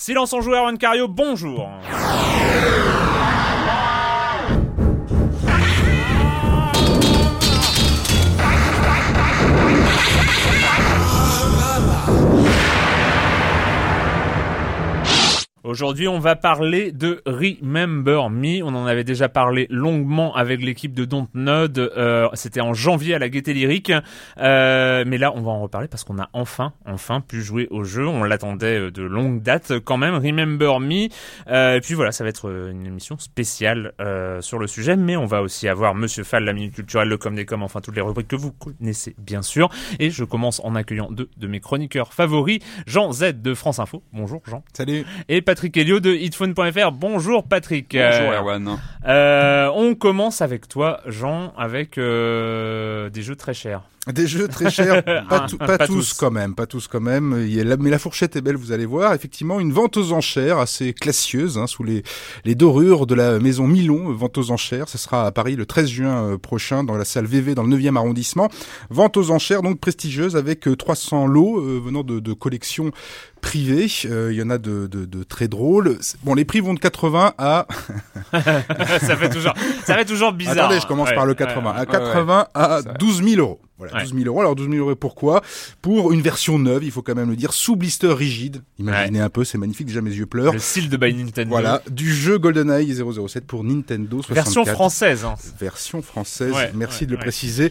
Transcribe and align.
Silence 0.00 0.32
en 0.32 0.40
joueur, 0.40 0.68
Cario, 0.78 1.08
bonjour 1.08 1.68
Aujourd'hui, 15.68 16.08
on 16.08 16.18
va 16.18 16.34
parler 16.34 16.92
de 16.92 17.20
Remember 17.26 18.30
Me. 18.30 18.62
On 18.62 18.68
en 18.68 18.86
avait 18.86 19.04
déjà 19.04 19.28
parlé 19.28 19.66
longuement 19.68 20.34
avec 20.34 20.62
l'équipe 20.62 20.94
de 20.94 21.04
Dontnod. 21.04 21.76
Euh, 21.78 22.26
C'était 22.32 22.62
en 22.62 22.72
janvier 22.72 23.14
à 23.14 23.18
la 23.18 23.28
Gaieté 23.28 23.52
Lyrique. 23.52 23.92
Euh, 24.38 25.04
mais 25.06 25.18
là, 25.18 25.30
on 25.36 25.42
va 25.42 25.50
en 25.50 25.60
reparler 25.60 25.86
parce 25.86 26.04
qu'on 26.04 26.18
a 26.18 26.30
enfin, 26.32 26.72
enfin 26.86 27.20
pu 27.20 27.42
jouer 27.42 27.68
au 27.70 27.84
jeu. 27.84 28.08
On 28.08 28.24
l'attendait 28.24 28.78
euh, 28.78 28.90
de 28.90 29.02
longue 29.02 29.42
date 29.42 29.78
quand 29.80 29.98
même. 29.98 30.14
Remember 30.14 30.80
Me. 30.80 31.08
Euh, 31.48 31.76
et 31.76 31.80
puis 31.82 31.92
voilà, 31.92 32.12
ça 32.12 32.24
va 32.24 32.30
être 32.30 32.48
euh, 32.48 32.70
une 32.70 32.86
émission 32.86 33.18
spéciale 33.18 33.92
euh, 34.00 34.40
sur 34.40 34.58
le 34.58 34.68
sujet. 34.68 34.96
Mais 34.96 35.18
on 35.18 35.26
va 35.26 35.42
aussi 35.42 35.68
avoir 35.68 35.94
Monsieur 35.94 36.24
Fall, 36.24 36.44
la 36.44 36.54
minute 36.54 36.76
culturelle, 36.76 37.08
le 37.08 37.18
com 37.18 37.34
des 37.34 37.44
com, 37.44 37.62
enfin 37.62 37.82
toutes 37.82 37.96
les 37.96 38.00
rubriques 38.00 38.28
que 38.28 38.36
vous 38.36 38.52
connaissez 38.52 39.14
bien 39.18 39.42
sûr. 39.42 39.68
Et 39.98 40.08
je 40.08 40.24
commence 40.24 40.62
en 40.64 40.74
accueillant 40.74 41.10
deux 41.10 41.28
de 41.36 41.46
mes 41.46 41.60
chroniqueurs 41.60 42.14
favoris, 42.14 42.60
Jean 42.86 43.12
Z 43.12 43.42
de 43.42 43.52
France 43.52 43.80
Info. 43.80 44.02
Bonjour 44.14 44.40
Jean. 44.46 44.64
Salut. 44.72 45.04
Et 45.28 45.42
Patrick 45.42 45.57
Helio 45.66 46.00
de 46.00 46.12
hitphone.fr. 46.14 46.92
Bonjour 46.92 47.44
Patrick. 47.46 47.92
Bonjour 47.92 48.32
Euh, 48.32 48.38
Erwan. 48.38 48.78
euh, 49.06 49.70
on 49.74 49.94
commence 49.94 50.40
avec 50.40 50.68
toi, 50.68 51.00
Jean, 51.06 51.52
avec 51.56 51.98
euh, 51.98 53.10
des 53.10 53.22
jeux 53.22 53.36
très 53.36 53.54
chers. 53.54 53.82
Des 54.12 54.26
jeux 54.26 54.48
très 54.48 54.70
chers, 54.70 55.02
pas, 55.04 55.24
Ah, 55.30 55.46
tout- 55.48 55.58
pas 55.58 55.78
pas 55.78 55.86
tous, 55.86 55.94
tous. 55.94 56.14
quand 56.14 56.30
même, 56.30 56.54
pas 56.54 56.66
tous 56.66 56.88
quand 56.88 57.00
même. 57.00 57.36
Il 57.40 57.52
y 57.54 57.60
a 57.60 57.64
la- 57.64 57.76
mais 57.76 57.90
la 57.90 57.98
fourchette 57.98 58.36
est 58.36 58.40
belle, 58.40 58.56
vous 58.56 58.72
allez 58.72 58.86
voir. 58.86 59.12
Effectivement, 59.14 59.60
une 59.60 59.72
vente 59.72 59.96
aux 59.96 60.12
enchères 60.12 60.58
assez 60.58 60.92
classieuse, 60.94 61.58
hein, 61.58 61.66
sous 61.66 61.82
les, 61.84 62.02
les 62.44 62.54
dorures 62.54 63.06
de 63.06 63.14
la 63.14 63.38
maison 63.38 63.66
Milon, 63.66 64.10
euh, 64.10 64.14
vente 64.14 64.38
aux 64.38 64.50
enchères. 64.50 64.88
Ce 64.88 64.98
sera 64.98 65.26
à 65.26 65.32
Paris 65.32 65.56
le 65.56 65.66
13 65.66 65.88
juin 65.88 66.22
euh, 66.24 66.38
prochain 66.38 66.84
dans 66.84 66.96
la 66.96 67.04
salle 67.04 67.26
VV 67.26 67.54
dans 67.54 67.62
le 67.62 67.68
9e 67.76 67.96
arrondissement. 67.96 68.48
Vente 68.90 69.16
aux 69.16 69.30
enchères 69.30 69.62
donc 69.62 69.78
prestigieuse 69.80 70.36
avec 70.36 70.66
euh, 70.68 70.76
300 70.76 71.26
lots 71.26 71.58
euh, 71.60 71.80
venant 71.84 72.02
de, 72.02 72.18
de 72.20 72.32
collections 72.32 72.90
privées. 73.40 73.88
Euh, 74.06 74.30
Il 74.32 74.38
y 74.38 74.42
en 74.42 74.50
a 74.50 74.58
de, 74.58 74.86
de, 74.86 75.04
de 75.04 75.22
très 75.22 75.48
drôles. 75.48 75.98
Bon, 76.24 76.34
les 76.34 76.44
prix 76.44 76.60
vont 76.60 76.74
de 76.74 76.80
80 76.80 77.34
à 77.38 77.66
ça 78.32 79.16
fait 79.16 79.28
toujours, 79.30 79.54
ça 79.84 79.94
fait 79.96 80.04
toujours 80.04 80.32
bizarre. 80.32 80.56
Attendez, 80.66 80.80
je 80.80 80.86
commence 80.86 81.08
Ouais, 81.10 81.14
par 81.14 81.26
le 81.26 81.32
ouais, 81.32 81.36
80. 81.36 81.72
ouais. 81.72 81.78
À 81.78 81.86
80 81.86 82.46
à 82.54 82.82
12 82.98 83.22
000 83.22 83.40
euros. 83.40 83.60
Voilà, 83.78 83.94
Ouais. 83.94 84.02
12 84.02 84.14
000 84.14 84.24
euros. 84.26 84.40
Alors 84.40 84.56
12 84.56 84.68
000 84.70 84.84
euros, 84.84 84.94
pourquoi? 84.96 85.42
Pour 85.82 86.12
une 86.12 86.20
version 86.20 86.58
neuve, 86.58 86.82
il 86.84 86.90
faut 86.90 87.02
quand 87.02 87.14
même 87.14 87.30
le 87.30 87.36
dire, 87.36 87.52
sous 87.52 87.76
blister 87.76 88.12
rigide. 88.12 88.62
Imaginez 88.78 89.20
un 89.20 89.28
peu, 89.30 89.44
c'est 89.44 89.58
magnifique, 89.58 89.86
déjà 89.86 90.00
mes 90.00 90.10
yeux 90.12 90.26
pleurent. 90.26 90.52
Le 90.52 90.58
style 90.58 90.88
de 90.88 90.96
by 90.96 91.14
Nintendo. 91.14 91.48
Voilà, 91.50 91.82
du 91.90 92.12
jeu 92.12 92.38
GoldenEye 92.38 92.92
007 92.94 93.46
pour 93.46 93.62
Nintendo 93.64 94.20
64. 94.22 94.34
Version 94.34 94.64
française. 94.64 95.24
Hein. 95.24 95.34
Version 95.60 96.02
française, 96.02 96.52
Ouais, 96.52 96.72
merci 96.74 97.06
de 97.06 97.12
le 97.12 97.18
préciser. 97.18 97.70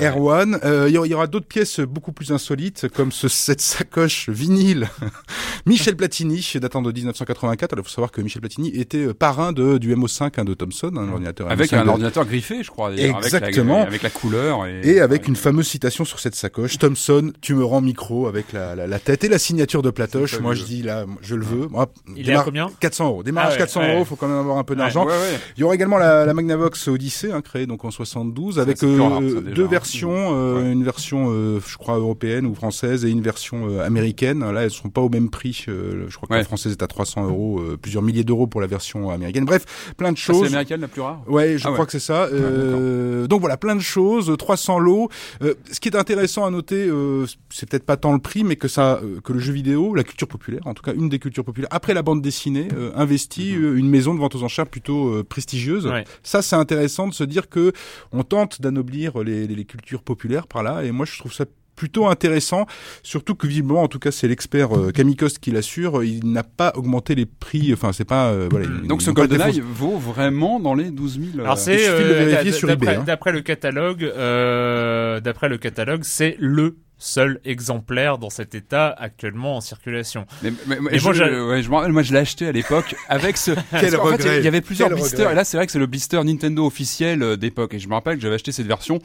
Erwan, 0.00 0.58
euh, 0.64 0.86
il 0.88 0.94
y 0.94 0.98
aura- 0.98 1.06
il 1.06 1.10
y 1.10 1.14
aura 1.14 1.26
d'autres 1.26 1.46
pièces 1.46 1.80
beaucoup 1.80 2.12
plus 2.12 2.30
insolites, 2.32 2.88
comme 2.88 3.10
ce, 3.12 3.28
cette 3.28 3.60
sacoche 3.60 4.28
vinyle 4.28 4.88
Michel 5.66 5.96
Platini, 5.96 6.46
datant 6.60 6.82
de 6.82 6.92
1984. 6.92 7.72
Alors, 7.72 7.84
il 7.84 7.88
faut 7.88 7.94
savoir 7.94 8.10
que 8.12 8.20
Michel 8.20 8.40
Platini 8.40 8.68
était 8.70 9.06
euh, 9.06 9.14
parrain 9.14 9.52
de, 9.52 9.78
du 9.78 9.94
MO5 9.94 10.30
hein, 10.38 10.44
de 10.44 10.54
Thomson, 10.54 10.92
un 10.96 11.08
ordinateur 11.10 11.50
Avec 11.50 11.70
MO5 11.72 11.76
un 11.78 11.88
ordinateur 11.88 12.24
griffé, 12.26 12.62
je 12.62 12.70
crois. 12.70 12.92
Exactement. 12.94 13.82
Avec 13.82 13.82
la, 13.82 13.88
avec 13.88 14.02
la 14.02 14.10
couleur. 14.10 14.66
Et, 14.66 14.80
Et 14.84 15.00
avec 15.00 15.28
une 15.28 15.36
fameuse 15.48 15.66
citation 15.68 16.04
sur 16.04 16.20
cette 16.20 16.34
sacoche, 16.34 16.76
Thomson, 16.76 17.32
tu 17.40 17.54
me 17.54 17.64
rends 17.64 17.80
micro 17.80 18.26
avec 18.26 18.52
la, 18.52 18.74
la, 18.74 18.86
la 18.86 18.98
tête 18.98 19.24
et 19.24 19.28
la 19.28 19.38
signature 19.38 19.80
de 19.80 19.88
Platoche. 19.88 20.32
C'est 20.32 20.40
Moi, 20.42 20.52
je 20.54 20.62
dis 20.64 20.82
là, 20.82 21.06
je 21.22 21.34
le 21.36 21.42
veux. 21.44 21.68
Moi, 21.68 21.86
Il 22.16 22.28
est 22.28 22.34
à 22.34 22.42
combien 22.42 22.68
400 22.80 23.06
euros. 23.08 23.22
Démarrage 23.22 23.52
Ah 23.52 23.54
ouais, 23.54 23.58
400 23.60 23.80
ouais. 23.80 23.94
euros, 23.94 24.04
faut 24.04 24.16
quand 24.16 24.28
même 24.28 24.36
avoir 24.36 24.58
un 24.58 24.64
peu 24.64 24.76
d'argent. 24.76 25.06
Ouais, 25.06 25.12
ouais. 25.12 25.38
Il 25.56 25.60
y 25.60 25.64
aura 25.64 25.74
également 25.74 25.96
la, 25.96 26.26
la 26.26 26.34
Magnavox 26.34 26.86
Odyssey, 26.88 27.32
hein, 27.32 27.40
créée 27.40 27.66
donc 27.66 27.82
en 27.86 27.90
72, 27.90 28.58
avec 28.58 28.76
c'est 28.76 28.84
euh, 28.84 29.00
rare, 29.02 29.20
ça, 29.22 29.40
déjà. 29.40 29.54
deux 29.54 29.66
versions, 29.66 30.12
euh, 30.34 30.62
Ouais. 30.62 30.72
une 30.72 30.84
version, 30.84 31.28
euh, 31.30 31.60
je 31.66 31.78
crois 31.78 31.96
européenne 31.96 32.44
ou 32.44 32.54
française, 32.54 33.06
et 33.06 33.08
une 33.10 33.22
version 33.22 33.68
euh, 33.70 33.86
américaine. 33.86 34.40
Là, 34.52 34.64
elles 34.64 34.70
sont 34.70 34.90
pas 34.90 35.00
au 35.00 35.08
même 35.08 35.30
prix. 35.30 35.64
euh, 35.68 36.04
je 36.10 36.16
crois 36.16 36.28
que 36.28 36.34
la 36.34 36.44
française 36.44 36.72
est 36.72 36.82
à 36.82 36.86
300 36.88 37.24
euros, 37.26 37.58
euh, 37.60 37.78
plusieurs 37.80 38.02
milliers 38.02 38.24
d'euros 38.24 38.46
pour 38.46 38.60
la 38.60 38.66
version 38.66 39.08
américaine. 39.08 39.46
Bref, 39.46 39.64
plein 39.96 40.12
de 40.12 40.18
Ça, 40.18 40.24
C'est 40.26 40.32
choses. 40.34 40.42
l'américaine 40.44 40.82
la 40.82 40.88
plus 40.88 41.00
rare. 41.00 41.22
Ouais, 41.26 41.56
je 41.56 41.62
Ah 41.66 41.70
crois 41.70 41.80
ouais. 41.80 41.86
que 41.86 41.92
c'est 41.92 42.00
ça. 42.00 42.24
Euh, 42.24 43.26
donc 43.26 43.40
voilà, 43.40 43.56
plein 43.56 43.76
de 43.76 43.80
choses, 43.80 44.30
300 44.38 44.78
lots. 44.78 45.08
Euh, 45.42 45.54
ce 45.70 45.80
qui 45.80 45.88
est 45.88 45.96
intéressant 45.96 46.44
à 46.44 46.50
noter, 46.50 46.86
euh, 46.88 47.26
c'est 47.50 47.68
peut-être 47.68 47.84
pas 47.86 47.96
tant 47.96 48.12
le 48.12 48.18
prix, 48.18 48.44
mais 48.44 48.56
que 48.56 48.68
ça, 48.68 49.00
euh, 49.02 49.20
que 49.20 49.32
le 49.32 49.38
jeu 49.38 49.52
vidéo, 49.52 49.94
la 49.94 50.04
culture 50.04 50.28
populaire, 50.28 50.60
en 50.66 50.74
tout 50.74 50.82
cas 50.82 50.92
une 50.94 51.08
des 51.08 51.18
cultures 51.18 51.44
populaires, 51.44 51.68
après 51.72 51.94
la 51.94 52.02
bande 52.02 52.22
dessinée, 52.22 52.68
euh, 52.76 52.90
investit 52.94 53.54
Mhm. 53.56 53.64
euh, 53.64 53.76
une 53.78 53.88
maison 53.88 54.14
de 54.14 54.18
vente 54.20 54.34
aux 54.34 54.42
enchères 54.42 54.66
plutôt 54.66 55.22
prestigieuse. 55.24 55.86
Ouais. 55.86 56.04
Ça, 56.22 56.42
c'est 56.42 56.56
intéressant 56.56 57.06
de 57.08 57.14
se 57.14 57.24
dire 57.24 57.48
que 57.48 57.72
on 58.12 58.22
tente 58.24 58.60
d'anoblir 58.60 59.18
les, 59.22 59.46
les, 59.46 59.54
les 59.54 59.64
cultures 59.64 60.02
populaires 60.02 60.46
par 60.46 60.62
là, 60.62 60.82
et 60.84 60.90
moi 60.92 61.06
je 61.06 61.18
trouve 61.18 61.32
ça 61.32 61.44
plutôt 61.78 62.08
intéressant, 62.08 62.66
surtout 63.04 63.36
que 63.36 63.46
visiblement, 63.46 63.82
en 63.82 63.88
tout 63.88 64.00
cas, 64.00 64.10
c'est 64.10 64.26
l'expert 64.26 64.76
euh, 64.76 64.90
Camicos 64.90 65.28
qui 65.40 65.52
l'assure, 65.52 66.02
il 66.02 66.26
n'a 66.30 66.42
pas 66.42 66.72
augmenté 66.74 67.14
les 67.14 67.24
prix, 67.24 67.72
enfin, 67.72 67.92
c'est 67.92 68.04
pas, 68.04 68.26
euh, 68.30 68.48
voilà. 68.50 68.66
il- 68.82 68.88
Donc 68.88 69.00
ce 69.00 69.12
GoldenEye 69.12 69.60
vaut 69.64 69.96
vraiment 69.96 70.58
dans 70.58 70.74
les 70.74 70.90
12 70.90 71.20
000. 71.20 71.38
euh, 71.38 71.44
Alors 71.44 71.56
c'est 71.56 71.88
euh, 71.88 72.24
vérifier 72.24 72.50
d'a- 72.50 72.56
sur 72.56 72.66
d'après 72.68 72.86
eBay, 72.88 73.00
hein. 73.00 73.04
d'après 73.06 73.30
le 73.30 73.42
catalogue, 73.42 74.02
euh, 74.02 75.20
d'après 75.20 75.48
le 75.48 75.56
catalogue, 75.58 76.00
c'est 76.02 76.34
le 76.40 76.76
seul 77.00 77.38
exemplaire 77.44 78.18
dans 78.18 78.28
cet 78.30 78.56
état 78.56 78.88
actuellement 78.98 79.56
en 79.56 79.60
circulation. 79.60 80.26
Mais, 80.42 80.52
mais- 80.66 80.78
mais 80.80 80.90
Et 80.94 80.98
je, 80.98 81.04
moi, 81.04 81.12
j'ai- 81.12 81.22
ouais, 81.40 81.62
je, 81.62 81.70
me 81.70 81.76
rappelle, 81.76 81.92
moi, 81.92 82.02
je 82.02 82.12
l'ai 82.12 82.18
acheté 82.18 82.48
à 82.48 82.50
l'époque 82.52 82.96
avec 83.08 83.36
ce. 83.36 83.52
Fait, 83.54 83.94
regret, 83.94 84.38
il 84.38 84.44
y 84.44 84.48
avait 84.48 84.60
plusieurs 84.60 84.88
quel 84.88 84.96
blisters. 84.98 85.20
regret. 85.20 85.32
Et 85.32 85.36
là, 85.36 85.44
c'est 85.44 85.56
vrai 85.56 85.66
que 85.66 85.70
c'est 85.72 85.78
le 85.78 85.86
blister 85.86 86.20
Nintendo 86.24 86.66
officiel 86.66 87.22
euh, 87.22 87.36
d'époque. 87.36 87.74
Et 87.74 87.78
je 87.78 87.86
me 87.88 87.94
rappelle 87.94 88.16
que 88.16 88.22
j'avais 88.22 88.34
acheté 88.34 88.50
cette 88.50 88.66
version. 88.66 88.98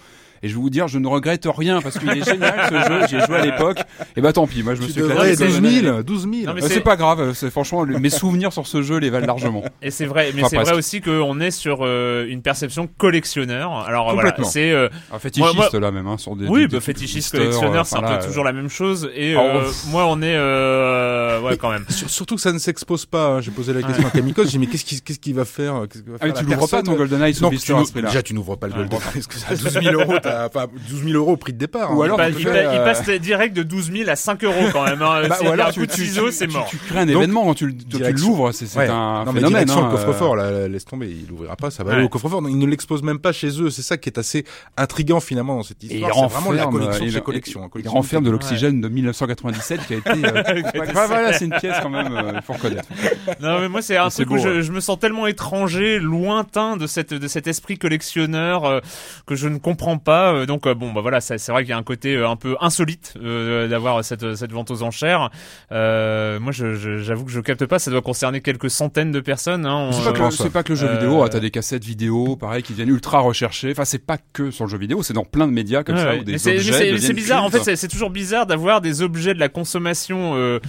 Et 0.44 0.50
je 0.50 0.56
vais 0.56 0.62
vous 0.62 0.70
dire, 0.70 0.88
je 0.90 1.00
ne 1.00 1.08
regrette 1.08 1.48
rien 1.48 1.82
parce 1.82 1.98
qu'il 1.98 2.10
est 2.10 2.24
génial 2.24 2.68
ce 2.70 2.76
jeu. 2.92 3.08
J'y 3.08 3.16
ai 3.16 3.26
joué 3.26 3.38
à 3.38 3.46
l'époque. 3.46 3.80
Et 4.16 4.22
bah 4.22 4.34
tant 4.34 4.46
pis, 4.46 4.62
moi 4.62 4.76
je 4.76 4.82
me 4.82 4.86
Tu 4.88 4.92
suis 4.92 5.02
devrais 5.02 5.34
éclaté. 5.34 5.52
12 5.60 5.82
000, 5.82 6.04
12 6.04 6.22
000. 6.22 6.34
Non, 6.48 6.54
mais 6.54 6.64
Euh, 6.64 6.68
c'est- 6.68 6.82
pas 6.82 6.96
grave, 6.98 7.32
c'est 7.34 7.50
franchement 7.50 7.86
mes 7.86 8.10
souvenirs 8.10 8.52
sur 8.52 8.68
ce 8.68 8.82
jeu 8.82 8.98
les 8.98 9.10
valent 9.10 9.26
largement. 9.26 9.64
Et 9.82 9.90
c'est 9.90 10.06
vrai, 10.06 10.32
mais 10.36 10.42
Enfin, 10.44 10.50
c'est 10.58 10.64
vrai 10.64 10.74
aussi 10.76 11.00
qu'on 11.02 11.40
est 11.40 11.50
sur 11.52 11.80
euh, 11.82 12.26
une 12.28 12.42
perception 12.42 12.88
collectionneur. 12.98 13.72
Alors 13.88 14.10
euh, 14.10 14.14
voilà, 14.14 14.36
c'est 14.44 14.72
euh, 14.72 14.90
Un 15.14 15.20
fétichiste 15.20 15.56
Moi- 15.56 15.70
là 15.80 15.92
même, 15.92 16.08
hein, 16.08 16.18
sur 16.18 16.36
des. 16.36 16.48
oui, 16.48 16.62
des- 16.62 16.68
bah, 16.68 16.72
des 16.74 16.80
fétichiste 16.82 17.32
collectionneur, 17.38 17.86
c'est 17.86 17.96
un 17.96 18.02
peu 18.02 18.08
là, 18.10 18.18
toujours 18.18 18.44
la 18.44 18.54
même 18.54 18.70
chose. 18.70 19.10
Et 19.16 19.36
euh, 19.38 19.62
pff. 19.62 19.86
moi, 19.92 20.06
on 20.08 20.22
est 20.22 20.36
euh, 20.36 21.40
ouais 21.42 21.58
quand 21.58 21.72
même. 21.72 21.86
Sur- 21.90 22.10
Surtout 22.10 22.36
que 22.36 22.42
ça 22.42 22.52
ne 22.52 22.60
s'expose 22.60 23.06
pas. 23.06 23.28
hein. 23.28 23.42
J'ai 23.42 23.52
posé 23.52 23.74
la 23.74 23.82
question 23.82 24.06
à 24.06 24.10
Kamikos. 24.12 24.44
J'ai 24.46 24.50
dit 24.52 24.60
mais 24.60 24.68
qu'est-ce 24.68 24.86
qu'il 24.86 25.02
qu'est-ce 25.02 25.20
qu'il 25.20 25.36
va 25.36 25.46
faire 25.46 25.76
va 25.82 25.86
Ah, 26.22 26.26
mais 26.28 26.34
tu 26.34 26.44
l'ouvres 26.46 26.68
pas 26.70 26.82
ton 26.84 26.94
GoldenEye 26.96 27.34
sous 27.34 27.50
déjà 27.50 28.22
tu 28.22 28.34
n'ouvres 28.34 28.56
pas 28.58 28.68
le 28.68 28.74
Ouais. 28.74 28.80
Golden 28.80 29.00
parce 29.14 29.28
que 29.28 29.36
ça 29.36 29.48
a 29.52 29.56
12 29.56 29.80
000 29.82 30.02
euros, 30.02 30.14
t'as- 30.34 30.46
enfin 30.48 30.68
12 30.90 31.04
000 31.04 31.14
euros 31.18 31.34
au 31.34 31.38
prix 31.38 31.54
de 31.54 31.58
départ. 31.58 31.96
Ou 31.96 32.02
hein. 32.02 32.06
alors, 32.06 32.22
il, 32.28 32.36
tu 32.36 32.48
euh, 32.48 32.84
passe 32.84 33.08
direct 33.10 33.56
de 33.56 33.64
12 33.64 33.92
000 33.92 34.10
à 34.10 34.16
5 34.16 34.44
euros 34.44 34.54
quand 34.72 34.84
même. 34.84 35.02
Hein. 35.02 35.22
Bah, 35.30 35.38
ou 35.44 35.48
alors 35.50 35.68
un 35.68 35.72
tu, 35.72 35.80
coup 35.82 35.86
de 35.86 35.92
tu, 35.92 36.06
ciseau, 36.06 36.28
tu- 36.28 36.32
c'est 36.34 36.48
tu- 36.48 36.54
mort. 36.54 36.66
tu 36.68 36.78
crées 36.78 37.00
un 37.00 37.06
Donc, 37.06 37.16
événement 37.16 37.44
quand 37.44 37.54
tu, 37.54 37.68
le- 37.68 37.74
tu 37.74 38.14
l'ouvres, 38.14 38.52
c'est 38.52 38.76
Ouais. 38.78 38.88
un 38.90 39.26
non, 39.26 39.34
mais 39.34 39.40
phénomène. 39.40 39.66
direction 39.66 39.86
hein, 39.86 39.90
le 39.92 39.98
coffre-fort, 39.98 40.34
euh, 40.34 40.62
là, 40.62 40.68
laisse 40.68 40.86
tomber, 40.86 41.10
il 41.10 41.32
ouvrira 41.32 41.56
pas, 41.56 41.72
ça 41.72 41.84
va 41.84 41.92
Ouais. 41.92 41.96
aller 41.98 42.06
au 42.06 42.10
coffre-fort. 42.10 42.42
Il 42.50 42.58
ne 42.58 42.66
l'expose 42.66 43.04
même 43.04 43.20
pas 43.20 43.32
chez 43.32 43.62
eux. 43.62 43.70
C'est 43.70 43.82
ça 43.82 43.98
qui 43.98 44.10
est 44.10 44.18
assez 44.18 44.46
intriguant 44.78 45.20
finalement 45.20 45.56
dans 45.56 45.64
cette 45.64 45.82
histoire. 45.84 46.12
C'est 46.14 46.20
vraiment 46.34 46.52
la 46.52 46.64
renferme, 46.66 46.74
collection 46.80 47.06
il- 47.06 47.12
chez 47.12 47.18
il- 47.18 47.24
collection. 47.24 47.64
hein, 47.64 47.70
Il 47.76 47.88
renferme 47.88 48.24
de 48.24 48.32
l'oxygène 48.32 48.82
de 48.82 48.88
1997 48.88 49.86
qui 49.88 49.94
a 49.94 49.98
été. 49.98 50.10
euh, 50.26 50.80
ouais, 50.80 50.92
voilà, 51.08 51.34
c'est 51.34 51.46
une 51.46 51.54
pièce 51.56 51.76
quand 51.82 51.90
même, 51.90 52.12
euh, 52.16 52.32
il 52.36 52.42
faut 52.42 52.54
reconnaître. 52.54 52.88
Non 53.40 53.60
mais 53.60 53.68
moi 53.70 53.82
c'est 53.82 53.98
un 53.98 54.10
truc 54.10 54.30
où 54.30 54.36
beau, 54.36 54.62
je, 54.62 54.72
me 54.72 54.80
sens 54.80 55.00
tellement 55.00 55.28
étranger, 55.28 56.00
lointain 56.00 56.78
de 56.78 56.88
cette 56.88 57.14
de 57.14 57.28
cet 57.28 57.48
esprit 57.48 57.78
collectionneur 57.78 58.66
euh, 58.66 58.80
que 59.26 59.36
je 59.36 59.48
ne 59.48 59.58
comprends 59.58 59.98
pas. 59.98 60.23
Euh, 60.32 60.46
donc 60.46 60.66
euh, 60.68 60.74
bon 60.74 60.92
bah 60.94 61.02
voilà, 61.02 61.20
c'est 61.22 61.36
vrai 61.50 61.64
qu'il 61.64 61.70
y 61.72 61.74
a 61.74 61.78
un 61.78 61.84
côté 61.84 62.16
euh, 62.16 62.30
un 62.30 62.36
peu 62.36 62.56
insolite 62.62 63.16
d'avoir 63.18 64.04
cette 64.06 64.36
cette 64.36 64.52
vente 64.52 64.72
aux 64.72 64.84
enchères. 64.84 65.30
Moi 65.72 66.52
je- 66.52 66.76
je- 66.76 66.98
j'avoue 67.00 67.26
que 67.26 67.32
je 67.32 67.40
capte 67.42 67.66
pas. 67.66 67.80
Ça 67.80 67.92
doit 67.92 68.02
concerner 68.02 68.42
quelques 68.42 68.70
centaines 68.70 69.12
de 69.12 69.20
personnes. 69.20 69.66
Hein, 69.66 69.90
C'est 69.92 70.14
pas, 70.48 70.60
pas 70.60 70.64
que 70.64 70.70
le 70.74 70.76
jeu 70.78 70.88
vidéo, 70.88 71.24
ah, 71.24 71.30
t'as 71.30 71.40
des 71.40 71.52
cassettes 71.52 71.84
vidéo, 71.84 72.36
pareil, 72.36 72.64
qui 72.64 72.74
viennent 72.74 72.90
ultra 72.90 73.20
recherchées. 73.20 73.72
Enfin, 73.72 73.86
c'est 73.86 74.06
pas 74.06 74.18
que 74.34 74.52
sur 74.52 74.66
le 74.66 74.70
jeu 74.70 74.78
vidéo, 74.78 75.04
c'est 75.04 75.14
dans 75.14 75.26
plein 75.26 75.48
de 75.48 75.52
médias 75.54 75.84
comme 75.84 75.96
Ouais, 75.96 76.02
ça 76.02 76.10
ouais. 76.16 76.38
c'est- 76.38 77.14
bizarre. 77.14 77.44
En 77.44 77.50
fait, 77.50 77.76
c'est- 77.76 77.88
toujours 77.88 78.10
bizarre 78.10 78.46
d'avoir 78.46 78.82
des 78.82 79.02
objets 79.02 79.34
de 79.34 79.40
la 79.40 79.50
consommation 79.50 80.60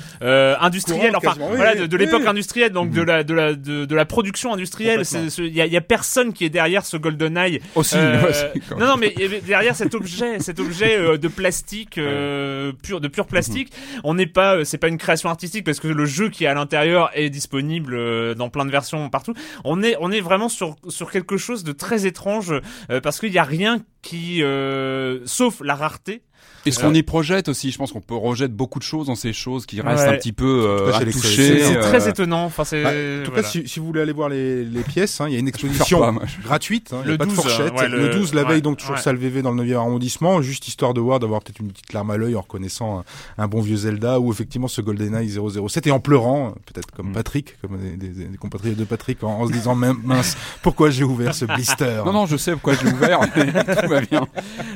industrielle, 0.60 1.14
enfin 1.16 1.34
oui, 1.38 1.56
voilà, 1.56 1.74
de, 1.74 1.86
de 1.86 1.96
l'époque 1.96 2.22
oui. 2.22 2.28
industrielle, 2.28 2.72
donc 2.72 2.90
de 2.90 3.02
la 3.02 3.24
de 3.24 3.34
la 3.34 3.54
de, 3.54 3.84
de 3.84 3.94
la 3.94 4.04
production 4.04 4.52
industrielle. 4.52 5.02
Il 5.38 5.54
y 5.54 5.60
a, 5.60 5.66
y 5.66 5.76
a 5.76 5.80
personne 5.80 6.32
qui 6.32 6.44
est 6.44 6.50
derrière 6.50 6.84
ce 6.84 6.96
GoldenEye. 6.96 7.60
aussi. 7.74 7.94
Euh, 8.04 8.20
ouais, 8.22 8.76
non, 8.78 8.86
non, 8.86 8.96
mais 8.98 9.14
derrière 9.44 9.76
cet 9.76 9.94
objet, 9.94 10.38
cet 10.40 10.60
objet 10.60 10.98
euh, 10.98 11.18
de 11.18 11.28
plastique, 11.28 11.98
euh, 11.98 12.72
pur, 12.82 13.00
de 13.00 13.08
pur 13.08 13.26
plastique, 13.26 13.72
on 14.02 14.14
n'est 14.14 14.26
pas, 14.26 14.56
euh, 14.56 14.64
c'est 14.64 14.78
pas 14.78 14.88
une 14.88 14.98
création 14.98 15.28
artistique 15.28 15.64
parce 15.64 15.80
que 15.80 15.88
le 15.88 16.04
jeu 16.04 16.28
qui 16.28 16.44
est 16.44 16.46
à 16.46 16.54
l'intérieur 16.54 17.10
est 17.14 17.30
disponible 17.30 17.94
euh, 17.94 18.34
dans 18.34 18.48
plein 18.48 18.64
de 18.64 18.70
versions 18.70 19.08
partout. 19.10 19.34
On 19.64 19.82
est, 19.82 19.96
on 20.00 20.10
est 20.10 20.20
vraiment 20.20 20.48
sur 20.48 20.76
sur 20.88 21.10
quelque 21.10 21.36
chose 21.36 21.64
de 21.64 21.72
très 21.72 22.06
étrange 22.06 22.54
euh, 22.90 23.00
parce 23.00 23.20
qu'il 23.20 23.32
y 23.32 23.38
a 23.38 23.44
rien 23.44 23.80
qui, 24.02 24.42
euh, 24.42 25.20
sauf 25.26 25.60
la 25.62 25.74
rareté. 25.74 26.22
Et 26.66 26.70
ce 26.70 26.80
qu'on 26.80 26.94
y 26.94 27.02
projette 27.02 27.48
aussi, 27.48 27.70
je 27.70 27.78
pense 27.78 27.92
qu'on 27.92 28.00
peut 28.00 28.14
rejeter 28.14 28.48
beaucoup 28.48 28.78
de 28.78 28.84
choses 28.84 29.06
dans 29.08 29.14
ces 29.14 29.32
choses 29.32 29.66
qui 29.66 29.80
restent 29.80 30.04
Ouais. 30.06 30.14
un 30.14 30.16
petit 30.18 30.32
peu 30.32 30.64
euh, 30.66 30.92
à 30.94 31.00
toucher. 31.04 31.60
C'est 31.62 31.76
euh, 31.76 31.82
très 31.82 32.08
étonnant. 32.08 32.44
Enfin, 32.44 32.64
c'est. 32.64 32.82
Bah, 32.82 32.90
en 32.90 33.24
tout 33.24 33.30
voilà. 33.32 33.42
cas, 33.42 33.48
si, 33.48 33.68
si 33.68 33.80
vous 33.80 33.86
voulez 33.86 34.00
aller 34.00 34.12
voir 34.12 34.28
les, 34.28 34.64
les 34.64 34.82
pièces, 34.82 35.20
hein, 35.20 35.26
il 35.28 35.34
y 35.34 35.36
a 35.36 35.40
une 35.40 35.48
exposition 35.54 36.00
pas, 36.00 36.14
gratuite. 36.42 36.92
Hein, 36.92 37.02
Le 37.04 37.14
a 37.14 37.18
pas 37.18 37.26
12, 37.26 37.34
de 37.36 37.40
fourchette. 37.40 37.72
ouais, 37.74 37.88
le... 37.88 38.08
le- 38.08 38.14
12, 38.14 38.34
la 38.34 38.44
veille, 38.44 38.62
donc 38.62 38.78
toujours 38.78 38.96
ouais. 38.96 39.00
salle 39.02 39.16
VV 39.16 39.42
dans 39.42 39.52
le 39.52 39.62
9e 39.62 39.74
arrondissement, 39.76 40.40
juste 40.42 40.66
histoire 40.68 40.94
de 40.94 41.00
voir, 41.00 41.20
d'avoir 41.20 41.42
peut-être 41.42 41.60
une 41.60 41.70
petite 41.70 41.92
larme 41.92 42.10
à 42.10 42.16
l'œil 42.16 42.34
en 42.36 42.40
reconnaissant 42.40 43.00
un, 43.38 43.42
un 43.44 43.46
bon 43.48 43.60
vieux 43.60 43.76
Zelda 43.76 44.18
ou 44.20 44.32
effectivement 44.32 44.68
ce 44.68 44.80
GoldenEye 44.80 45.28
007 45.68 45.86
et 45.86 45.90
en 45.90 46.00
pleurant, 46.00 46.54
peut-être 46.66 46.90
comme 46.92 47.10
Mm. 47.10 47.12
Patrick, 47.12 47.60
comme 47.60 47.78
des, 47.78 47.96
des- 48.08 48.24
des 48.24 48.36
compatriotes 48.38 48.76
de 48.78 48.84
Patrick, 48.84 49.22
en, 49.22 49.40
en 49.40 49.46
se 49.46 49.52
disant 49.52 49.74
Min- 49.74 49.96
mince, 50.02 50.36
pourquoi 50.62 50.90
j'ai 50.90 51.04
ouvert 51.04 51.34
ce 51.34 51.44
blister? 51.44 52.00
Non, 52.06 52.12
non, 52.12 52.26
je 52.26 52.36
sais 52.36 52.52
pourquoi 52.52 52.74
je 52.74 52.84
l'ai 52.86 52.92
ouvert, 52.92 53.20
mais 53.36 53.52
tout 53.82 53.88
va 53.88 54.00
bien. 54.00 54.26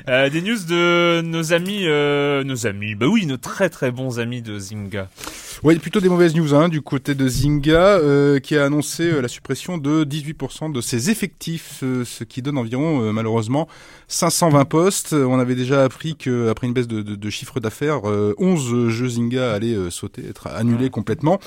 Euh, 0.08 0.28
des 0.28 0.42
news 0.42 0.58
de 0.68 1.22
nos 1.22 1.52
amis, 1.52 1.77
euh, 1.86 2.44
nos 2.44 2.66
amis, 2.66 2.94
bah 2.94 3.06
oui, 3.06 3.26
nos 3.26 3.36
très 3.36 3.68
très 3.68 3.90
bons 3.90 4.18
amis 4.18 4.42
de 4.42 4.58
Zynga. 4.58 5.08
Ouais, 5.64 5.74
plutôt 5.76 6.00
des 6.00 6.08
mauvaises 6.08 6.36
news 6.36 6.54
hein, 6.54 6.68
du 6.68 6.82
côté 6.82 7.16
de 7.16 7.26
Zynga, 7.26 7.96
euh, 7.98 8.38
qui 8.38 8.56
a 8.56 8.64
annoncé 8.64 9.10
euh, 9.10 9.20
la 9.20 9.26
suppression 9.26 9.76
de 9.76 10.04
18% 10.04 10.70
de 10.72 10.80
ses 10.80 11.10
effectifs, 11.10 11.80
euh, 11.82 12.04
ce 12.04 12.22
qui 12.22 12.42
donne 12.42 12.58
environ, 12.58 13.02
euh, 13.02 13.12
malheureusement, 13.12 13.66
520 14.06 14.64
postes. 14.66 15.12
Euh, 15.14 15.24
On 15.24 15.38
avait 15.40 15.56
déjà 15.56 15.82
appris 15.82 16.14
que 16.16 16.48
après 16.48 16.68
une 16.68 16.72
baisse 16.74 16.86
de, 16.86 17.02
de, 17.02 17.16
de 17.16 17.30
chiffre 17.30 17.58
d'affaires, 17.58 18.08
euh, 18.08 18.34
11 18.38 18.88
jeux 18.88 19.08
Zynga 19.08 19.52
allaient 19.52 19.76
sauter, 19.90 20.22
être 20.28 20.46
annulés 20.46 20.90
complètement. 20.90 21.40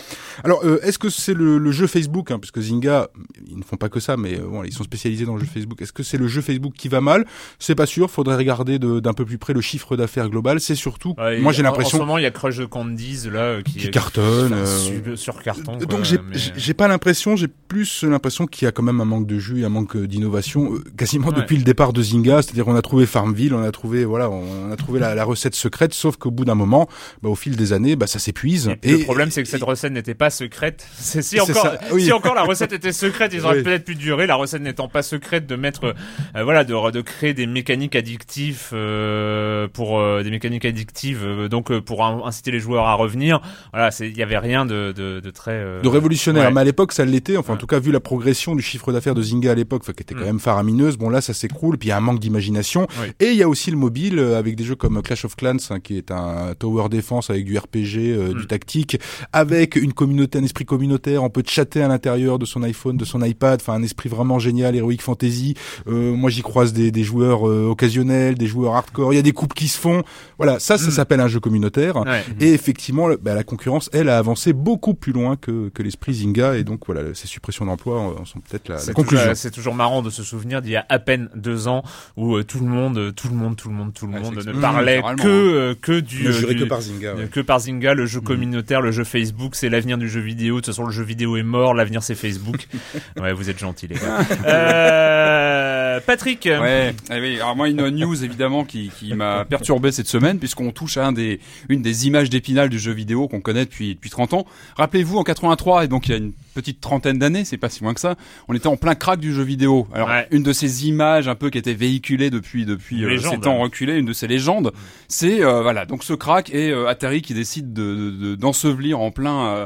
Alors, 0.44 0.62
euh, 0.66 0.80
est-ce 0.84 1.00
que 1.00 1.10
c'est 1.10 1.34
le, 1.34 1.58
le 1.58 1.72
jeu 1.72 1.88
Facebook, 1.88 2.32
hein, 2.32 2.40
parce 2.40 2.52
que 2.52 2.60
Zynga, 2.62 3.10
ils 3.50 3.58
ne 3.58 3.64
font 3.64 3.78
pas 3.78 3.88
que 3.88 4.02
ça, 4.02 4.18
mais 4.18 4.36
bon, 4.36 4.64
ils 4.66 4.74
sont 4.74 4.84
spécialisés 4.84 5.26
dans 5.26 5.36
le 5.36 5.40
jeu 5.40 5.48
Facebook. 5.52 5.82
Est-ce 5.82 5.94
que 5.94 6.04
c'est 6.04 6.18
le 6.18 6.28
jeu 6.28 6.42
Facebook 6.42 6.74
qui 6.78 6.90
va 6.90 7.00
mal? 7.00 7.26
C'est 7.60 7.76
pas 7.76 7.86
sûr. 7.86 8.12
Faudrait 8.12 8.36
regarder 8.36 8.78
de- 8.78 9.00
d'un 9.00 9.14
peu 9.14 9.24
plus 9.24 9.38
près 9.38 9.54
le 9.54 9.62
chiffre 9.62 9.96
d'affaires 9.96 10.30
global. 10.30 10.60
C'est 10.60 10.76
surtout, 10.76 11.16
Ouais, 11.18 11.40
moi 11.40 11.54
j'ai 11.54 11.62
en- 11.62 11.68
En 11.68 11.70
l'impression 11.70 11.98
ce 11.98 12.02
moment, 12.04 12.18
il 12.18 12.24
y 12.24 12.28
a 12.28 12.32
Crush 12.32 12.58
the 12.58 12.68
Candies 12.68 13.30
là 13.32 13.62
qui, 13.64 13.76
qui 13.76 13.90
cartonne. 14.04 14.54
enfin, 14.54 14.92
euh, 15.08 15.16
sur, 15.16 15.42
carton. 15.42 15.78
quoi, 15.78 15.86
donc 15.86 16.04
j'ai 16.04 16.18
mais- 16.18 16.74
pas 16.74 16.88
l'impression, 16.88 17.36
j'ai 17.36 17.48
plus 17.48 18.04
l'impression 18.04 18.46
qu'il 18.48 18.66
y 18.66 18.68
a 18.68 18.72
quand 18.72 18.84
même 18.84 19.00
un 19.02 19.06
manque 19.06 19.28
de 19.28 19.38
jus, 19.40 19.62
et 19.62 19.66
un 19.66 19.70
manque 19.70 19.96
euh, 19.96 20.08
d'innovation, 20.08 20.74
euh, 20.74 20.84
quasiment 20.98 21.28
Ouais. 21.30 21.36
depuis 21.36 21.58
le 21.58 21.64
départ 21.64 21.94
de 21.94 22.02
Zynga. 22.02 22.42
C'est-à-dire 22.42 22.68
on 22.68 22.76
a 22.76 22.82
trouvé 22.82 23.06
Farmville, 23.06 23.54
on 23.54 23.64
a 23.64 23.72
trouvé 23.72 24.04
voilà, 24.06 24.30
on 24.30 24.72
a 24.72 24.76
trouvé 24.76 25.00
la, 25.00 25.16
la 25.16 25.24
recette 25.24 25.56
secrète, 25.56 25.94
sauf 25.94 26.18
qu'au 26.18 26.32
bout 26.32 26.46
d'un 26.46 26.56
moment, 26.56 26.88
bah, 27.22 27.30
au 27.30 27.36
fil 27.36 27.56
des 27.56 27.74
années, 27.74 27.96
bah, 27.96 28.08
ça 28.08 28.20
s'épuise. 28.20 28.72
Et 28.84 28.92
le 28.94 29.00
problème, 29.04 29.32
c'est 29.32 29.44
que 29.44 29.50
cette 29.50 29.64
recette 29.64 29.92
n'était 29.94 30.14
pas 30.16 30.30
secrète. 30.30 30.86
C'est 30.98 31.22
si 31.22 31.40
encore, 31.40 31.56
ça, 31.64 31.80
oui. 31.92 32.04
si 32.06 32.12
encore 32.12 32.36
la 32.36 32.44
recette 32.44 32.74
était 32.74 32.92
secrète, 32.92 33.32
ils 33.34 33.46
auraient 33.46 33.58
Oui. 33.58 33.64
peut-être 33.64 33.86
pu 33.86 33.96
durer. 33.96 34.28
La 34.28 34.36
recette 34.36 34.62
n'étant 34.62 34.88
pas 34.88 35.02
secrète, 35.04 35.46
de 35.48 35.56
mettre, 35.56 35.94
euh, 36.36 36.44
voilà, 36.44 36.64
de, 36.64 36.92
de 36.92 37.02
créer 37.02 37.34
des 37.34 37.46
mécaniques 37.48 37.96
addictives 37.96 38.70
euh, 38.74 39.68
pour 39.68 40.00
euh, 40.00 40.24
des 40.24 40.30
mécaniques 40.32 40.66
addictives, 40.66 41.24
euh, 41.26 41.48
donc 41.50 41.72
euh, 41.72 41.82
pour 41.82 42.04
in- 42.06 42.22
inciter 42.26 42.52
les 42.52 42.60
joueurs 42.60 42.88
à 42.88 42.94
revenir. 42.96 43.42
Voilà, 43.74 43.91
il 44.00 44.18
y 44.18 44.24
avait 44.24 44.38
rien 44.38 44.66
de, 44.66 44.92
de, 44.96 45.20
de 45.20 45.30
très 45.32 45.52
euh, 45.52 45.82
de 45.82 45.88
révolutionnaire. 45.88 46.46
ouais. 46.48 46.54
Mais 46.54 46.62
à 46.62 46.64
l'époque, 46.64 46.92
ça 46.94 47.06
l'était. 47.06 47.38
Enfin, 47.38 47.54
en 47.54 47.58
tout 47.58 47.68
cas, 47.68 47.80
vu 47.80 47.92
la 47.92 48.00
progression 48.00 48.56
du 48.56 48.62
chiffre 48.62 48.92
d'affaires 48.92 49.16
de 49.16 49.22
Zynga 49.22 49.52
à 49.52 49.56
l'époque, 49.56 49.84
qui 49.84 49.92
était 49.92 50.14
quand 50.16 50.22
Mm. 50.22 50.26
même 50.26 50.40
faramineuse. 50.40 50.98
Bon, 50.98 51.10
là, 51.10 51.22
ça 51.22 51.34
s'écroule. 51.34 51.78
Puis 51.78 51.88
il 51.88 51.90
y 51.90 51.94
a 51.94 51.98
un 51.98 52.02
manque 52.02 52.20
d'imagination. 52.20 52.88
Oui. 53.02 53.08
Et 53.20 53.32
il 53.32 53.36
y 53.38 53.44
a 53.44 53.50
aussi 53.50 53.72
le 53.72 53.78
mobile 53.78 54.20
euh, 54.20 54.38
avec 54.40 54.56
des 54.56 54.64
jeux 54.64 54.76
comme 54.76 55.02
Clash 55.02 55.26
of 55.26 55.36
Clans, 55.36 55.58
hein, 55.70 55.80
qui 55.80 55.98
est 55.98 56.12
un 56.12 56.54
tower 56.58 56.90
defense 56.90 57.30
avec 57.30 57.46
du 57.46 57.58
RPG, 57.58 57.98
euh, 57.98 58.34
Mm. 58.34 58.40
du 58.40 58.48
tactique, 58.48 58.98
avec 59.34 59.76
une 59.76 59.94
communauté, 59.94 60.38
un 60.40 60.44
esprit 60.44 60.66
communautaire. 60.66 61.24
On 61.24 61.30
peut 61.30 61.44
chatter 61.46 61.82
à 61.82 61.88
l'intérieur 61.88 62.40
de 62.40 62.46
son 62.46 62.64
iPhone, 62.64 62.98
de 62.98 63.06
son 63.06 63.22
iPad. 63.24 63.60
Enfin, 63.62 63.74
un 63.74 63.84
esprit 63.84 64.10
vraiment 64.10 64.40
génial, 64.40 64.76
Heroic 64.76 64.98
Fantasy. 65.02 65.56
Euh, 65.88 66.14
moi, 66.16 66.30
j'y 66.30 66.42
croise 66.42 66.74
des, 66.74 66.92
des 66.92 67.04
joueurs 67.04 67.44
occasionnels, 67.44 68.36
des 68.36 68.48
joueurs 68.48 68.76
hardcore. 68.76 69.14
Il 69.14 69.16
y 69.16 69.20
a 69.20 69.24
des 69.24 69.32
couples 69.32 69.56
qui 69.56 69.68
se 69.68 69.78
font. 69.80 70.04
Voilà, 70.38 70.60
ça, 70.60 70.78
ça 70.78 70.88
Mm. 70.88 70.92
s'appelle 70.92 71.20
un 71.22 71.28
jeu 71.28 71.40
communautaire. 71.40 71.98
Ouais. 71.98 72.24
Et 72.40 72.54
effectivement, 72.54 73.10
bah, 73.22 73.34
la 73.34 73.44
concurrence, 73.44 73.81
elle, 73.94 74.10
a 74.10 74.18
avancé 74.18 74.54
beaucoup 74.54 74.94
plus 74.94 75.12
loin 75.14 75.36
que, 75.36 75.70
que 75.70 75.84
l'esprit 75.84 76.14
Zynga. 76.14 76.56
Et 76.58 76.64
donc, 76.64 76.82
voilà, 76.86 77.14
ces 77.14 77.28
suppressions 77.28 77.66
d'emplois 77.66 78.00
en 78.00 78.26
sont 78.26 78.40
peut-être 78.40 78.70
la, 78.70 78.76
conclusion. 78.94 79.18
toujours, 79.24 79.36
c'est 79.36 79.52
toujours 79.52 79.76
marrant 79.76 80.02
de 80.02 80.10
se 80.10 80.24
souvenir 80.24 80.62
d'il 80.62 80.72
y 80.72 80.76
a 80.76 80.86
à 80.90 81.00
peine 81.00 81.30
deux 81.36 81.68
ans 81.68 81.84
où 82.18 82.36
euh, 82.36 82.44
tout 82.44 82.60
le 82.60 82.66
monde, 82.66 82.98
euh, 82.98 83.12
tout 83.12 83.28
le 83.30 83.36
monde, 83.36 83.56
tout 83.56 83.70
le 83.70 83.76
monde, 83.76 83.94
tout 83.94 84.06
le 84.08 84.14
Ouais, 84.14 84.20
monde 84.20 84.34
c'est 84.40 84.48
ne 84.48 84.52
explosé, 84.52 84.62
parlait 84.62 85.02
que 85.18 85.28
euh, 85.28 85.76
que 85.80 86.00
du, 86.00 86.24
Ne 86.26 86.30
euh, 86.32 86.54
que 86.60 86.64
par 86.66 86.82
Zynga. 86.82 87.16
ouais. 87.16 87.28
que 87.28 87.40
par 87.40 87.60
Zynga, 87.60 87.94
le 87.94 88.06
jeu 88.06 88.22
communautaire, 88.22 88.82
le 88.82 88.92
jeu 88.92 89.04
Facebook, 89.04 89.56
c'est 89.56 89.70
l'avenir 89.70 89.98
du 89.98 90.10
jeu 90.10 90.20
vidéo. 90.22 90.56
De 90.56 90.60
toute 90.62 90.68
façon, 90.68 90.86
le 90.86 90.92
jeu 90.92 91.04
vidéo 91.04 91.38
est 91.38 91.44
mort, 91.44 91.74
l'avenir 91.74 92.04
c'est 92.04 92.16
Facebook. 92.16 92.68
ouais, 93.22 93.34
vous 93.34 93.50
êtes 93.50 93.60
gentils 93.60 93.88
les 93.88 93.96
gars. 93.96 94.02
Euh, 95.92 96.00
Patrick, 96.06 96.46
Ouais, 96.46 96.94
eh 97.12 97.20
oui, 97.20 97.36
alors 97.36 97.56
moi 97.56 97.68
une 97.70 97.90
news 97.90 98.24
évidemment 98.24 98.64
qui, 98.64 98.90
qui 99.00 99.14
m'a 99.14 99.46
perturbé 99.46 99.92
cette 99.92 100.08
semaine 100.08 100.40
puisqu'on 100.40 100.72
touche 100.72 100.98
à 100.98 101.06
un 101.08 101.12
des, 101.12 101.40
une 101.70 101.82
des 101.82 102.08
images 102.08 102.30
d'épinal 102.30 102.70
du 102.70 102.80
jeu 102.80 102.92
vidéo 102.92 103.28
qu'on 103.28 103.42
connaît 103.42 103.66
depuis, 103.66 103.96
depuis 103.96 104.10
30 104.10 104.34
ans. 104.34 104.46
Rappelez-vous 104.78 105.18
en 105.18 105.24
83 105.24 105.86
et 105.86 105.88
donc 105.88 106.08
il 106.08 106.12
y 106.12 106.14
a 106.14 106.18
une 106.18 106.32
petite 106.56 106.80
trentaine 106.82 107.20
d'années, 107.20 107.46
c'est 107.46 107.58
pas 107.58 107.70
si 107.70 107.82
loin 107.84 107.94
que 107.94 108.00
ça, 108.00 108.16
on 108.48 108.54
était 108.54 108.68
en 108.68 108.78
plein 108.78 108.96
crack 108.96 109.20
du 109.20 109.34
jeu 109.34 109.44
vidéo. 109.44 109.88
Alors 109.94 110.08
Ouais. 110.10 110.28
une 110.32 110.44
de 110.44 110.54
ces 110.54 110.88
images 110.88 111.28
un 111.28 111.36
peu 111.36 111.50
qui 111.50 111.58
était 111.58 111.74
véhiculée 111.74 112.30
depuis 112.30 112.66
depuis 112.66 113.04
euh, 113.06 113.18
ces 113.20 113.38
temps 113.40 113.60
reculés, 113.60 113.98
une 113.98 114.06
de 114.06 114.14
ces 114.14 114.28
légendes, 114.28 114.72
c'est 115.08 115.44
euh, 115.44 115.62
voilà 115.62 115.86
donc 115.86 116.04
ce 116.04 116.14
crack 116.14 116.50
et 116.54 116.72
euh, 116.72 116.88
Atari 116.88 117.22
qui 117.22 117.34
décide 117.34 117.74
de 117.74 117.82
de- 117.96 118.12
de- 118.12 118.36
d'ensevelir 118.36 119.00
en 119.00 119.12
plein 119.12 119.46
euh, 119.48 119.66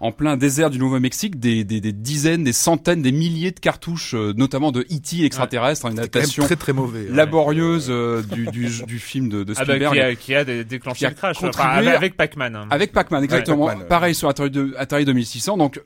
en 0.00 0.12
plein 0.12 0.36
désert 0.36 0.70
du 0.70 0.78
Nouveau-Mexique 0.78 1.38
des, 1.40 1.64
des, 1.64 1.80
des 1.80 1.92
dizaines, 1.92 2.44
des 2.44 2.52
centaines, 2.52 3.02
des 3.02 3.12
milliers 3.12 3.50
de 3.52 3.60
cartouches, 3.60 4.14
euh, 4.14 4.32
notamment 4.36 4.72
de 4.72 4.80
E.T. 4.82 5.16
l'extraterrestre, 5.16 5.86
une 5.86 5.92
C'est 5.92 5.96
quand 5.96 6.02
même 6.02 6.04
adaptation 6.04 6.44
très 6.44 6.56
très 6.56 6.72
mauvais. 6.72 7.06
hein. 7.10 7.14
laborieuse 7.14 7.86
euh, 7.90 8.22
du, 8.22 8.46
du, 8.46 8.68
du 8.86 8.98
film 8.98 9.28
de, 9.28 9.44
de 9.44 9.54
ah 9.56 9.64
bah, 9.64 9.74
Spielberg. 9.74 9.94
qui 9.94 10.00
a, 10.00 10.14
qui 10.14 10.34
a 10.34 10.44
dé- 10.44 10.64
déclenché 10.64 10.98
Qui 10.98 11.06
a 11.06 11.10
le 11.10 11.14
crash, 11.14 11.38
contribué 11.38 11.62
enfin, 11.80 11.86
avec 11.96 12.16
Pac-Man. 12.16 12.56
hein. 12.56 12.66
Avec 12.70 12.92
Pac-Man, 12.92 13.24
exactement. 13.24 13.70
Pareil 13.88 14.14
sur 14.14 14.28
Atari, 14.28 14.50
de- 14.50 14.74
Atari 14.78 15.04
2600. 15.04 15.56
Donc, 15.56 15.80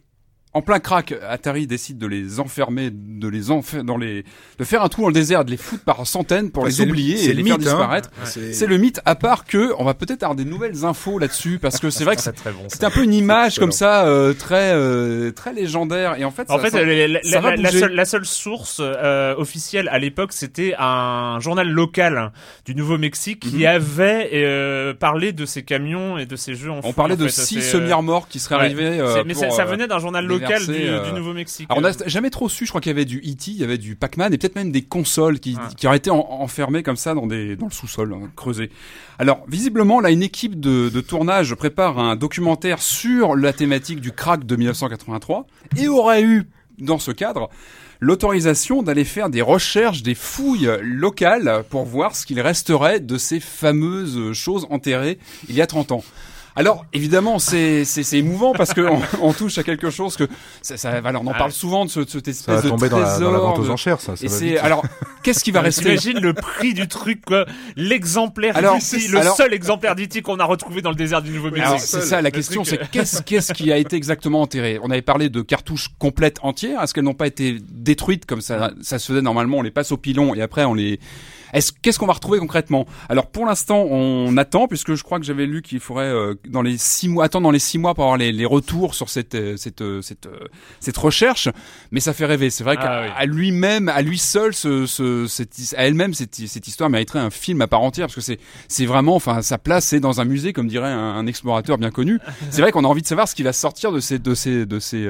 en 0.52 0.62
plein 0.62 0.80
crack, 0.80 1.14
Atari 1.28 1.68
décide 1.68 1.96
de 1.98 2.08
les 2.08 2.40
enfermer, 2.40 2.90
de 2.92 3.28
les 3.28 3.52
enfer 3.52 3.84
dans 3.84 3.96
les, 3.96 4.24
de 4.58 4.64
faire 4.64 4.82
un 4.82 4.88
trou 4.88 5.02
dans 5.02 5.08
le 5.08 5.14
désert, 5.14 5.44
de 5.44 5.50
les 5.52 5.56
foutre 5.56 5.84
par 5.84 6.04
centaines 6.08 6.50
pour 6.50 6.64
Enfin, 6.64 6.72
les 6.76 6.84
le- 6.84 6.90
oublier 6.90 7.24
et 7.24 7.28
le 7.28 7.34
les 7.34 7.44
faire 7.44 7.54
hein. 7.54 7.58
disparaître. 7.58 8.10
C'est- 8.24 8.52
C'est 8.52 8.66
le 8.66 8.76
mythe, 8.76 9.00
à 9.04 9.14
part 9.14 9.44
que 9.44 9.72
on 9.78 9.84
va 9.84 9.94
peut-être 9.94 10.24
avoir 10.24 10.34
des 10.34 10.44
nouvelles 10.44 10.84
infos 10.84 11.20
là-dessus, 11.20 11.60
parce 11.60 11.78
que 11.78 11.88
c'est 11.90 12.02
vrai 12.04 12.16
que 12.16 12.22
c'est 12.22 12.34
bon. 12.46 12.66
un 12.86 12.90
peu 12.90 13.04
une 13.04 13.14
image 13.14 13.60
comme 13.60 13.70
ça, 13.70 14.06
euh, 14.06 14.32
très 14.34 14.72
euh, 14.72 15.30
très 15.30 15.52
légendaire. 15.52 16.16
Et 16.18 16.24
en 16.24 16.32
fait, 16.32 16.50
En 16.50 16.56
ça- 16.56 16.64
fait, 16.64 16.70
ça- 16.70 16.82
la, 16.82 17.22
ça 17.22 17.70
seule, 17.70 17.92
la 17.94 18.04
seule 18.04 18.24
source 18.26 18.80
euh, 18.82 19.36
officielle 19.36 19.88
à 19.88 20.00
l'époque, 20.00 20.32
c'était 20.32 20.74
un 20.80 21.38
journal 21.40 21.68
local 21.70 22.32
du 22.64 22.74
Nouveau-Mexique 22.74 23.38
qui 23.40 23.58
Mhm. 23.58 23.66
avait 23.66 24.30
euh, 24.34 24.94
parlé 24.94 25.32
de 25.32 25.46
ces 25.46 25.62
camions 25.62 26.18
et 26.18 26.26
de 26.26 26.34
ces 26.34 26.56
jeux 26.56 26.72
en 26.72 26.80
on 26.82 26.92
parlait 26.92 27.14
en 27.14 27.18
de 27.18 27.26
fait. 27.28 27.40
six 27.40 27.58
euh, 27.58 27.72
semi-remorques 27.78 28.28
qui 28.30 28.40
seraient 28.40 28.56
ouais. 28.56 28.62
arrivés. 28.62 28.98
euh, 28.98 29.22
mais 29.24 29.34
pour, 29.34 29.52
ça, 29.52 29.64
venait 29.64 29.86
d'un 29.86 29.98
journal 30.00 30.24
local 30.26 30.39
déverser, 30.40 30.72
du, 30.72 30.88
euh, 30.88 31.06
du 31.06 31.12
Nouveau-Mexique. 31.12 31.66
Alors 31.70 31.78
on 31.78 31.82
n'a 31.82 31.92
jamais 32.06 32.30
trop 32.30 32.48
su, 32.48 32.64
je 32.66 32.70
crois 32.70 32.80
qu'il 32.80 32.90
y 32.90 32.94
avait 32.94 33.04
du 33.04 33.18
E.T., 33.18 33.50
il 33.52 33.56
y 33.56 33.64
avait 33.64 33.78
du 33.78 33.96
Pac-Man 33.96 34.32
et 34.34 34.38
peut-être 34.38 34.56
même 34.56 34.72
des 34.72 34.82
consoles 34.82 35.38
qui, 35.40 35.56
auraient 35.84 35.96
été 35.96 36.10
en- 36.10 36.18
enfermées 36.18 36.82
comme 36.82 36.96
ça 36.96 37.14
dans, 37.14 37.26
des, 37.26 37.56
dans 37.56 37.66
le 37.66 37.72
sous-sol, 37.72 38.12
hein, 38.14 38.30
creusé. 38.36 38.70
Alors 39.18 39.44
visiblement, 39.48 40.00
là, 40.00 40.10
une 40.10 40.22
équipe 40.22 40.58
de, 40.58 40.88
de 40.88 41.00
tournage 41.00 41.54
prépare 41.54 41.98
un 41.98 42.16
documentaire 42.16 42.80
sur 42.82 43.36
la 43.36 43.52
thématique 43.52 44.00
du 44.00 44.12
crack 44.12 44.44
de 44.44 44.56
1983 44.56 45.46
et 45.78 45.88
aurait 45.88 46.22
eu, 46.22 46.48
dans 46.78 46.98
ce 46.98 47.10
cadre, 47.10 47.50
l'autorisation 48.00 48.82
d'aller 48.82 49.04
faire 49.04 49.28
des 49.28 49.42
recherches, 49.42 50.02
des 50.02 50.14
fouilles 50.14 50.70
locales 50.82 51.64
pour 51.68 51.84
voir 51.84 52.16
ce 52.16 52.24
qu'il 52.24 52.40
resterait 52.40 52.98
de 53.00 53.18
ces 53.18 53.40
fameuses 53.40 54.32
choses 54.32 54.66
enterrées 54.70 55.18
il 55.48 55.54
y 55.54 55.60
a 55.60 55.66
30 55.66 55.92
ans. 55.92 56.04
Alors 56.56 56.84
évidemment 56.92 57.38
c'est 57.38 57.84
c'est 57.84 58.02
c'est 58.02 58.18
émouvant 58.18 58.52
parce 58.52 58.74
que 58.74 58.80
on, 58.80 59.00
on 59.22 59.32
touche 59.32 59.56
à 59.58 59.62
quelque 59.62 59.88
chose 59.90 60.16
que 60.16 60.24
ça, 60.62 60.76
ça 60.76 61.00
voilà, 61.00 61.20
on 61.20 61.26
en 61.26 61.32
Ah. 61.32 61.38
parle 61.38 61.52
souvent 61.52 61.84
de, 61.84 61.90
ce, 61.90 62.00
de 62.00 62.08
cette 62.08 62.26
espèce 62.28 62.44
Ça 62.44 62.54
va 62.56 62.62
de 62.62 62.68
tomber 62.68 62.88
dans 62.88 62.98
la, 62.98 63.04
dans 63.18 63.30
la 63.30 63.38
trésor, 63.38 63.56
vente 63.56 63.58
aux 63.60 63.70
enchères, 63.70 64.00
ça. 64.00 64.16
ça 64.16 64.24
et 64.24 64.28
va 64.28 64.34
c'est 64.34 64.58
alors 64.58 64.84
qu'est-ce 65.22 65.44
qui 65.44 65.52
va 65.52 65.60
rester 65.62 65.84
T'imagines 65.84 66.18
le 66.20 66.34
prix 66.34 66.74
du 66.74 66.88
truc, 66.88 67.24
quoi. 67.24 67.46
L'exemplaire 67.76 68.56
Alors, 68.56 68.76
c'est- 68.80 69.08
le 69.08 69.18
alors- 69.18 69.36
seul 69.36 69.52
exemplaire 69.54 69.94
d'E.T. 69.94 70.22
qu'on 70.22 70.38
a 70.38 70.44
retrouvé 70.44 70.82
dans 70.82 70.90
le 70.90 70.96
désert 70.96 71.22
du 71.22 71.30
Nouveau-Mexique. 71.30 71.66
Alors 71.66 71.80
c'est 71.80 72.00
ça 72.02 72.20
la 72.22 72.30
question, 72.30 72.62
truc, 72.62 72.78
c'est 72.80 72.90
qu'est-ce 72.90 73.22
qu'est-ce 73.26 73.52
qui 73.52 73.72
a 73.72 73.76
été 73.78 73.96
exactement 73.96 74.42
enterré? 74.42 74.78
On 74.82 74.90
avait 74.90 75.02
parlé 75.02 75.28
de 75.28 75.42
cartouches 75.42 75.88
complètes 75.98 76.38
entières. 76.42 76.82
Est-ce 76.82 76.94
qu'elles 76.94 77.04
n'ont 77.04 77.14
pas 77.14 77.26
été 77.26 77.58
détruites 77.70 78.26
comme 78.26 78.40
ça 78.40 78.70
Ça 78.82 78.98
se 78.98 79.06
faisait 79.12 79.22
normalement? 79.22 79.58
On 79.58 79.62
les 79.62 79.70
passe 79.70 79.92
au 79.92 79.96
pilon 79.96 80.34
et 80.34 80.42
après 80.42 80.64
on 80.64 80.74
les. 80.74 80.98
Est-ce 81.52 81.72
qu'est-ce 81.72 81.98
qu'on 81.98 82.06
va 82.06 82.12
retrouver 82.12 82.38
concrètement? 82.38 82.86
Alors 83.08 83.26
pour 83.26 83.46
l'instant 83.46 83.82
on 83.82 84.36
attend 84.36 84.68
puisque 84.68 84.94
je 84.94 85.02
crois 85.02 85.18
que 85.18 85.24
j'avais 85.24 85.46
lu 85.46 85.62
qu'il 85.62 85.80
faudrait 85.80 86.04
euh, 86.04 86.34
dans 86.48 86.62
les 86.62 86.76
six 86.78 87.08
mois 87.08 87.24
attendre 87.24 87.44
dans 87.44 87.50
les 87.50 87.58
six 87.58 87.78
mois 87.78 87.94
pour 87.94 88.04
avoir 88.04 88.16
les, 88.18 88.32
les 88.32 88.46
retours 88.46 88.94
sur 88.94 89.08
cette 89.10 89.34
euh, 89.34 89.56
cette 89.56 89.80
euh, 89.82 90.02
cette 90.02 90.26
euh, 90.26 90.48
cette 90.80 90.96
recherche. 90.96 91.48
Mais 91.90 92.00
ça 92.00 92.12
fait 92.12 92.26
rêver. 92.26 92.50
C'est 92.50 92.64
vrai 92.64 92.76
Ah 92.78 92.82
qu'à 92.82 93.22
oui. 93.22 93.26
lui-même, 93.28 93.88
à 93.88 94.02
lui 94.02 94.18
seul, 94.18 94.54
ce, 94.54 94.86
ce, 94.86 95.26
cette, 95.26 95.54
à 95.76 95.84
elle-même 95.86 96.14
cette, 96.14 96.34
cette 96.34 96.68
histoire 96.68 96.90
mériterait 96.90 97.18
un 97.18 97.30
film 97.30 97.60
à 97.62 97.66
part 97.66 97.82
entière 97.82 98.06
parce 98.06 98.14
que 98.14 98.20
c'est 98.20 98.38
c'est 98.68 98.86
vraiment, 98.86 99.16
enfin, 99.16 99.42
sa 99.42 99.58
place 99.58 99.86
c'est 99.86 100.00
dans 100.00 100.20
un 100.20 100.24
musée, 100.24 100.52
comme 100.52 100.68
dirait 100.68 100.88
un, 100.90 100.98
un 100.98 101.26
explorateur 101.26 101.78
bien 101.78 101.90
connu. 101.90 102.18
C'est 102.50 102.62
vrai 102.62 102.72
qu'on 102.72 102.84
a 102.84 102.88
envie 102.88 103.02
de 103.02 103.06
savoir 103.06 103.28
ce 103.28 103.34
qui 103.34 103.42
va 103.42 103.52
sortir 103.52 103.92
de 103.92 104.00
ces 104.00 104.18
de 104.18 104.34
ces 104.34 104.66
de 104.66 104.78
ces 104.78 105.08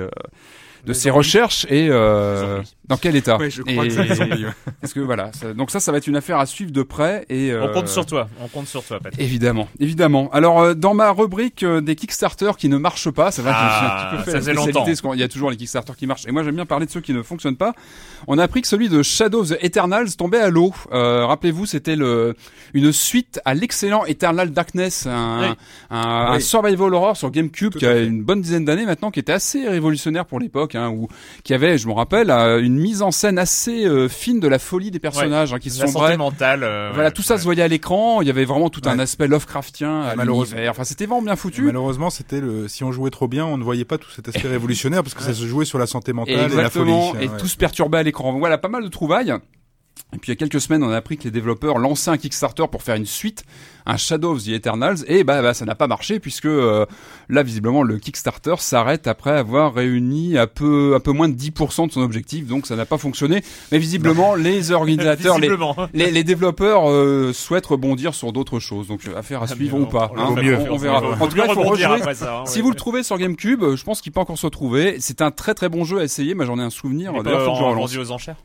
de 0.86 0.92
ces 0.92 1.10
recherches 1.10 1.66
et 1.68 1.88
euh, 1.90 2.60
dans 2.86 2.96
quel 2.96 3.16
état. 3.16 3.36
Ouais, 3.36 3.50
je 3.50 3.62
crois 3.62 3.84
Et- 3.84 3.88
que 3.88 3.94
c'est 3.94 4.04
des 4.08 4.14
zombies, 4.14 4.44
ouais. 4.46 4.52
Parce 4.80 4.92
que 4.92 5.00
voilà, 5.00 5.30
ça- 5.32 5.52
donc 5.54 5.70
ça, 5.70 5.78
ça 5.80 5.92
va 5.92 5.98
être 5.98 6.06
une 6.06 6.16
affaire 6.16 6.38
à 6.38 6.46
suivre 6.46 6.70
de 6.72 6.82
près 6.82 7.24
et 7.28 7.52
On 7.54 7.68
euh, 7.68 7.72
compte 7.72 7.88
sur 7.88 8.06
toi. 8.06 8.28
On 8.42 8.48
compte 8.48 8.66
sur 8.66 8.82
toi, 8.82 8.98
Patrick. 9.00 9.20
Évidemment, 9.20 9.68
évidemment. 9.78 10.30
Alors 10.32 10.60
euh, 10.60 10.74
dans 10.74 10.94
ma 10.94 11.10
rubrique 11.12 11.62
euh, 11.62 11.80
des 11.80 11.94
Kickstarter 11.96 12.50
qui 12.58 12.68
ne 12.68 12.76
marchent 12.78 13.10
pas, 13.10 13.30
c'est 13.30 13.42
vrai 13.42 13.52
que 13.52 13.58
je 13.58 13.64
me 13.64 13.68
suis 13.70 13.84
un 13.84 13.88
Ah, 13.90 14.08
petit 14.10 14.16
peu 14.16 14.22
fait 14.24 14.30
ça 14.30 14.36
la 14.36 14.42
spécialité, 14.42 14.72
longtemps. 14.72 14.84
parce 14.86 15.00
qu'il 15.00 15.20
y 15.20 15.22
a 15.22 15.28
toujours 15.28 15.50
les 15.50 15.56
Kickstarter 15.56 15.92
qui 15.96 16.06
marchent. 16.06 16.26
Et 16.26 16.32
moi 16.32 16.42
j'aime 16.42 16.54
bien 16.56 16.66
parler 16.66 16.86
de 16.86 16.90
ceux 16.90 17.00
qui 17.00 17.12
ne 17.12 17.22
fonctionnent 17.22 17.56
pas. 17.56 17.74
On 18.32 18.38
a 18.38 18.44
appris 18.44 18.62
que 18.62 18.68
celui 18.68 18.88
de 18.88 19.02
Shadow 19.02 19.40
of 19.40 19.48
the 19.48 19.58
Eternals 19.60 20.14
tombait 20.16 20.38
à 20.38 20.50
l'eau. 20.50 20.72
Euh, 20.92 21.26
Rappelez-vous, 21.26 21.66
c'était 21.66 21.96
le 21.96 22.36
une 22.74 22.92
suite 22.92 23.40
à 23.44 23.54
l'excellent 23.54 24.04
Eternal 24.06 24.52
Darkness, 24.52 25.08
un, 25.08 25.40
Oui. 25.40 25.54
un, 25.90 25.98
un 26.34 26.38
survival 26.38 26.94
horror 26.94 27.16
sur 27.16 27.32
GameCube 27.32 27.72
Tout 27.72 27.78
qui 27.80 27.86
a 27.86 27.94
fait. 27.94 28.06
une 28.06 28.22
bonne 28.22 28.40
dizaine 28.40 28.64
d'années 28.64 28.86
maintenant, 28.86 29.10
qui 29.10 29.18
était 29.18 29.32
assez 29.32 29.66
révolutionnaire 29.68 30.26
pour 30.26 30.38
l'époque, 30.38 30.76
hein, 30.76 30.90
où 30.90 31.08
qui 31.42 31.54
avait, 31.54 31.76
je 31.76 31.88
me 31.88 31.92
rappelle, 31.92 32.30
euh, 32.30 32.62
une 32.62 32.78
mise 32.78 33.02
en 33.02 33.10
scène 33.10 33.36
assez 33.36 33.84
euh, 33.84 34.08
fine 34.08 34.38
de 34.38 34.46
la 34.46 34.60
folie 34.60 34.92
des 34.92 35.00
personnages 35.00 35.52
hein, 35.52 35.58
qui 35.58 35.68
se 35.70 35.84
santé 35.84 36.16
mentale. 36.16 36.62
euh, 36.62 36.90
Voilà, 36.94 37.08
ouais. 37.08 37.12
tout 37.12 37.22
ça 37.22 37.36
se 37.36 37.42
voyait 37.42 37.62
à 37.64 37.68
l'écran. 37.68 38.22
Il 38.22 38.28
y 38.28 38.30
avait 38.30 38.44
vraiment 38.44 38.70
tout 38.70 38.82
un 38.84 38.94
Ouais. 38.96 39.02
aspect 39.02 39.26
Lovecraftien 39.26 40.02
à 40.02 40.14
Malheureusement. 40.14 40.60
Enfin, 40.68 40.84
c'était 40.84 41.06
vraiment 41.06 41.22
bien 41.22 41.34
foutu. 41.34 41.62
Malheureusement, 41.62 42.10
c'était 42.10 42.40
le. 42.40 42.68
Si 42.68 42.84
on 42.84 42.92
jouait 42.92 43.10
trop 43.10 43.26
bien, 43.26 43.44
on 43.44 43.58
ne 43.58 43.64
voyait 43.64 43.84
pas 43.84 43.98
tout 43.98 44.10
cet 44.14 44.28
aspect 44.28 44.46
révolutionnaire 44.48 45.02
parce 45.02 45.14
que 45.14 45.22
ça 45.24 45.34
se 45.34 45.44
jouait 45.46 45.64
sur 45.64 45.80
la 45.80 45.88
santé 45.88 46.12
mentale 46.12 46.52
et, 46.52 46.56
la 46.56 46.70
folie. 46.70 46.92
Exactement. 46.92 47.14
Et 47.20 47.26
Ouais. 47.28 47.36
tout 47.36 47.48
se 47.48 47.56
perturbait 47.56 47.98
à 47.98 48.02
l'écran. 48.04 48.19
Voilà, 48.22 48.58
pas 48.58 48.68
mal 48.68 48.82
de 48.82 48.88
trouvailles. 48.88 49.34
Et 50.12 50.18
puis 50.18 50.30
il 50.30 50.34
y 50.34 50.36
a 50.36 50.36
quelques 50.36 50.60
semaines, 50.60 50.82
on 50.82 50.90
a 50.90 50.96
appris 50.96 51.16
que 51.16 51.24
les 51.24 51.30
développeurs 51.30 51.78
lançaient 51.78 52.10
un 52.10 52.18
Kickstarter 52.18 52.64
pour 52.70 52.82
faire 52.82 52.96
une 52.96 53.06
suite, 53.06 53.44
un 53.86 53.96
Shadow 53.96 54.32
of 54.32 54.44
the 54.44 54.48
Eternals, 54.48 54.98
et 55.06 55.24
bah, 55.24 55.40
bah 55.42 55.54
ça 55.54 55.64
n'a 55.64 55.74
pas 55.74 55.86
marché 55.86 56.20
puisque 56.20 56.46
euh, 56.46 56.86
là 57.28 57.42
visiblement 57.42 57.82
le 57.82 57.98
Kickstarter 57.98 58.54
s'arrête 58.58 59.06
après 59.06 59.30
avoir 59.30 59.74
réuni 59.74 60.36
un 60.36 60.46
peu 60.46 60.94
un 60.96 61.00
peu 61.00 61.12
moins 61.12 61.28
de 61.28 61.34
10% 61.34 61.88
de 61.88 61.92
son 61.92 62.00
objectif, 62.00 62.46
donc 62.46 62.66
ça 62.66 62.76
n'a 62.76 62.86
pas 62.86 62.98
fonctionné. 62.98 63.42
Mais 63.72 63.78
visiblement 63.78 64.34
les 64.34 64.72
organisateurs, 64.72 65.38
les, 65.38 65.48
Visiblement. 65.48 65.76
les, 65.94 66.10
les 66.10 66.24
développeurs 66.24 66.90
euh, 66.90 67.32
souhaitent 67.32 67.66
rebondir 67.66 68.14
sur 68.14 68.32
d'autres 68.32 68.58
choses, 68.58 68.88
donc 68.88 69.06
euh, 69.06 69.16
affaire 69.16 69.42
à 69.42 69.46
suivre 69.46 69.78
ou 69.78 69.86
pas. 69.86 70.10
On 70.16 70.36
hein. 70.36 70.42
mieux. 70.42 70.58
on, 70.58 70.74
on 70.74 70.76
verra. 70.76 71.02
En 71.20 71.28
tout 71.28 71.36
cas, 71.36 71.46
il 71.48 71.54
faut 71.54 71.62
rejouer. 71.62 72.14
ça, 72.14 72.40
hein, 72.40 72.46
Si 72.46 72.58
ouais. 72.58 72.62
vous 72.62 72.70
le 72.70 72.76
trouvez 72.76 73.02
sur 73.02 73.18
GameCube, 73.18 73.74
je 73.74 73.84
pense 73.84 74.00
qu'il 74.00 74.12
peut 74.12 74.20
encore 74.20 74.38
se 74.38 74.46
retrouver. 74.46 74.96
C'est 75.00 75.22
un 75.22 75.30
très 75.30 75.54
très 75.54 75.68
bon 75.68 75.84
jeu 75.84 75.98
à 75.98 76.04
essayer. 76.04 76.34
Moi, 76.34 76.44
j'en 76.44 76.58
ai 76.58 76.62
un 76.62 76.70
souvenir. 76.70 77.12
D'ailleurs, 77.22 77.44
faut 77.44 77.52
que 77.52 77.58
je 77.58 77.64
relance. 77.64 77.96
aux 77.96 78.10
enchères. 78.10 78.36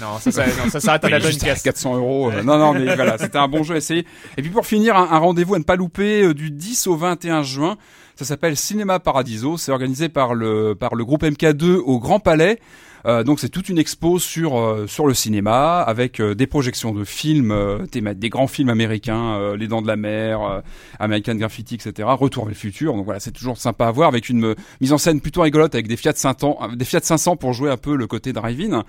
Non, 0.00 0.18
ça, 0.20 0.30
ça, 0.32 0.46
non, 0.46 0.70
ça 0.70 0.80
s'arrête 0.80 1.04
à 1.04 1.08
la 1.08 1.18
bonne 1.18 1.28
Juste 1.28 1.42
à 1.44 1.46
caisse. 1.46 1.62
400 1.62 1.96
euros. 1.96 2.30
euh, 2.30 2.42
non, 2.42 2.58
non, 2.58 2.72
mais 2.74 2.94
voilà, 2.94 3.18
c'était 3.18 3.38
un 3.38 3.48
bon 3.48 3.62
jeu 3.62 3.74
à 3.74 3.78
essayer. 3.78 4.04
Et 4.36 4.42
puis 4.42 4.50
pour 4.50 4.66
finir, 4.66 4.96
un, 4.96 5.08
un 5.10 5.18
rendez-vous 5.18 5.54
à 5.54 5.58
ne 5.58 5.64
pas 5.64 5.76
louper 5.76 6.22
euh, 6.22 6.34
du 6.34 6.50
10 6.50 6.86
au 6.86 6.96
21 6.96 7.42
juin. 7.42 7.76
Ça 8.16 8.24
s'appelle 8.24 8.56
Cinéma 8.56 8.98
Paradiso. 8.98 9.56
C'est 9.58 9.72
organisé 9.72 10.08
par 10.08 10.34
le 10.34 10.74
par 10.74 10.94
le 10.94 11.04
groupe 11.04 11.22
MK2 11.22 11.76
au 11.76 11.98
Grand 11.98 12.18
Palais. 12.20 12.58
Euh, 13.04 13.22
donc 13.22 13.38
c'est 13.38 13.50
toute 13.50 13.68
une 13.68 13.78
expo 13.78 14.18
sur 14.18 14.58
euh, 14.58 14.86
sur 14.88 15.06
le 15.06 15.14
cinéma 15.14 15.80
avec 15.82 16.18
euh, 16.18 16.34
des 16.34 16.48
projections 16.48 16.92
de 16.92 17.04
films, 17.04 17.52
euh, 17.52 17.78
des 17.92 18.28
grands 18.30 18.48
films 18.48 18.68
américains, 18.70 19.34
euh, 19.36 19.56
Les 19.56 19.68
Dents 19.68 19.80
de 19.82 19.86
la 19.86 19.94
Mer, 19.96 20.62
American 20.98 21.36
Graffiti, 21.36 21.76
etc. 21.76 22.08
Retour 22.18 22.44
vers 22.46 22.48
le 22.48 22.56
futur. 22.56 22.94
Donc 22.94 23.04
voilà, 23.04 23.20
c'est 23.20 23.30
toujours 23.30 23.58
sympa 23.58 23.86
à 23.86 23.90
voir 23.92 24.08
avec 24.08 24.28
une 24.28 24.56
mise 24.80 24.92
en 24.92 24.98
scène 24.98 25.20
plutôt 25.20 25.42
rigolote 25.42 25.74
avec 25.76 25.86
des 25.86 25.96
Fiat 25.96 26.14
500, 26.16 26.58
euh, 26.62 26.74
des 26.74 26.84
Fiat 26.86 27.00
500 27.02 27.36
pour 27.36 27.52
jouer 27.52 27.70
un 27.70 27.76
peu 27.76 27.94
le 27.94 28.06
côté 28.08 28.32
drive-in. 28.32 28.82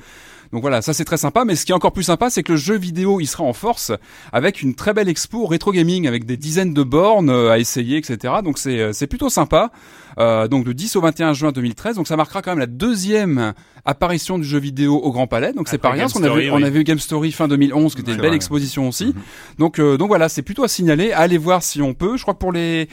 Donc 0.51 0.61
voilà, 0.61 0.81
ça 0.81 0.93
c'est 0.93 1.05
très 1.05 1.17
sympa. 1.17 1.45
Mais 1.45 1.55
ce 1.55 1.65
qui 1.65 1.71
est 1.71 1.75
encore 1.75 1.91
plus 1.93 2.03
sympa, 2.03 2.29
c'est 2.29 2.43
que 2.43 2.53
le 2.53 2.57
jeu 2.57 2.77
vidéo 2.77 3.19
il 3.19 3.27
sera 3.27 3.43
en 3.43 3.53
force 3.53 3.91
avec 4.31 4.61
une 4.61 4.75
très 4.75 4.93
belle 4.93 5.09
expo 5.09 5.45
rétro 5.45 5.71
gaming 5.71 6.07
avec 6.07 6.25
des 6.25 6.37
dizaines 6.37 6.73
de 6.73 6.83
bornes 6.83 7.29
euh, 7.29 7.51
à 7.51 7.59
essayer, 7.59 7.97
etc. 7.97 8.35
Donc 8.43 8.57
c'est 8.57 8.79
euh, 8.79 8.93
c'est 8.93 9.07
plutôt 9.07 9.29
sympa. 9.29 9.71
Euh, 10.19 10.47
donc 10.47 10.65
le 10.65 10.73
10 10.73 10.95
au 10.95 11.01
21 11.01 11.33
juin 11.33 11.51
2013. 11.51 11.95
Donc 11.95 12.07
ça 12.07 12.15
marquera 12.15 12.41
quand 12.41 12.51
même 12.51 12.59
la 12.59 12.65
deuxième 12.65 13.53
apparition 13.85 14.37
du 14.39 14.45
jeu 14.45 14.59
vidéo 14.59 14.95
au 14.95 15.11
Grand 15.11 15.27
Palais. 15.27 15.53
Donc 15.53 15.67
c'est 15.67 15.77
pas 15.77 15.91
rien. 15.91 16.07
Qu'on 16.07 16.19
avait 16.19 16.29
Story, 16.29 16.51
on 16.51 16.55
oui. 16.57 16.63
avait 16.63 16.79
eu 16.79 16.83
Game 16.83 16.99
Story 16.99 17.31
fin 17.31 17.47
2011 17.47 17.95
qui 17.95 18.01
était 18.01 18.11
une 18.11 18.17
belle 18.17 18.27
vrai. 18.27 18.35
exposition 18.35 18.87
aussi. 18.87 19.13
Donc 19.59 19.79
euh, 19.79 19.97
donc 19.97 20.07
voilà, 20.07 20.29
c'est 20.29 20.41
plutôt 20.41 20.63
à 20.63 20.67
signaler. 20.67 21.11
Allez 21.11 21.37
voir 21.37 21.63
si 21.63 21.81
on 21.81 21.93
peut. 21.93 22.17
Je 22.17 22.23
crois 22.23 22.33
que 22.33 22.39
pour 22.39 22.51
les 22.51 22.89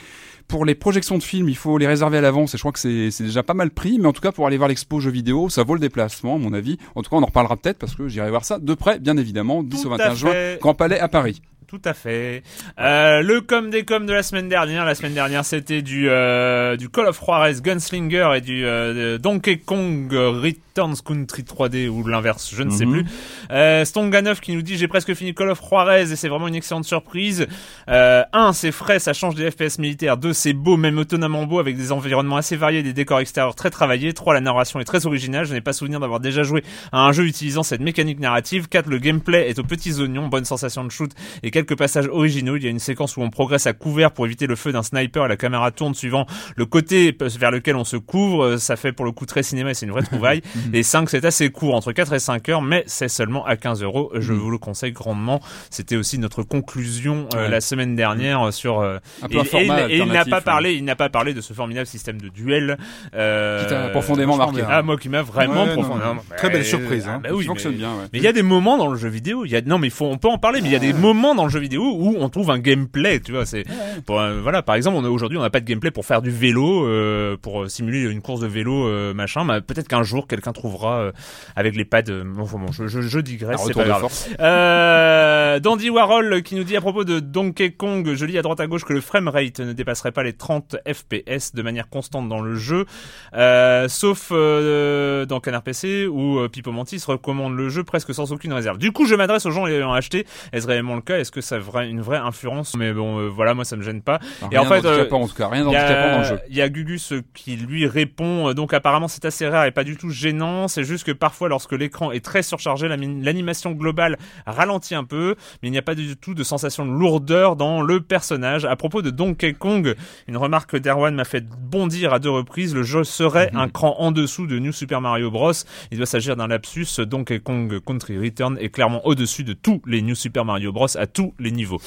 pour 0.48 0.64
les 0.64 0.74
projections 0.74 1.18
de 1.18 1.22
films, 1.22 1.48
il 1.48 1.56
faut 1.56 1.78
les 1.78 1.86
réserver 1.86 2.18
à 2.18 2.20
l'avance 2.20 2.54
et 2.54 2.58
je 2.58 2.62
crois 2.62 2.72
que 2.72 2.78
c'est 2.78 3.22
déjà 3.22 3.42
pas 3.42 3.54
mal 3.54 3.70
pris. 3.70 3.98
Mais 3.98 4.06
en 4.06 4.12
tout 4.12 4.20
cas, 4.20 4.32
pour 4.32 4.46
aller 4.46 4.56
voir 4.56 4.68
l'expo 4.68 5.00
jeux 5.00 5.10
vidéo, 5.10 5.48
ça 5.48 5.62
vaut 5.62 5.74
le 5.74 5.80
déplacement, 5.80 6.36
à 6.36 6.38
mon 6.38 6.52
avis. 6.52 6.78
En 6.94 7.02
tout 7.02 7.10
cas, 7.10 7.16
on 7.16 7.22
en 7.22 7.26
reparlera 7.26 7.56
peut-être 7.56 7.78
parce 7.78 7.94
que 7.94 8.08
j'irai 8.08 8.30
voir 8.30 8.44
ça 8.44 8.58
de 8.58 8.74
près, 8.74 8.98
bien 8.98 9.16
évidemment, 9.16 9.62
10 9.62 9.82
Tout 9.82 9.88
au 9.88 9.92
à 9.92 9.96
21 9.96 10.14
juin. 10.14 10.56
Grand 10.60 10.74
Palais 10.74 11.00
à 11.00 11.08
Paris. 11.08 11.40
Tout 11.68 11.80
à 11.84 11.94
fait. 11.94 12.42
Euh, 12.78 13.22
le 13.22 13.40
com 13.40 13.70
des 13.70 13.84
com 13.84 14.06
de 14.06 14.12
la 14.12 14.22
semaine 14.22 14.48
dernière. 14.48 14.84
La 14.84 14.94
semaine 14.94 15.14
dernière, 15.14 15.44
c'était 15.44 15.82
du 15.82 16.08
euh, 16.08 16.76
du 16.76 16.88
Call 16.88 17.06
of 17.06 17.20
Juarez 17.24 17.54
Gunslinger 17.62 18.30
et 18.36 18.40
du 18.40 18.64
euh, 18.64 19.18
Donkey 19.18 19.56
Kong 19.58 20.12
Returns 20.12 20.96
Country 21.04 21.42
3D 21.42 21.88
ou 21.88 22.06
l'inverse, 22.06 22.52
je 22.54 22.62
ne 22.62 22.70
sais 22.70 22.84
Mhm. 22.84 22.92
plus. 22.92 23.04
Euh, 23.50 23.84
Stonganov 23.84 24.40
qui 24.40 24.52
nous 24.54 24.62
dit 24.62 24.76
j'ai 24.76 24.88
presque 24.88 25.14
fini 25.14 25.34
Call 25.34 25.50
of 25.50 25.60
Juarez 25.66 26.02
et 26.12 26.16
c'est 26.16 26.28
vraiment 26.28 26.48
une 26.48 26.54
excellente 26.54 26.84
surprise. 26.84 27.46
Un, 27.88 28.52
c'est 28.52 28.72
frais, 28.72 28.98
ça 28.98 29.12
change 29.12 29.34
des 29.34 29.50
FPS 29.50 29.78
militaires. 29.78 30.16
Deux, 30.16 30.32
c'est 30.32 30.52
beau, 30.52 30.76
même 30.76 30.98
étonnamment 30.98 31.44
beau, 31.44 31.58
avec 31.60 31.76
des 31.76 31.92
environnements 31.92 32.36
assez 32.36 32.56
variés, 32.56 32.82
des 32.82 32.92
décors 32.92 33.20
extérieurs 33.20 33.54
très 33.54 33.70
travaillés. 33.70 34.12
Trois, 34.12 34.34
la 34.34 34.40
narration 34.40 34.80
est 34.80 34.84
très 34.84 35.06
originale. 35.06 35.46
Je 35.46 35.54
n'ai 35.54 35.60
pas 35.60 35.72
souvenir 35.72 36.00
d'avoir 36.00 36.20
déjà 36.20 36.42
joué 36.42 36.62
à 36.92 37.00
un 37.00 37.12
jeu 37.12 37.24
utilisant 37.26 37.62
cette 37.62 37.80
mécanique 37.80 38.20
narrative. 38.20 38.68
4. 38.68 38.86
Le 38.88 38.98
gameplay 38.98 39.48
est 39.48 39.58
aux 39.58 39.64
petits 39.64 40.00
oignons, 40.00 40.28
bonne 40.28 40.44
sensation 40.44 40.84
de 40.84 40.90
shoot 40.90 41.10
et 41.42 41.50
quelques 41.54 41.76
passages 41.78 42.08
originaux. 42.08 42.56
Il 42.56 42.64
y 42.64 42.66
a 42.66 42.70
une 42.70 42.78
séquence 42.78 43.16
où 43.16 43.22
on 43.22 43.30
progresse 43.30 43.66
à 43.66 43.72
couvert 43.72 44.10
pour 44.10 44.26
éviter 44.26 44.46
le 44.46 44.56
feu 44.56 44.72
d'un 44.72 44.82
sniper 44.82 45.24
et 45.24 45.28
la 45.28 45.36
caméra 45.36 45.70
tourne 45.70 45.94
suivant 45.94 46.26
le 46.56 46.66
côté 46.66 47.16
vers 47.38 47.50
lequel 47.50 47.76
on 47.76 47.84
se 47.84 47.96
couvre. 47.96 48.56
Ça 48.56 48.76
fait 48.76 48.92
pour 48.92 49.04
le 49.06 49.12
coup 49.12 49.24
très 49.24 49.42
cinéma 49.42 49.70
et 49.70 49.74
c'est 49.74 49.86
une 49.86 49.92
vraie 49.92 50.02
trouvaille. 50.02 50.42
les 50.72 50.82
5 50.82 51.08
c'est 51.08 51.24
assez 51.24 51.48
court, 51.50 51.74
entre 51.74 51.92
4 51.92 52.12
et 52.12 52.18
5 52.18 52.48
heures, 52.48 52.62
mais 52.62 52.82
c'est 52.86 53.08
seulement 53.08 53.46
à 53.46 53.56
15 53.56 53.82
euros. 53.82 54.10
Je 54.18 54.32
vous 54.32 54.50
le 54.50 54.58
conseille 54.58 54.92
grandement. 54.92 55.40
C'était 55.70 55.96
aussi 55.96 56.18
notre 56.18 56.42
conclusion 56.42 57.28
euh, 57.34 57.44
Ouais. 57.44 57.48
la 57.50 57.60
semaine 57.60 57.94
dernière 57.96 58.52
sur. 58.52 58.80
euh, 58.80 58.98
Un 59.22 59.28
peu 59.28 59.36
et, 59.36 59.40
un 59.40 59.44
format 59.44 59.88
et- 59.88 59.94
et 59.94 59.98
il 59.98 60.06
n'a 60.06 60.24
pas 60.24 60.36
ouais. 60.38 60.42
parlé, 60.42 60.72
il 60.74 60.84
n'a 60.84 60.96
pas 60.96 61.08
parlé 61.08 61.34
de 61.34 61.40
ce 61.40 61.52
formidable 61.52 61.86
système 61.86 62.20
de 62.20 62.28
duel. 62.28 62.76
Euh, 63.14 63.62
Qui 63.62 63.68
t'a 63.68 63.88
profondément 63.90 64.36
marqué. 64.36 64.56
bien. 64.56 64.66
Ah 64.68 64.82
moi 64.82 64.96
qui 64.96 65.08
m'a 65.08 65.22
vraiment 65.22 65.64
Ouais, 65.64 65.72
profondément. 65.74 66.14
non. 66.14 66.20
Très 66.36 66.50
belle 66.50 66.64
surprise, 66.64 67.04
ah, 67.08 67.14
hein. 67.14 67.20
bah 67.22 67.30
oui, 67.32 67.44
fonctionne 67.44 67.74
bien, 67.74 67.90
mais 68.12 68.18
il 68.18 68.24
y 68.24 68.26
a 68.26 68.32
des 68.32 68.42
moments 68.42 68.76
dans 68.78 68.88
le 68.88 68.96
jeu 68.96 69.08
vidéo, 69.08 69.44
il 69.44 69.50
y 69.52 69.56
a 69.56 69.60
non 69.60 69.78
mais 69.78 69.90
faut 69.90 70.06
on 70.06 70.18
peut 70.18 70.28
en 70.28 70.38
parler 70.38 70.60
mais 70.60 70.68
il 70.68 70.72
y 70.72 70.76
a 70.76 70.80
des 70.80 70.92
moments 70.92 71.34
dans 71.34 71.43
le 71.44 71.50
jeu 71.50 71.60
vidéo 71.60 71.82
où 71.82 72.16
on 72.18 72.28
trouve 72.28 72.50
un 72.50 72.58
gameplay, 72.58 73.20
tu 73.20 73.32
vois, 73.32 73.46
c'est 73.46 73.64
pour 74.06 74.20
euh, 74.20 74.40
voilà, 74.42 74.62
par 74.62 74.74
exemple, 74.74 74.96
on 74.98 75.04
a 75.04 75.08
aujourd'hui 75.08 75.38
on 75.38 75.42
n'a 75.42 75.50
pas 75.50 75.60
de 75.60 75.64
gameplay 75.66 75.90
pour 75.90 76.04
faire 76.06 76.22
du 76.22 76.30
vélo 76.30 76.86
euh, 76.86 77.36
pour 77.36 77.62
euh, 77.62 77.68
simuler 77.68 78.00
une 78.10 78.22
course 78.22 78.40
de 78.40 78.46
vélo 78.46 78.86
euh, 78.86 79.14
machin, 79.14 79.44
mais 79.44 79.60
peut-être 79.60 79.88
qu'un 79.88 80.02
jour 80.02 80.26
quelqu'un 80.26 80.52
trouvera 80.52 80.98
euh, 80.98 81.12
avec 81.56 81.76
les 81.76 81.84
pads 81.84 82.02
euh, 82.08 82.24
enfin 82.38 82.58
bon, 82.58 82.72
je, 82.72 82.86
je, 82.86 83.00
je 83.00 83.18
Un 83.18 83.22
digresse, 83.22 83.60
c'est 83.66 83.74
pas 83.74 83.84
grave. 83.84 84.06
Euh, 84.40 85.60
Dandy 85.60 85.90
Warhol 85.90 86.42
qui 86.42 86.54
nous 86.56 86.64
dit 86.64 86.76
à 86.76 86.80
propos 86.80 87.04
de 87.04 87.20
Donkey 87.20 87.70
Kong, 87.72 88.14
je 88.14 88.24
lis 88.24 88.38
à 88.38 88.42
droite 88.42 88.60
à 88.60 88.66
gauche 88.66 88.84
que 88.84 88.92
le 88.92 89.00
framerate 89.00 89.60
ne 89.60 89.72
dépasserait 89.72 90.12
pas 90.12 90.22
les 90.22 90.32
30 90.32 90.76
FPS 90.86 91.54
de 91.54 91.62
manière 91.62 91.88
constante 91.88 92.28
dans 92.28 92.40
le 92.40 92.56
jeu, 92.56 92.86
euh, 93.34 93.88
sauf 93.88 94.28
euh, 94.32 95.26
dans 95.26 95.40
Canard 95.40 95.62
PC 95.62 96.06
où 96.06 96.38
euh, 96.38 96.48
Pipo 96.48 96.72
Mantis 96.72 97.02
recommande 97.06 97.56
le 97.56 97.68
jeu 97.68 97.84
presque 97.84 98.14
sans 98.14 98.32
aucune 98.32 98.52
réserve. 98.52 98.78
Du 98.78 98.92
coup, 98.92 99.06
je 99.06 99.14
m'adresse 99.14 99.46
aux 99.46 99.50
gens 99.50 99.64
l'ayant 99.64 99.92
acheté. 99.92 100.26
Est-ce 100.52 100.66
réellement 100.66 100.94
le 100.94 101.00
cas? 101.00 101.18
Est-ce 101.18 101.32
que 101.34 101.40
ça 101.40 101.56
a 101.56 101.82
une 101.84 102.00
vraie 102.00 102.18
influence 102.18 102.74
Mais 102.76 102.92
bon, 102.92 103.18
euh, 103.18 103.28
voilà, 103.28 103.54
moi 103.54 103.64
ça 103.64 103.76
me 103.76 103.82
gêne 103.82 104.02
pas. 104.02 104.20
Et 104.50 104.56
Rien 104.56 104.60
en 104.60 104.64
fait, 104.66 104.80
d'handicapant, 104.80 105.22
en 105.22 105.28
tout 105.28 105.34
cas, 105.34 105.48
rien 105.48 105.64
Il 105.64 105.70
y, 105.70 105.72
d'handicapant 105.72 106.12
dans 106.12 106.18
le 106.18 106.24
jeu. 106.24 106.36
a, 106.36 106.46
il 106.48 106.56
y 106.56 106.62
a 106.62 106.68
Gugus 106.68 107.12
euh, 107.12 107.22
qui 107.34 107.56
lui 107.56 107.86
répond, 107.86 108.48
euh, 108.48 108.54
donc 108.54 108.72
apparemment 108.72 109.08
c'est 109.08 109.24
assez 109.24 109.46
rare 109.46 109.64
et 109.66 109.72
pas 109.72 109.84
du 109.84 109.96
tout 109.96 110.10
gênant, 110.10 110.68
c'est 110.68 110.84
juste 110.84 111.04
que 111.04 111.12
parfois 111.12 111.48
lorsque 111.48 111.72
l'écran 111.72 112.12
est 112.12 112.24
très 112.24 112.42
surchargé, 112.42 112.88
l'animation 112.88 113.72
globale 113.72 114.16
ralentit 114.46 114.94
un 114.94 115.04
peu, 115.04 115.34
mais 115.62 115.68
il 115.68 115.72
n'y 115.72 115.78
a 115.78 115.82
pas 115.82 115.94
du 115.94 116.16
tout 116.16 116.34
de 116.34 116.44
sensation 116.44 116.86
de 116.86 116.92
lourdeur 116.92 117.56
dans 117.56 117.82
le 117.82 118.00
personnage. 118.00 118.64
À 118.64 118.76
propos 118.76 119.02
de 119.02 119.10
Donkey 119.10 119.52
Kong, 119.52 119.94
une 120.28 120.36
remarque 120.36 120.76
d'Erwan 120.76 121.14
m'a 121.14 121.24
fait 121.24 121.44
bondir 121.44 122.14
à 122.14 122.18
deux 122.18 122.30
reprises, 122.30 122.74
le 122.74 122.82
jeu 122.82 123.04
serait 123.04 123.50
un 123.54 123.68
cran 123.68 123.96
en 123.98 124.12
dessous 124.12 124.46
de 124.46 124.58
New 124.58 124.72
Super 124.72 125.00
Mario 125.00 125.30
Bros. 125.30 125.52
Il 125.90 125.98
doit 125.98 126.06
s'agir 126.06 126.36
d'un 126.36 126.46
lapsus, 126.46 127.00
Donkey 127.00 127.40
Kong 127.40 127.80
Country 127.84 128.18
Return 128.18 128.56
est 128.60 128.68
clairement 128.68 129.04
au-dessus 129.06 129.44
de 129.44 129.52
tous 129.52 129.82
les 129.86 130.02
New 130.02 130.14
Super 130.14 130.44
Mario 130.44 130.72
Bros. 130.72 130.86
à 130.96 131.06
tous 131.06 131.23
les 131.38 131.50
niveaux. 131.50 131.80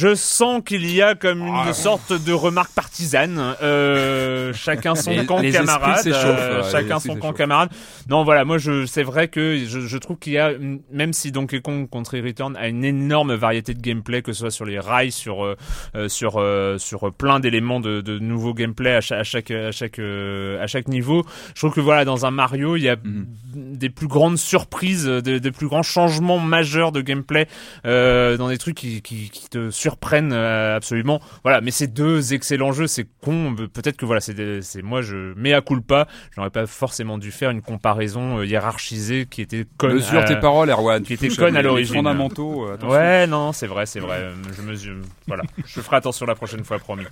Je 0.00 0.14
sens 0.14 0.62
qu'il 0.64 0.88
y 0.94 1.02
a 1.02 1.16
comme 1.16 1.42
une 1.42 1.72
sorte 1.72 2.12
de 2.12 2.32
remarque 2.32 2.70
partisane. 2.72 3.56
Euh, 3.62 4.52
chacun 4.54 4.94
son 4.94 5.10
Les- 5.10 5.26
camp 5.26 5.40
les 5.40 5.50
camarade. 5.50 6.06
euh, 6.06 6.62
ouais, 6.62 6.70
chacun 6.70 7.00
son 7.00 7.16
camp 7.16 7.32
camarade. 7.32 7.70
Non, 8.08 8.22
voilà, 8.22 8.44
moi, 8.44 8.58
je, 8.58 8.86
c'est 8.86 9.02
vrai 9.02 9.26
que 9.26 9.64
je, 9.66 9.80
je 9.80 9.98
trouve 9.98 10.16
qu'il 10.18 10.34
y 10.34 10.38
a, 10.38 10.52
même 10.92 11.12
si 11.12 11.32
Donkey 11.32 11.60
Kong 11.60 11.88
Country 11.90 12.20
Return 12.20 12.56
a 12.56 12.68
une 12.68 12.84
énorme 12.84 13.34
variété 13.34 13.74
de 13.74 13.80
gameplay, 13.80 14.22
que 14.22 14.32
ce 14.32 14.38
soit 14.40 14.50
sur 14.52 14.64
les 14.66 14.78
rails, 14.78 15.10
sur 15.10 15.44
euh, 15.44 15.56
euh, 15.96 16.08
sur 16.08 16.36
euh, 16.36 16.78
sur 16.78 17.12
plein 17.12 17.40
d'éléments 17.40 17.80
de, 17.80 18.00
de 18.00 18.20
nouveaux 18.20 18.54
gameplay 18.54 18.94
à 18.94 19.00
chaque 19.00 19.18
à 19.18 19.24
chaque 19.24 19.50
à 19.50 19.72
chaque 19.72 19.98
euh, 19.98 20.62
à 20.62 20.68
chaque 20.68 20.86
niveau. 20.86 21.24
Je 21.56 21.60
trouve 21.60 21.74
que 21.74 21.80
voilà, 21.80 22.04
dans 22.04 22.24
un 22.24 22.30
Mario, 22.30 22.76
il 22.76 22.82
y 22.84 22.88
a 22.88 22.94
Mhm. 23.02 23.26
des 23.76 23.88
plus 23.90 24.06
grandes 24.06 24.38
surprises, 24.38 25.06
des, 25.06 25.40
des 25.40 25.50
plus 25.50 25.66
grands 25.66 25.82
changements 25.82 26.38
majeurs 26.38 26.92
de 26.92 27.00
gameplay 27.00 27.48
euh, 27.84 28.36
dans 28.36 28.48
des 28.48 28.58
trucs 28.58 28.76
qui, 28.76 29.02
qui, 29.02 29.30
qui 29.30 29.48
te 29.48 29.70
surprennent 29.88 30.32
euh, 30.34 30.76
absolument. 30.76 31.20
Voilà, 31.42 31.60
mais 31.62 31.70
c'est 31.70 31.86
deux 31.86 32.34
excellents 32.34 32.72
jeux, 32.72 32.86
c'est 32.86 33.06
con. 33.22 33.54
Peut-être 33.72 33.96
que 33.96 34.04
voilà, 34.04 34.20
c'est 34.20 34.82
moi 34.82 35.00
je 35.02 35.32
mets 35.34 35.54
à 35.54 35.60
coup 35.62 35.80
pas. 35.80 36.06
J'aurais 36.36 36.50
pas 36.50 36.66
forcément 36.66 37.16
dû 37.18 37.30
faire 37.30 37.50
une 37.50 37.62
comparaison 37.62 38.38
euh, 38.38 38.46
hiérarchisée 38.46 39.26
qui 39.30 39.40
était 39.42 39.64
conne. 39.78 39.94
Mesure 39.94 40.20
à- 40.20 40.24
tes 40.24 40.36
paroles, 40.36 40.68
Erwan. 40.70 41.02
qui 41.02 41.14
était 41.14 41.28
conne 41.28 41.56
à 41.56 41.62
l'origine. 41.62 41.94
fondamentaux, 41.96 42.66
euh, 42.66 42.74
attention. 42.74 42.90
Ouais, 42.90 43.26
non, 43.26 43.52
c'est 43.52 43.66
vrai, 43.66 43.86
c'est 43.86 44.00
vrai. 44.00 44.28
Je 44.56 44.62
mesure. 44.62 44.96
Voilà, 45.26 45.42
je 45.66 45.80
ferai 45.80 45.96
attention 45.96 46.26
la 46.26 46.34
prochaine 46.34 46.64
fois, 46.64 46.78
promis. 46.78 47.04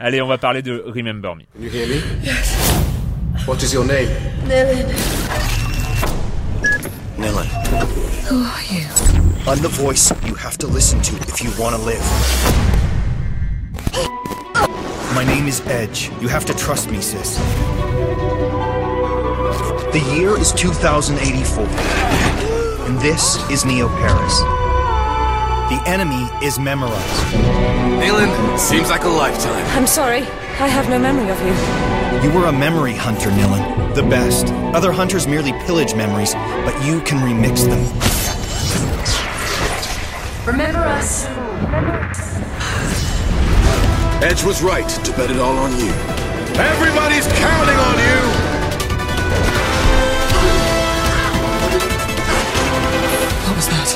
Allez, 0.00 0.20
on 0.20 0.26
va 0.28 0.38
parler 0.38 0.62
de 0.62 0.82
Remember 0.86 1.34
Me. 1.36 1.42
You 1.60 1.70
hear 1.70 1.86
me? 1.86 2.00
What 3.46 3.56
is 3.62 3.72
your 3.72 3.84
name? 3.84 4.08
Who 8.28 8.42
are 8.42 8.62
you? 8.70 9.05
I'm 9.48 9.62
the 9.62 9.68
voice 9.68 10.10
you 10.24 10.34
have 10.34 10.58
to 10.58 10.66
listen 10.66 11.00
to 11.02 11.14
if 11.28 11.40
you 11.40 11.52
want 11.56 11.76
to 11.76 11.80
live. 11.80 12.02
My 15.14 15.22
name 15.24 15.46
is 15.46 15.60
Edge. 15.68 16.10
You 16.20 16.26
have 16.26 16.44
to 16.46 16.54
trust 16.54 16.90
me, 16.90 17.00
sis. 17.00 17.36
The 19.92 20.02
year 20.16 20.36
is 20.36 20.50
2084. 20.50 21.64
And 22.88 22.98
this 22.98 23.36
is 23.48 23.64
Neo 23.64 23.86
Paris. 23.86 24.40
The 25.70 25.80
enemy 25.86 26.28
is 26.44 26.58
memorized. 26.58 27.32
Nayland, 28.02 28.58
seems 28.58 28.90
like 28.90 29.04
a 29.04 29.08
lifetime. 29.08 29.64
I'm 29.78 29.86
sorry. 29.86 30.22
I 30.58 30.66
have 30.66 30.88
no 30.88 30.98
memory 30.98 31.30
of 31.30 31.38
you. 31.40 32.28
You 32.28 32.36
were 32.36 32.46
a 32.46 32.52
memory 32.52 32.94
hunter, 32.94 33.30
Nilin. 33.30 33.94
The 33.94 34.02
best. 34.02 34.46
Other 34.74 34.90
hunters 34.90 35.28
merely 35.28 35.52
pillage 35.66 35.94
memories, 35.94 36.34
but 36.34 36.74
you 36.84 37.00
can 37.02 37.18
remix 37.18 37.64
them. 37.64 38.25
Remember 40.46 40.78
us. 40.78 41.26
Edge 44.22 44.44
was 44.44 44.62
right 44.62 44.88
to 44.88 45.12
bet 45.16 45.28
it 45.28 45.38
all 45.38 45.58
on 45.58 45.72
you. 45.72 45.90
Everybody's 46.54 47.26
counting 47.26 47.76
on 47.76 47.98
you! 47.98 48.20
What 53.42 53.56
was 53.56 53.66
that? 53.66 53.90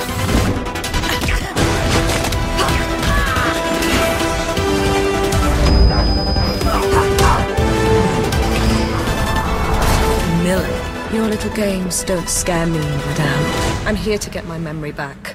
Millie, 10.43 11.17
your 11.17 11.29
little 11.29 11.55
games 11.55 12.03
don't 12.03 12.29
scare 12.29 12.67
me, 12.67 12.81
madame. 12.81 13.87
I'm 13.87 13.95
here 13.95 14.19
to 14.19 14.31
get 14.31 14.47
my 14.47 14.59
memory 14.59 14.91
back. 14.91 15.30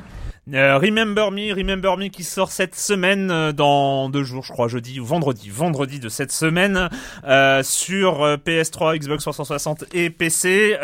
Euh, 0.54 0.78
Remember 0.78 1.32
Me, 1.32 1.52
Remember 1.54 1.98
Me 1.98 2.08
qui 2.10 2.24
sort 2.24 2.52
cette 2.52 2.76
semaine 2.76 3.32
euh, 3.32 3.52
dans 3.52 4.10
deux 4.10 4.24
jours, 4.24 4.44
je 4.44 4.52
crois, 4.52 4.68
jeudi 4.68 5.00
ou 5.00 5.06
vendredi, 5.06 5.50
vendredi 5.50 6.00
de 6.00 6.08
cette 6.08 6.32
semaine 6.32 6.88
euh, 7.28 7.64
sur 7.64 8.24
euh, 8.24 8.38
PS3, 8.38 9.00
Xbox 9.00 9.24
360 9.24 9.86
et 9.94 10.12
PC. 10.12 10.78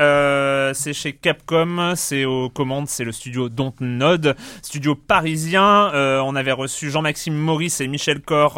C'est 0.74 0.93
chez 0.93 1.13
Capcom, 1.13 1.93
c'est 1.95 2.26
aux 2.26 2.50
commandes, 2.50 2.88
c'est 2.88 3.04
le 3.04 3.12
studio 3.12 3.50
Dontnod, 3.50 4.36
studio 4.63 4.95
parisien. 4.95 5.91
On 6.24 6.36
avait 6.36 6.52
reçu 6.52 6.89
Jean-Maxime 6.89 7.36
Maurice 7.36 7.82
et 7.82 7.88
Michel 7.88 8.21
Cor 8.21 8.58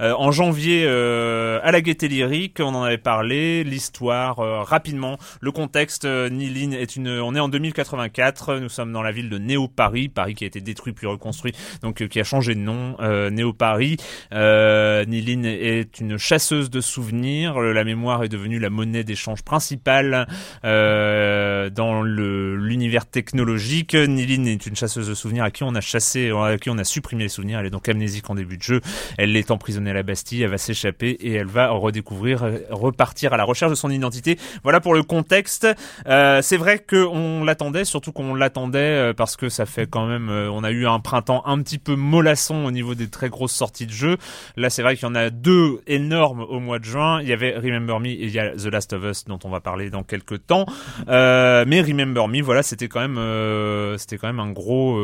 en 0.00 0.30
janvier 0.32 0.86
à 0.86 1.70
la 1.70 1.80
Gaieté 1.80 2.08
Lyrique. 2.08 2.58
On 2.60 2.74
en 2.74 2.82
avait 2.82 2.98
parlé, 2.98 3.64
l'histoire 3.64 4.36
rapidement, 4.64 5.18
le 5.40 5.52
contexte. 5.52 6.04
Euh, 6.04 6.28
Nilin 6.28 6.72
est 6.72 6.96
une, 6.96 7.08
on 7.08 7.34
est 7.34 7.40
en 7.40 7.48
2084. 7.48 8.56
Nous 8.56 8.68
sommes 8.68 8.92
dans 8.92 9.02
la 9.02 9.12
ville 9.12 9.28
de 9.28 9.38
Néo 9.38 9.68
Paris, 9.84 10.08
Paris 10.08 10.34
qui 10.34 10.44
a 10.44 10.46
été 10.46 10.62
détruit 10.62 10.94
puis 10.94 11.06
reconstruit, 11.06 11.52
donc 11.82 12.00
euh, 12.00 12.08
qui 12.08 12.18
a 12.18 12.24
changé 12.24 12.54
de 12.54 12.60
nom. 12.60 12.96
Euh, 13.00 13.28
Néo 13.28 13.52
Paris. 13.52 13.98
Euh, 14.32 15.04
Nilin 15.04 15.44
est 15.44 16.00
une 16.00 16.16
chasseuse 16.16 16.70
de 16.70 16.80
souvenirs. 16.80 17.60
La 17.60 17.84
mémoire 17.84 18.24
est 18.24 18.30
devenue 18.30 18.58
la 18.58 18.70
monnaie 18.70 19.04
d'échange 19.04 19.42
principale 19.42 20.26
dans 20.62 22.02
l'univers 22.02 23.04
technologique. 23.04 23.94
Nilin 23.94 24.46
est 24.46 24.64
une 24.64 24.74
chasseuse 24.74 25.06
de 25.06 25.14
souvenirs 25.14 25.44
à 25.44 25.50
qui 25.50 25.64
on 25.64 25.74
a 25.74 25.82
chassé, 25.82 26.30
à 26.30 26.56
qui 26.56 26.70
on 26.70 26.78
a 26.78 26.84
supprimé 26.84 27.24
les 27.24 27.28
souvenirs. 27.28 27.58
Elle 27.58 27.66
est 27.66 27.70
donc 27.70 27.86
amnésique 27.86 28.30
en 28.30 28.36
début 28.36 28.56
de 28.56 28.62
jeu. 28.62 28.80
Elle 29.18 29.36
est 29.36 29.50
emprisonnée 29.50 29.90
à 29.90 29.94
la 29.94 30.02
Bastille, 30.02 30.42
elle 30.42 30.50
va 30.50 30.56
s'échapper 30.56 31.10
et 31.10 31.34
elle 31.34 31.46
va 31.46 31.68
redécouvrir, 31.68 32.42
repartir 32.70 33.34
à 33.34 33.36
la 33.36 33.44
recherche 33.44 33.70
de 33.70 33.76
son 33.76 33.90
identité. 33.90 34.38
Voilà 34.62 34.80
pour 34.80 34.94
le 34.94 35.02
contexte. 35.02 35.66
Euh, 36.06 36.40
c'est 36.40 36.56
vrai 36.56 36.78
qu'on 36.78 37.44
l'attendait, 37.44 37.84
surtout 37.84 38.12
qu'on 38.12 38.34
l'attendait 38.34 39.12
parce 39.14 39.36
que 39.36 39.50
ça 39.50 39.66
fait 39.74 39.90
quand 39.90 40.06
même, 40.06 40.28
euh, 40.28 40.50
on 40.50 40.64
a 40.64 40.70
eu 40.70 40.86
un 40.86 41.00
printemps 41.00 41.42
un 41.46 41.60
petit 41.60 41.78
peu 41.78 41.96
mollasson 41.96 42.64
au 42.64 42.70
niveau 42.70 42.94
des 42.94 43.08
très 43.08 43.28
grosses 43.28 43.52
sorties 43.52 43.86
de 43.86 43.92
jeux. 43.92 44.16
Là, 44.56 44.70
c'est 44.70 44.82
vrai 44.82 44.96
qu'il 44.96 45.06
y 45.06 45.10
en 45.10 45.14
a 45.14 45.30
deux 45.30 45.80
énormes 45.86 46.40
au 46.42 46.60
mois 46.60 46.78
de 46.78 46.84
juin. 46.84 47.20
Il 47.20 47.28
y 47.28 47.32
avait 47.32 47.56
Remember 47.56 48.00
Me 48.00 48.08
et 48.08 48.24
il 48.24 48.30
y 48.30 48.38
a 48.38 48.50
The 48.50 48.66
Last 48.66 48.92
of 48.92 49.04
Us 49.04 49.24
dont 49.24 49.38
on 49.44 49.50
va 49.50 49.60
parler 49.60 49.90
dans 49.90 50.02
quelques 50.02 50.46
temps. 50.46 50.64
Euh, 51.08 51.64
mais 51.66 51.80
Remember 51.80 52.28
Me, 52.28 52.40
voilà, 52.40 52.62
c'était 52.62 52.88
quand 52.88 53.00
même, 53.00 53.18
euh, 53.18 53.98
c'était 53.98 54.16
quand 54.16 54.28
même 54.28 54.40
un 54.40 54.52
gros, 54.52 54.94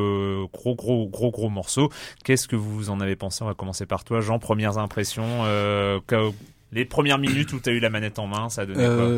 gros, 0.52 0.74
gros, 0.74 1.08
gros, 1.08 1.30
gros 1.30 1.50
morceau. 1.50 1.90
Qu'est-ce 2.24 2.48
que 2.48 2.56
vous 2.56 2.90
en 2.90 3.00
avez 3.00 3.16
pensé? 3.16 3.42
On 3.42 3.46
va 3.46 3.54
commencer 3.54 3.86
par 3.86 4.04
toi, 4.04 4.20
Jean. 4.20 4.38
Premières 4.38 4.78
impressions. 4.78 5.44
Les 6.72 6.84
premières 6.84 7.18
minutes 7.18 7.52
où 7.52 7.58
tu 7.58 7.68
as 7.68 7.72
eu 7.72 7.80
la 7.80 7.90
manette 7.90 8.20
en 8.20 8.28
main, 8.28 8.48
ça 8.48 8.62
a 8.62 8.66
quoi? 8.66 9.08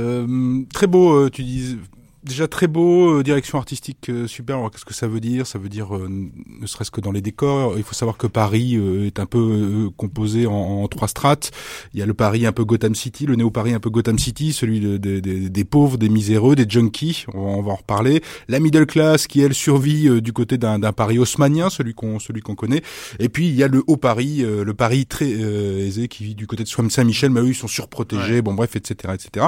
Très 0.72 0.86
beau, 0.86 1.28
tu 1.28 1.42
dis. 1.42 1.78
Déjà 2.24 2.46
très 2.48 2.66
beau, 2.66 3.18
euh, 3.18 3.22
direction 3.22 3.58
artistique 3.58 4.08
euh, 4.08 4.26
super. 4.26 4.56
Alors 4.56 4.70
qu'est-ce 4.70 4.84
que 4.84 4.94
ça 4.94 5.08
veut 5.08 5.20
dire? 5.20 5.46
Ça 5.46 5.58
veut 5.58 5.68
dire 5.68 5.94
euh, 5.96 6.08
ne 6.08 6.66
serait-ce 6.66 6.90
que 6.90 7.00
dans 7.00 7.12
les 7.12 7.20
décors. 7.20 7.74
Il 7.76 7.82
faut 7.82 7.94
savoir 7.94 8.16
que 8.16 8.26
Paris 8.26 8.76
euh, 8.76 9.06
est 9.06 9.18
un 9.18 9.26
peu 9.26 9.38
euh, 9.38 9.90
composé 9.96 10.46
en, 10.46 10.52
en 10.52 10.88
trois 10.88 11.08
strates. 11.08 11.50
Il 11.94 12.00
y 12.00 12.02
a 12.02 12.06
le 12.06 12.14
Paris 12.14 12.46
un 12.46 12.52
peu 12.52 12.64
Gotham 12.64 12.94
City, 12.94 13.26
le 13.26 13.34
néo-Paris 13.36 13.72
un 13.74 13.80
peu 13.80 13.90
Gotham 13.90 14.18
City, 14.18 14.52
celui 14.52 14.80
de- 14.80 14.96
de- 14.96 15.20
de- 15.20 15.48
des 15.48 15.64
pauvres, 15.64 15.98
des 15.98 16.08
miséreux, 16.08 16.54
des 16.54 16.66
junkies. 16.68 17.24
On 17.34 17.40
va, 17.42 17.48
on 17.50 17.62
va 17.62 17.72
en 17.72 17.76
reparler. 17.76 18.22
La 18.48 18.60
middle 18.60 18.86
class 18.86 19.26
qui 19.26 19.40
elle 19.40 19.54
survit 19.54 20.08
euh, 20.08 20.20
du 20.20 20.32
côté 20.32 20.58
d'un 20.58 20.78
d'un 20.78 20.92
Paris 20.92 21.18
haussmanien, 21.18 21.70
celui 21.70 21.94
qu'on 21.94 22.18
celui 22.18 22.40
qu'on 22.40 22.54
connaît. 22.54 22.82
Et 23.18 23.28
puis 23.28 23.48
il 23.48 23.54
y 23.54 23.62
a 23.62 23.68
le 23.68 23.82
haut 23.86 23.96
Paris, 23.96 24.38
euh, 24.42 24.64
le 24.64 24.74
Paris 24.74 25.06
très 25.06 25.32
euh, 25.32 25.86
aisé 25.86 26.08
qui 26.08 26.24
vit 26.24 26.34
du 26.34 26.46
côté 26.46 26.62
de 26.64 26.68
Saint-Michel, 26.68 27.30
mais 27.30 27.40
eux 27.40 27.48
ils 27.48 27.54
sont 27.54 27.68
surprotégés. 27.68 28.42
Bon 28.42 28.54
bref, 28.54 28.76
etc., 28.76 29.14
etc. 29.14 29.46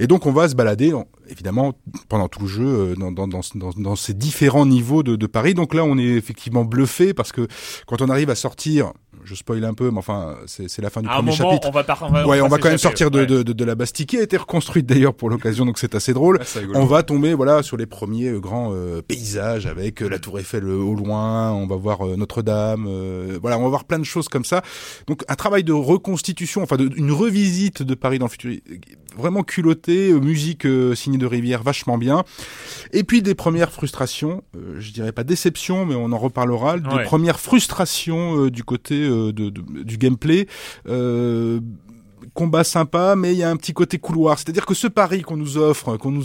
Et 0.00 0.06
donc 0.06 0.26
on 0.26 0.32
va 0.32 0.48
se 0.48 0.54
balader, 0.54 0.92
en- 0.92 1.06
évidemment, 1.28 1.74
pendant 2.08 2.28
tout 2.28 2.40
le 2.42 2.46
jeu, 2.48 2.64
euh, 2.66 2.94
dans, 2.96 3.12
dans, 3.12 3.28
dans, 3.28 3.40
dans, 3.54 3.70
dans 3.76 3.96
ces 3.96 4.14
différents 4.14 4.66
niveaux 4.66 5.02
de, 5.02 5.16
de 5.16 5.26
Paris. 5.26 5.54
Donc 5.54 5.74
là, 5.74 5.84
on 5.84 5.98
est 5.98 6.02
effectivement 6.04 6.64
bluffé 6.64 7.14
parce 7.14 7.32
que 7.32 7.46
quand 7.86 8.02
on 8.02 8.08
arrive 8.08 8.30
à 8.30 8.34
sortir, 8.34 8.92
je 9.24 9.34
spoil 9.34 9.64
un 9.64 9.74
peu, 9.74 9.90
mais 9.90 9.98
enfin, 9.98 10.36
c'est 10.46 10.68
c'est 10.68 10.82
la 10.82 10.90
fin 10.90 11.00
du 11.02 11.08
À 11.08 11.12
un 11.12 11.14
premier 11.16 11.36
moment, 11.36 11.50
chapitre. 11.50 11.68
on 11.68 11.72
va, 11.72 11.82
par... 11.84 12.00
on 12.02 12.10
va, 12.10 12.26
Ouais, 12.26 12.40
on 12.40 12.44
va 12.44 12.56
va 12.56 12.58
quand 12.58 12.68
même 12.68 12.78
sortir 12.78 13.10
de, 13.10 13.20
ouais. 13.20 13.26
de, 13.26 13.42
de, 13.42 13.52
de 13.52 13.64
la 13.64 13.74
Bastille 13.74 14.06
qui 14.06 14.18
a 14.18 14.22
été 14.22 14.36
reconstruite 14.36 14.86
d'ailleurs 14.86 15.14
pour 15.14 15.30
l'occasion, 15.30 15.66
donc 15.66 15.78
c'est 15.78 15.94
assez 15.96 16.12
drôle. 16.12 16.38
Rigolo. 16.54 16.78
On 16.78 16.84
va 16.86 17.02
tomber 17.02 17.34
voilà 17.34 17.62
sur 17.64 17.76
les 17.76 17.86
premiers 17.86 18.28
euh, 18.28 18.38
grands 18.40 18.70
euh, 18.72 19.02
paysages 19.02 19.66
avec 19.66 20.02
euh, 20.02 20.08
la 20.08 20.18
Tour 20.20 20.38
Eiffel 20.38 20.64
euh, 20.64 20.76
au 20.76 20.94
loin. 20.94 21.50
On 21.52 21.66
va 21.66 21.76
voir 21.76 22.06
euh, 22.06 22.16
Notre-Dame. 22.16 22.86
euh, 22.88 23.38
voilà, 23.40 23.58
on 23.58 23.62
va 23.62 23.68
voir 23.68 23.84
plein 23.84 23.98
de 23.98 24.04
choses 24.04 24.28
comme 24.28 24.44
ça. 24.44 24.62
Donc 25.08 25.24
un 25.28 25.34
travail 25.34 25.64
de 25.64 25.72
reconstitution, 25.72 26.62
enfin 26.62 26.76
de, 26.76 26.88
une 26.96 27.10
revisite 27.10 27.82
de 27.82 27.94
Paris 27.94 28.18
dans 28.20 28.26
le 28.26 28.30
futur, 28.30 28.52
vraiment 29.16 29.42
culotté, 29.42 30.10
euh, 30.10 30.18
musique 30.20 30.66
euh, 30.66 30.94
signée 30.94 31.18
de 31.18 31.26
Rivière, 31.26 31.62
vachement 31.62 31.98
bien. 31.98 32.24
Et 32.92 33.02
puis 33.04 33.22
des 33.22 33.34
premières 33.34 33.72
frustrations, 33.72 34.42
euh, 34.56 34.76
je 34.78 34.92
dirais 34.92 35.12
pas 35.12 35.24
déception, 35.24 35.86
mais 35.86 35.94
on 35.94 36.12
en 36.12 36.18
reparlera. 36.18 36.78
Des 36.78 36.88
Ouais. 36.94 37.04
premières 37.04 37.40
frustrations 37.40 38.46
du 38.48 38.62
côté 38.64 39.08
de, 39.08 39.30
de- 39.30 39.82
du 39.82 39.96
gameplay. 39.98 40.46
Euh, 40.88 41.60
combat 42.36 42.64
sympa, 42.64 43.16
mais 43.16 43.32
il 43.32 43.38
y 43.38 43.42
a 43.42 43.48
un 43.50 43.56
petit 43.56 43.72
côté 43.72 43.98
couloir. 43.98 44.38
C'est-à-dire 44.38 44.66
que 44.66 44.74
ce 44.74 44.86
Paris 44.86 45.22
qu'on 45.22 45.38
nous 45.38 45.56
offre, 45.56 45.96
qu'on 45.96 46.10
nous, 46.10 46.24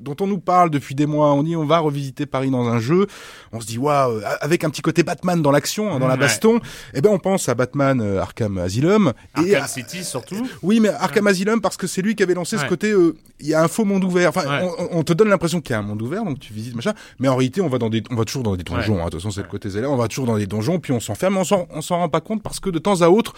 dont 0.00 0.14
on 0.20 0.26
nous 0.28 0.38
parle 0.38 0.70
depuis 0.70 0.94
des 0.94 1.06
mois, 1.06 1.32
on 1.32 1.42
dit 1.42 1.56
on 1.56 1.66
va 1.66 1.80
revisiter 1.80 2.26
Paris 2.26 2.48
dans 2.50 2.66
un 2.68 2.78
jeu, 2.78 3.08
on 3.52 3.60
se 3.60 3.66
dit 3.66 3.76
waouh, 3.76 4.20
avec 4.40 4.62
un 4.62 4.70
petit 4.70 4.82
côté 4.82 5.02
Batman 5.02 5.42
dans 5.42 5.50
l'action, 5.50 5.92
hein, 5.92 5.98
dans 5.98 6.06
la 6.06 6.14
Ouais. 6.14 6.20
baston. 6.20 6.60
Eh 6.94 7.00
ben 7.00 7.10
on 7.10 7.18
pense 7.18 7.48
à 7.48 7.54
Batman 7.56 8.00
euh, 8.00 8.20
Arkham 8.20 8.56
Asylum 8.58 9.12
et 9.44 9.56
Arkham 9.56 9.62
à- 9.64 9.66
City 9.68 10.04
surtout. 10.04 10.46
oui, 10.62 10.78
mais 10.78 10.90
Arkham 10.90 11.26
Asylum 11.26 11.60
parce 11.60 11.76
que 11.76 11.86
c'est 11.88 12.02
lui 12.02 12.14
qui 12.14 12.22
avait 12.22 12.34
lancé 12.34 12.56
ce 12.56 12.62
Ouais. 12.62 12.68
côté. 12.68 12.90
euh, 12.92 13.16
Il 13.40 13.48
y 13.48 13.54
a 13.54 13.62
un 13.64 13.66
faux 13.66 13.84
monde 13.84 14.04
ouvert. 14.04 14.28
Enfin, 14.28 14.44
Ouais. 14.48 14.70
on, 14.92 14.98
on 15.00 15.02
te 15.02 15.12
donne 15.12 15.28
l'impression 15.28 15.60
qu'il 15.60 15.72
y 15.72 15.76
a 15.76 15.80
un 15.80 15.82
monde 15.82 16.00
ouvert, 16.00 16.24
donc 16.24 16.38
tu 16.38 16.52
visites 16.52 16.76
machin. 16.76 16.92
Mais 17.18 17.26
en 17.26 17.34
réalité, 17.34 17.60
on 17.60 17.68
va 17.68 17.78
dans 17.78 17.90
des, 17.90 18.00
on 18.08 18.14
va 18.14 18.24
toujours 18.24 18.44
dans 18.44 18.54
des 18.54 18.62
donjons. 18.62 19.00
hein. 19.00 19.06
De 19.06 19.10
toute 19.10 19.20
façon, 19.20 19.32
c'est 19.32 19.42
le 19.42 19.48
côté 19.48 19.68
zélé. 19.68 19.84
On 19.88 19.96
va 19.96 20.06
toujours 20.06 20.26
dans 20.26 20.38
des 20.38 20.46
donjons, 20.46 20.78
puis 20.78 20.92
on 20.92 21.00
s'enferme. 21.00 21.34
mais 21.34 21.40
On 21.40 21.44
s'en, 21.44 21.66
on 21.70 21.80
s'en 21.82 21.96
rend 21.98 22.08
pas 22.08 22.20
compte 22.20 22.40
parce 22.44 22.60
que 22.60 22.70
de 22.70 22.78
temps 22.78 23.00
à 23.00 23.08
autre. 23.08 23.32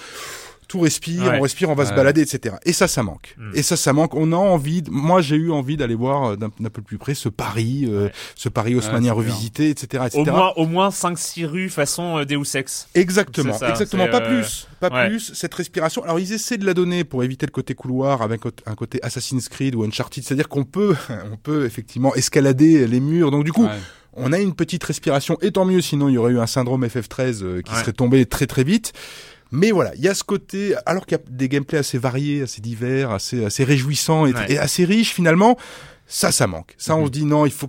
Tout 0.67 0.81
respire, 0.81 1.23
Ouais. 1.25 1.39
on 1.39 1.43
respire, 1.43 1.69
on 1.71 1.75
va 1.75 1.85
se 1.87 1.93
balader, 1.93 2.23
etc. 2.23 2.57
Et 2.65 2.73
ça, 2.73 2.89
ça 2.89 3.03
manque. 3.03 3.35
Mm. 3.39 3.51
Et 3.55 3.63
ça, 3.63 3.77
ça 3.77 3.93
manque. 3.93 4.15
On 4.15 4.33
a 4.33 4.37
envie. 4.37 4.83
de- 4.83 4.91
Moi, 4.91 5.21
j'ai 5.21 5.37
eu 5.37 5.51
envie 5.51 5.77
d'aller 5.77 5.95
voir 5.95 6.31
euh, 6.33 6.37
d'un, 6.37 6.49
peu 6.71 6.81
plus 6.83 6.97
près 6.99 7.15
ce 7.15 7.29
Paris, 7.29 7.85
euh, 7.89 8.07
Ouais. 8.07 8.13
ce 8.35 8.49
Paris 8.49 8.75
haussmanien 8.75 9.13
revisité, 9.13 9.71
etc., 9.71 10.05
etc. 10.07 10.21
Au 10.21 10.25
moins, 10.25 10.53
au 10.57 10.67
moins 10.67 10.89
5-6 10.91 11.45
rues 11.47 11.69
façon 11.69 12.19
euh, 12.19 12.25
Deus 12.25 12.55
Ex. 12.57 12.89
Exactement, 12.95 13.53
ça, 13.59 13.69
exactement, 13.71 14.07
pas 14.09 14.23
euh, 14.23 14.41
plus, 14.41 14.67
pas 14.81 14.89
ouais. 14.91 15.09
plus. 15.09 15.33
Cette 15.35 15.55
respiration. 15.55 16.03
Alors 16.03 16.19
ils 16.19 16.33
essaient 16.33 16.59
de 16.59 16.65
la 16.67 16.75
donner 16.75 17.05
pour 17.05 17.23
éviter 17.25 17.47
le 17.47 17.53
côté 17.53 17.75
couloir 17.75 18.23
avec 18.23 18.41
un 18.67 18.75
côté 18.75 18.99
Assassin's 19.03 19.49
Creed 19.49 19.75
ou 19.75 19.85
Uncharted, 19.85 20.25
c'est-à-dire 20.25 20.49
qu'on 20.49 20.65
peut, 20.65 20.95
on 21.33 21.37
peut 21.37 21.67
effectivement 21.67 22.15
escalader 22.15 22.87
les 22.87 23.01
murs. 23.01 23.31
Donc 23.31 23.45
du 23.45 23.53
coup, 23.53 23.69
on 24.15 24.33
a 24.33 24.39
une 24.39 24.55
petite 24.55 24.85
respiration. 24.85 25.37
Et 25.43 25.51
tant 25.53 25.65
mieux, 25.65 25.81
sinon 25.81 26.09
il 26.09 26.15
y 26.15 26.19
aurait 26.19 26.33
eu 26.33 26.39
un 26.39 26.47
syndrome 26.47 26.85
FF13 26.87 27.43
euh, 27.43 27.61
qui 27.63 27.73
Ouais. 27.73 27.81
serait 27.81 27.93
tombé 27.93 28.25
très 28.27 28.47
très 28.47 28.63
vite. 28.65 28.93
Mais 29.55 29.71
voilà, 29.71 29.95
il 29.95 30.01
y 30.03 30.09
a 30.09 30.15
ce 30.15 30.25
côté, 30.25 30.75
alors 30.85 31.07
qu'il 31.07 31.17
y 31.17 31.21
a 31.21 31.25
des 31.31 31.49
gameplays 31.49 31.79
assez 31.79 31.97
variés, 31.97 32.43
assez 32.43 32.61
divers, 32.61 33.11
assez 33.13 33.45
assez 33.45 33.63
réjouissants 33.65 34.27
et, 34.27 34.33
Ouais. 34.35 34.53
et 34.53 34.59
assez 34.59 34.85
riches 34.85 35.13
finalement. 35.13 35.57
Ça, 36.07 36.31
ça 36.33 36.47
manque. 36.47 36.75
Ça, 36.77 36.95
Mhm. 36.95 37.03
on 37.03 37.07
se 37.07 37.11
dit 37.11 37.25
non, 37.25 37.47
il 37.47 37.53
faut. 37.53 37.69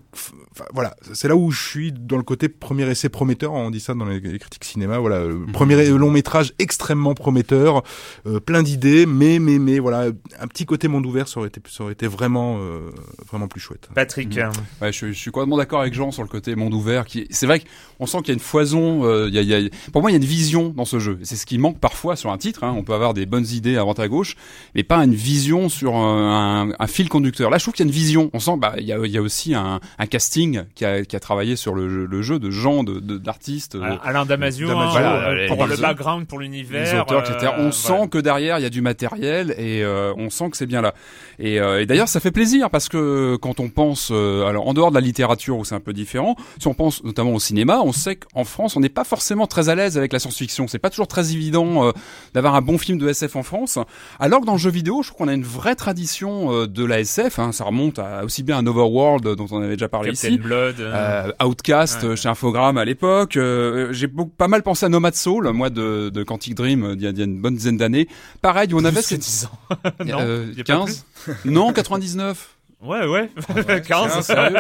Enfin, 0.52 0.66
voilà, 0.74 0.96
c'est 1.14 1.28
là 1.30 1.36
où 1.38 1.52
je 1.52 1.68
suis 1.70 1.92
dans 1.94 2.18
le 2.18 2.24
côté 2.24 2.50
premier 2.50 2.90
essai 2.90 3.08
prometteur. 3.10 3.54
On 3.54 3.72
dit 3.72 3.80
ça 3.80 3.94
dans 3.94 4.06
les, 4.06 4.22
critiques 4.22 4.64
cinéma. 4.66 5.00
Voilà, 5.00 5.24
le 5.26 5.36
Mhm. 5.36 5.52
premier 5.54 5.86
long 5.90 6.12
métrage 6.12 6.54
extrêmement 6.60 7.14
prometteur, 7.14 7.84
euh, 8.26 8.40
plein 8.42 8.62
d'idées, 8.62 9.06
mais 9.06 9.40
mais 9.40 9.58
mais 9.58 9.80
voilà, 9.80 10.12
un 10.40 10.48
petit 10.48 10.66
côté 10.66 10.88
monde 10.90 11.06
ouvert, 11.06 11.28
ça 11.30 11.40
aurait 11.40 11.48
été 11.48 11.62
ça 11.70 11.84
aurait 11.84 11.94
été 11.94 12.08
vraiment 12.08 12.58
euh, 12.60 12.90
vraiment 13.30 13.48
plus 13.48 13.60
chouette. 13.62 13.88
Patrick. 13.96 14.36
Mhm. 14.38 14.52
Ouais, 14.82 14.92
je, 14.92 15.08
je 15.08 15.12
suis 15.14 15.32
complètement 15.32 15.58
d'accord 15.58 15.80
avec 15.82 15.94
Jean 15.94 16.12
sur 16.12 16.22
le 16.24 16.30
côté 16.30 16.56
monde 16.56 16.74
ouvert. 16.74 17.06
Qui, 17.06 17.28
c'est 17.30 17.46
vrai 17.48 17.62
qu'on 17.98 18.06
sent 18.06 18.18
qu'il 18.20 18.28
y 18.30 18.32
a 18.32 18.34
une 18.36 18.40
foison. 18.40 19.06
euh, 19.06 19.28
il 19.30 19.34
y 19.36 19.40
a, 19.40 19.42
il 19.42 19.48
y 19.50 19.54
a- 19.68 19.70
pour 19.94 20.02
moi, 20.02 20.12
il 20.12 20.14
y 20.14 20.18
a 20.18 20.20
une 20.20 20.26
vision 20.26 20.70
dans 20.76 20.86
ce 20.86 21.00
jeu. 21.00 21.20
C'est 21.24 21.36
ce 21.38 21.46
qui 21.46 21.58
manque 21.58 21.80
parfois 21.80 22.16
sur 22.18 22.32
un 22.32 22.38
titre. 22.38 22.64
hein. 22.66 22.74
On 22.78 22.84
peut 22.84 22.94
avoir 22.94 23.14
des 23.14 23.26
bonnes 23.26 23.48
idées 23.48 23.78
à 23.78 23.80
droite 23.80 24.00
à 24.00 24.08
gauche, 24.10 24.36
mais 24.76 24.84
pas 24.84 24.98
une 25.04 25.16
vision 25.16 25.70
sur 25.70 25.96
un, 25.96 26.70
un- 26.70 26.74
un 26.78 26.88
fil 26.88 27.08
conducteur. 27.10 27.50
Là, 27.50 27.58
je 27.58 27.64
trouve 27.64 27.74
qu'il 27.74 27.86
y 27.86 27.88
a 27.88 27.90
une 27.90 27.96
vision. 27.96 28.25
On 28.34 28.40
sent, 28.40 28.58
bah, 28.58 28.74
il 28.78 28.86
y 28.86 28.94
a, 28.94 28.98
il 29.04 29.12
y 29.12 29.18
a 29.18 29.22
aussi 29.22 29.54
un, 29.54 29.80
un 30.00 30.06
casting 30.08 30.64
qui 30.76 30.86
a, 30.86 31.04
qui 31.06 31.16
a 31.16 31.20
travaillé 31.20 31.56
sur 31.56 31.74
le, 31.76 31.90
jeu- 31.90 32.06
le 32.10 32.22
jeu 32.22 32.40
de 32.40 32.50
gens, 32.52 32.84
de, 32.84 33.00
de- 33.00 33.18
d'artistes. 33.18 33.76
de- 33.78 33.82
Alain- 34.04 34.26
Damasio, 34.26 34.68
Damasio, 34.68 34.92
voilà, 34.92 35.30
euh, 35.30 35.48
pour 35.48 35.66
les- 35.68 35.76
le 35.76 35.82
background, 35.82 36.28
pour 36.28 36.40
l'univers. 36.40 36.94
les 36.94 37.00
auteurs, 37.00 37.22
etc. 37.30 37.52
euh, 37.58 37.68
On 37.68 37.72
sent 37.72 38.08
que 38.10 38.18
derrière 38.18 38.60
il 38.60 38.64
y 38.64 38.66
a 38.66 38.70
du 38.70 38.82
matériel 38.82 39.52
et 39.58 39.84
euh, 39.84 40.14
on 40.18 40.30
sent 40.30 40.50
que 40.50 40.58
c'est 40.58 40.66
bien 40.66 40.82
là. 40.82 40.94
Et, 41.40 41.60
euh, 41.60 41.82
et 41.82 41.86
d'ailleurs 41.86 42.08
ça 42.08 42.20
fait 42.20 42.32
plaisir 42.32 42.70
parce 42.70 42.90
que 42.90 43.36
quand 43.38 43.60
on 43.60 43.70
pense, 43.70 44.10
euh, 44.12 44.46
alors 44.46 44.68
en 44.68 44.74
dehors 44.74 44.90
de 44.90 44.96
la 44.96 45.02
littérature 45.02 45.58
où 45.58 45.66
c'est 45.66 45.76
un 45.76 45.80
peu 45.80 45.94
différent, 45.94 46.36
si 46.60 46.68
on 46.68 46.74
pense 46.74 47.04
notamment 47.04 47.34
au 47.34 47.40
cinéma, 47.40 47.82
on 47.84 47.92
sait 47.92 48.16
qu'en 48.18 48.44
France 48.44 48.76
on 48.76 48.80
n'est 48.80 48.90
pas 48.90 49.04
forcément 49.04 49.48
très 49.48 49.70
à 49.70 49.76
l'aise 49.76 49.98
avec 49.98 50.14
la 50.14 50.20
science-fiction. 50.20 50.68
C'est 50.68 50.80
pas 50.80 50.90
toujours 50.90 51.08
très 51.08 51.32
évident 51.34 51.88
euh, 51.88 51.92
d'avoir 52.34 52.56
un 52.56 52.62
bon 52.62 52.78
film 52.78 52.98
de 52.98 53.08
SF 53.10 53.36
en 53.36 53.44
France. 53.44 53.80
Alors 54.20 54.42
que 54.42 54.46
dans 54.46 54.54
le 54.54 54.58
jeu 54.60 54.70
vidéo, 54.72 55.02
je 55.04 55.10
trouve 55.10 55.26
qu'on 55.26 55.28
a 55.32 55.34
une 55.34 55.44
vraie 55.44 55.76
tradition 55.76 56.52
euh, 56.54 56.68
de 56.68 56.84
la 56.86 57.00
SF. 57.00 57.40
Hein, 57.40 57.52
ça 57.52 57.64
remonte 57.66 58.00
à 58.00 58.15
aussi 58.24 58.44
bien 58.44 58.58
à 58.58 58.70
Overworld 58.70 59.36
dont 59.36 59.48
on 59.52 59.62
avait 59.62 59.74
déjà 59.76 59.90
parlé 59.90 60.12
Captain 60.12 60.30
ici. 60.30 60.38
Blood. 60.38 60.80
euh, 60.80 61.32
Euh, 61.40 61.46
Outcast 61.46 62.04
Ouais. 62.04 62.10
euh, 62.10 62.16
chez 62.16 62.30
Infogrames 62.30 62.78
à 62.78 62.86
l'époque. 62.86 63.36
Euh, 63.38 63.92
J'ai 63.92 64.08
beaucoup- 64.08 64.30
pas 64.32 64.48
mal 64.48 64.64
pensé 64.64 64.86
à 64.86 64.90
Nomad 64.90 65.16
Soul, 65.16 65.50
moi 65.52 65.70
de, 65.70 66.10
de 66.10 66.24
Quantic 66.24 66.56
Dream 66.56 66.84
euh, 66.84 66.96
d'il 66.96 67.04
y, 67.04 67.08
a- 67.08 67.12
d'il 67.12 67.20
y 67.20 67.24
a 67.24 67.26
une 67.26 67.42
bonne 67.42 67.56
dizaine 67.56 67.78
d'années. 67.78 68.08
Pareil, 68.42 68.74
où 68.74 68.78
on 68.80 68.86
avait 68.86 69.02
c'est 69.02 69.16
cette 69.16 69.22
10 69.22 69.46
ans. 69.46 69.78
non, 70.06 70.18
euh, 70.22 70.46
y 70.56 70.62
a 70.62 70.64
pas 70.64 70.74
15 70.86 71.06
Non, 71.46 71.74
99. 71.74 72.55
Ouais, 72.86 73.06
ouais. 73.08 73.30
Tiens, 73.66 73.80
15, 74.08 74.26
sérieux 74.26 74.58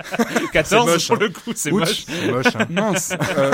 14 0.52 0.86
moche, 0.86 1.06
pour 1.08 1.16
hein. 1.16 1.18
le 1.20 1.28
coup, 1.30 1.52
c'est 1.54 1.70
moche. 1.70 2.04
C'est 2.06 2.30
moche. 2.32 2.46
hein. 2.58 2.66
Mince. 2.70 3.12
Euh, 3.38 3.52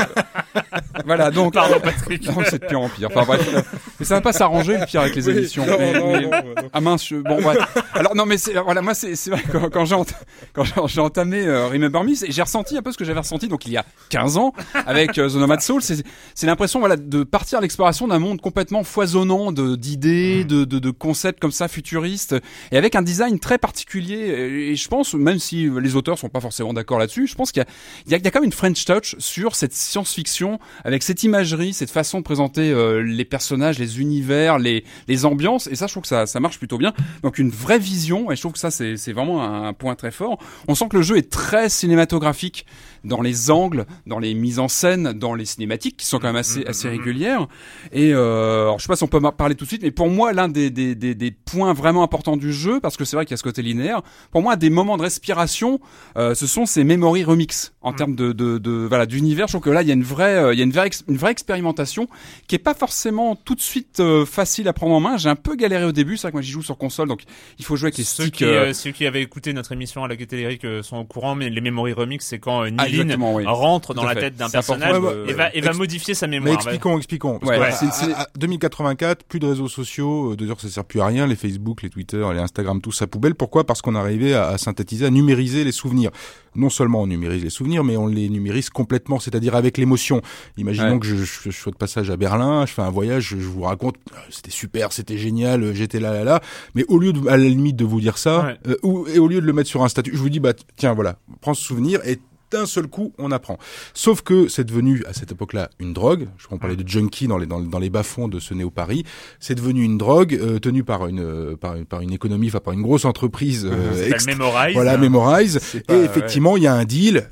voilà, 1.04 1.30
donc. 1.30 1.54
Pardon, 1.54 1.80
Patrick. 1.82 2.26
Non, 2.26 2.42
c'est 2.48 2.60
de 2.62 2.66
pire 2.66 2.80
en 2.80 2.88
pire. 2.88 3.08
Enfin 3.12 3.24
bref, 3.26 3.48
euh, 3.54 3.62
mais 3.98 4.06
ça 4.06 4.14
va 4.14 4.20
pas 4.20 4.32
s'arranger 4.32 4.78
le 4.78 4.86
pire 4.86 5.02
avec 5.02 5.14
les 5.16 5.26
Oui, 5.28 5.36
émissions. 5.38 5.66
non, 5.66 5.76
mais- 5.78 5.92
non, 5.92 6.12
mais- 6.12 6.22
non, 6.22 6.30
non. 6.30 6.68
Ah 6.72 6.80
mince, 6.80 7.06
je- 7.06 7.16
bon 7.16 7.42
ouais. 7.42 7.56
Alors 7.94 8.14
non 8.14 8.26
mais 8.26 8.38
c'est 8.38 8.54
voilà 8.54 8.82
moi 8.82 8.94
c'est 8.94 9.14
vrai 9.28 9.42
quand, 9.50 9.70
quand 9.70 9.84
j'ai 9.84 9.94
ent- 9.94 10.04
quand 10.52 10.64
j'ai- 10.64 10.72
j'ai 10.86 11.00
entamé 11.00 11.46
euh, 11.46 11.68
Remember 11.68 12.02
Me, 12.04 12.12
j'ai 12.28 12.42
ressenti 12.42 12.76
un 12.76 12.82
peu 12.82 12.92
ce 12.92 12.98
que 12.98 13.04
j'avais 13.04 13.20
ressenti 13.20 13.48
donc 13.48 13.66
il 13.66 13.72
y 13.72 13.76
a 13.76 13.84
15 14.10 14.36
ans 14.36 14.52
avec 14.86 15.18
euh, 15.18 15.28
The 15.28 15.34
Nomad 15.34 15.60
Soul, 15.60 15.82
c'est 15.82 16.02
l'impression 16.46 16.80
voilà 16.80 16.96
de 16.96 17.24
partir 17.24 17.58
à 17.58 17.60
l'exploration 17.60 18.08
d'un 18.08 18.18
monde 18.18 18.40
complètement 18.40 18.84
foisonnant 18.84 19.52
de 19.52 19.76
d'idées, 19.76 20.44
de, 20.44 20.64
de 20.64 20.78
de 20.78 20.90
concepts 20.90 21.40
comme 21.40 21.52
ça 21.52 21.68
futuristes 21.68 22.34
et 22.72 22.76
avec 22.78 22.94
un 22.94 23.02
design 23.02 23.38
très 23.38 23.58
particulier 23.58 24.05
et, 24.14 24.76
je 24.76 24.88
pense 24.88 25.14
même 25.14 25.38
si 25.38 25.68
les 25.80 25.96
auteurs 25.96 26.18
sont 26.18 26.28
pas 26.28 26.40
forcément 26.40 26.72
d'accord 26.72 26.98
là-dessus, 26.98 27.26
je 27.26 27.34
pense 27.34 27.52
qu'il 27.52 27.64
y 28.08 28.14
a 28.14 28.18
quand 28.18 28.40
même 28.40 28.44
une 28.44 28.52
French 28.52 28.84
touch 28.84 29.16
sur 29.18 29.54
cette 29.54 29.72
science-fiction 29.72 30.58
avec 30.84 31.02
cette 31.02 31.22
imagerie, 31.22 31.72
cette 31.72 31.90
façon 31.90 32.18
de 32.18 32.24
présenter 32.24 32.70
euh, 32.70 33.02
les 33.02 33.24
personnages, 33.24 33.78
les 33.78 34.00
univers, 34.00 34.58
les, 34.58 34.84
ambiances. 35.24 35.66
Et 35.68 35.76
ça, 35.76 35.86
je 35.86 35.92
trouve 35.92 36.02
que 36.02 36.26
ça, 36.26 36.40
marche 36.40 36.58
plutôt 36.58 36.78
bien. 36.78 36.92
Donc 37.22 37.38
une 37.38 37.50
vraie 37.50 37.78
vision. 37.78 38.30
Et 38.30 38.36
je 38.36 38.40
trouve 38.40 38.52
que 38.52 38.58
ça, 38.58 38.70
c'est 38.70 39.12
vraiment 39.12 39.42
un 39.42 39.72
point 39.72 39.94
très 39.94 40.10
fort. 40.10 40.38
On 40.68 40.74
sent 40.74 40.88
que 40.90 40.96
le 40.96 41.02
jeu 41.02 41.16
est 41.16 41.30
très 41.30 41.68
cinématographique 41.68 42.66
dans 43.06 43.22
les 43.22 43.50
angles, 43.50 43.86
dans 44.06 44.18
les 44.18 44.34
mises 44.34 44.58
en 44.58 44.68
scène, 44.68 45.12
dans 45.12 45.34
les 45.34 45.44
cinématiques 45.44 45.96
qui 45.96 46.06
sont 46.06 46.18
quand 46.18 46.26
même 46.26 46.36
assez, 46.36 46.64
assez 46.66 46.88
régulières. 46.88 47.46
Et 47.92 48.12
euh, 48.12 48.62
alors, 48.62 48.78
je 48.78 48.84
sais 48.84 48.88
pas 48.88 48.96
si 48.96 49.04
on 49.04 49.08
peut 49.08 49.18
en 49.22 49.32
parler 49.32 49.54
tout 49.54 49.64
de 49.64 49.68
suite, 49.68 49.82
mais 49.82 49.90
pour 49.90 50.10
moi, 50.10 50.32
l'un 50.32 50.48
des, 50.48 50.70
des, 50.70 50.94
des, 50.94 51.14
des 51.14 51.30
points 51.30 51.72
vraiment 51.72 52.02
importants 52.02 52.36
du 52.36 52.52
jeu, 52.52 52.80
parce 52.80 52.96
que 52.96 53.04
c'est 53.04 53.16
vrai 53.16 53.24
qu'il 53.24 53.32
y 53.32 53.34
a 53.34 53.38
ce 53.38 53.42
côté 53.42 53.62
linéaire, 53.62 54.02
pour 54.30 54.42
moi, 54.42 54.56
des 54.56 54.70
moments 54.70 54.96
de 54.96 55.02
respiration, 55.02 55.80
euh, 56.16 56.34
ce 56.34 56.46
sont 56.46 56.66
ces 56.66 56.84
memory 56.84 57.24
remix 57.24 57.72
en 57.80 57.92
termes 57.92 58.16
de, 58.16 58.32
de, 58.32 58.58
de 58.58 58.86
voilà 58.88 59.06
d'univers. 59.06 59.46
Je 59.46 59.52
trouve 59.52 59.62
que 59.62 59.70
là, 59.70 59.82
il 59.82 59.88
y 59.88 59.90
a 59.90 59.94
une 59.94 60.02
vraie, 60.02 60.36
euh, 60.36 60.52
il 60.52 60.58
y 60.58 60.60
a 60.60 60.64
une 60.64 60.72
vraie, 60.72 60.90
une 61.08 61.16
vraie 61.16 61.32
expérimentation 61.32 62.08
qui 62.46 62.54
est 62.56 62.58
pas 62.60 62.74
forcément 62.74 63.36
tout 63.36 63.54
de 63.54 63.60
suite 63.60 64.00
euh, 64.00 64.26
facile 64.26 64.68
à 64.68 64.72
prendre 64.72 64.94
en 64.94 65.00
main. 65.00 65.16
J'ai 65.16 65.28
un 65.28 65.36
peu 65.36 65.54
galéré 65.56 65.84
au 65.84 65.92
début, 65.92 66.16
c'est 66.16 66.22
vrai 66.22 66.32
que 66.32 66.36
moi 66.36 66.42
j'y 66.42 66.52
joue 66.52 66.62
sur 66.62 66.76
console, 66.76 67.08
donc 67.08 67.22
il 67.58 67.64
faut 67.64 67.76
jouer 67.76 67.86
avec 67.86 67.98
les 67.98 68.04
Ceux 68.04 68.24
sticks. 68.24 68.34
qui, 68.34 68.74
ceux 68.74 68.90
qui 68.90 69.06
avaient 69.06 69.22
écouté 69.22 69.52
notre 69.52 69.72
émission 69.72 70.04
à 70.04 70.08
la 70.08 70.16
euh, 70.64 70.82
sont 70.82 70.96
au 70.96 71.04
courant, 71.04 71.34
mais 71.34 71.50
les 71.50 71.60
Memory 71.60 71.92
Remix, 71.92 72.24
c'est 72.24 72.38
quand 72.38 72.64
euh, 72.64 72.70
Oui. 73.04 73.44
rentre 73.46 73.94
dans 73.94 74.04
la 74.04 74.14
fait. 74.14 74.20
tête 74.20 74.36
d'un 74.36 74.48
personnage 74.48 74.96
et 75.28 75.32
va, 75.32 75.54
et 75.54 75.60
va 75.60 75.68
Ex- 75.70 75.78
modifier 75.78 76.14
sa 76.14 76.26
Mais 76.26 76.38
mémoire. 76.40 76.54
expliquons, 76.56 76.96
expliquons. 76.96 77.38
Parce 77.38 77.50
Ouais, 77.50 77.56
que 77.56 77.62
ouais, 77.62 77.68
à- 77.68 77.72
c'est- 77.72 77.92
c'est- 77.92 78.12
à- 78.12 78.22
à 78.22 78.26
2084, 78.38 79.24
plus 79.24 79.38
de 79.40 79.46
réseaux 79.46 79.68
sociaux, 79.68 80.32
euh, 80.32 80.36
d'ailleurs 80.36 80.60
ça 80.60 80.68
sert 80.68 80.84
plus 80.84 81.00
à 81.00 81.06
rien, 81.06 81.26
les 81.26 81.36
Facebook, 81.36 81.82
les 81.82 81.90
Twitter, 81.90 82.24
les 82.32 82.38
Instagram, 82.40 82.80
tout 82.80 82.92
ça 82.92 83.06
poubelle. 83.06 83.34
Pourquoi? 83.34 83.64
Parce 83.64 83.82
qu'on 83.82 83.94
arrivait 83.94 84.34
à, 84.34 84.48
à 84.48 84.58
synthétiser, 84.58 85.06
à 85.06 85.10
numériser 85.10 85.64
les 85.64 85.72
souvenirs. 85.72 86.10
Non 86.54 86.70
seulement 86.70 87.02
on 87.02 87.06
numérise 87.06 87.42
les 87.44 87.50
souvenirs, 87.50 87.84
mais 87.84 87.96
on 87.98 88.06
les 88.06 88.28
numérise 88.30 88.70
complètement, 88.70 89.20
c'est-à-dire 89.20 89.54
avec 89.54 89.76
l'émotion. 89.76 90.22
Imaginons 90.56 90.94
Ouais. 90.94 90.98
que 91.00 91.06
je, 91.06 91.16
je, 91.16 91.24
je 91.46 91.50
sois 91.50 91.72
de 91.72 91.76
passage 91.76 92.10
à 92.10 92.16
Berlin, 92.16 92.64
je 92.66 92.72
fais 92.72 92.82
un 92.82 92.90
voyage, 92.90 93.24
je, 93.28 93.36
je 93.36 93.46
vous 93.46 93.62
raconte, 93.62 93.96
euh, 94.14 94.16
c'était 94.30 94.50
super, 94.50 94.92
c'était 94.92 95.18
génial, 95.18 95.62
euh, 95.62 95.74
j'étais 95.74 96.00
là, 96.00 96.12
là, 96.14 96.24
là. 96.24 96.40
Mais 96.74 96.84
au 96.88 96.98
lieu 96.98 97.12
de, 97.12 97.28
à 97.28 97.36
la 97.36 97.44
limite 97.44 97.76
de 97.76 97.84
vous 97.84 98.00
dire 98.00 98.16
ça, 98.16 98.46
Ouais. 98.46 98.56
euh, 98.68 98.76
ou, 98.82 99.06
et 99.08 99.18
au 99.18 99.28
lieu 99.28 99.40
de 99.42 99.46
le 99.46 99.52
mettre 99.52 99.68
sur 99.68 99.84
un 99.84 99.88
statut, 99.88 100.12
je 100.14 100.18
vous 100.18 100.30
dis, 100.30 100.40
bah 100.40 100.54
tiens, 100.76 100.94
voilà, 100.94 101.16
prends 101.42 101.52
ce 101.54 101.62
souvenir 101.62 102.00
et 102.06 102.18
d'un 102.50 102.66
seul 102.66 102.86
coup, 102.86 103.12
on 103.18 103.30
apprend. 103.32 103.58
Sauf 103.94 104.22
que 104.22 104.48
c'est 104.48 104.64
devenu, 104.64 105.02
à 105.06 105.12
cette 105.12 105.32
époque-là, 105.32 105.70
une 105.80 105.92
drogue. 105.92 106.28
Je 106.38 106.44
crois 106.46 106.56
qu'on 106.56 106.60
parlait 106.60 106.76
de 106.76 106.86
junkie 106.88 107.26
dans 107.26 107.38
les, 107.38 107.46
dans, 107.46 107.60
dans 107.60 107.78
les 107.78 107.90
bas-fonds 107.90 108.28
de 108.28 108.38
ce 108.40 108.54
néo-Paris. 108.54 109.04
C'est 109.40 109.54
devenu 109.54 109.82
une 109.82 109.98
drogue 109.98 110.34
euh, 110.34 110.58
tenue 110.58 110.84
par 110.84 111.06
une, 111.06 111.20
euh, 111.20 111.56
par, 111.56 111.74
une- 111.76 111.84
par 111.86 112.00
une 112.00 112.12
économie, 112.12 112.48
enfin 112.48 112.60
par 112.60 112.72
une 112.74 112.82
grosse 112.82 113.04
entreprise 113.04 113.66
euh, 113.70 113.90
Ça 113.92 113.96
s'appelle 113.98 114.12
extra- 114.12 114.32
Memorize. 114.32 114.74
voilà, 114.74 114.96
Memorize. 114.96 115.58
C'est 115.60 115.84
pas- 115.86 115.94
et 115.96 116.04
effectivement, 116.04 116.56
il 116.56 116.62
y 116.62 116.66
a 116.66 116.74
un 116.74 116.84
deal 116.84 117.28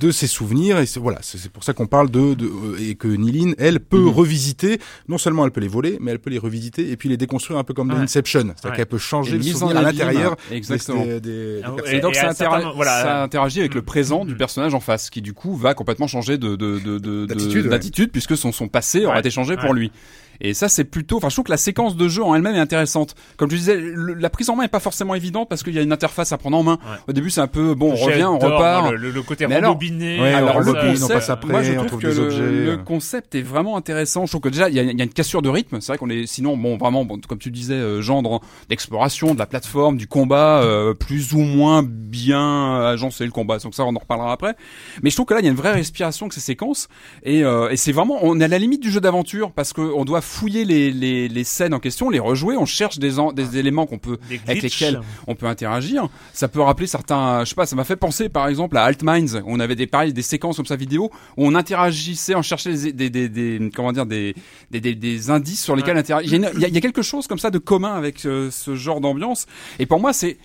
de 0.00 0.10
ses 0.10 0.26
souvenirs. 0.26 0.78
Et 0.78 0.86
c'est- 0.86 1.00
voilà, 1.00 1.18
c'est 1.22 1.38
c'est 1.38 1.50
pour 1.50 1.64
ça 1.64 1.72
qu'on 1.72 1.86
parle 1.86 2.10
de, 2.10 2.34
de 2.34 2.46
euh, 2.46 2.76
et 2.80 2.94
que 2.96 3.08
Nilin, 3.08 3.52
elle 3.58 3.80
peut 3.80 3.98
Mhm. 3.98 4.08
revisiter. 4.10 4.78
Non 5.08 5.18
seulement 5.18 5.44
elle 5.44 5.52
peut 5.52 5.60
les 5.60 5.68
voler, 5.68 5.96
mais 6.00 6.10
elle 6.10 6.18
peut 6.18 6.30
les 6.30 6.38
revisiter 6.38 6.90
et 6.90 6.96
puis 6.96 7.08
les 7.08 7.16
déconstruire 7.16 7.58
un 7.58 7.64
peu 7.64 7.72
comme 7.74 7.88
dans 7.88 7.94
Ouais. 7.96 8.02
Inception. 8.02 8.40
C'est-à-dire 8.40 8.70
Ouais. 8.70 8.76
qu'elle 8.76 8.86
peut 8.86 8.98
changer 8.98 9.36
le 9.36 9.42
souvenir 9.42 9.76
en 9.76 9.80
à 9.80 9.82
l'intérieur. 9.82 10.36
Exactement. 10.50 11.04
Des, 11.04 11.20
des- 11.20 11.60
Ah, 11.64 11.70
des 11.70 11.76
personnes. 11.76 11.94
Et 11.96 12.00
donc 12.00 12.12
et 12.12 12.14
ça, 12.14 12.20
certains 12.34 12.44
intera- 12.46 12.58
moments- 12.58 12.74
voilà. 12.74 13.02
ça 13.02 13.22
interagit 13.22 13.60
avec 13.60 13.74
le 13.74 13.82
présent 13.82 14.24
du 14.24 14.34
Mm. 14.34 14.38
Personnage 14.50 14.74
en 14.74 14.80
face, 14.80 15.10
qui 15.10 15.22
du 15.22 15.32
coup 15.32 15.54
va 15.56 15.74
complètement 15.74 16.06
changer 16.08 16.36
de 16.38 16.56
de 16.56 16.78
de 16.80 16.98
de- 16.98 17.26
D'attitude, 17.26 17.52
de- 17.58 17.62
ouais. 17.64 17.68
d'attitude 17.70 18.10
puisque 18.10 18.36
son 18.36 18.50
son 18.52 18.68
passé 18.68 19.06
aura 19.06 19.20
été 19.20 19.30
changé 19.30 19.56
pour 19.56 19.72
lui. 19.74 19.92
Et 20.40 20.54
ça 20.54 20.68
c'est 20.68 20.84
plutôt, 20.84 21.16
enfin 21.18 21.28
je 21.28 21.34
trouve 21.34 21.44
que 21.44 21.50
la 21.50 21.56
séquence 21.56 21.96
de 21.96 22.08
jeu 22.08 22.22
en 22.22 22.34
elle-même 22.34 22.54
est 22.54 22.60
intéressante. 22.60 23.14
Comme 23.36 23.50
je 23.50 23.56
disais, 23.56 23.76
le- 23.76 24.14
la 24.14 24.30
prise 24.30 24.48
en 24.50 24.56
main 24.56 24.64
est 24.64 24.68
pas 24.68 24.80
forcément 24.80 25.14
évidente 25.14 25.48
parce 25.48 25.62
qu'il 25.62 25.74
y 25.74 25.78
a 25.78 25.82
une 25.82 25.92
interface 25.92 26.32
à 26.32 26.38
prendre 26.38 26.56
en 26.56 26.62
main. 26.62 26.78
Ouais. 26.82 26.98
Au 27.08 27.12
début 27.12 27.30
c'est 27.30 27.40
un 27.40 27.46
peu 27.46 27.74
bon, 27.74 27.92
on 27.92 27.96
revient, 27.96 28.24
on 28.24 28.38
repart. 28.38 28.90
Le, 28.92 28.96
le- 28.96 29.10
le 29.10 29.22
côté 29.22 29.46
Mais 29.46 29.56
alors- 29.56 29.72
rembobiné. 29.72 30.20
Ouais, 30.20 30.32
Alors, 30.32 30.60
le 30.60 30.70
rebobine, 30.70 30.88
on 30.88 30.92
concept, 30.92 31.12
passe 31.12 31.30
après, 31.30 31.52
moi 31.52 31.62
je 31.62 31.72
on 31.72 31.74
trouve 31.84 31.86
trouve 31.88 32.00
que 32.00 32.06
des 32.08 32.14
le, 32.14 32.22
objets. 32.26 32.40
le 32.70 32.76
concept 32.78 33.34
est 33.34 33.42
vraiment 33.42 33.76
intéressant. 33.76 34.26
Je 34.26 34.32
trouve 34.32 34.40
que 34.42 34.48
déjà 34.48 34.68
il 34.68 34.74
y 34.74 34.78
a, 34.78 34.82
il 34.82 34.96
y 34.98 35.00
a 35.00 35.04
une 35.04 35.12
cassure 35.12 35.42
de 35.42 35.48
rythme. 35.48 35.80
C'est 35.80 35.88
vrai 35.92 35.98
qu'on 35.98 36.10
est 36.10 36.26
sinon 36.26 36.56
bon 36.56 36.76
vraiment 36.78 37.04
bon, 37.04 37.18
comme 37.28 37.38
tu 37.38 37.50
disais 37.50 37.74
euh, 37.74 38.00
genre 38.02 38.40
d'exploration, 38.68 39.34
de 39.34 39.38
la 39.38 39.46
plateforme, 39.46 39.96
du 39.96 40.06
combat 40.06 40.62
euh, 40.62 40.94
plus 40.94 41.32
ou 41.34 41.38
moins 41.40 41.82
bien 41.82 42.80
agencé 42.86 43.24
le 43.24 43.30
combat. 43.30 43.58
Donc 43.58 43.74
ça 43.74 43.84
on 43.84 43.94
en 43.94 43.98
reparlera 43.98 44.32
après. 44.32 44.56
Mais 45.02 45.10
je 45.10 45.16
trouve 45.16 45.26
que 45.26 45.34
là 45.34 45.40
il 45.40 45.44
y 45.44 45.48
a 45.48 45.50
une 45.50 45.56
vraie 45.56 45.72
respiration 45.72 46.28
que 46.28 46.34
ces 46.34 46.40
séquences 46.40 46.88
et, 47.22 47.44
euh, 47.44 47.68
et 47.70 47.76
c'est 47.76 47.92
vraiment 47.92 48.18
on 48.22 48.40
est 48.40 48.44
à 48.44 48.48
la 48.48 48.58
limite 48.58 48.82
du 48.82 48.90
jeu 48.90 49.00
d'aventure 49.00 49.52
parce 49.52 49.72
que 49.72 49.80
on 49.80 50.04
doit 50.04 50.20
fouiller 50.30 50.64
les, 50.64 50.92
les, 50.92 51.28
les 51.28 51.44
scènes 51.44 51.74
en 51.74 51.80
question, 51.80 52.08
les 52.08 52.20
rejouer. 52.20 52.56
On 52.56 52.64
cherche 52.66 52.98
des 52.98 53.18
en- 53.18 53.32
des 53.32 53.58
éléments 53.58 53.84
qu'on 53.86 53.98
peut 53.98 54.18
avec 54.46 54.62
lesquels 54.62 54.94
on 55.26 55.34
peut 55.34 55.46
interagir. 55.46 56.08
Ça 56.32 56.46
peut 56.48 56.60
rappeler 56.60 56.86
certains, 56.86 57.44
je 57.44 57.48
sais 57.50 57.54
pas, 57.56 57.66
ça 57.66 57.74
m'a 57.76 57.84
fait 57.84 57.96
penser 57.96 58.28
par 58.28 58.46
exemple 58.48 58.76
à 58.76 58.84
Altminds, 58.84 59.36
où 59.44 59.46
on 59.46 59.60
avait 59.60 59.74
des 59.74 59.86
pareil, 59.88 60.12
des 60.12 60.22
séquences 60.22 60.56
comme 60.56 60.66
ça 60.66 60.76
vidéo 60.76 61.10
où 61.36 61.46
on 61.46 61.54
interagissait, 61.54 62.34
on 62.36 62.42
cherchait 62.42 62.74
des, 62.74 62.92
des, 62.92 63.10
des, 63.10 63.28
des- 63.28 63.70
comment 63.74 63.92
dire 63.92 64.06
des, 64.06 64.34
des, 64.70 64.80
indices 65.30 65.62
sur 65.64 65.74
lesquels 65.76 65.96
interagir. 65.98 66.32
Y 66.38 66.44
a- 66.46 66.52
il 66.68 66.74
y 66.74 66.78
a 66.78 66.80
quelque 66.80 67.02
chose 67.02 67.26
comme 67.26 67.38
ça 67.38 67.50
de 67.50 67.58
commun 67.58 67.94
avec 67.94 68.24
euh, 68.24 68.50
ce 68.50 68.74
genre 68.76 69.00
d'ambiance. 69.00 69.46
Et 69.78 69.86
pour 69.86 69.98
moi, 70.00 70.12
c'est 70.12 70.38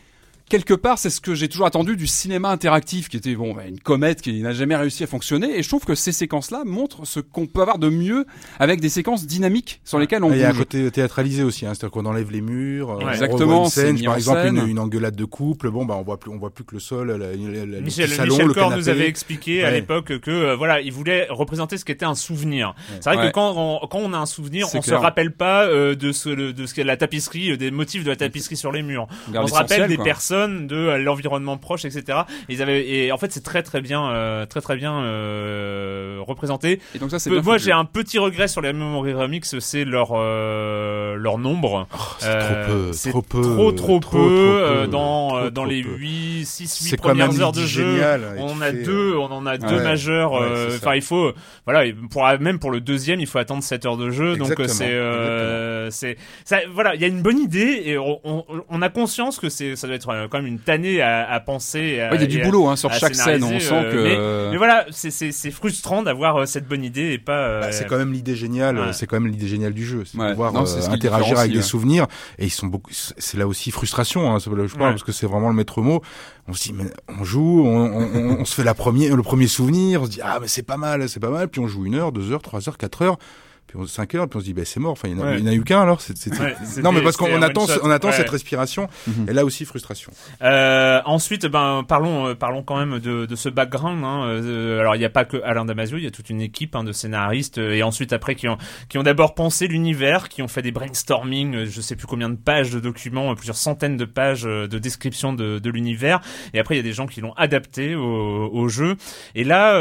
quelque 0.49 0.73
part, 0.73 0.99
c'est 0.99 1.09
ce 1.09 1.19
que 1.21 1.33
j'ai 1.35 1.47
toujours 1.49 1.65
attendu 1.65 1.95
du 1.95 2.07
cinéma 2.07 2.49
interactif, 2.49 3.09
qui 3.09 3.17
était 3.17 3.35
bon, 3.35 3.53
bah, 3.53 3.63
une 3.67 3.79
comète 3.79 4.21
qui 4.21 4.41
n'a 4.41 4.53
jamais 4.53 4.75
réussi 4.75 5.03
à 5.03 5.07
fonctionner. 5.07 5.57
Et 5.57 5.63
je 5.63 5.67
trouve 5.69 5.85
que 5.85 5.95
ces 5.95 6.11
séquences-là 6.11 6.63
montrent 6.65 7.05
ce 7.05 7.19
qu'on 7.19 7.47
peut 7.47 7.61
avoir 7.61 7.79
de 7.79 7.89
mieux 7.89 8.25
avec 8.59 8.79
des 8.81 8.89
séquences 8.89 9.25
dynamiques 9.25 9.81
sur 9.83 9.97
lesquelles 9.99 10.23
on 10.23 10.31
Il 10.31 10.39
y 10.39 10.43
a 10.43 10.49
un 10.49 10.53
côté 10.53 10.89
théâtralisé 10.91 11.43
aussi, 11.43 11.65
hein, 11.65 11.73
c'est-à-dire 11.73 11.91
qu'on 11.91 12.05
enlève 12.05 12.31
les 12.31 12.41
murs, 12.41 12.91
euh, 12.91 12.95
Ouais. 12.97 13.03
on 13.05 13.09
Exactement, 13.09 13.39
revoit 13.39 13.57
une 13.65 13.69
scène, 13.69 14.03
par 14.03 14.15
exemple 14.15 14.41
scène. 14.41 14.57
Une, 14.57 14.67
une 14.69 14.79
engueulade 14.79 15.15
de 15.15 15.25
couple, 15.25 15.69
bon 15.71 15.85
bah 15.85 15.95
on 15.97 16.03
voit 16.03 16.19
plus, 16.19 16.29
on 16.31 16.37
voit 16.37 16.53
plus 16.53 16.63
que 16.63 16.75
le 16.75 16.79
sol, 16.79 17.07
la, 17.11 17.17
la- 17.17 17.31
la- 17.35 17.65
le 17.65 17.81
Michel, 17.81 18.05
petit 18.07 18.15
salon, 18.15 18.33
Michel 18.33 18.47
le 18.47 18.53
canapé. 18.53 18.75
nous 18.77 18.89
avait 18.89 19.07
expliqué 19.07 19.63
à 19.63 19.71
l'époque 19.71 20.19
que 20.19 20.31
euh, 20.31 20.55
voilà, 20.55 20.81
il 20.81 20.91
voulait 20.91 21.27
représenter 21.29 21.77
ce 21.77 21.85
qu'était 21.85 22.05
un 22.05 22.15
souvenir. 22.15 22.75
C'est 23.01 23.05
vrai 23.09 23.17
Ouais. 23.17 23.27
que 23.27 23.33
quand 23.33 23.53
on, 23.57 23.87
quand 23.87 23.99
on 23.99 24.13
a 24.13 24.17
un 24.17 24.25
souvenir, 24.25 24.67
C'est 24.67 24.77
on 24.77 24.81
se 24.81 24.87
clair. 24.89 25.01
rappelle 25.01 25.31
pas 25.31 25.65
euh, 25.65 25.95
de 25.95 26.11
ce 26.11 26.29
de 26.29 26.65
ce 26.65 26.73
qu'est 26.73 26.83
la 26.83 26.97
tapisserie, 26.97 27.57
des 27.57 27.71
motifs 27.71 28.03
de 28.03 28.09
la 28.09 28.15
tapisserie 28.15 28.57
sur 28.57 28.71
les 28.71 28.81
murs. 28.83 29.07
On 29.33 29.47
se 29.47 29.53
rappelle 29.53 29.87
des 29.87 29.95
quoi. 29.95 30.03
personnes, 30.05 30.34
de 30.47 30.75
euh, 30.75 30.97
l'environnement 30.97 31.57
proche, 31.57 31.85
etc. 31.85 32.19
Ils 32.49 32.61
avaient 32.61 32.87
et 32.87 33.11
en 33.11 33.17
fait 33.17 33.31
c'est 33.31 33.43
très 33.43 33.63
très 33.63 33.81
bien, 33.81 34.09
euh, 34.09 34.45
très 34.45 34.61
très 34.61 34.75
bien 34.75 34.93
euh, 35.01 36.19
représenté. 36.25 36.79
Et 36.93 36.99
donc 36.99 37.11
ça, 37.11 37.19
c'est 37.19 37.29
Moi 37.29 37.57
j'ai 37.57 37.71
un 37.71 37.85
petit 37.85 38.19
regret 38.19 38.47
sur 38.47 38.61
les 38.61 38.73
Memory 38.73 39.13
Remix, 39.13 39.59
c'est 39.59 39.85
leur 39.85 40.09
euh, 40.13 41.15
leur 41.15 41.37
nombre. 41.37 41.87
Oh, 41.93 41.97
c'est 42.19 42.39
trop 42.39 42.55
peu, 42.67 42.93
c'est 42.93 43.09
trop 43.09 43.21
peu, 43.21 43.41
trop 43.41 43.71
trop 43.71 43.99
trop, 43.99 44.17
peu, 44.17 44.61
euh, 44.63 44.87
dans 44.87 45.29
trop, 45.29 45.37
euh, 45.37 45.49
dans 45.49 45.63
trop 45.63 45.71
les 45.71 45.83
peu. 45.83 45.95
8 45.95 46.45
6 46.45 46.63
8 46.63 46.67
C'est 46.67 46.97
quand 46.97 47.15
même 47.15 47.27
premières 47.27 47.41
heures 47.41 47.51
de 47.51 47.65
jeu. 47.65 47.97
et 47.97 48.39
On 48.39 48.61
a 48.61 48.71
fais, 48.71 48.83
deux, 48.83 49.15
on 49.15 49.25
en 49.25 49.45
a 49.45 49.53
ouais. 49.53 49.57
deux 49.57 49.81
majeurs. 49.81 50.33
Ouais, 50.33 50.39
euh. 50.41 50.75
Enfin, 50.75 50.95
il 50.95 51.01
faut, 51.01 51.33
voilà, 51.65 51.91
pour 52.09 52.25
même 52.39 52.59
pour 52.59 52.71
le 52.71 52.81
deuxième, 52.81 53.19
il 53.19 53.27
faut 53.27 53.39
attendre 53.39 53.63
7 53.63 53.85
heures 53.85 53.97
de 53.97 54.09
jeu. 54.09 54.35
Donc 54.35 54.53
c'est, 54.67 54.91
euh, 54.91 55.89
c'est, 55.91 56.17
ça, 56.43 56.59
voilà, 56.71 56.95
il 56.95 57.01
y 57.01 57.05
a 57.05 57.07
une 57.07 57.21
bonne 57.21 57.39
idée 57.39 57.83
et 57.85 57.97
on, 57.97 58.19
on, 58.23 58.45
on 58.69 58.81
a 58.81 58.89
conscience 58.89 59.39
que 59.39 59.49
c'est, 59.49 59.75
ça 59.75 59.87
doit 59.87 59.95
être 59.95 60.09
euh, 60.09 60.24
quand 60.29 60.37
même 60.37 60.47
une 60.47 60.59
tannée 60.59 61.01
à, 61.01 61.29
à 61.29 61.39
penser. 61.39 61.79
et 61.79 62.01
à- 62.01 62.09
Ouais, 62.11 62.17
il 62.17 62.21
y 62.21 62.23
a 62.23 62.27
du 62.27 62.41
boulot 62.41 62.67
hein, 62.67 62.75
sur 62.75 62.91
chaque 62.93 63.15
scène. 63.15 63.43
On 63.43 63.59
sent 63.59 63.73
euh, 63.73 63.91
que. 63.91 64.03
mais- 64.47 64.51
Mais 64.51 64.57
voilà, 64.57 64.85
c'est, 64.91 65.11
c'est, 65.11 65.31
c'est 65.31 65.51
frustrant 65.51 66.03
d'avoir 66.03 66.37
euh, 66.37 66.45
cette 66.45 66.67
bonne 66.67 66.83
idée 66.83 67.11
et 67.13 67.17
pas. 67.17 67.33
euh, 67.47 67.61
Bah, 67.61 67.71
c'est 67.71 67.85
quand 67.87 67.97
même 67.97 68.13
l'idée 68.13 68.35
géniale, 68.35 68.77
Ouais. 68.79 68.93
c'est 68.93 69.07
quand 69.07 69.19
même 69.19 69.31
l'idée 69.31 69.47
géniale 69.47 69.73
du 69.73 69.85
jeu, 69.85 70.03
c'est 70.05 70.17
de 70.17 70.21
Ouais. 70.23 70.31
pouvoir 70.31 70.53
Non, 70.53 70.63
euh, 70.63 70.65
ce 70.65 70.89
interagir 70.89 71.37
avec 71.39 71.51
des 71.51 71.57
ouais. 71.57 71.63
souvenirs 71.63 72.07
et 72.39 72.45
ils 72.45 72.49
sont 72.51 72.67
beaucoup 72.67 72.91
c'est 72.91 73.37
là 73.37 73.47
aussi 73.47 73.71
frustration 73.71 74.31
hein, 74.33 74.39
c'est- 74.39 74.49
je 74.49 74.55
parle 74.55 74.65
Ouais. 74.65 74.89
parce 74.91 75.03
que 75.03 75.11
c'est 75.11 75.25
vraiment 75.27 75.49
le 75.49 75.55
maître 75.55 75.81
mot. 75.81 76.01
On 76.47 76.53
se 76.53 76.63
dit 76.63 76.73
mais 76.73 76.85
on 77.19 77.23
joue, 77.23 77.63
on, 77.65 77.85
on, 77.85 78.01
on- 78.15 78.37
on 78.41 78.45
se 78.45 78.53
fait 78.55 78.63
la 78.63 78.73
première 78.73 79.15
le 79.15 79.23
premier 79.23 79.47
souvenir, 79.47 80.01
on 80.01 80.05
se 80.05 80.11
dit 80.11 80.21
ah 80.23 80.37
mais 80.41 80.47
c'est 80.47 80.63
pas 80.63 80.77
mal, 80.77 81.07
c'est 81.09 81.19
pas 81.19 81.29
mal, 81.29 81.47
puis 81.49 81.59
on 81.61 81.67
joue 81.67 81.85
une 81.85 81.95
heure, 81.95 82.11
deux 82.11 82.31
heures, 82.31 82.41
trois 82.41 82.67
heures, 82.69 82.77
quatre 82.77 83.01
heures. 83.01 83.17
Puis 83.67 83.77
on, 83.79 83.85
cinq 83.87 84.13
heures, 84.15 84.27
puis 84.29 84.37
on 84.37 84.39
se 84.41 84.45
dit, 84.45 84.53
ben 84.53 84.63
c'est 84.65 84.79
mort. 84.79 84.91
Enfin, 84.91 85.07
il 85.07 85.15
n'y 85.15 85.21
en, 85.21 85.25
a- 85.25 85.31
Ouais. 85.31 85.39
il 85.39 85.45
y 85.45 85.47
en 85.49 85.51
a 85.51 85.55
eu 85.55 85.63
qu'un 85.63 85.81
alors. 85.81 85.99
non, 86.83 86.91
mais 86.91 87.01
parce 87.01 87.17
qu'on 87.17 87.41
attend, 87.41 87.65
on 87.83 87.89
attend 87.89 88.09
Ouais. 88.09 88.13
cette 88.13 88.29
respiration. 88.29 88.87
Mhm. 89.07 89.27
Et 89.29 89.33
là 89.33 89.43
aussi 89.45 89.65
frustration. 89.65 90.11
Euh, 90.43 91.01
ensuite, 91.05 91.45
ben 91.47 91.83
parlons 91.87 92.27
euh, 92.27 92.33
parlons 92.35 92.61
quand 92.63 92.77
même 92.77 92.99
de, 92.99 93.25
de 93.25 93.35
ce 93.35 93.49
background. 93.49 94.03
Hein. 94.03 94.25
Euh, 94.27 94.79
alors 94.79 94.95
il 94.95 94.99
n'y 94.99 95.05
a 95.05 95.09
pas 95.09 95.25
que 95.25 95.37
Alain 95.43 95.65
Damasio, 95.65 95.97
il 95.97 96.03
y 96.03 96.07
a 96.07 96.11
toute 96.11 96.29
une 96.29 96.41
équipe 96.41 96.75
hein, 96.75 96.83
de 96.83 96.91
scénaristes 96.91 97.57
et 97.57 97.81
ensuite 97.83 98.13
après 98.13 98.35
qui 98.35 98.47
ont 98.47 98.57
qui 98.89 98.97
ont 98.97 99.03
d'abord 99.03 99.33
pensé 99.33 99.67
l'univers, 99.67 100.29
qui 100.29 100.41
ont 100.41 100.47
fait 100.47 100.61
des 100.61 100.71
brainstorming, 100.71 101.65
je 101.65 101.81
sais 101.81 101.95
plus 101.95 102.07
combien 102.07 102.29
de 102.29 102.35
pages 102.37 102.71
de 102.71 102.79
documents, 102.79 103.33
plusieurs 103.35 103.55
centaines 103.57 103.97
de 103.97 104.05
pages 104.05 104.43
de 104.43 104.67
description 104.79 105.33
de, 105.33 105.59
de 105.59 105.69
l'univers. 105.69 106.21
Et 106.53 106.59
après 106.59 106.75
il 106.75 106.77
y 106.77 106.81
a 106.81 106.83
des 106.83 106.93
gens 106.93 107.07
qui 107.07 107.21
l'ont 107.21 107.33
adapté 107.33 107.95
au, 107.95 108.49
au 108.53 108.67
jeu. 108.67 108.95
Et 109.33 109.43
là, 109.43 109.75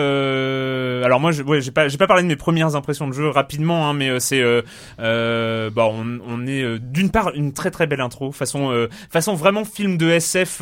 alors 1.04 1.20
moi, 1.20 1.32
je, 1.32 1.42
ouais, 1.42 1.60
j'ai 1.60 1.70
pas 1.70 1.88
j'ai 1.88 1.98
pas 1.98 2.06
parlé 2.06 2.22
de 2.22 2.28
mes 2.28 2.36
premières 2.36 2.76
impressions 2.76 3.06
de 3.08 3.12
jeu 3.12 3.28
rapidement, 3.28 3.73
hein, 3.88 3.92
mais 3.94 4.08
euh, 4.08 4.18
c'est 4.18 4.40
euh, 4.40 4.62
euh, 5.00 5.70
bah 5.70 5.86
on, 5.90 6.18
on 6.28 6.46
est 6.46 6.78
d'une 6.78 7.10
part 7.10 7.32
une 7.34 7.52
très 7.52 7.70
très 7.70 7.86
belle 7.86 8.00
intro, 8.00 8.32
façon 8.32 8.70
façon 9.10 9.34
vraiment 9.34 9.64
film 9.64 9.96
de 9.96 10.08
SF, 10.10 10.60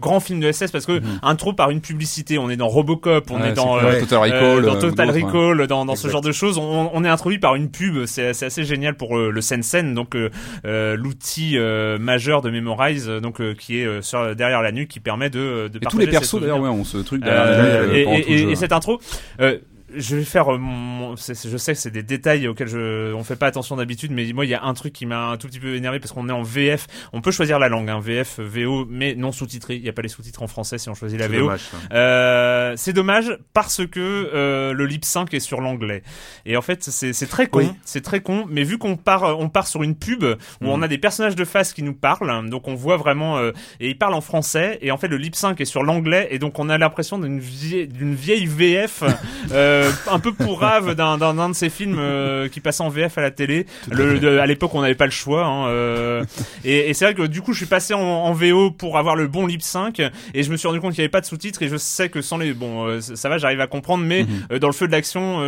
grand 0.00 0.20
film 0.20 0.40
de 0.40 0.46
SF 0.48 0.72
parce 0.72 0.86
que 0.86 1.00
intro 1.22 1.52
par 1.52 1.70
une 1.70 1.80
publicité. 1.80 2.38
On 2.38 2.50
est 2.50 2.56
dans 2.56 2.68
Robocop, 2.68 3.30
on 3.30 3.36
Mhm. 3.36 3.42
Ouais, 3.42 3.48
est 3.50 3.52
dans 3.54 3.76
Total 3.78 4.18
Recall, 4.20 4.62
dans 4.62 4.78
Total 4.78 5.10
Recall, 5.10 5.66
dans, 5.66 5.84
dans 5.84 5.96
ce 5.96 6.08
genre 6.08 6.20
de 6.20 6.32
choses. 6.32 6.58
On, 6.58 6.90
on 6.92 7.04
est 7.04 7.08
introduit 7.08 7.38
par 7.38 7.54
une 7.54 7.70
pub. 7.70 8.06
C'est 8.06 8.28
assez 8.28 8.64
génial 8.64 8.94
pour 8.96 9.16
le 9.18 9.40
Sensen, 9.40 9.94
donc 9.94 10.14
l'outil 10.64 11.56
majeur 11.98 12.42
de 12.42 12.50
Memorize, 12.50 13.08
donc 13.08 13.40
qui 13.56 13.78
est 13.80 14.02
sur, 14.02 14.34
derrière 14.34 14.62
la 14.62 14.72
nuque, 14.72 14.88
qui 14.88 15.00
permet 15.00 15.30
de, 15.30 15.68
de 15.72 15.78
Et 15.78 15.86
tous 15.86 15.98
les 15.98 16.06
persos 16.06 16.40
d'ailleurs, 16.40 16.60
ouais, 16.60 16.68
ont 16.68 16.84
ce 16.84 16.98
truc 16.98 17.22
derrière 17.22 17.44
la 17.46 17.62
nuque, 17.86 17.94
et, 17.94 18.06
euh, 18.06 18.22
et- 18.26 18.50
et- 18.52 18.56
cette 18.56 18.72
intro, 18.72 19.00
euh, 19.40 19.58
je 19.96 20.16
vais 20.16 20.24
faire 20.24 20.52
euh, 20.54 20.58
mon, 20.58 21.16
je 21.16 21.56
sais 21.56 21.72
que 21.72 21.78
c'est 21.78 21.90
des 21.90 22.02
détails 22.02 22.46
auxquels 22.48 22.68
je, 22.68 23.12
on 23.14 23.24
fait 23.24 23.36
pas 23.36 23.46
attention 23.46 23.76
d'habitude, 23.76 24.10
mais 24.12 24.30
moi 24.32 24.44
il 24.44 24.48
y 24.48 24.54
a 24.54 24.62
un 24.64 24.74
truc 24.74 24.92
qui 24.92 25.06
m'a 25.06 25.28
un 25.28 25.36
tout 25.36 25.48
petit 25.48 25.60
peu 25.60 25.74
énervé 25.74 25.98
parce 26.00 26.12
qu'on 26.12 26.28
est 26.28 26.32
en 26.32 26.42
VF. 26.42 26.86
On 27.12 27.20
peut 27.20 27.30
choisir 27.30 27.58
la 27.58 27.68
langue, 27.68 27.88
hein, 27.90 28.00
VF, 28.00 28.38
VO, 28.40 28.86
mais 28.88 29.14
non 29.14 29.32
sous-titré. 29.32 29.76
Il 29.76 29.82
y 29.84 29.88
a 29.88 29.92
pas 29.92 30.02
les 30.02 30.08
sous-titres 30.08 30.42
en 30.42 30.46
français 30.46 30.78
si 30.78 30.88
on 30.88 30.94
choisit 30.94 31.18
la 31.18 31.26
C'est 31.26 31.32
VO. 31.32 31.40
dommage. 31.40 31.60
Euh, 31.92 32.74
c'est 32.76 32.92
dommage 32.92 33.36
parce 33.52 33.86
que 33.86 34.00
euh, 34.34 34.72
le 34.72 34.86
lip 34.86 35.04
sync 35.04 35.32
est 35.34 35.40
sur 35.40 35.60
l'anglais. 35.60 36.02
Et 36.46 36.56
en 36.56 36.62
fait, 36.62 36.82
c'est 36.84 37.12
très 37.28 37.46
con, 37.46 37.58
Oui. 37.60 37.70
c'est 37.84 38.02
très 38.02 38.20
con. 38.20 38.46
Mais 38.48 38.62
vu 38.64 38.78
qu'on 38.78 38.96
part, 38.96 39.38
on 39.38 39.48
part 39.48 39.66
sur 39.66 39.82
une 39.82 39.96
pub 39.96 40.24
où 40.24 40.36
on 40.62 40.82
a 40.82 40.88
des 40.88 40.98
personnages 40.98 41.36
de 41.36 41.44
face 41.44 41.72
qui 41.72 41.82
nous 41.82 41.94
parlent, 41.94 42.48
donc 42.48 42.68
on 42.68 42.74
voit 42.74 42.96
vraiment 42.96 43.38
euh, 43.38 43.52
et 43.80 43.88
ils 43.90 43.98
parlent 43.98 44.14
en 44.14 44.20
français. 44.20 44.78
Et 44.82 44.90
en 44.90 44.96
fait, 44.96 45.08
le 45.08 45.16
lip 45.16 45.34
sync 45.34 45.60
est 45.60 45.64
sur 45.64 45.82
l'anglais 45.82 46.28
et 46.30 46.38
donc 46.38 46.58
on 46.58 46.68
a 46.68 46.78
l'impression 46.78 47.18
d'une 47.18 47.40
vieille, 47.40 47.88
d'une 47.88 48.14
vieille 48.14 48.46
VF 48.46 49.02
euh, 49.80 49.90
un 50.10 50.18
peu 50.18 50.32
pour 50.32 50.60
rave 50.60 50.94
d'un 50.94 51.48
de 51.48 51.54
ces 51.54 51.70
films 51.70 51.96
euh, 51.98 52.48
qui 52.48 52.60
passent 52.60 52.80
en 52.80 52.88
VF 52.88 53.18
à 53.18 53.22
la 53.22 53.30
télé. 53.30 53.66
Le, 53.90 54.18
de- 54.18 54.38
à 54.38 54.46
l'époque, 54.46 54.74
on 54.74 54.82
n'avait 54.82 54.94
pas 54.94 55.04
le 55.06 55.10
choix. 55.10 55.44
Hein, 55.44 55.68
euh, 55.68 56.24
et 56.64 56.90
et 56.90 56.94
c'est 56.94 57.04
vrai 57.04 57.14
que 57.14 57.22
du 57.22 57.42
coup, 57.42 57.52
je 57.52 57.58
suis 57.58 57.66
passé 57.66 57.94
en, 57.94 58.00
en 58.00 58.32
VO 58.32 58.70
pour 58.70 58.98
avoir 58.98 59.16
le 59.16 59.26
bon 59.26 59.46
lip 59.46 59.62
sync, 59.62 60.00
et 60.34 60.42
je 60.42 60.50
me 60.50 60.56
suis 60.56 60.66
rendu 60.68 60.80
compte 60.80 60.92
qu'il 60.94 61.00
n'y 61.02 61.04
avait 61.04 61.10
pas 61.10 61.20
de 61.20 61.26
sous-titres, 61.26 61.62
et 61.62 61.68
je 61.68 61.76
sais 61.76 62.08
que 62.08 62.20
sans 62.22 62.36
les 62.38 62.52
bon, 62.52 63.00
ça 63.00 63.28
va, 63.28 63.38
j'arrive 63.38 63.60
à 63.60 63.66
comprendre, 63.66 64.04
mais 64.04 64.26
euh, 64.52 64.58
dans 64.58 64.68
le 64.68 64.72
feu 64.72 64.86
de 64.86 64.92
l'action, 64.92 65.40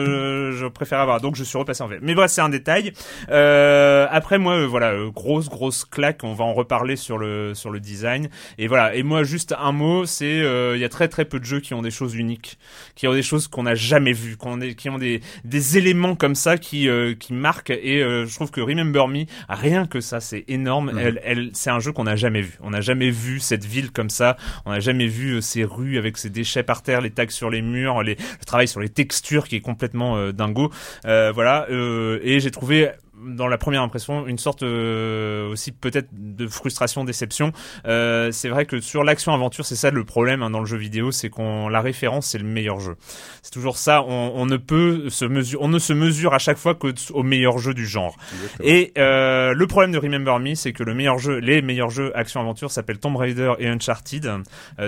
je 0.53 0.67
préfère 0.69 1.01
avoir. 1.01 1.21
Donc, 1.21 1.37
je 1.37 1.45
suis 1.45 1.59
repassé 1.59 1.83
en 1.83 1.89
VF. 1.89 1.99
Mais 2.03 2.15
bref, 2.15 2.31
c'est 2.31 2.41
un 2.41 2.49
détail. 2.49 2.93
Après, 3.29 4.39
moi, 4.39 4.67
voilà, 4.67 4.93
grosse 5.15 5.49
grosse 5.49 5.85
claque. 5.85 6.21
On 6.25 6.35
va 6.35 6.45
en 6.45 6.53
reparler 6.55 6.97
sur 6.97 7.19
le 7.19 7.55
sur 7.55 7.71
le 7.71 7.81
design. 7.81 8.29
Et 8.59 8.67
voilà. 8.69 8.95
Et 8.95 9.03
moi, 9.03 9.23
juste 9.25 9.55
un 9.59 9.73
mot, 9.73 10.07
c'est 10.07 10.43
il 10.75 10.79
y 10.81 10.85
a 10.85 10.89
très 10.89 11.09
très 11.09 11.25
peu 11.25 11.39
de 11.39 11.45
jeux 11.45 11.61
qui 11.61 11.75
ont 11.75 11.83
des 11.83 11.91
choses 11.91 12.15
uniques, 12.15 12.59
qui 12.95 13.07
ont 13.09 13.13
des 13.15 13.23
choses 13.23 13.49
qu'on 13.49 13.65
n'a 13.65 13.75
jamais 13.75 14.13
vues, 14.13 14.22
qu'on 14.39 14.61
est- 14.61 14.75
qui 14.75 14.89
ont 14.91 14.99
des 14.99 15.21
des 15.45 15.79
éléments 15.79 16.15
comme 16.17 16.35
ça 16.35 16.59
qui 16.59 16.89
euh, 16.89 17.15
qui 17.15 17.33
marquent. 17.33 17.71
Et 17.71 18.03
euh, 18.03 18.27
je 18.27 18.35
trouve 18.35 18.51
que 18.51 18.61
Remember 18.61 19.09
Me, 19.09 19.25
rien 19.49 19.87
que 19.87 20.01
ça, 20.01 20.21
c'est 20.21 20.45
énorme. 20.49 20.93
Elle, 20.99 21.21
elle, 21.25 21.51
c'est 21.53 21.71
un 21.71 21.81
jeu 21.81 21.93
qu'on 21.93 22.05
n'a 22.05 22.17
jamais 22.17 22.43
vu. 22.43 22.59
On 22.63 22.71
n'a 22.71 22.81
jamais 22.81 23.11
vu 23.11 23.41
cette 23.41 23.65
ville 23.65 23.91
comme 23.91 24.11
ça. 24.11 24.37
On 24.67 24.71
n'a 24.71 24.81
jamais 24.81 25.07
vu 25.07 25.35
euh, 25.35 25.41
ces 25.41 25.65
rues 25.65 25.99
avec 25.99 26.17
ces 26.19 26.31
déchets 26.31 26.63
par 26.63 26.83
terre, 26.83 27.01
les 27.01 27.11
tags 27.11 27.29
sur 27.29 27.51
les 27.51 27.63
murs, 27.63 28.03
les, 28.03 28.15
le 28.15 28.45
travail 28.47 28.69
sur 28.69 28.81
les 28.81 28.89
textures 28.89 29.47
qui 29.49 29.57
est 29.57 29.61
complètement 29.61 30.17
euh, 30.17 30.33
dingo. 30.33 30.71
Euh, 31.07 31.33
voilà. 31.35 31.67
euh, 31.71 32.19
et 32.23 32.41
j'ai 32.41 32.51
trouvé 32.51 32.91
dans 33.25 33.49
la 33.49 33.59
première 33.59 33.83
impression 33.83 34.27
une 34.27 34.39
sorte 34.39 34.63
euh, 34.63 35.51
aussi 35.51 35.73
peut-être 35.73 36.09
de 36.13 36.47
frustration 36.47 37.05
déception. 37.05 37.53
Euh, 37.87 38.31
c'est 38.33 38.49
vrai 38.49 38.67
que 38.67 38.81
sur 38.81 39.05
l'action 39.05 39.33
aventure 39.33 39.65
c'est 39.65 39.77
ça 39.77 39.91
le 39.91 40.05
problème 40.05 40.43
hein, 40.43 40.51
dans 40.51 40.61
le 40.61 40.67
jeu 40.67 40.77
vidéo 40.77 41.11
c'est 41.11 41.29
qu'on 41.29 41.69
la 41.69 41.81
référence 41.81 42.29
c'est 42.29 42.39
le 42.39 42.45
meilleur 42.45 42.81
jeu. 42.81 42.97
C'est 43.43 43.53
toujours 43.53 43.77
ça 43.77 44.03
on, 44.03 44.33
on 44.35 44.47
ne 44.47 44.57
peut 44.57 45.09
se 45.11 45.25
mesure 45.25 45.61
on 45.63 45.69
ne 45.69 45.79
se 45.79 45.93
mesure 45.93 46.35
à 46.35 46.39
chaque 46.39 46.59
fois 46.59 46.75
qu'au 46.75 47.23
meilleur 47.23 47.59
jeu 47.59 47.75
du 47.75 47.87
genre. 47.87 48.17
Et 48.63 48.93
euh, 48.99 49.53
le 49.55 49.67
problème 49.67 49.93
de 49.93 49.99
Remember 49.99 50.39
Me 50.39 50.55
c'est 50.55 50.73
que 50.73 50.83
le 50.83 50.95
meilleur 50.95 51.19
jeu 51.19 51.39
les 51.39 51.63
meilleurs 51.63 51.91
jeux 51.91 52.17
action 52.17 52.41
aventure 52.41 52.71
s'appellent 52.71 52.99
Tomb 52.99 53.17
Raider 53.17 53.53
et 53.59 53.69
Uncharted. 53.69 54.31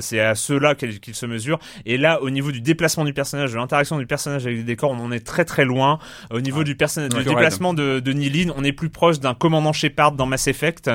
C'est 0.01 0.20
à 0.20 0.35
ceux-là 0.35 0.75
qu'ils 0.75 1.14
se 1.14 1.27
mesurent. 1.27 1.59
Et 1.87 1.99
là 1.99 2.23
au 2.23 2.31
niveau 2.31 2.53
du 2.53 2.61
déplacement 2.61 3.05
du 3.05 3.12
personnage 3.12 3.53
de 3.53 3.57
l'interaction 3.57 3.99
du 3.99 4.07
personnage 4.07 4.47
avec 4.47 4.59
les 4.59 4.64
décors 4.64 4.90
on 4.90 4.99
en 4.99 5.12
est 5.12 5.25
très 5.25 5.44
très 5.44 5.64
loin. 5.64 5.99
Au 6.31 6.40
niveau 6.40 6.64
du 6.64 6.75
déplacement 6.75 7.75
de, 7.75 8.01
de 8.01 8.12
Nilin, 8.30 8.52
on 8.56 8.64
est 8.64 8.72
plus 8.72 8.88
proche 8.90 9.20
d'un 9.20 9.34
commandant 9.34 9.72
Shepard 9.72 10.12
dans 10.12 10.26
Mass 10.26 10.46
Effect, 10.46 10.90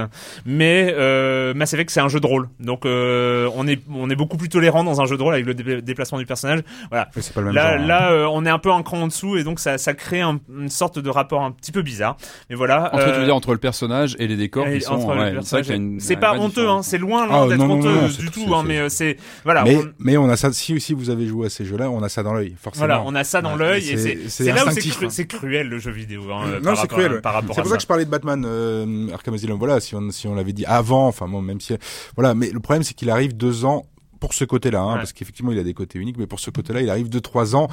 mais 0.46 0.94
euh, 0.98 1.54
Mass 1.54 1.74
Effect 1.74 1.90
c'est 1.92 2.00
un 2.00 2.08
jeu 2.10 2.20
de 2.20 2.28
rôle, 2.28 2.50
donc 2.60 2.86
euh, 2.86 3.50
on 3.56 3.68
est 3.68 3.80
on 3.94 4.10
est 4.10 4.16
beaucoup 4.16 4.38
plus 4.38 4.50
tolérant 4.50 4.84
dans 4.84 5.02
un 5.02 5.06
jeu 5.06 5.18
de 5.18 5.24
rôle 5.24 5.34
avec 5.34 5.46
le 5.46 5.54
dé- 5.54 5.82
déplacement 5.82 6.18
du 6.18 6.26
personnage. 6.26 6.62
Voilà. 6.90 7.10
Mais 7.16 7.22
c'est 7.22 7.34
pas 7.34 7.42
le 7.42 7.48
même 7.48 7.56
Là, 7.56 7.74
genre. 7.78 7.82
hein. 7.84 7.88
là, 7.88 8.12
euh, 8.12 8.28
on 8.32 8.46
est 8.46 8.50
un 8.50 8.60
peu 8.60 8.72
un 8.72 8.82
cran 8.84 9.02
en 9.02 9.08
dessous 9.08 9.38
et 9.38 9.44
donc 9.44 9.60
ça, 9.60 9.78
ça 9.78 9.94
crée 9.94 10.22
un- 10.22 10.40
une 10.58 10.70
sorte 10.70 11.00
de 11.00 11.10
rapport 11.10 11.42
un 11.44 11.52
petit 11.52 11.72
peu 11.72 11.82
bizarre. 11.82 12.18
Mais 12.50 12.56
voilà. 12.56 12.90
Entre, 12.94 13.06
tu 13.14 13.20
veux 13.20 13.26
dire, 13.26 13.36
entre 13.36 13.52
le 13.54 13.58
personnage 13.60 14.16
et 14.20 14.28
les 14.28 14.36
décors 14.38 14.68
et 14.68 14.80
sont, 14.80 14.96
le 14.96 15.00
c'est 15.02 15.06
vrai 15.08 15.32
personnage 15.34 15.66
qu'il 15.66 15.72
y 15.76 15.78
a 15.78 15.82
une- 15.82 16.00
c'est 16.00 16.14
une 16.16 16.20
pas 16.20 16.34
honteux, 16.38 16.68
hein, 16.70 16.82
c'est 16.84 16.98
loin, 16.98 17.28
Ah, 17.30 17.48
d'être 17.48 17.58
non, 17.60 17.68
non, 17.68 17.74
honteux 17.76 17.94
non, 17.94 18.08
du 18.08 18.30
tout, 18.32 18.54
hein, 18.54 18.64
mais 18.66 18.80
euh, 18.80 18.90
c'est 18.90 19.18
voilà. 19.44 19.64
mais, 19.64 19.78
on- 19.78 19.84
mais 20.00 20.18
on 20.18 20.30
a 20.30 20.36
ça, 20.38 20.52
si, 20.52 20.80
si 20.80 20.94
vous 20.94 21.10
avez 21.10 21.26
joué 21.26 21.48
à 21.48 21.50
ces 21.50 21.66
jeux-là, 21.66 21.90
on 21.90 22.02
a 22.04 22.10
ça 22.10 22.24
dans 22.24 22.34
l'œil, 22.34 22.56
forcément. 22.62 22.86
Voilà, 22.88 23.04
on 23.06 23.16
a 23.16 23.24
ça 23.24 23.42
dans 23.42 23.54
Ouais, 23.54 23.60
l'œil 23.60 23.90
et 23.90 23.98
c'est- 23.98 24.44
là 24.52 24.66
où 24.66 24.72
c'est 25.10 25.26
cruel 25.28 25.70
le 25.70 25.80
jeu 25.80 25.92
vidéo. 25.92 26.24
Hein, 26.32 26.60
non, 26.64 26.76
c'est 26.76 26.82
rapport- 26.82 27.19
Par 27.22 27.34
rapport 27.34 27.56
C'est 27.56 27.62
pour 27.62 27.68
ça 27.68 27.72
ça. 27.72 27.78
que 27.78 27.82
je 27.82 27.88
parlais 27.88 28.06
de 28.06 28.10
Batman 28.10 28.44
euh, 28.46 29.12
Arkham 29.14 29.34
Asylum. 29.34 29.58
Voilà, 29.58 29.80
si 29.80 29.96
on 29.96 30.10
si 30.12 30.28
on 30.28 30.36
l'avait 30.36 30.54
dit 30.54 30.66
avant, 30.66 31.08
enfin 31.08 31.28
bon, 31.28 31.42
même 31.42 31.60
si 31.62 31.74
voilà, 32.16 32.34
mais 32.34 32.50
le 32.52 32.60
problème 32.60 32.84
c'est 32.84 32.94
qu'il 32.94 33.10
arrive 33.10 33.36
deux 33.36 33.66
ans 33.66 33.86
pour 34.20 34.34
ce 34.34 34.44
côté-là, 34.46 34.82
hein, 34.82 34.92
Ouais. 34.94 34.98
parce 34.98 35.14
qu'effectivement 35.14 35.52
il 35.52 35.60
a 35.60 35.64
des 35.64 35.74
côtés 35.74 36.00
uniques, 36.00 36.18
mais 36.18 36.28
pour 36.28 36.40
ce 36.40 36.50
côté-là, 36.50 36.82
il 36.82 36.90
arrive 36.90 37.10
deux 37.10 37.22
trois 37.22 37.56
ans, 37.56 37.68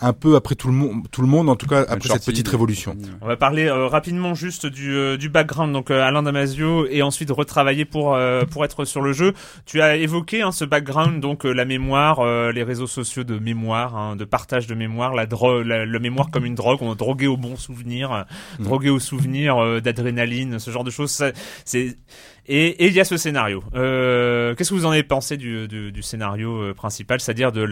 un 0.00 0.12
peu 0.12 0.36
après 0.36 0.54
tout 0.54 0.68
le 0.68 0.74
monde, 0.74 1.06
tout 1.10 1.20
le 1.22 1.28
monde 1.28 1.48
en 1.48 1.56
tout 1.56 1.66
cas 1.66 1.84
après 1.88 2.08
cette 2.08 2.24
petite 2.24 2.48
révolution. 2.48 2.96
On 3.20 3.26
va 3.26 3.36
parler 3.36 3.66
euh, 3.66 3.86
rapidement 3.86 4.34
juste 4.34 4.66
du, 4.66 4.94
euh, 4.94 5.16
du 5.16 5.28
background, 5.28 5.72
donc 5.72 5.90
euh, 5.90 6.02
Alain 6.02 6.22
Damasio, 6.22 6.86
et 6.88 7.02
ensuite 7.02 7.30
retravailler 7.30 7.84
pour 7.84 8.14
euh, 8.14 8.44
pour 8.44 8.64
être 8.64 8.84
sur 8.84 9.02
le 9.02 9.12
jeu. 9.12 9.32
Tu 9.66 9.80
as 9.80 9.96
évoqué 9.96 10.42
hein, 10.42 10.52
ce 10.52 10.64
background, 10.64 11.20
donc 11.20 11.44
la 11.44 11.64
mémoire, 11.64 12.20
euh, 12.20 12.52
les 12.52 12.62
réseaux 12.62 12.86
sociaux 12.86 13.24
de 13.24 13.38
mémoire, 13.38 13.96
hein, 13.96 14.16
de 14.16 14.24
partage 14.24 14.66
de 14.66 14.74
mémoire, 14.74 15.14
la 15.14 15.26
drogue, 15.26 15.64
la, 15.66 15.86
la 15.86 15.98
mémoire 15.98 16.30
comme 16.30 16.44
une 16.44 16.54
drogue, 16.54 16.78
on 16.82 16.92
est 16.92 16.96
drogué 16.96 17.26
aux 17.26 17.36
bons 17.36 17.56
souvenirs, 17.56 18.12
euh, 18.12 18.22
drogué 18.58 18.90
aux 18.90 18.98
souvenirs 19.00 19.58
euh, 19.62 19.80
d'adrénaline, 19.80 20.58
ce 20.58 20.70
genre 20.70 20.84
de 20.84 20.90
choses. 20.90 21.22
C'est 21.64 21.96
et 22.46 22.86
il 22.86 22.92
y 22.92 23.00
a 23.00 23.04
ce 23.04 23.16
scénario. 23.16 23.62
Euh, 23.74 24.54
Qu'est-ce 24.54 24.70
que 24.70 24.74
vous 24.74 24.86
en 24.86 24.90
avez 24.90 25.02
pensé 25.02 25.36
du, 25.36 25.66
du, 25.66 25.92
du 25.92 26.02
scénario 26.02 26.60
euh, 26.60 26.74
principal, 26.74 27.20
c'est-à-dire 27.20 27.52
de 27.52 27.62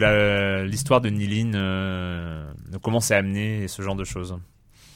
l'histoire 0.63 1.01
de 1.01 1.09
Nilin, 1.09 1.53
euh, 1.53 2.45
de 2.71 2.77
comment 2.77 2.99
c'est 2.99 3.15
amené 3.15 3.63
et 3.63 3.67
ce 3.67 3.81
genre 3.81 3.95
de 3.95 4.03
choses. 4.03 4.37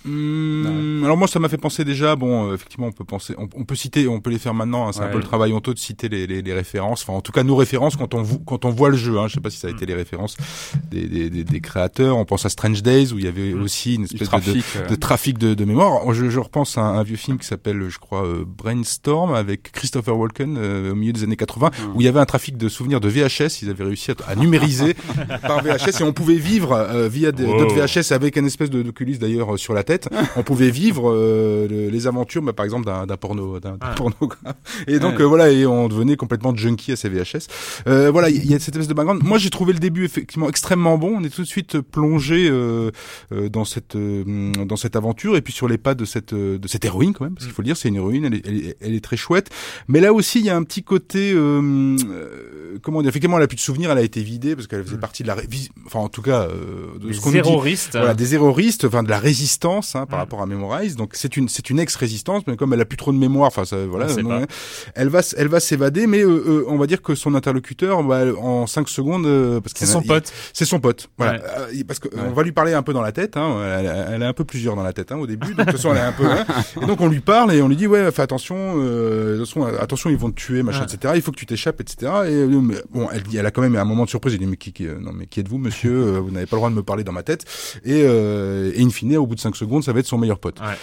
Hum, 0.07 1.01
alors 1.03 1.17
moi 1.17 1.27
ça 1.27 1.39
m'a 1.39 1.49
fait 1.49 1.57
penser 1.57 1.83
déjà 1.83 2.15
bon 2.15 2.49
euh, 2.49 2.55
effectivement 2.55 2.87
on 2.87 2.91
peut 2.91 3.03
penser 3.03 3.33
on, 3.37 3.47
on 3.55 3.63
peut 3.65 3.75
citer 3.75 4.07
on 4.07 4.19
peut 4.21 4.29
les 4.29 4.39
faire 4.39 4.53
maintenant 4.53 4.87
hein, 4.87 4.91
c'est 4.93 5.01
un 5.01 5.07
peu 5.09 5.17
le 5.17 5.23
travail 5.23 5.51
honteux 5.53 5.73
de 5.73 5.79
citer 5.79 6.07
les, 6.09 6.25
les, 6.27 6.41
les 6.41 6.53
références 6.53 7.03
enfin 7.03 7.13
en 7.13 7.21
tout 7.21 7.31
cas 7.31 7.43
nos 7.43 7.55
références 7.55 7.95
quand 7.97 8.13
on 8.13 8.21
vo- 8.23 8.39
quand 8.45 8.65
on 8.65 8.69
voit 8.69 8.89
le 8.89 8.97
jeu 8.97 9.19
hein, 9.19 9.27
je 9.27 9.33
sais 9.35 9.41
pas 9.41 9.49
si 9.49 9.57
ça 9.57 9.67
a 9.67 9.71
été 9.71 9.85
les 9.85 9.93
références 9.93 10.37
des, 10.91 11.07
des, 11.07 11.29
des, 11.29 11.43
des 11.43 11.59
créateurs 11.61 12.17
on 12.17 12.25
pense 12.25 12.45
à 12.45 12.49
Strange 12.49 12.81
Days 12.83 13.11
où 13.13 13.19
il 13.19 13.25
y 13.25 13.27
avait 13.27 13.53
aussi 13.53 13.95
une 13.95 14.03
espèce 14.05 14.29
de, 14.29 14.35
de, 14.35 14.41
trafic. 14.61 14.65
euh, 14.77 14.87
de 14.87 14.95
trafic 14.95 15.37
de, 15.37 15.53
de 15.53 15.65
mémoire. 15.65 16.13
Je, 16.13 16.29
je 16.29 16.39
repense 16.39 16.77
à 16.77 16.81
un, 16.81 16.99
un 16.99 17.03
vieux 17.03 17.15
film 17.15 17.37
qui 17.37 17.45
s'appelle, 17.47 17.89
je 17.89 17.97
crois, 17.99 18.25
euh, 18.25 18.43
Brainstorm 18.45 19.33
avec 19.33 19.71
Christopher 19.71 20.17
Walken 20.17 20.57
euh, 20.57 20.91
au 20.91 20.95
milieu 20.95 21.13
des 21.13 21.23
années 21.23 21.35
80, 21.35 21.71
où 21.95 22.01
il 22.01 22.05
y 22.05 22.07
avait 22.07 22.19
un 22.19 22.25
trafic 22.25 22.57
de 22.57 22.69
souvenirs 22.69 22.99
de 22.99 23.09
VHS. 23.09 23.61
Ils 23.61 23.69
avaient 23.69 23.83
réussi 23.85 24.11
à, 24.11 24.15
à 24.27 24.35
numériser 24.35 24.93
par 25.41 25.63
VHS 25.63 26.01
et 26.01 26.03
on 26.03 26.13
pouvait 26.13 26.35
vivre 26.35 27.07
via 27.09 27.31
Wow. 27.37 27.59
d'autres 27.59 27.75
VHS 27.75 28.13
avec 28.13 28.35
une 28.37 28.45
espèce 28.45 28.69
de 28.69 28.81
d'oculus 28.81 29.17
d'ailleurs 29.17 29.57
sur 29.59 29.73
la 29.73 29.83
tête. 29.83 29.96
On 30.35 30.43
pouvait 30.43 30.69
vivre 30.69 31.11
euh, 31.11 31.67
le- 31.67 31.89
les 31.89 32.07
aventures, 32.07 32.41
bah, 32.41 32.53
par 32.53 32.65
exemple, 32.65 32.85
d'un 32.85 33.05
porno, 33.17 33.59
d'un 33.59 33.77
Ah. 33.81 33.95
Et 34.87 34.99
donc 34.99 35.15
Ouais. 35.17 35.21
euh, 35.23 35.27
voilà, 35.27 35.49
et 35.51 35.65
on 35.65 35.87
devenait 35.87 36.15
complètement 36.15 36.55
junkie 36.55 36.91
à 36.91 36.95
ces 36.95 37.09
VHS. 37.09 37.47
Euh, 37.87 38.11
voilà, 38.11 38.29
il 38.29 38.45
y 38.45 38.53
a 38.53 38.59
cette 38.59 38.75
espèce 38.75 38.87
de 38.87 38.93
background. 38.93 39.21
Moi, 39.23 39.37
j'ai 39.37 39.49
trouvé 39.49 39.73
le 39.73 39.79
début 39.79 40.05
effectivement 40.05 40.49
extrêmement 40.49 40.97
bon. 40.97 41.15
On 41.17 41.23
est 41.23 41.29
tout 41.29 41.41
de 41.41 41.47
suite 41.47 41.79
plongé 41.81 42.47
euh, 42.49 42.91
euh, 43.31 43.49
dans 43.49 43.65
cette 43.65 43.95
euh, 43.95 44.51
dans 44.65 44.75
cette 44.75 44.95
aventure 44.95 45.35
et 45.37 45.41
puis 45.41 45.53
sur 45.53 45.67
les 45.67 45.77
pas 45.77 45.95
de 45.95 46.05
cette 46.05 46.33
euh, 46.33 46.57
de 46.57 46.67
cette 46.67 46.85
héroïne 46.85 47.13
quand 47.13 47.23
même, 47.25 47.33
parce 47.33 47.45
qu'il 47.45 47.53
faut 47.53 47.61
le 47.61 47.67
dire, 47.67 47.77
c'est 47.77 47.89
une 47.89 47.95
héroïne. 47.95 48.25
Elle 48.25 48.33
est, 48.35 48.45
elle, 48.47 48.75
elle 48.81 48.93
est 48.93 49.03
très 49.03 49.17
chouette. 49.17 49.49
Mais 49.87 49.99
là 49.99 50.13
aussi, 50.13 50.39
il 50.39 50.45
y 50.45 50.49
a 50.49 50.55
un 50.55 50.63
petit 50.63 50.83
côté 50.83 51.33
comment 52.81 53.01
dire. 53.01 53.09
Effectivement, 53.09 53.37
elle 53.37 53.43
a 53.43 53.47
plus 53.47 53.55
de 53.55 53.61
souvenirs. 53.61 53.91
Elle 53.91 53.97
a 53.97 54.01
été 54.03 54.21
vidée 54.21 54.55
parce 54.55 54.67
qu'elle 54.67 54.83
faisait 54.83 54.97
partie 54.97 55.23
de 55.23 55.27
la. 55.27 55.35
Enfin, 55.85 55.99
en 55.99 56.09
tout 56.09 56.21
cas, 56.21 56.41
euh, 56.43 56.97
de 56.99 57.07
Les 57.07 57.13
ce 57.13 57.21
qu'on 57.21 57.31
dit 57.31 57.37
voilà, 57.93 58.13
des 58.13 58.29
terroristes, 58.29 58.85
enfin 58.85 59.03
de 59.03 59.09
la 59.09 59.19
résistance 59.19 59.86
hein, 59.95 60.05
par 60.05 60.19
Mm. 60.19 60.21
rapport 60.21 60.41
à 60.41 60.45
Memorize. 60.45 60.95
Donc 60.95 61.11
c'est 61.13 61.37
une 61.37 61.47
c'est 61.49 61.69
une 61.69 61.79
ex-résistance, 61.79 62.43
mais 62.47 62.55
comme 62.55 62.73
elle 62.73 62.81
a 62.81 62.85
plus 62.85 62.97
trop 62.97 63.11
de 63.11 63.17
mémoire, 63.17 63.47
enfin 63.55 63.63
voilà, 63.87 64.07
non, 64.21 64.41
elle 64.95 65.09
va 65.09 65.21
elle 65.37 65.47
va 65.47 65.59
s'évader, 65.59 66.07
mais 66.07 66.21
euh, 66.23 66.27
euh, 66.29 66.65
on 66.67 66.77
va 66.77 66.87
dire 66.87 67.01
que 67.01 67.15
son 67.15 67.35
interlocuteur, 67.35 68.03
bah, 68.03 68.23
en 68.39 68.67
5 68.67 68.89
secondes, 68.89 69.25
euh, 69.25 69.59
parce 69.61 69.73
C'est 69.77 69.85
en 69.85 69.99
a- 69.99 70.01
son 70.01 70.07
pote. 70.07 70.33
c'est 70.53 70.65
son 70.65 70.79
pote. 70.79 71.09
Voilà, 71.17 71.33
Ouais. 71.71 71.83
Parce 71.85 71.99
que 71.99 72.07
Ouais. 72.09 72.21
on 72.27 72.33
va 72.33 72.43
lui 72.43 72.51
parler 72.51 72.73
un 72.73 72.83
peu 72.83 72.93
dans 72.93 73.01
la 73.01 73.11
tête. 73.11 73.37
Hein, 73.37 73.57
elle, 73.79 74.05
elle 74.15 74.23
a 74.23 74.27
un 74.27 74.33
peu 74.33 74.43
plusieurs 74.43 74.75
dans 74.75 74.83
la 74.83 74.93
tête 74.93 75.11
hein, 75.11 75.17
au 75.17 75.27
début. 75.27 75.53
Donc 75.53 75.57
de 75.67 75.71
toute 75.71 75.81
façon, 75.81 75.91
elle 75.91 75.97
est 75.97 76.01
un 76.01 76.11
peu. 76.11 76.25
et 76.81 76.85
donc 76.85 76.99
on 77.01 77.07
lui 77.07 77.19
parle 77.19 77.53
et 77.53 77.61
on 77.61 77.67
lui 77.67 77.75
dit 77.75 77.87
ouais, 77.87 78.11
fais 78.11 78.21
attention, 78.21 78.77
de 78.77 79.37
toute 79.39 79.47
façon, 79.47 79.63
attention, 79.79 80.09
ils 80.09 80.17
vont 80.17 80.29
te 80.31 80.35
tuer, 80.35 80.63
machin, 80.63 80.81
Ouais. 80.85 80.93
etc. 80.93 81.13
Il 81.15 81.21
faut 81.21 81.31
que 81.31 81.37
tu 81.37 81.45
t'échappes, 81.45 81.79
etc. 81.81 82.11
Et 82.27 82.45
mais, 82.45 82.75
bon, 82.91 83.07
elle, 83.11 83.45
a 83.45 83.51
quand 83.51 83.61
même 83.61 83.75
un 83.75 83.85
moment 83.85 84.05
de 84.05 84.09
surprise. 84.09 84.33
Elle 84.33 84.39
dit 84.39 84.45
mais 84.47 84.57
qui, 84.57 84.73
qui- 84.73 84.85
non 84.87 85.11
mais 85.13 85.25
qui 85.27 85.39
êtes-vous, 85.39 85.57
monsieur 85.57 86.17
Vous 86.19 86.31
n'avez 86.31 86.45
pas 86.45 86.55
le 86.55 86.59
droit 86.59 86.69
de 86.69 86.75
me 86.75 86.83
parler 86.83 87.03
dans 87.03 87.11
ma 87.11 87.23
tête. 87.23 87.45
Et, 87.85 87.99
et 88.01 88.83
in 88.83 88.89
fine, 88.89 89.17
au 89.17 89.27
bout 89.27 89.35
de 89.35 89.39
5 89.39 89.55
secondes, 89.55 89.66
ça 89.81 89.93
va 89.93 89.99
être 89.99 90.05
son 90.07 90.17
meilleur 90.17 90.39
pote. 90.39 90.59
Ouais. 90.59 90.75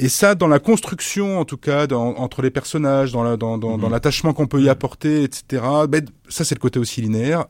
Et 0.00 0.08
ça, 0.08 0.34
dans 0.36 0.46
la 0.48 0.58
construction, 0.60 1.40
en 1.40 1.44
tout 1.44 1.56
cas, 1.56 1.86
dans, 1.88 2.16
entre 2.18 2.40
les 2.42 2.50
personnages, 2.50 3.10
dans 3.12 3.24
la- 3.24 3.36
dans, 3.36 3.58
dans, 3.58 3.78
dans 3.78 3.88
l'attachement 3.88 4.32
qu'on 4.32 4.46
peut 4.46 4.60
y 4.62 4.68
apporter, 4.68 5.24
etc. 5.24 5.62
Ben, 5.88 6.04
ça, 6.28 6.44
c'est 6.44 6.54
le 6.54 6.60
côté 6.60 6.78
aussi 6.78 7.00
linéaire. 7.00 7.46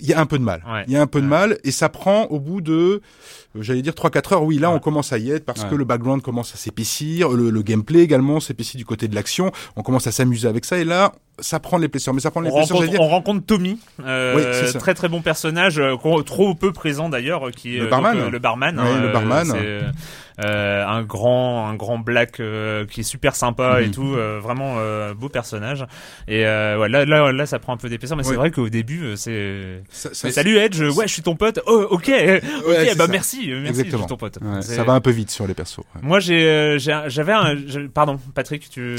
Il 0.00 0.06
y 0.06 0.12
a 0.12 0.20
un 0.20 0.26
peu 0.26 0.38
de 0.38 0.44
mal. 0.44 0.62
Ouais. 0.70 0.84
Il 0.86 0.92
y 0.92 0.96
a 0.96 1.02
un 1.02 1.06
peu 1.08 1.20
de 1.20 1.26
mal, 1.26 1.58
et 1.64 1.72
ça 1.72 1.88
prend 1.88 2.24
au 2.26 2.38
bout 2.38 2.60
de, 2.60 3.00
j'allais 3.60 3.82
dire 3.82 3.94
3-4 3.94 4.32
heures. 4.34 4.42
Oui, 4.44 4.58
là, 4.58 4.70
Ouais. 4.70 4.76
on 4.76 4.78
commence 4.80 5.12
à 5.12 5.18
y 5.18 5.30
être 5.30 5.44
parce 5.44 5.62
Ouais. 5.62 5.70
que 5.70 5.74
le 5.74 5.84
background 5.84 6.22
commence 6.22 6.54
à 6.54 6.56
s'épaissir, 6.56 7.28
le, 7.30 7.50
le 7.50 7.62
gameplay 7.62 8.00
également 8.00 8.40
s'épaissit 8.40 8.76
du 8.76 8.84
côté 8.84 9.08
de 9.08 9.14
l'action. 9.14 9.52
On 9.76 9.82
commence 9.82 10.06
à 10.06 10.12
s'amuser 10.12 10.48
avec 10.48 10.64
ça, 10.64 10.78
et 10.78 10.84
là, 10.84 11.12
ça 11.38 11.60
prend 11.60 11.76
l'épaisseur. 11.78 12.14
Mais 12.14 12.20
ça 12.20 12.30
prend 12.30 12.42
On 12.44 12.48
rencontre, 12.50 12.76
j'allais 12.78 12.88
dire. 12.90 13.00
on 13.00 13.08
rencontre 13.08 13.44
Tommy, 13.44 13.78
euh, 14.04 14.34
Oui, 14.36 14.78
très 14.78 14.94
très 14.94 15.08
bon 15.08 15.20
personnage, 15.22 15.78
euh, 15.78 15.96
trop 16.24 16.54
peu 16.54 16.72
présent 16.72 17.08
d'ailleurs, 17.08 17.48
euh, 17.48 17.50
qui 17.50 17.76
est 17.76 17.80
Le 17.80 17.86
euh, 17.86 17.90
barman. 17.90 18.18
donc, 18.18 18.32
le 18.32 18.38
barman, 18.38 18.78
Oui, 18.78 19.02
le 19.02 19.12
barman. 19.12 19.52
euh, 20.44 20.84
un 20.86 21.02
grand, 21.02 21.66
un 21.68 21.74
grand 21.74 21.98
black 21.98 22.40
euh, 22.40 22.84
qui 22.86 23.00
est 23.00 23.04
super 23.04 23.34
sympa 23.34 23.80
et 23.80 23.86
Mhm. 23.86 23.90
tout, 23.92 24.14
euh, 24.14 24.38
vraiment 24.42 24.76
beau 25.14 25.28
personnage. 25.28 25.84
Et 26.28 26.42
ouais, 26.42 26.88
là, 26.88 27.04
là, 27.04 27.32
là, 27.32 27.46
ça 27.46 27.58
prend 27.58 27.72
un 27.74 27.76
peu 27.78 27.88
d'épaisseur, 27.88 28.16
mais 28.16 28.22
c'est 28.22 28.34
vrai 28.34 28.50
qu'au 28.50 28.68
début, 28.68 29.12
c'est 29.16 29.82
salut 29.90 30.56
Edge, 30.58 30.80
ouais, 30.80 31.06
je 31.08 31.12
suis 31.12 31.22
ton 31.22 31.36
pote. 31.36 31.60
Oh, 31.66 31.86
ok, 31.90 32.10
ok, 32.66 32.96
bah 32.96 33.06
ça. 33.06 33.06
merci, 33.08 33.45
euh, 33.52 33.60
merci, 33.60 33.66
je 33.80 33.80
Exactement. 33.84 34.02
suis 34.02 34.08
ton 34.08 34.16
pote. 34.16 34.38
Ouais. 34.42 34.62
Ça 34.62 34.84
va 34.84 34.92
un 34.94 35.00
peu 35.00 35.10
vite 35.10 35.30
sur 35.30 35.46
les 35.46 35.54
persos. 35.54 35.78
ouais. 35.78 36.00
Moi, 36.02 36.20
j'ai, 36.20 36.46
euh, 36.48 36.78
j'avais 36.78 37.32
un, 37.32 37.54
pardon, 37.92 38.18
Patrick, 38.34 38.68
tu. 38.70 38.96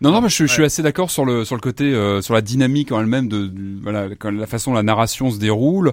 Non, 0.00 0.10
non, 0.10 0.20
mais 0.20 0.28
je, 0.28 0.44
je 0.46 0.52
suis 0.52 0.60
Ouais. 0.60 0.66
assez 0.66 0.82
d'accord 0.82 1.10
sur 1.10 1.24
le 1.24 1.44
sur 1.44 1.54
le 1.54 1.60
côté 1.60 1.84
euh, 1.94 2.20
sur 2.20 2.34
la 2.34 2.42
dynamique 2.42 2.92
en 2.92 3.00
elle-même 3.00 3.28
de, 3.28 3.46
du- 3.46 3.78
voilà 3.82 4.08
quand 4.18 4.30
la 4.30 4.46
façon 4.46 4.70
dont 4.72 4.76
la 4.76 4.82
narration 4.82 5.30
se 5.30 5.38
déroule. 5.38 5.92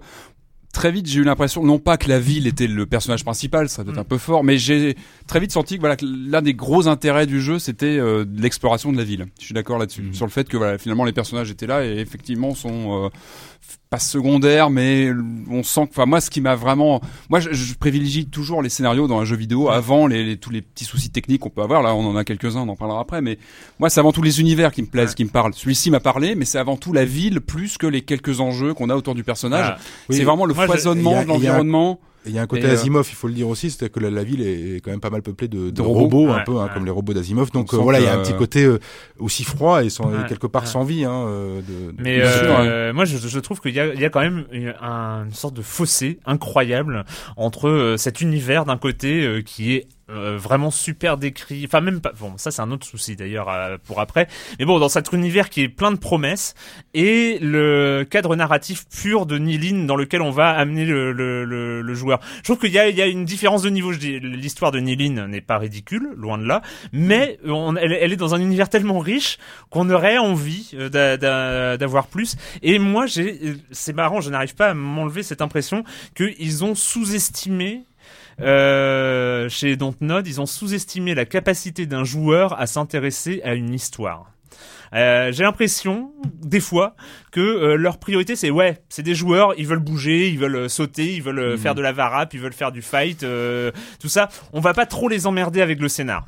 très 0.74 0.92
vite 0.92 1.06
j'ai 1.06 1.20
eu 1.20 1.24
l'impression 1.24 1.64
non 1.64 1.78
pas 1.78 1.98
que 1.98 2.10
la 2.10 2.20
ville 2.20 2.48
était 2.48 2.66
le 2.68 2.86
personnage 2.88 3.24
principal, 3.24 3.70
ça 3.70 3.84
doit 3.84 3.94
être 3.94 4.00
un 4.00 4.04
peu 4.04 4.18
fort, 4.18 4.44
mais 4.44 4.58
j'ai 4.58 4.98
très 5.28 5.40
vite 5.40 5.52
senti 5.52 5.76
que 5.76 5.82
voilà 5.82 5.96
l'un 6.02 6.42
des 6.42 6.56
gros 6.56 6.88
intérêts 6.88 7.28
du 7.28 7.40
jeu 7.42 7.60
c'était 7.60 7.98
euh, 8.00 8.26
l'exploration 8.36 8.92
de 8.92 8.98
la 8.98 9.04
ville. 9.04 9.28
Je 9.40 9.46
suis 9.46 9.54
d'accord 9.54 9.78
là-dessus 9.78 10.10
sur 10.14 10.26
le 10.26 10.32
fait 10.32 10.50
que 10.50 10.58
voilà 10.58 10.78
finalement 10.80 11.06
les 11.06 11.14
personnages 11.14 11.52
étaient 11.52 11.68
là 11.68 11.86
et 11.86 12.00
effectivement 12.00 12.56
sont 12.56 13.06
euh, 13.06 13.10
pas 13.90 14.00
secondaires 14.00 14.70
mais 14.70 15.12
on 15.50 15.62
sent 15.64 15.86
que 15.86 15.92
enfin 15.92 16.06
moi 16.06 16.20
ce 16.20 16.30
qui 16.30 16.42
m'a 16.42 16.56
vraiment 16.56 17.00
moi 17.30 17.40
je, 17.40 17.54
je 17.54 17.74
privilégie 17.76 18.26
toujours 18.26 18.62
les 18.62 18.70
scénarios 18.70 19.08
dans 19.08 19.20
un 19.20 19.26
jeu 19.26 19.36
vidéo 19.36 19.70
avant 19.70 20.08
les, 20.08 20.24
les- 20.24 20.38
tous 20.38 20.50
les 20.50 20.62
petits 20.62 20.84
soucis 20.86 21.12
techniques 21.12 21.42
qu'on 21.42 21.50
peut 21.50 21.62
avoir. 21.62 21.82
Là 21.84 21.94
on 21.96 22.06
en 22.06 22.16
a 22.16 22.24
quelques-uns 22.24 22.62
on 22.62 22.70
en 22.70 22.76
parlera 22.76 23.00
après 23.00 23.22
mais 23.22 23.38
moi 23.80 23.90
c'est 23.90 24.00
avant 24.00 24.12
tout 24.12 24.22
les 24.24 24.40
univers 24.42 24.72
qui 24.72 24.82
me 24.82 24.88
plaisent 24.88 25.14
qui 25.16 25.24
me 25.24 25.30
parlent. 25.30 25.54
Celui-ci 25.54 25.92
m'a 25.92 26.00
parlé 26.00 26.36
mais 26.36 26.46
c'est 26.46 26.58
avant 26.58 26.76
tout 26.78 26.92
la 26.94 27.06
ville 27.06 27.40
plus 27.40 27.78
que 27.78 27.86
les 27.88 28.02
quelques 28.02 28.40
enjeux 28.40 28.74
qu'on 28.74 28.90
a 28.90 28.96
autour 28.96 29.16
du 29.16 29.24
personnage. 29.24 29.76
Oui, 30.10 30.18
c'est 30.18 30.24
vraiment 30.24 30.46
le 30.46 30.54
moi, 30.54 30.66
foisonnement 30.66 31.18
a- 31.20 31.24
de 31.24 31.28
l'environnement 31.30 32.00
Il 32.26 32.32
y 32.32 32.40
a 32.40 32.42
un 32.42 32.48
côté 32.48 32.66
euh, 32.66 32.74
Asimov, 32.74 33.06
il 33.12 33.16
faut 33.16 33.28
le 33.28 33.34
dire 33.34 33.50
aussi, 33.50 33.70
c'est 33.70 33.90
que 33.92 34.00
la, 34.00 34.10
la 34.10 34.24
ville 34.24 34.42
est 34.42 34.82
quand 34.82 34.92
même 34.92 35.00
pas 35.02 35.10
mal 35.10 35.22
peuplée 35.22 35.48
de, 35.48 35.66
de 35.66 35.70
De 35.72 35.82
robots. 35.82 36.20
robots, 36.20 36.30
un 36.32 36.40
peu 36.42 36.54
hein, 36.58 36.64
ouais. 36.66 36.70
comme 36.74 36.86
les 36.86 36.92
robots 36.92 37.14
d'Asimov. 37.14 37.52
Donc 37.52 37.74
On 37.74 37.78
euh, 37.78 37.82
voilà, 37.82 38.00
il 38.00 38.06
y 38.06 38.08
a 38.08 38.14
un 38.18 38.22
petit 38.22 38.34
euh, 38.34 38.38
côté 38.38 38.64
euh, 38.64 38.80
aussi 39.20 39.44
froid 39.44 39.84
et 39.84 39.90
sans, 39.90 40.06
Ouais, 40.10 40.26
quelque 40.30 40.48
part 40.48 40.68
sans 40.68 40.84
vie. 40.84 41.04
Hein, 41.04 41.26
de, 41.68 41.92
de- 41.92 41.96
Mais 42.02 42.20
sûr, 42.22 42.56
euh, 42.60 42.94
moi, 42.94 43.06
je, 43.06 43.18
je 43.18 43.40
trouve 43.40 43.60
qu'il 43.60 43.74
y 43.74 43.80
a, 43.80 43.94
il 43.94 44.00
y 44.00 44.06
a 44.06 44.10
quand 44.10 44.22
même 44.22 44.46
une, 44.52 44.74
un- 44.82 45.26
une 45.26 45.34
sorte 45.34 45.54
de 45.56 45.62
fossé 45.62 46.20
incroyable 46.26 47.04
entre 47.38 47.96
cet 47.98 48.22
univers 48.22 48.66
d'un 48.66 48.78
côté 48.78 49.42
qui 49.46 49.74
est 49.74 49.88
euh, 50.14 50.38
vraiment 50.38 50.72
super 50.72 51.18
décrit. 51.18 51.64
Enfin, 51.66 51.82
même 51.82 52.00
pas. 52.02 52.12
Bon, 52.20 52.38
ça 52.38 52.52
c'est 52.52 52.62
un 52.62 52.72
autre 52.72 52.86
souci 52.86 53.16
d'ailleurs 53.16 53.50
euh, 53.50 53.78
pour 53.84 54.00
après. 54.00 54.28
Mais 54.60 54.66
bon, 54.66 54.80
dans 54.80 54.90
cet 54.90 55.12
univers 55.14 55.50
qui 55.50 55.62
est 55.62 55.70
plein 55.70 55.92
de 55.92 55.98
promesses 55.98 56.54
et 56.94 57.40
le 57.42 58.06
cadre 58.10 58.36
narratif 58.36 58.86
pur 58.90 59.26
de 59.26 59.38
Nilin 59.38 59.86
dans 59.86 59.96
lequel 59.96 60.22
on 60.22 60.32
va 60.32 60.50
amener 60.52 60.86
le, 60.86 61.12
le, 61.12 61.44
le, 61.46 61.82
le 61.82 61.94
joueur. 61.94 62.20
Je 62.38 62.44
trouve 62.44 62.60
qu'il 62.60 62.72
y 62.72 62.80
a, 62.80 62.90
il 62.90 62.96
y 62.96 63.02
a 63.02 63.08
une 63.08 63.26
différence 63.26 63.62
de 63.64 63.70
niveau. 63.70 63.92
Je 63.94 64.00
dis, 64.00 64.20
l'histoire 64.20 64.72
de 64.72 64.80
Nilin 64.80 65.28
n'est 65.28 65.42
pas 65.42 65.58
ridicule, 65.58 66.10
loin 66.16 66.38
de 66.38 66.46
là, 66.46 66.62
mais 66.92 67.40
elle, 67.82 68.14
est 68.14 68.16
dans 68.16 68.36
un 68.36 68.40
univers 68.42 68.70
tellement 68.70 69.00
riche 69.00 69.38
qu'on 69.70 69.90
aurait 69.90 70.18
envie 70.18 70.72
euh, 70.76 70.90
d'a- 70.90 71.18
d'a- 71.18 71.78
d'avoir 71.78 72.08
plus. 72.08 72.36
Et 72.62 72.80
moi, 72.80 73.06
j'ai, 73.06 73.56
c'est 73.72 73.94
marrant, 73.94 74.22
je 74.22 74.30
n'arrive 74.30 74.56
pas 74.56 74.70
à 74.70 74.74
m'enlever 74.74 75.24
cette 75.24 75.42
impression 75.42 75.84
qu'ils 76.16 76.64
ont 76.64 76.76
sous-estimé. 76.76 77.84
Euh, 78.42 79.50
chez 79.50 79.76
Dontnod, 79.76 80.28
ils 80.28 80.42
ont 80.42 80.46
sous-estimé 80.46 81.16
la 81.16 81.26
capacité 81.26 81.86
d'un 81.86 82.04
joueur 82.04 82.60
à 82.60 82.68
s'intéresser 82.68 83.42
à 83.44 83.54
une 83.54 83.74
histoire. 83.74 84.34
Euh, 84.94 85.32
j'ai 85.32 85.44
l'impression, 85.44 86.12
des 86.42 86.60
fois, 86.60 86.96
que 87.32 87.40
euh, 87.40 87.76
leur 87.76 87.98
priorité 87.98 88.36
c'est 88.36 88.52
ouais, 88.52 88.84
c'est 88.90 89.02
des 89.02 89.16
joueurs, 89.16 89.54
ils 89.58 89.66
veulent 89.66 89.80
bouger, 89.80 90.30
ils 90.30 90.38
veulent 90.38 90.56
euh, 90.56 90.70
sauter, 90.70 91.16
ils 91.16 91.24
veulent 91.24 91.58
faire 91.58 91.74
de 91.74 91.82
la 91.82 91.92
varap, 91.92 92.34
ils 92.34 92.40
veulent 92.40 92.54
faire 92.54 92.72
du 92.72 92.82
fight, 92.82 93.26
tout 94.00 94.08
ça. 94.08 94.30
On 94.54 94.60
va 94.60 94.74
pas 94.74 94.86
trop 94.86 95.10
les 95.10 95.26
emmerder 95.26 95.62
avec 95.62 95.80
le 95.80 95.88
scénar. 95.88 96.26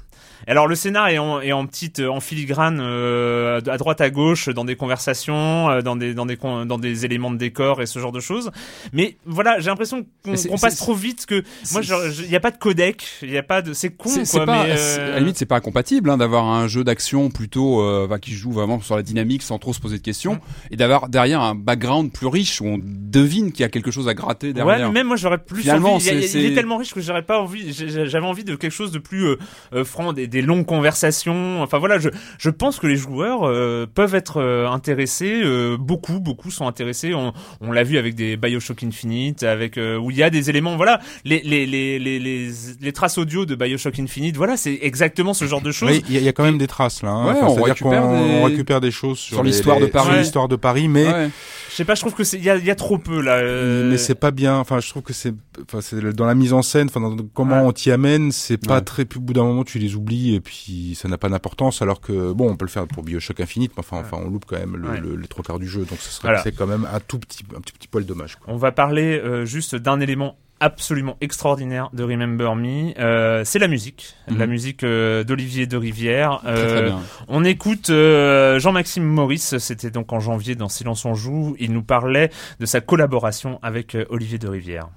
Alors 0.48 0.68
le 0.68 0.76
scénar 0.76 1.08
est 1.10 1.18
en, 1.18 1.42
est 1.42 1.52
en 1.52 1.66
petite, 1.66 2.00
en 2.00 2.20
filigrane, 2.20 2.80
euh, 2.82 3.60
à 3.68 3.78
droite 3.78 4.02
à 4.02 4.10
gauche, 4.10 4.50
dans 4.50 4.66
des 4.66 4.76
conversations, 4.76 5.70
euh, 5.70 5.82
dans 5.82 5.96
des, 5.96 6.14
dans 6.14 6.26
des, 6.26 6.36
dans 6.38 6.78
des 6.78 7.06
éléments 7.06 7.32
de 7.32 7.38
décor 7.38 7.82
et 7.82 7.86
ce 7.86 8.00
genre 8.00 8.12
de 8.12 8.20
choses. 8.20 8.52
Mais 8.94 9.18
voilà, 9.26 9.60
j'ai 9.60 9.68
l'impression 9.68 10.06
qu'on 10.24 10.58
passe 10.58 10.78
trop 10.78 10.94
vite, 10.94 11.26
que 11.26 11.44
moi, 11.72 11.82
il 11.84 12.30
y 12.32 12.36
a 12.36 12.40
pas 12.40 12.52
de 12.52 12.58
codec, 12.58 13.06
il 13.22 13.32
y 13.32 13.38
a 13.38 13.44
pas 13.44 13.62
de, 13.62 13.74
c'est 13.74 13.90
con 13.90 14.10
quoi. 14.30 14.46
pas, 14.46 14.64
mais, 14.66 14.76
euh, 14.78 15.08
à 15.08 15.12
la 15.12 15.20
limite, 15.20 15.38
c'est 15.38 15.46
pas 15.46 15.58
incompatible 15.58 16.10
hein, 16.10 16.18
d'avoir 16.18 16.46
un 16.46 16.68
jeu 16.68 16.84
d'action 16.84 17.30
plutôt 17.30 17.82
euh, 17.82 18.08
bah, 18.08 18.20
qui 18.20 18.32
joue 18.32 18.52
vraiment 18.52 18.80
sur 18.82 18.96
la 18.96 19.04
dynamique 19.04 19.42
sans 19.44 19.58
trop 19.60 19.74
se 19.74 19.80
poser 19.80 19.98
de 19.98 20.04
questions, 20.04 20.36
Mm. 20.36 20.40
et 20.72 20.76
d'avoir 20.78 21.10
derrière 21.10 21.42
un 21.42 21.56
background 21.56 22.12
plus 22.12 22.28
riche 22.28 22.62
où 22.62 22.66
on 22.66 22.80
devine 22.82 23.52
qu'il 23.52 23.62
y 23.62 23.66
a 23.66 23.70
quelque 23.70 23.92
chose 23.92 24.08
à 24.08 24.14
gratter 24.14 24.48
Ouais, 24.48 24.54
derrière. 24.54 24.88
mais 24.90 25.00
même 25.00 25.08
moi 25.08 25.16
j'aurais 25.16 25.38
plus 25.38 25.62
Finalement, 25.62 25.96
envie. 25.96 26.08
Il, 26.08 26.14
y 26.22 26.24
a- 26.24 26.28
c'est- 26.28 26.40
il 26.40 26.46
est 26.52 26.56
tellement 26.56 26.78
riche 26.78 26.94
que 26.94 27.02
j'aurais 27.02 27.22
pas 27.24 27.40
envie. 27.40 27.74
J'avais 27.74 28.26
envie 28.26 28.44
de 28.44 28.56
quelque 28.56 28.72
chose 28.72 28.92
de 28.92 29.00
plus 29.00 29.36
euh, 29.74 29.84
franc, 29.86 30.14
des, 30.14 30.25
des 30.28 30.42
longues 30.42 30.66
conversations. 30.66 31.62
Enfin 31.62 31.78
voilà, 31.80 32.00
je 32.00 32.10
je 32.38 32.50
pense 32.50 32.80
que 32.80 32.88
les 32.88 32.96
joueurs 32.96 33.48
euh, 33.48 33.86
peuvent 33.94 34.16
être 34.16 34.38
euh, 34.42 34.68
intéressés. 34.68 35.42
euh, 35.44 35.78
beaucoup, 35.78 36.20
beaucoup 36.20 36.52
sont 36.52 36.68
intéressés. 36.68 37.14
On, 37.14 37.34
on 37.62 37.72
l'a 37.72 37.84
vu 37.84 37.98
avec 37.98 38.16
des 38.16 38.38
Bioshock 38.38 38.84
Infinite, 38.84 39.44
avec 39.44 39.78
euh, 39.78 39.98
où 39.98 40.12
il 40.12 40.18
y 40.18 40.24
a 40.24 40.30
des 40.30 40.50
éléments. 40.50 40.76
Voilà, 40.78 41.00
les 41.24 41.42
les 41.44 41.66
les 41.66 42.00
les 42.00 42.20
les, 42.20 42.50
les 42.82 42.92
traces 42.94 43.18
audio 43.18 43.46
de 43.46 43.56
Bioshock 43.56 44.00
Infinite. 44.00 44.38
Voilà, 44.38 44.58
c'est 44.58 44.80
exactement 44.82 45.34
ce 45.34 45.46
genre 45.46 45.62
de 45.62 45.72
choses. 45.72 46.02
Il 46.08 46.14
y, 46.14 46.18
a- 46.18 46.20
il 46.20 46.26
y 46.26 46.30
a 46.30 46.34
quand 46.34 46.44
même 46.44 46.58
des 46.58 46.68
traces 46.68 47.04
là. 47.04 47.10
Hein. 47.10 47.26
Ouais, 47.28 47.40
Enfin, 47.42 47.48
on 47.62 47.64
récupère 47.64 48.08
des- 48.08 48.16
on 48.40 48.44
récupère 48.44 48.82
des 48.82 48.92
choses 48.92 49.20
sur, 49.20 49.44
l'histoire 49.44 49.80
de 49.80 49.86
Paris. 49.88 50.08
sur 50.10 50.18
l'histoire 50.18 50.48
de 50.48 50.56
Paris, 50.56 50.88
mais 50.88 51.06
Ouais. 51.06 51.30
Je 51.76 51.80
sais 51.80 51.86
pas, 51.86 51.94
je 51.96 52.00
trouve 52.00 52.14
que 52.14 52.24
c'est 52.24 52.38
il 52.38 52.44
y 52.46 52.50
a, 52.50 52.56
il 52.56 52.64
y 52.64 52.72
a 52.72 52.76
trop 52.76 52.98
peu 52.98 53.20
là. 53.20 53.34
euh, 53.34 53.90
mais 53.92 53.98
c'est 53.98 54.16
pas 54.16 54.32
bien. 54.32 54.56
Enfin, 54.56 54.80
je 54.80 54.90
trouve 54.90 55.04
que 55.04 55.12
c'est, 55.12 55.34
enfin, 55.62 55.82
c'est 55.82 56.00
dans 56.14 56.26
la 56.26 56.34
mise 56.34 56.54
en 56.54 56.62
scène, 56.62 56.88
enfin, 56.88 57.02
dans 57.02 57.18
comment 57.34 57.58
Ouais. 57.64 57.68
on 57.68 57.74
t'y 57.74 57.92
amène, 57.92 58.32
c'est 58.32 58.56
pas 58.56 58.76
Ouais. 58.76 58.82
très. 58.82 59.02
Au 59.18 59.20
bout 59.20 59.34
d'un 59.34 59.44
moment, 59.44 59.66
tu 59.66 59.78
les 59.78 59.94
oublies 59.96 60.36
et 60.36 60.40
puis 60.40 60.96
ça 60.96 61.10
n'a 61.10 61.18
pas 61.18 61.28
d'importance. 61.28 61.82
Alors 61.82 62.00
que 62.00 62.32
bon, 62.32 62.50
on 62.50 62.56
peut 62.56 62.64
le 62.64 62.70
faire 62.72 62.88
pour 62.88 63.04
Bioshock 63.04 63.42
Infinite, 63.42 63.74
mais 63.76 63.82
enfin, 63.82 63.98
enfin, 64.00 64.24
on 64.26 64.30
loupe 64.30 64.46
quand 64.48 64.58
même 64.58 64.78
le, 64.78 64.88
Ouais. 64.90 65.02
le- 65.02 65.18
les 65.18 65.28
trois 65.28 65.44
quarts 65.44 65.60
du 65.60 65.68
jeu, 65.68 65.80
donc 65.84 66.00
ce 66.00 66.10
serait, 66.12 66.30
Voilà. 66.30 66.44
c'est 66.44 66.54
quand 66.54 66.66
même 66.68 66.88
un 66.94 67.02
tout 67.02 67.20
petit, 67.20 67.44
un 67.54 67.60
petit, 67.60 67.74
petit 67.74 67.90
poil 67.90 68.06
dommage. 68.06 68.38
Quoi. 68.38 68.54
On 68.54 68.58
va 68.58 68.72
parler 68.72 69.20
euh, 69.20 69.44
juste 69.46 69.76
d'un 69.76 70.00
élément 70.00 70.38
absolument 70.66 71.16
extraordinaire 71.22 71.90
de 71.94 72.04
Remember 72.04 72.56
Me, 72.56 72.94
euh, 73.00 73.44
c'est 73.46 73.60
la 73.60 73.68
musique, 73.68 74.16
Mhm. 74.30 74.38
la 74.40 74.48
musique 74.48 74.84
euh, 74.84 75.24
d'Olivier 75.24 75.68
de 75.68 75.78
Rivière. 75.78 76.40
Très, 76.44 76.54
très 76.54 76.78
Euh, 76.78 76.86
bien. 76.88 77.00
On 77.28 77.44
écoute 77.44 77.90
Jean-Maxime 77.90 79.04
Maurice, 79.04 79.58
c'était 79.60 79.92
donc 79.92 80.12
en 80.12 80.20
janvier 80.20 80.56
dans 80.56 80.70
Silence 80.70 81.06
on 81.06 81.14
joue, 81.14 81.56
il 81.60 81.72
nous 81.72 81.84
parlait 81.84 82.32
de 82.60 82.66
sa 82.66 82.82
collaboration 82.82 83.60
avec 83.62 83.96
Olivier 84.10 84.38
de 84.40 84.48
Rivière. 84.48 84.88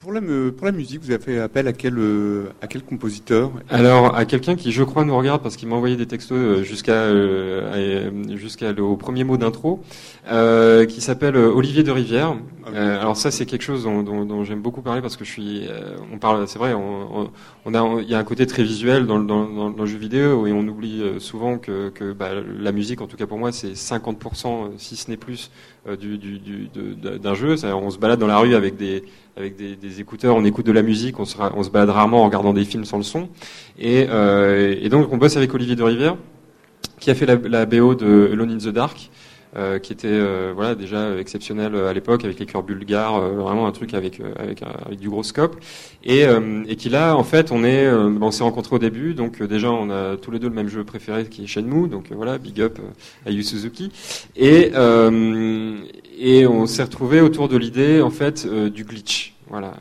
Pour 0.00 0.12
la, 0.12 0.20
pour 0.56 0.64
la 0.64 0.70
musique, 0.70 1.00
vous 1.02 1.10
avez 1.10 1.20
fait 1.20 1.38
appel 1.40 1.66
à 1.66 1.72
quel, 1.72 1.98
euh, 1.98 2.50
à 2.62 2.68
quel 2.68 2.84
compositeur? 2.84 3.50
Alors 3.68 4.14
à 4.14 4.24
quelqu'un 4.26 4.54
qui 4.54 4.70
je 4.70 4.84
crois 4.84 5.04
nous 5.04 5.16
regarde 5.18 5.42
parce 5.42 5.56
qu'il 5.56 5.66
m'a 5.66 5.74
envoyé 5.74 5.96
des 5.96 6.06
textos 6.06 6.38
euh, 6.38 6.62
jusqu'à 6.62 6.92
euh, 6.92 8.12
jusqu'à 8.36 8.70
le- 8.72 8.84
au 8.84 8.96
premier 8.96 9.24
mot 9.24 9.36
d'intro, 9.36 9.80
euh, 10.30 10.86
qui 10.86 11.00
s'appelle 11.00 11.34
euh, 11.34 11.50
Olivier 11.52 11.82
de 11.82 11.90
Rivière. 11.90 12.36
Ah 12.64 12.68
oui. 12.70 12.76
Euh, 12.76 13.00
alors 13.00 13.16
ça 13.16 13.32
c'est 13.32 13.44
quelque 13.44 13.62
chose 13.62 13.82
dont, 13.82 14.04
dont- 14.04 14.24
dont 14.24 14.44
j'aime 14.44 14.60
beaucoup 14.62 14.82
parler 14.82 15.02
parce 15.02 15.16
que 15.16 15.24
je 15.24 15.32
suis, 15.32 15.66
euh, 15.66 15.96
on 16.12 16.18
parle, 16.18 16.46
c'est 16.46 16.60
vrai, 16.60 16.74
on, 16.74 17.22
on- 17.22 17.30
on 17.64 17.74
a, 17.74 18.00
il 18.00 18.08
y 18.08 18.14
a 18.14 18.18
un 18.18 18.24
côté 18.24 18.46
très 18.46 18.62
visuel 18.62 19.04
dans, 19.04 19.18
le- 19.18 19.26
dans, 19.26 19.46
dans, 19.48 19.70
dans 19.70 19.82
le 19.82 19.88
jeu 19.88 19.98
vidéo 19.98 20.46
et 20.46 20.52
on 20.52 20.60
oublie 20.68 21.02
euh, 21.02 21.18
souvent 21.18 21.58
que, 21.58 21.88
que 21.88 22.12
bah, 22.12 22.28
la 22.34 22.70
musique, 22.70 23.00
en 23.00 23.08
tout 23.08 23.16
cas 23.16 23.26
pour 23.26 23.38
moi, 23.38 23.50
c'est 23.50 23.74
50% 23.74 24.66
euh, 24.66 24.68
si 24.76 24.94
ce 24.94 25.10
n'est 25.10 25.16
plus 25.16 25.50
euh, 25.88 25.96
du, 25.96 26.18
du, 26.18 26.38
du- 26.38 26.68
d'un 26.94 27.34
jeu. 27.34 27.56
C'est-à-dire, 27.56 27.78
On 27.82 27.90
se 27.90 27.98
balade 27.98 28.20
dans 28.20 28.26
la 28.28 28.38
rue 28.38 28.54
avec 28.54 28.76
des 28.76 29.02
avec 29.38 29.54
des, 29.56 30.00
écouteurs, 30.00 30.34
on 30.34 30.44
écoute 30.44 30.66
de 30.66 30.72
la 30.72 30.82
musique, 30.82 31.20
on 31.20 31.24
se, 31.24 31.36
on 31.38 31.62
balade 31.68 31.90
rarement 31.90 32.22
en 32.22 32.24
regardant 32.24 32.52
des 32.52 32.64
films 32.64 32.84
sans 32.84 32.96
le 32.96 33.04
son. 33.04 33.28
Et, 33.78 34.06
euh, 34.10 34.74
et 34.80 34.88
donc 34.88 35.12
on 35.12 35.16
bosse 35.16 35.36
avec 35.36 35.54
Olivier 35.54 35.76
de 35.76 35.82
Rivière, 35.82 36.16
qui 36.98 37.10
a 37.10 37.14
fait 37.14 37.24
la, 37.24 37.36
la 37.36 37.64
BO 37.64 37.94
de 37.94 38.30
Alone 38.32 38.50
in 38.50 38.58
the 38.58 38.68
Dark, 38.68 39.10
euh, 39.56 39.78
qui 39.78 39.92
était 39.92 40.08
euh, 40.08 40.52
voilà 40.54 40.74
déjà 40.74 41.16
exceptionnel 41.18 41.74
à 41.74 41.92
l'époque 41.92 42.24
avec 42.24 42.38
les 42.38 42.46
chœurs 42.46 42.62
bulgares, 42.62 43.16
euh, 43.16 43.30
vraiment 43.30 43.66
un 43.66 43.72
truc 43.72 43.94
avec 43.94 44.20
euh, 44.20 44.32
avec, 44.38 44.62
du 44.98 45.08
gros 45.08 45.22
scope. 45.22 45.56
Et, 46.04 46.24
euh, 46.24 46.64
et 46.68 46.76
qui 46.76 46.88
là 46.88 47.16
en 47.16 47.24
fait 47.24 47.50
on 47.50 47.64
est 47.64 47.86
euh, 47.86 48.10
on 48.20 48.30
s'est 48.30 48.44
rencontrés 48.44 48.76
au 48.76 48.78
début, 48.78 49.14
donc 49.14 49.40
euh, 49.40 49.46
déjà 49.46 49.70
on 49.70 49.90
a 49.90 50.16
tous 50.16 50.30
les 50.30 50.38
deux 50.38 50.48
le 50.48 50.54
même 50.54 50.68
jeu 50.68 50.84
préféré 50.84 51.24
qui 51.26 51.44
est 51.44 51.46
Shenmue, 51.46 51.88
donc 51.88 52.10
euh, 52.10 52.14
voilà 52.14 52.38
big 52.38 52.60
up 52.60 52.78
euh, 52.78 53.28
à 53.28 53.30
Yu 53.30 53.42
Suzuki. 53.42 53.90
Et 54.36 54.72
euh, 54.74 55.76
et 56.18 56.46
on 56.46 56.66
s'est 56.66 56.82
retrouvé 56.82 57.20
autour 57.20 57.48
de 57.48 57.56
l'idée 57.56 58.00
en 58.00 58.10
fait 58.10 58.46
euh, 58.46 58.70
du 58.70 58.84
glitch. 58.84 59.34
Voilà. 59.50 59.72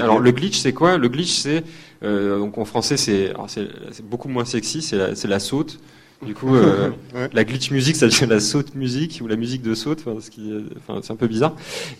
Alors 0.00 0.18
le 0.18 0.32
glitch 0.32 0.58
c'est 0.58 0.72
quoi? 0.72 0.98
Le 0.98 1.08
glitch 1.08 1.30
c'est 1.30 1.62
euh, 2.02 2.38
donc 2.38 2.58
en 2.58 2.64
français 2.64 2.96
c'est 2.96 3.32
beaucoup 4.02 4.28
moins 4.28 4.44
sexy, 4.44 4.82
c'est 4.82 4.96
la, 4.96 5.14
c'est 5.14 5.28
la 5.28 5.38
saute. 5.38 5.78
Du 6.26 6.34
coup, 6.34 6.54
euh, 6.56 6.90
Ouais. 7.14 7.28
la 7.32 7.44
glitch 7.44 7.70
musique, 7.70 7.96
ça 7.96 8.06
devient 8.06 8.26
la 8.28 8.40
saute 8.40 8.74
musique 8.74 9.20
ou 9.22 9.28
la 9.28 9.36
musique 9.36 9.62
de 9.62 9.74
saute, 9.74 10.02
enfin, 10.06 10.20
ce 10.20 10.30
qui, 10.30 10.52
c'est 11.02 11.12
un 11.12 11.16
peu 11.16 11.26
bizarre. 11.28 11.54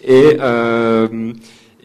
Et 0.05 0.37
euh, 0.41 1.33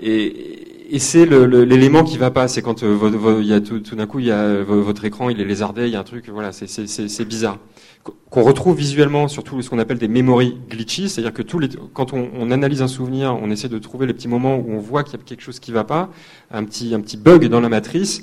et, 0.01 0.95
et 0.95 0.99
c'est 0.99 1.25
l'élément 1.25 2.03
qui 2.03 2.17
va 2.17 2.31
pas. 2.31 2.47
C'est 2.47 2.61
quand 2.63 2.83
euh, 2.83 2.93
votre- 2.95 3.41
y 3.41 3.53
a 3.53 3.61
tout, 3.61 3.79
tout 3.79 3.95
d'un 3.95 4.07
coup, 4.07 4.19
il 4.19 4.25
y 4.25 4.31
a 4.31 4.39
euh, 4.39 4.63
vo- 4.67 4.81
votre 4.81 5.05
écran, 5.05 5.29
il 5.29 5.39
est 5.39 5.45
lézardé, 5.45 5.83
il 5.87 5.93
y 5.93 5.95
a 5.95 5.99
un 5.99 6.03
truc, 6.03 6.29
voilà, 6.29 6.51
c'est 6.51 6.67
c'est- 6.67 6.87
c'est- 6.87 7.07
c'est 7.07 7.25
bizarre. 7.25 7.59
Qu- 8.03 8.11
Qu'on 8.31 8.41
retrouve 8.43 8.75
visuellement, 8.75 9.27
surtout 9.27 9.61
ce 9.61 9.69
qu'on 9.69 9.79
appelle 9.79 9.99
des 9.99 10.07
memory 10.07 10.57
glitches, 10.69 11.05
c'est-à-dire 11.07 11.33
que 11.33 11.43
tous 11.43 11.59
les, 11.59 11.69
quand 11.93 12.13
on, 12.13 12.29
on 12.37 12.49
analyse 12.51 12.81
un 12.81 12.87
souvenir, 12.87 13.37
on 13.41 13.49
essaie 13.51 13.69
de 13.69 13.77
trouver 13.77 14.07
les 14.07 14.13
petits 14.13 14.27
moments 14.27 14.57
où 14.57 14.71
on 14.71 14.79
voit 14.79 15.03
qu'il 15.03 15.17
y 15.17 15.21
a 15.21 15.23
quelque 15.23 15.41
chose 15.43 15.59
qui 15.59 15.71
va 15.71 15.83
pas, 15.83 16.09
un 16.51 16.63
petit, 16.65 16.93
un 16.95 16.99
petit 16.99 17.17
bug 17.17 17.45
dans 17.47 17.61
la 17.61 17.69
matrice. 17.69 18.21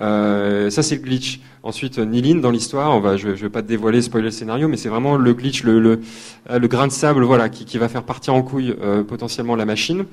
Euh, 0.00 0.70
ça 0.70 0.82
c'est 0.82 0.96
le 0.96 1.02
glitch. 1.02 1.40
Ensuite, 1.64 2.00
euh, 2.00 2.04
Nilin 2.04 2.40
dans 2.40 2.50
l'histoire, 2.50 2.96
on 2.96 2.98
va, 2.98 3.16
je, 3.16 3.36
je 3.36 3.42
vais 3.42 3.48
pas 3.48 3.62
te 3.62 3.68
dévoiler, 3.68 4.02
spoiler 4.02 4.24
le 4.26 4.30
scénario, 4.32 4.66
mais 4.66 4.76
c'est 4.76 4.88
vraiment 4.88 5.16
le 5.16 5.32
glitch, 5.32 5.62
le, 5.62 5.78
le, 5.78 6.00
euh, 6.50 6.58
le 6.58 6.66
grain 6.66 6.88
de 6.88 6.92
sable, 6.92 7.22
voilà, 7.22 7.48
qui, 7.48 7.64
qui 7.64 7.78
va 7.78 7.88
faire 7.88 8.02
partir 8.02 8.34
en 8.34 8.42
couille 8.42 8.74
euh, 8.82 9.04
potentiellement 9.04 9.54
la 9.54 9.64
machine. 9.64 10.04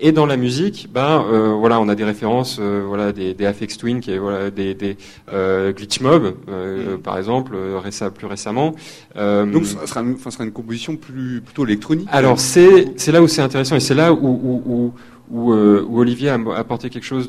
Et 0.00 0.10
dans 0.10 0.26
la 0.26 0.36
musique, 0.36 0.88
ben, 0.92 1.24
euh, 1.30 1.52
voilà, 1.52 1.80
on 1.80 1.88
a 1.88 1.94
des 1.94 2.02
références, 2.02 2.58
euh, 2.60 2.82
voilà, 2.86 3.12
des, 3.12 3.34
des 3.34 3.46
Afex 3.46 3.76
Twin, 3.78 4.00
qui 4.00 4.10
est 4.10 4.18
voilà, 4.18 4.50
des, 4.50 4.74
des 4.74 4.96
euh, 5.32 5.72
Glitch 5.72 6.00
Mob, 6.00 6.34
euh, 6.48 6.96
par 6.98 7.16
exemple, 7.16 7.54
récem- 7.84 8.10
plus 8.10 8.26
récemment. 8.26 8.74
Euh, 9.16 9.46
Donc, 9.46 9.64
ça 9.64 9.86
sera, 9.86 10.00
une- 10.00 10.18
ce 10.18 10.28
sera 10.30 10.42
une 10.44 10.50
composition 10.52 10.96
plus, 10.96 11.40
plutôt 11.40 11.64
électronique. 11.64 12.08
alors 12.10 12.40
c'est 12.40 12.92
c'est 12.96 13.12
là 13.12 13.22
où 13.22 13.28
c'est 13.28 13.42
intéressant 13.42 13.76
et 13.76 13.80
c'est 13.80 13.94
là 13.94 14.12
où 14.12 14.18
où, 14.26 14.62
où, 14.66 14.92
où, 15.30 15.52
euh, 15.52 15.84
où 15.88 15.98
Olivier 16.00 16.28
a 16.30 16.38
apporté 16.56 16.88
quelque 16.90 17.04
chose 17.04 17.28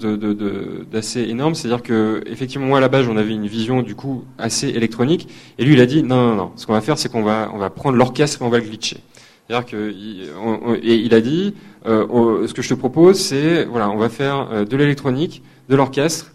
d'assez 0.91 1.21
énorme, 1.23 1.55
c'est-à-dire 1.55 1.81
que 1.81 2.21
effectivement 2.27 2.67
moi 2.67 2.77
à 2.77 2.81
la 2.81 2.89
base 2.89 3.07
on 3.07 3.17
avait 3.17 3.33
une 3.33 3.47
vision 3.47 3.81
du 3.81 3.95
coup 3.95 4.23
assez 4.37 4.69
électronique 4.69 5.27
et 5.57 5.65
lui 5.65 5.73
il 5.73 5.81
a 5.81 5.85
dit 5.85 6.03
non 6.03 6.29
non 6.29 6.35
non, 6.35 6.51
ce 6.55 6.65
qu'on 6.67 6.73
va 6.73 6.81
faire 6.81 6.97
c'est 6.97 7.11
qu'on 7.11 7.23
va 7.23 7.69
prendre 7.69 7.97
l'orchestre 7.97 8.41
et 8.41 8.45
on 8.45 8.49
va 8.49 8.59
le 8.59 8.65
glitcher. 8.65 8.97
C'est-à-dire 9.49 9.79
et 10.83 10.95
il 10.95 11.13
a 11.13 11.21
dit 11.21 11.53
euh, 11.85 12.05
on- 12.09 12.45
ce 12.47 12.53
que 12.53 12.61
je 12.61 12.69
te 12.69 12.73
propose 12.73 13.17
c'est 13.19 13.65
voilà 13.65 13.89
on 13.89 13.97
va 13.97 14.09
faire 14.09 14.49
euh, 14.51 14.65
de 14.65 14.75
l'électronique, 14.77 15.41
de 15.69 15.75
l'orchestre, 15.75 16.31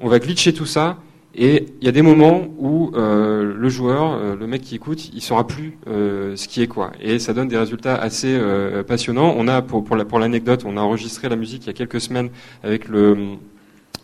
on 0.00 0.08
va 0.08 0.18
glitcher 0.18 0.52
tout 0.52 0.66
ça 0.66 0.98
et 1.36 1.66
il 1.80 1.84
y 1.84 1.88
a 1.88 1.92
des 1.92 2.02
moments 2.02 2.42
où 2.58 2.92
euh, 2.94 3.54
le 3.56 3.68
joueur, 3.68 4.12
euh, 4.12 4.36
le 4.36 4.46
mec 4.46 4.62
qui 4.62 4.76
écoute, 4.76 5.10
il 5.12 5.20
saura 5.20 5.46
plus 5.46 5.76
euh, 5.88 6.36
ce 6.36 6.46
qui 6.46 6.62
est 6.62 6.68
quoi. 6.68 6.92
Et 7.00 7.18
ça 7.18 7.32
donne 7.32 7.48
des 7.48 7.58
résultats 7.58 7.96
assez 7.96 8.38
passionnants. 8.86 9.34
On 9.36 9.48
a, 9.48 9.62
pour, 9.62 9.84
pour, 9.84 9.96
la, 9.96 10.04
pour 10.04 10.18
l'anecdote, 10.18 10.62
on 10.64 10.76
a 10.76 10.80
enregistré 10.80 11.28
la 11.28 11.36
musique 11.36 11.64
il 11.64 11.66
y 11.66 11.70
a 11.70 11.72
quelques 11.72 12.00
semaines 12.00 12.30
avec 12.62 12.88
le 12.88 13.36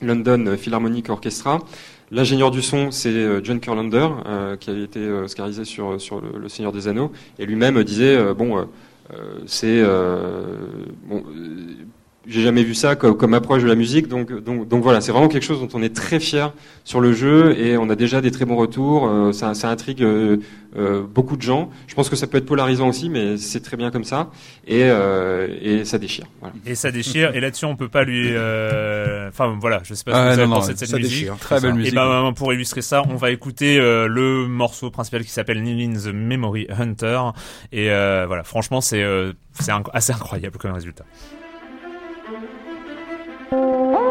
London 0.03 0.57
Philharmonic 0.57 1.09
Orchestra. 1.09 1.61
L'ingénieur 2.11 2.51
du 2.51 2.61
son, 2.61 2.91
c'est 2.91 3.45
John 3.45 3.61
Kurlander, 3.61 4.09
euh, 4.27 4.57
qui 4.57 4.71
avait 4.71 4.83
été 4.83 5.09
oscarisé 5.09 5.65
sur, 5.65 6.01
sur 6.01 6.21
le, 6.21 6.49
Seigneur 6.49 6.73
des 6.73 6.89
Anneaux, 6.89 7.13
et 7.39 7.47
lui-même 7.47 7.85
disait, 7.85 8.35
bon, 8.35 8.67
c'est... 9.47 9.81
bon, 11.07 11.23
j'ai 12.27 12.43
jamais 12.43 12.63
vu 12.63 12.75
ça 12.75 12.97
comme, 12.97 13.17
comme 13.17 13.33
approche 13.35 13.63
de 13.63 13.69
la 13.69 13.75
musique, 13.75 14.07
donc, 14.07 14.31
donc, 14.45 14.69
donc 14.69 14.83
voilà, 14.83 15.01
c'est 15.01 15.11
vraiment 15.11 15.29
quelque 15.29 15.43
chose 15.45 15.61
dont 15.61 15.69
on 15.79 15.83
est 15.83 15.95
très 15.95 16.21
fier 16.21 16.53
sur 16.85 17.01
le 17.01 17.13
jeu 17.15 17.59
et 17.59 17.77
on 17.79 17.89
a 17.89 17.97
déjà 17.97 18.21
des 18.21 18.31
très 18.31 18.45
bons 18.45 18.57
retours. 18.57 19.09
euh, 19.09 19.33
ça, 19.33 19.55
ça 19.55 19.71
intrigue 19.71 20.03
euh, 20.03 20.37
euh, 20.77 21.03
beaucoup 21.03 21.37
de 21.37 21.43
gens. 21.43 21.71
Je 21.87 21.95
pense 21.95 22.09
que 22.11 22.17
ça 22.17 22.27
peut 22.27 22.37
être 22.37 22.45
polarisant 22.47 22.89
aussi, 22.89 23.09
mais 23.09 23.37
c'est 23.39 23.61
très 23.61 23.77
bien 23.79 23.91
comme 23.91 24.05
ça 24.05 24.31
et, 24.67 24.83
euh, 24.85 25.49
et 25.63 25.85
ça 25.87 25.97
déchire. 25.99 26.27
Voilà. 26.41 26.55
Et 26.67 26.75
ça 26.75 26.91
déchire. 26.91 27.35
Et 27.35 27.41
là-dessus, 27.41 27.65
on 27.65 27.75
peut 27.77 27.89
pas 27.89 28.05
lui. 28.05 28.29
euh, 28.33 29.29
Enfin 29.31 29.57
voilà, 29.61 29.81
je 29.85 29.95
sais 29.95 30.05
pas 30.05 30.13
ce 30.13 30.17
Ah, 30.17 30.21
que 30.21 30.25
vous 30.31 30.37
non, 30.37 30.43
avez 30.43 30.49
non, 30.51 30.57
pensé 30.57 30.75
de 30.75 30.79
cette 30.79 30.89
ça 30.91 30.97
musique. 30.99 31.11
déchire. 31.21 31.37
Très 31.39 31.61
belle 31.61 31.71
Et 31.71 31.75
musique. 31.75 31.95
ben 31.95 32.33
pour 32.37 32.53
illustrer 32.53 32.83
ça, 32.83 33.03
on 33.09 33.17
va 33.17 33.31
écouter 33.31 33.79
euh, 33.81 34.07
le 34.07 34.47
morceau 34.47 34.91
principal 34.91 35.25
qui 35.25 35.31
s'appelle 35.31 35.63
Nilin's 35.63 36.07
Memory 36.07 36.67
Hunter. 36.69 37.21
Et 37.73 37.91
euh, 37.91 38.25
voilà, 38.27 38.43
franchement, 38.45 38.81
c'est 38.83 39.03
euh, 39.03 39.33
c'est 39.59 39.73
inc- 39.73 39.91
assez 39.95 40.13
incroyable 40.13 40.59
comme 40.59 40.73
résultat. 40.73 41.05
Oh! 43.53 44.10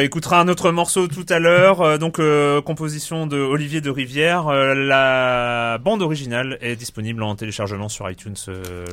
Réécoutera 0.00 0.40
un 0.40 0.48
autre 0.48 0.70
morceau 0.70 1.08
tout 1.08 1.26
à 1.28 1.38
l'heure, 1.38 1.82
euh, 1.82 1.98
donc 1.98 2.18
euh, 2.18 2.62
composition 2.62 3.26
de 3.26 3.36
Olivier 3.36 3.82
de 3.82 3.90
Rivière. 3.90 4.48
Euh, 4.48 4.74
la 4.74 5.76
bande 5.76 6.00
originale 6.00 6.56
est 6.62 6.74
disponible 6.74 7.22
en 7.22 7.34
téléchargement 7.34 7.90
sur 7.90 8.10
iTunes. 8.10 8.36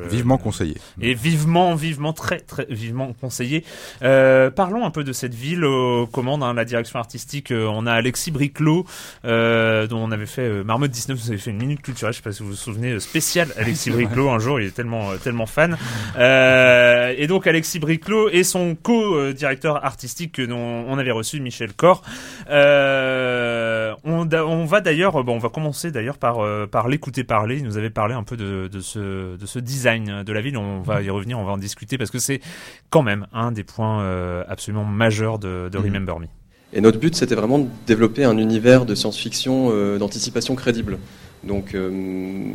Vivement 0.10 0.38
conseillé. 0.38 0.76
et 1.02 1.14
vivement, 1.14 1.76
vivement, 1.76 2.12
très, 2.12 2.40
très 2.40 2.66
vivement 2.70 3.14
conseillé. 3.22 3.64
Parlons 4.02 4.86
un 4.86 4.92
peu 4.92 5.06
de 5.06 5.14
cette 5.14 5.34
ville 5.34 5.64
aux 5.64 6.08
commandes, 6.08 6.44
hein, 6.44 6.54
la 6.54 6.66
direction 6.66 7.00
artistique. 7.00 7.54
on 7.56 7.86
a 7.86 7.94
Alexis 7.94 8.32
Briclot, 8.32 8.86
dont 9.24 9.98
on 9.98 10.12
avait 10.12 10.26
fait 10.26 10.64
Marmotte 10.64 10.92
19, 10.92 11.18
vous 11.18 11.30
avez 11.30 11.38
fait 11.38 11.52
une 11.52 11.58
minute 11.58 11.82
culturelle, 11.82 12.14
je 12.14 12.18
sais 12.18 12.24
pas 12.24 12.34
si 12.34 12.44
vous 12.44 12.50
vous 12.50 12.56
souvenez, 12.56 13.00
spécial 13.00 13.48
Alexis 13.58 13.92
Briclot 13.92 14.30
un 14.30 14.40
jour, 14.40 14.60
il 14.60 14.68
est 14.68 14.76
tellement, 14.76 15.16
tellement 15.24 15.46
fan. 15.46 15.78
Et 16.18 17.28
donc 17.28 17.48
Alexis 17.48 17.80
Briclot 17.80 18.30
et 18.30 18.44
son 18.44 18.76
co-directeur 18.76 19.86
artistique 19.86 20.34
que 20.34 20.42
dont 20.42 20.86
on 20.88 20.97
avait 20.98 21.12
reçu, 21.12 21.40
Michel 21.40 21.74
Cor. 21.74 22.02
Euh, 22.50 23.94
on, 24.04 24.28
on 24.32 24.66
va 24.66 24.82
d'ailleurs, 24.82 25.24
bon, 25.24 25.36
on 25.36 25.40
va 25.40 25.50
commencer 25.50 25.92
d'ailleurs 25.92 26.18
par, 26.18 26.40
euh, 26.40 26.68
par 26.68 26.88
l'écouter 26.88 27.24
parler. 27.24 27.58
Il 27.58 27.64
nous 27.64 27.78
avait 27.78 27.90
parlé 27.90 28.14
un 28.14 28.24
peu 28.24 28.38
de, 28.38 28.68
de, 28.68 28.80
ce, 28.80 29.38
de 29.38 29.46
ce 29.46 29.60
design 29.60 30.24
de 30.24 30.34
la 30.34 30.42
ville. 30.42 30.58
On 30.58 30.82
va 30.82 31.02
y 31.02 31.10
revenir, 31.10 31.40
on 31.40 31.44
va 31.46 31.54
en 31.54 31.58
discuter 31.58 31.98
parce 31.98 32.12
que 32.12 32.20
c'est 32.20 32.42
quand 32.90 33.04
même 33.04 33.28
un 33.34 33.52
des 33.52 33.64
points 33.64 34.02
euh, 34.02 34.44
absolument 34.48 34.86
majeurs 34.86 35.40
de, 35.40 35.70
de 35.72 35.78
Mhm. 35.78 35.86
Remember 35.86 36.20
Me. 36.20 36.28
Et 36.74 36.82
notre 36.82 37.00
but, 37.00 37.16
c'était 37.16 37.36
vraiment 37.36 37.60
de 37.60 37.68
développer 37.86 38.26
un 38.26 38.38
univers 38.38 38.86
de 38.86 38.94
science-fiction 38.94 39.70
euh, 39.72 39.98
d'anticipation 39.98 40.56
crédible. 40.56 40.98
Donc, 41.44 41.76
euh, 41.76 41.92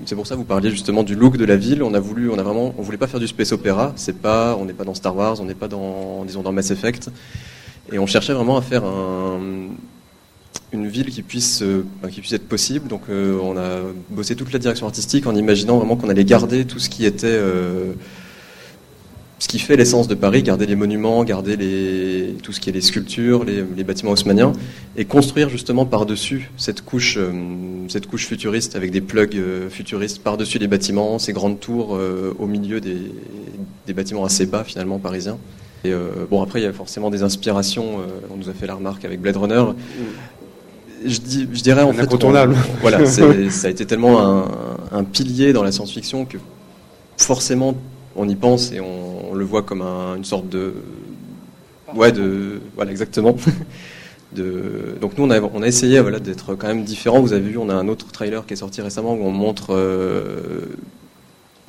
c'est 0.04 0.14
pour 0.14 0.26
ça 0.26 0.34
que 0.34 0.40
vous 0.40 0.44
parliez 0.44 0.70
justement 0.70 1.02
du 1.02 1.14
look 1.14 1.38
de 1.38 1.44
la 1.46 1.56
ville. 1.56 1.82
On 1.82 1.94
a 1.94 2.00
voulu, 2.00 2.28
on 2.30 2.38
a 2.38 2.42
vraiment, 2.42 2.74
on 2.76 2.82
voulait 2.82 2.98
pas 2.98 3.06
faire 3.06 3.20
du 3.20 3.28
space 3.28 3.52
opéra. 3.52 3.92
C'est 3.96 4.20
pas, 4.20 4.54
on 4.56 4.66
n'est 4.66 4.74
pas 4.74 4.84
dans 4.84 4.92
Star 4.94 5.16
Wars, 5.16 5.40
on 5.40 5.44
n'est 5.44 5.54
pas 5.54 5.68
dans, 5.68 6.24
disons, 6.26 6.42
dans 6.42 6.52
Mass 6.52 6.70
Effect. 6.70 7.08
Et 7.90 7.98
on 7.98 8.06
cherchait 8.06 8.32
vraiment 8.32 8.56
à 8.56 8.62
faire 8.62 8.84
un, 8.84 9.40
une 10.72 10.88
ville 10.88 11.10
qui 11.10 11.22
puisse, 11.22 11.62
euh, 11.62 11.84
qui 12.10 12.20
puisse 12.20 12.32
être 12.32 12.48
possible. 12.48 12.88
Donc, 12.88 13.02
euh, 13.08 13.38
on 13.42 13.56
a 13.56 13.80
bossé 14.10 14.36
toute 14.36 14.52
la 14.52 14.58
direction 14.58 14.86
artistique 14.86 15.26
en 15.26 15.34
imaginant 15.34 15.76
vraiment 15.78 15.96
qu'on 15.96 16.08
allait 16.08 16.24
garder 16.24 16.64
tout 16.64 16.78
ce 16.78 16.88
qui 16.88 17.04
était 17.04 17.26
euh, 17.26 17.92
ce 19.38 19.48
qui 19.48 19.58
fait 19.58 19.76
l'essence 19.76 20.06
de 20.06 20.14
Paris, 20.14 20.44
garder 20.44 20.66
les 20.66 20.76
monuments, 20.76 21.24
garder 21.24 22.36
tout 22.44 22.52
ce 22.52 22.60
qui 22.60 22.70
est 22.70 22.72
les 22.72 22.80
sculptures, 22.80 23.44
les, 23.44 23.82
bâtiments 23.82 24.12
haussmanniens, 24.12 24.52
et 24.96 25.04
construire 25.04 25.48
justement 25.48 25.84
par-dessus 25.84 26.48
cette 26.56 26.82
couche, 26.82 27.18
cette 27.88 28.06
couche 28.06 28.28
futuriste 28.28 28.76
avec 28.76 28.92
des 28.92 29.00
plugs 29.00 29.36
futuristes 29.68 30.22
par-dessus 30.22 30.58
les 30.58 30.68
bâtiments, 30.68 31.18
ces 31.18 31.32
grandes 31.32 31.58
tours 31.58 31.98
au 32.38 32.46
milieu 32.46 32.80
des 32.80 33.92
bâtiments 33.92 34.24
assez 34.24 34.46
bas 34.46 34.62
finalement 34.62 35.00
parisiens. 35.00 35.38
Et 35.84 35.92
euh, 35.92 36.26
bon 36.30 36.42
après 36.42 36.60
il 36.60 36.64
y 36.64 36.66
a 36.66 36.72
forcément 36.72 37.10
des 37.10 37.22
inspirations. 37.22 37.98
euh, 38.00 38.04
on 38.32 38.36
nous 38.36 38.48
a 38.48 38.52
fait 38.52 38.66
la 38.66 38.74
remarque 38.74 39.04
avec 39.04 39.20
Blade 39.20 39.36
Runner. 39.36 39.64
Je, 41.04 41.18
dis, 41.18 41.48
je 41.52 41.62
dirais 41.62 41.82
en 41.82 41.90
Un 41.90 41.92
fait, 41.94 42.02
incontournable. 42.02 42.54
on- 42.56 42.80
voilà, 42.80 43.04
ça 43.50 43.66
a 43.66 43.70
été 43.70 43.84
tellement 43.86 44.20
un, 44.24 44.44
un 44.92 45.02
pilier 45.04 45.52
dans 45.52 45.64
la 45.64 45.72
science-fiction 45.72 46.24
que 46.24 46.38
forcément 47.16 47.74
on 48.14 48.28
y 48.28 48.36
pense 48.36 48.72
et 48.72 48.80
on, 48.80 49.30
on 49.32 49.34
le 49.34 49.44
voit 49.44 49.62
comme 49.62 49.82
un- 49.82 50.16
une 50.16 50.24
sorte 50.24 50.48
de 50.48 50.74
ouais 51.94 52.12
de 52.12 52.60
voilà 52.76 52.90
exactement 52.90 53.36
de 54.34 54.94
donc 55.00 55.18
nous 55.18 55.24
on 55.24 55.30
a, 55.30 55.40
on 55.40 55.62
a 55.62 55.66
essayé 55.66 56.00
voilà 56.00 56.20
d'être 56.20 56.54
quand 56.54 56.66
même 56.68 56.84
différent 56.84 57.20
vous 57.20 57.32
avez 57.32 57.42
vu 57.48 57.58
on 57.58 57.68
a 57.68 57.74
un 57.74 57.88
autre 57.88 58.06
trailer 58.12 58.46
qui 58.46 58.54
est 58.54 58.56
sorti 58.56 58.80
récemment 58.80 59.14
où 59.14 59.24
on 59.24 59.30
montre 59.30 59.74
euh, 59.74 60.66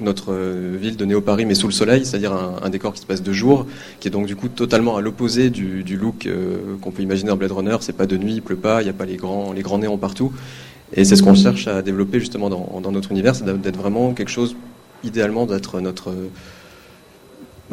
notre 0.04 0.34
euh, 0.34 0.78
ville 0.80 0.97
de 0.97 1.06
Néo-Paris, 1.06 1.45
mais 1.45 1.56
sous 1.56 1.68
le 1.68 1.74
soleil, 1.74 2.06
c'est-à-dire 2.06 2.34
un, 2.34 2.70
décor 2.70 2.93
qui 2.93 3.01
se 3.01 3.06
passe 3.06 3.24
de 3.24 3.34
jour, 3.34 3.66
qui 3.99 4.08
est 4.08 4.12
donc 4.12 4.26
du 4.26 4.36
coup 4.36 4.49
totalement 4.49 4.97
à 4.97 5.01
l'opposé 5.01 5.49
du, 5.49 5.97
look 5.97 6.26
euh, 6.26 6.58
qu'on 6.82 6.91
peut 6.91 7.01
imaginer 7.01 7.30
dans 7.30 7.38
Blade 7.38 7.51
Runner. 7.51 7.78
C'est 7.82 7.97
pas 7.97 8.06
de 8.06 8.18
nuit, 8.18 8.36
il 8.36 8.41
pleut 8.41 8.56
pas, 8.56 8.82
il 8.82 8.86
n'y 8.86 8.89
a 8.89 8.93
pas 8.93 9.06
les 9.06 9.18
grands, 9.18 9.54
les 9.54 9.62
grands 9.62 9.80
néons 9.80 9.97
partout. 9.97 10.32
Et 10.95 11.06
c'est 11.06 11.16
ce 11.16 11.24
qu'on 11.24 11.34
cherche 11.34 11.68
à 11.68 11.82
développer 11.82 12.20
justement 12.20 12.49
dans, 12.49 12.80
dans 12.82 12.91
notre 12.91 13.12
univers, 13.12 13.36
c'est 13.36 13.45
d'être 13.45 13.78
vraiment 13.78 14.14
quelque 14.14 14.30
chose, 14.30 14.56
idéalement, 15.04 15.47
d'être 15.47 15.82
notre 15.82 16.14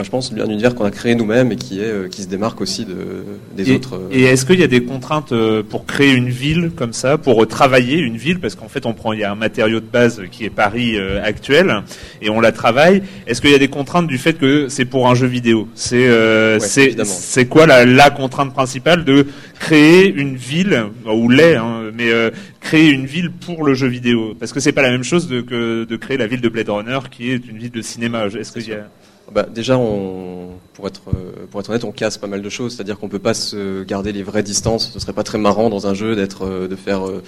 bah, 0.01 0.05
je 0.05 0.11
pense, 0.11 0.33
un 0.33 0.49
univers 0.49 0.75
qu'on 0.75 0.85
a 0.87 0.91
créé 0.91 1.15
nous-mêmes 1.15 1.53
et 1.53 1.57
qui, 1.57 1.79
est, 1.81 1.85
euh, 1.85 2.09
qui 2.09 2.23
se 2.23 2.29
démarque 2.29 2.61
aussi 2.63 2.87
de, 2.87 3.25
des 3.55 3.71
et, 3.71 3.75
autres. 3.75 3.97
euh, 3.97 4.09
Et 4.11 4.23
est-ce 4.23 4.47
qu'il 4.47 4.59
y 4.59 4.63
a 4.63 4.67
des 4.67 4.83
contraintes 4.83 5.33
euh, 5.33 5.63
pour 5.63 5.85
créer 5.85 6.13
une 6.15 6.31
ville 6.31 6.71
comme 6.75 6.93
ça, 6.95 7.19
pour 7.19 7.47
travailler 7.47 7.99
une 7.99 8.17
ville? 8.17 8.41
Parce 8.41 8.55
qu'en 8.55 8.69
fait, 8.69 8.87
on 8.87 8.95
prend, 8.95 9.13
il 9.13 9.21
y 9.21 9.25
a 9.25 9.31
un 9.31 9.35
matériau 9.37 9.81
de 9.81 9.85
base 9.87 10.23
qui 10.31 10.45
est 10.45 10.51
Paris 10.51 10.97
euh, 10.97 11.23
actuel 11.23 11.83
et 12.23 12.31
on 12.31 12.41
la 12.41 12.53
travaille. 12.53 13.03
Est-ce 13.27 13.41
qu'il 13.43 13.51
y 13.51 13.55
a 13.55 13.59
des 13.59 13.69
contraintes 13.69 14.07
du 14.07 14.17
fait 14.19 14.35
que 14.35 14.69
c'est 14.69 14.87
pour 14.87 15.09
un 15.11 15.15
jeu 15.15 15.27
vidéo? 15.27 15.69
C'est 15.75 16.07
euh, 16.09 16.59
Ouais, 16.59 16.95
c'est 17.05 17.47
quoi 17.47 17.67
la, 17.67 17.85
la 17.85 18.11
contrainte 18.11 18.53
principale 18.55 19.05
de 19.05 19.27
créer 19.59 20.11
une 20.11 20.37
ville 20.37 20.85
ou 21.07 21.29
l'est, 21.29 21.57
hein, 21.57 21.91
mais 21.95 22.11
euh, 22.11 22.31
créer 22.61 22.91
une 22.91 23.05
ville 23.07 23.31
pour 23.31 23.65
le 23.65 23.75
jeu 23.75 23.87
vidéo? 23.89 24.35
Parce 24.41 24.53
que 24.53 24.61
c'est 24.61 24.73
pas 24.73 24.83
la 24.83 24.91
même 24.91 25.05
chose 25.05 25.29
de, 25.29 25.43
que 25.43 25.85
de 25.85 25.97
créer 25.97 26.17
la 26.17 26.27
ville 26.27 26.41
de 26.41 26.49
Blade 26.49 26.71
Runner 26.71 26.99
qui 27.11 27.31
est 27.31 27.47
une 27.47 27.59
ville 27.59 27.71
de 27.71 27.83
cinéma. 27.83 28.27
Est-ce 28.27 28.53
qu'il 28.53 28.69
y 28.69 28.73
a 28.73 28.89
Bah, 29.33 29.47
déjà, 29.49 29.79
on, 29.79 30.51
pour, 30.75 30.89
être, 30.89 31.03
euh, 31.09 31.47
pour 31.51 31.61
être 31.61 31.71
honnête, 31.71 31.85
on 31.85 31.93
casse 31.93 32.19
pas 32.19 32.27
mal 32.27 32.43
de 32.43 32.49
choses. 32.49 32.75
C'est-à-dire 32.75 32.99
qu'on 32.99 33.09
peut 33.09 33.19
pas 33.19 33.35
se 33.35 33.83
garder 33.85 34.13
les 34.13 34.23
vraies 34.23 34.43
distances. 34.43 34.91
Ce 34.93 34.99
serait 34.99 35.13
pas 35.13 35.23
très 35.23 35.39
marrant 35.39 35.71
dans 35.71 35.87
un 35.87 35.95
jeu 35.95 36.17
d'être, 36.17 36.45
euh, 36.45 36.69
de 36.69 36.77
faire, 36.77 37.09
euh, 37.09 37.23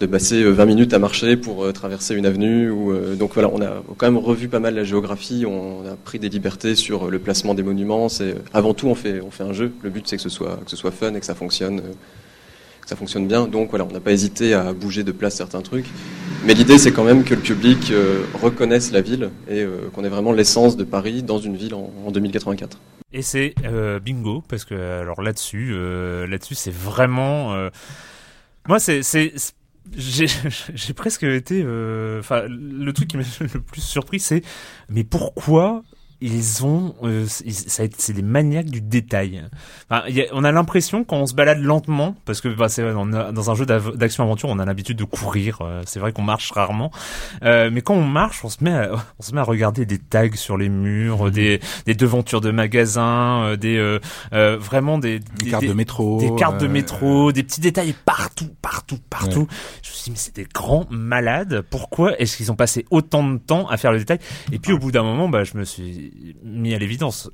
de 0.00 0.06
passer 0.06 0.42
euh, 0.42 0.50
20 0.52 0.64
minutes 0.66 0.94
à 0.94 0.98
marcher 0.98 1.36
pour 1.36 1.72
traverser 1.72 2.14
une 2.14 2.26
avenue. 2.26 2.70
Ou, 2.70 2.94
donc 3.16 3.34
voilà, 3.34 3.50
on 3.52 3.60
a 3.60 3.82
quand 3.96 4.06
même 4.06 4.18
revu 4.22 4.48
pas 4.48 4.60
mal 4.60 4.74
la 4.74 4.84
géographie. 4.84 5.44
On 5.46 5.84
a 5.86 5.96
pris 5.96 6.18
des 6.18 6.28
libertés 6.28 6.74
sur 6.74 7.10
le 7.10 7.18
placement 7.18 7.54
des 7.54 7.62
monuments. 7.62 8.08
C'est 8.08 8.36
avant 8.52 8.74
tout, 8.74 8.86
on 8.86 8.94
fait, 8.94 9.20
on 9.20 9.30
fait 9.30 9.44
un 9.44 9.52
jeu. 9.52 9.72
Le 9.82 9.90
but, 9.90 10.06
c'est 10.06 10.16
que 10.16 10.22
ce 10.22 10.28
soit, 10.28 10.60
que 10.64 10.70
ce 10.70 10.76
soit 10.76 10.92
fun 10.92 11.14
et 11.14 11.20
que 11.20 11.26
ça 11.26 11.34
fonctionne. 11.34 11.82
Ça 12.90 12.96
fonctionne 12.96 13.28
bien. 13.28 13.46
Donc 13.46 13.70
voilà, 13.70 13.86
on 13.88 13.92
n'a 13.92 14.00
pas 14.00 14.10
hésité 14.10 14.52
à 14.52 14.72
bouger 14.72 15.04
de 15.04 15.12
place 15.12 15.36
certains 15.36 15.62
trucs. 15.62 15.86
Mais 16.44 16.54
l'idée, 16.54 16.76
c'est 16.76 16.90
quand 16.90 17.04
même 17.04 17.22
que 17.22 17.34
le 17.34 17.40
public 17.40 17.92
euh, 17.92 18.24
reconnaisse 18.42 18.90
la 18.90 19.00
ville 19.00 19.30
et 19.48 19.60
euh, 19.60 19.88
qu'on 19.94 20.02
ait 20.02 20.08
vraiment 20.08 20.32
l'essence 20.32 20.76
de 20.76 20.82
Paris 20.82 21.22
dans 21.22 21.38
une 21.38 21.56
ville 21.56 21.74
en, 21.74 21.92
en 22.04 22.10
2084. 22.10 22.78
Et 23.12 23.22
c'est 23.22 23.54
euh, 23.64 24.00
bingo 24.00 24.42
parce 24.48 24.64
que 24.64 24.74
alors 24.74 25.22
là-dessus, 25.22 25.72
là-dessus 26.28 26.56
c'est 26.56 26.74
vraiment. 26.74 27.54
Moi, 28.66 28.80
c'est 28.80 29.02
j'ai 29.96 30.94
presque 30.94 31.22
été. 31.22 31.60
Enfin, 32.18 32.42
le 32.48 32.90
truc 32.92 33.06
qui 33.06 33.18
m'a 33.18 33.22
le 33.40 33.60
plus 33.60 33.82
surpris, 33.82 34.18
c'est 34.18 34.42
mais 34.88 35.04
pourquoi 35.04 35.84
ils 36.20 36.64
ont, 36.66 36.94
euh, 37.02 37.24
c'est 37.28 38.12
des 38.12 38.22
maniaques 38.22 38.70
du 38.70 38.80
détail. 38.80 39.42
Enfin, 39.90 40.06
y 40.08 40.20
a- 40.20 40.26
on 40.32 40.44
a 40.44 40.52
l'impression 40.52 41.02
quand 41.04 41.16
on 41.16 41.26
se 41.26 41.34
balade 41.34 41.60
lentement, 41.60 42.14
parce 42.24 42.40
que 42.40 42.48
bah, 42.48 42.66
on 42.96 43.12
a- 43.12 43.32
dans 43.32 43.50
un 43.50 43.54
jeu 43.54 43.64
d'av- 43.66 43.96
d'action-aventure, 43.96 44.48
on 44.50 44.58
a 44.58 44.64
l'habitude 44.64 44.96
de 44.98 45.04
courir. 45.04 45.58
euh, 45.62 45.82
c'est 45.86 45.98
vrai 46.00 46.12
qu'on 46.12 46.22
marche 46.22 46.50
rarement, 46.52 46.90
Euh, 47.42 47.70
mais 47.72 47.80
quand 47.82 47.94
on 47.94 48.04
marche, 48.04 48.44
on 48.44 48.48
se 48.48 48.62
met, 48.62 48.72
à, 48.72 48.90
on 49.18 49.22
se 49.22 49.32
met 49.34 49.40
à 49.40 49.44
regarder 49.44 49.86
des 49.86 49.98
tags 49.98 50.28
sur 50.34 50.56
les 50.56 50.68
murs, 50.68 51.30
des, 51.30 51.60
des 51.86 51.94
devantures 51.94 52.40
de 52.40 52.50
magasins, 52.50 53.42
euh, 53.44 53.56
des 53.56 53.76
euh, 53.76 53.98
euh, 54.32 54.56
vraiment 54.58 54.98
des, 54.98 55.18
Des 55.20 55.50
cartes 55.50 55.64
de 55.66 55.72
métro, 55.72 56.20
des 56.20 56.34
cartes 56.36 56.60
de 56.60 56.66
métro, 56.66 57.32
des 57.32 57.42
petits 57.42 57.60
détails 57.60 57.94
partout, 58.04 58.48
partout, 58.62 58.98
partout. 59.08 59.46
Je 59.82 59.90
me 59.90 59.94
suis 59.94 60.04
dit 60.04 60.10
mais 60.10 60.16
c'est 60.16 60.34
des 60.36 60.46
grands 60.52 60.86
malades. 60.90 61.62
Pourquoi 61.70 62.18
est-ce 62.20 62.36
qu'ils 62.36 62.50
ont 62.52 62.56
passé 62.56 62.84
autant 62.90 63.22
de 63.26 63.38
temps 63.38 63.68
à 63.68 63.76
faire 63.76 63.92
le 63.92 63.98
détail? 63.98 64.18
Et 64.52 64.58
puis 64.58 64.72
au 64.72 64.78
bout 64.78 64.92
d'un 64.92 65.02
moment, 65.02 65.28
bah 65.28 65.44
je 65.44 65.56
me 65.56 65.64
suis 65.64 66.09
mis 66.44 66.74
à 66.74 66.78
l'évidence. 66.78 67.30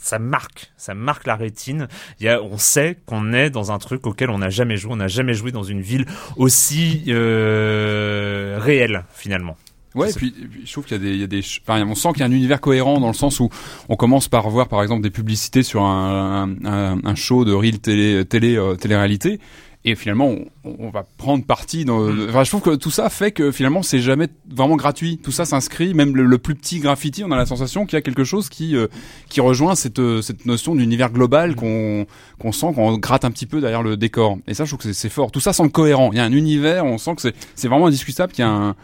Ça 0.00 0.18
marque, 0.18 0.70
ça 0.76 0.94
marque 0.94 1.26
la 1.26 1.34
rétine. 1.36 1.88
Il 2.20 2.26
y 2.26 2.28
a, 2.28 2.40
on 2.42 2.56
sait 2.56 2.98
qu'on 3.04 3.32
est 3.32 3.50
dans 3.50 3.72
un 3.72 3.78
truc 3.78 4.06
auquel 4.06 4.30
on 4.30 4.38
n'a 4.38 4.48
jamais 4.48 4.76
joué. 4.76 4.92
On 4.92 4.96
n'a 4.96 5.08
jamais 5.08 5.34
joué 5.34 5.50
dans 5.52 5.64
une 5.64 5.80
ville 5.80 6.06
aussi 6.36 7.02
euh, 7.08 8.58
réelle 8.60 9.04
finalement. 9.12 9.56
Ouais, 9.94 10.10
et 10.10 10.12
puis, 10.14 10.34
et 10.40 10.46
puis 10.46 10.62
je 10.66 10.70
trouve 10.72 10.84
qu'il 10.84 10.96
y 10.98 11.00
a 11.00 11.02
des, 11.02 11.10
il 11.10 11.20
y 11.20 11.24
a 11.24 11.26
des, 11.26 11.42
ch- 11.42 11.62
enfin, 11.66 11.82
on 11.84 11.94
sent 11.94 12.10
qu'il 12.12 12.20
y 12.20 12.22
a 12.22 12.26
un 12.26 12.32
univers 12.32 12.60
cohérent 12.60 13.00
dans 13.00 13.08
le 13.08 13.14
sens 13.14 13.40
où 13.40 13.48
on 13.88 13.96
commence 13.96 14.28
par 14.28 14.48
voir 14.50 14.68
par 14.68 14.82
exemple 14.82 15.02
des 15.02 15.10
publicités 15.10 15.62
sur 15.62 15.82
un, 15.82 16.54
un, 16.62 16.64
un- 16.66 17.00
un 17.04 17.14
show 17.14 17.44
de 17.44 17.52
real 17.52 17.78
télé, 17.80 18.24
télé, 18.24 18.56
euh, 18.56 18.76
télé-réalité. 18.76 19.40
Et 19.88 19.94
finalement, 19.94 20.34
on, 20.64 20.90
va 20.90 21.06
prendre 21.16 21.42
parti. 21.46 21.86
Enfin, 21.88 22.44
je 22.44 22.50
trouve 22.50 22.60
que 22.60 22.74
tout 22.74 22.90
ça 22.90 23.08
fait 23.08 23.32
que 23.32 23.50
finalement, 23.50 23.82
c'est 23.82 24.00
jamais 24.00 24.28
vraiment 24.46 24.76
gratuit. 24.76 25.16
Tout 25.16 25.32
ça 25.32 25.46
s'inscrit, 25.46 25.94
même 25.94 26.14
le, 26.14 26.36
plus 26.36 26.54
petit 26.54 26.78
graffiti, 26.78 27.24
on 27.24 27.30
a 27.30 27.38
la 27.38 27.46
sensation 27.46 27.86
qu'il 27.86 27.96
y 27.96 27.96
a 27.96 28.02
quelque 28.02 28.22
chose 28.22 28.50
qui 28.50 28.76
euh, 28.76 28.86
qui 29.30 29.40
rejoint 29.40 29.74
cette 29.74 29.98
euh, 29.98 30.20
cette 30.20 30.44
notion 30.44 30.74
d'univers 30.74 31.10
global 31.10 31.56
qu'on 31.56 32.04
qu'on 32.38 32.52
sent 32.52 32.66
qu'on 32.74 32.98
gratte 32.98 33.24
un 33.24 33.30
petit 33.30 33.46
peu 33.46 33.62
derrière 33.62 33.82
le 33.82 33.96
décor. 33.96 34.36
Et 34.46 34.52
ça, 34.52 34.66
je 34.66 34.74
trouve 34.74 34.86
que 34.86 34.92
c'est- 34.92 35.08
fort. 35.08 35.32
Tout 35.32 35.40
ça 35.40 35.54
semble 35.54 35.70
cohérent. 35.70 36.10
Il 36.12 36.18
y 36.18 36.20
a 36.20 36.24
un 36.24 36.32
univers, 36.32 36.84
on 36.84 36.98
sent 36.98 37.14
que 37.14 37.32
c'est 37.54 37.68
vraiment 37.68 37.86
indiscutable 37.86 38.34
qu'il 38.34 38.44
y 38.44 38.46
a 38.46 38.50
un 38.50 38.76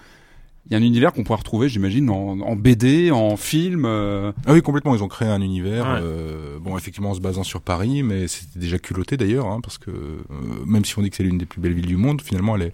il 0.66 0.72
y 0.72 0.76
a 0.76 0.78
un 0.78 0.82
univers 0.82 1.12
qu'on 1.12 1.24
pourrait 1.24 1.38
retrouver, 1.38 1.68
j'imagine, 1.68 2.08
en, 2.10 2.40
en 2.40 2.56
BD, 2.56 3.10
en 3.10 3.36
film. 3.36 3.84
euh. 3.84 4.32
Ah 4.46 4.52
oui, 4.54 4.62
complètement. 4.62 4.94
Ils 4.94 5.02
ont 5.02 5.08
créé 5.08 5.28
un 5.28 5.42
univers. 5.42 5.84
Ouais. 5.84 6.00
euh, 6.02 6.58
bon, 6.60 6.78
effectivement, 6.78 7.10
en 7.10 7.14
se 7.14 7.20
basant 7.20 7.42
sur 7.44 7.60
Paris, 7.60 8.02
mais 8.02 8.28
c'était 8.28 8.58
déjà 8.60 8.78
culotté 8.78 9.16
d'ailleurs, 9.16 9.46
hein, 9.46 9.60
parce 9.62 9.76
que 9.78 9.90
euh, 9.90 10.22
même 10.66 10.84
si 10.84 10.98
on 10.98 11.02
dit 11.02 11.10
que 11.10 11.16
c'est 11.16 11.22
l'une 11.22 11.36
des 11.38 11.44
plus 11.46 11.60
belles 11.60 11.74
villes 11.74 11.86
du 11.86 11.96
monde, 11.98 12.22
finalement, 12.22 12.56
elle 12.56 12.62
est, 12.62 12.72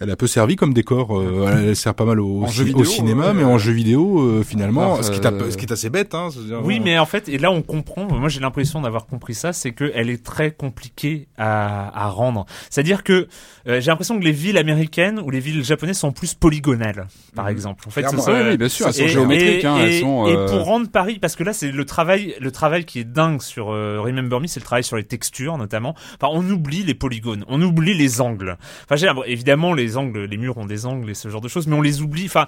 elle 0.00 0.10
a 0.10 0.16
peu 0.16 0.26
servi 0.26 0.56
comme 0.56 0.74
décor. 0.74 1.18
euh, 1.18 1.48
elle, 1.50 1.68
elle 1.70 1.76
sert 1.76 1.94
pas 1.94 2.04
mal 2.04 2.20
au, 2.20 2.46
ci- 2.48 2.62
vidéo, 2.64 2.80
au 2.80 2.84
cinéma, 2.84 3.28
ouais. 3.28 3.34
mais 3.34 3.44
en 3.44 3.56
jeu 3.58 3.72
vidéo, 3.72 4.20
euh, 4.20 4.42
finalement, 4.42 5.02
ce, 5.02 5.10
qui 5.10 5.18
est, 5.18 5.26
un 5.26 5.32
euh, 5.32 5.38
peu- 5.38 5.50
ce 5.50 5.56
qui 5.56 5.64
est 5.64 5.72
assez 5.72 5.88
bête. 5.90 6.14
Hein, 6.14 6.28
Oui, 6.62 6.76
euh, 6.78 6.82
mais 6.84 6.98
en 6.98 7.06
fait, 7.06 7.28
et 7.28 7.38
là 7.38 7.50
on 7.50 7.62
comprend, 7.62 8.06
moi 8.06 8.28
j'ai 8.28 8.40
l'impression 8.40 8.82
d'avoir 8.82 9.06
compris 9.06 9.34
ça, 9.34 9.52
c'est 9.54 9.72
qu'elle 9.72 10.10
est 10.10 10.22
très 10.22 10.50
compliquée 10.50 11.26
à, 11.38 12.04
à 12.04 12.08
rendre. 12.10 12.44
C'est-à-dire 12.68 13.02
que 13.02 13.28
euh, 13.66 13.80
j'ai 13.80 13.90
l'impression 13.90 14.18
que 14.18 14.24
les 14.24 14.32
villes 14.32 14.58
américaines 14.58 15.20
ou 15.24 15.30
les 15.30 15.40
villes 15.40 15.64
japonaises 15.64 15.98
sont 15.98 16.12
plus 16.12 16.34
polygonales, 16.34 17.06
par 17.34 17.48
exemple. 17.48 17.84
En 17.86 17.90
fait, 17.90 18.06
ce- 18.08 18.30
Ouais, 18.30 18.50
oui, 18.50 18.56
bien 18.56 18.68
sûr, 18.68 18.86
elles 18.88 18.94
sont 18.94 19.02
et- 19.04 19.08
géométriques, 19.08 19.64
et- 19.64 19.66
hein, 19.66 19.76
elles 19.80 19.92
et- 19.94 20.00
sont, 20.00 20.26
et 20.26 20.34
euh, 20.36 20.46
pour 20.48 20.64
rendre 20.64 20.88
Paris, 20.90 21.18
parce 21.20 21.36
que 21.36 21.44
là 21.44 21.52
c'est 21.52 21.70
le 21.72 21.84
travail, 21.84 22.34
le 22.40 22.50
travail 22.50 22.84
qui 22.84 23.00
est 23.00 23.04
dingue 23.04 23.40
sur 23.42 23.70
euh, 23.72 23.98
Remember 24.00 24.40
Me, 24.40 24.46
c'est 24.46 24.60
le 24.60 24.64
travail 24.64 24.84
sur 24.84 24.96
les 24.96 25.04
textures 25.04 25.56
notamment. 25.58 25.94
Enfin, 26.20 26.32
on 26.32 26.48
oublie 26.50 26.82
les 26.82 26.94
polygones, 26.94 27.44
on 27.48 27.60
oublie 27.62 27.94
les 27.94 28.20
angles. 28.20 28.56
Enfin, 28.84 28.96
j'ai 28.96 29.08
évidemment 29.26 29.72
les 29.74 29.96
angles, 29.96 30.24
les 30.24 30.36
murs 30.36 30.58
ont 30.58 30.66
des 30.66 30.86
angles 30.86 31.10
et 31.10 31.14
ce 31.14 31.28
genre 31.28 31.40
de 31.40 31.48
choses, 31.48 31.66
mais 31.66 31.76
on 31.76 31.82
les 31.82 32.02
oublie. 32.02 32.26
Enfin, 32.26 32.46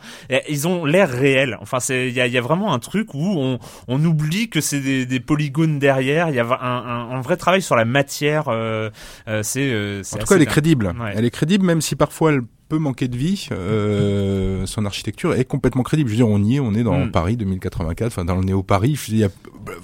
ils 0.48 0.68
ont 0.68 0.84
l'air 0.84 1.08
réels. 1.10 1.56
Enfin, 1.60 1.80
c'est 1.80 2.08
il 2.08 2.14
y 2.14 2.20
a, 2.20 2.26
il 2.26 2.32
y 2.32 2.38
a 2.38 2.42
vraiment 2.42 2.72
un 2.72 2.78
truc 2.78 3.14
où 3.14 3.34
on, 3.38 3.58
on 3.88 4.04
oublie 4.04 4.48
que 4.48 4.60
c'est 4.60 4.80
des, 4.80 5.06
des 5.06 5.20
polygones 5.20 5.78
derrière. 5.78 6.28
Il 6.28 6.34
y 6.34 6.40
a 6.40 6.44
un, 6.44 6.50
un, 6.50 7.10
un 7.16 7.20
vrai 7.20 7.36
travail 7.36 7.62
sur 7.62 7.76
la 7.76 7.84
matière. 7.84 8.44
Euh, 8.48 8.90
euh, 9.28 9.42
c'est 9.42 9.60
euh, 9.62 10.02
c'est 10.02 10.16
En 10.16 10.18
tout 10.20 10.26
cas, 10.26 10.34
elle 10.36 10.42
est 10.42 10.44
dingue. 10.46 10.52
crédible. 10.52 10.86
Ouais. 11.00 11.12
Elle 11.14 11.24
est 11.24 11.30
crédible, 11.30 11.64
même 11.64 11.80
si 11.80 11.96
parfois 11.96 12.32
elle 12.32 12.42
peut 12.72 12.78
manquer 12.78 13.06
de 13.06 13.16
vie. 13.18 13.48
Euh, 13.52 14.64
son 14.64 14.86
architecture 14.86 15.34
est 15.34 15.44
complètement 15.44 15.82
crédible. 15.82 16.08
Je 16.08 16.14
veux 16.14 16.16
dire, 16.24 16.28
on 16.28 16.42
y 16.42 16.56
est, 16.56 16.60
on 16.60 16.72
est 16.72 16.82
dans 16.84 16.98
Mm. 17.04 17.10
Paris 17.10 17.36
2084, 17.36 18.06
enfin 18.06 18.24
dans 18.24 18.36
le 18.36 18.44
néo-Paris. 18.44 18.94
Je 18.96 19.10
veux 19.10 19.16
dire, 19.18 19.28
il 19.66 19.70
y 19.70 19.74
a 19.74 19.76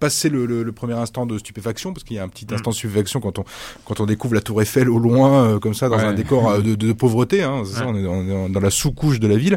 passé 0.00 0.28
le, 0.30 0.44
le, 0.46 0.62
le 0.62 0.72
premier 0.72 0.94
instant 0.94 1.24
de 1.26 1.38
stupéfaction 1.38 1.92
parce 1.94 2.04
qu'il 2.04 2.16
y 2.16 2.18
a 2.18 2.22
un 2.24 2.28
petit 2.28 2.46
Mm. 2.50 2.54
instant 2.54 2.70
de 2.70 2.74
stupéfaction 2.76 3.20
quand 3.20 3.38
on 3.38 3.44
quand 3.86 4.00
on 4.00 4.06
découvre 4.06 4.34
la 4.34 4.40
Tour 4.40 4.60
Eiffel 4.62 4.88
au 4.90 4.98
loin 4.98 5.44
euh, 5.44 5.58
comme 5.58 5.72
ça 5.74 5.88
dans 5.90 5.96
Ouais. 5.96 6.02
un 6.02 6.14
décor 6.14 6.48
euh, 6.50 6.60
de, 6.60 6.74
de 6.74 6.92
pauvreté 6.92 7.42
hein, 7.42 7.62
ça, 7.64 7.86
on 7.86 7.94
est 7.94 8.48
dans, 8.52 8.60
la 8.60 8.70
sous-couche 8.70 9.20
de 9.20 9.28
la 9.28 9.36
ville 9.36 9.56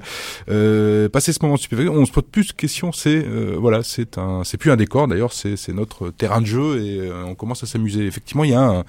euh, 0.49 1.09
passer 1.09 1.31
ce 1.33 1.39
moment 1.41 1.55
de 1.55 1.59
stupéfaction 1.59 1.93
on 1.93 2.05
se 2.05 2.11
pose 2.11 2.23
plus 2.31 2.47
de 2.49 2.53
questions 2.53 2.91
c'est 2.91 3.25
voilà 3.57 3.81
c'est 3.83 4.17
un 4.17 4.43
c'est 4.45 4.57
plus 4.57 4.71
un 4.71 4.77
décor 4.77 5.07
d'ailleurs 5.07 5.33
c'est 5.33 5.57
c'est 5.57 5.73
notre 5.73 6.11
terrain 6.11 6.39
de 6.41 6.45
jeu 6.45 6.81
et 6.81 7.11
on 7.25 7.35
commence 7.35 7.63
à 7.63 7.65
s'amuser 7.65 8.05
effectivement 8.05 8.43
il 8.45 8.51
y 8.51 8.55
a 8.55 8.61
un 8.61 8.83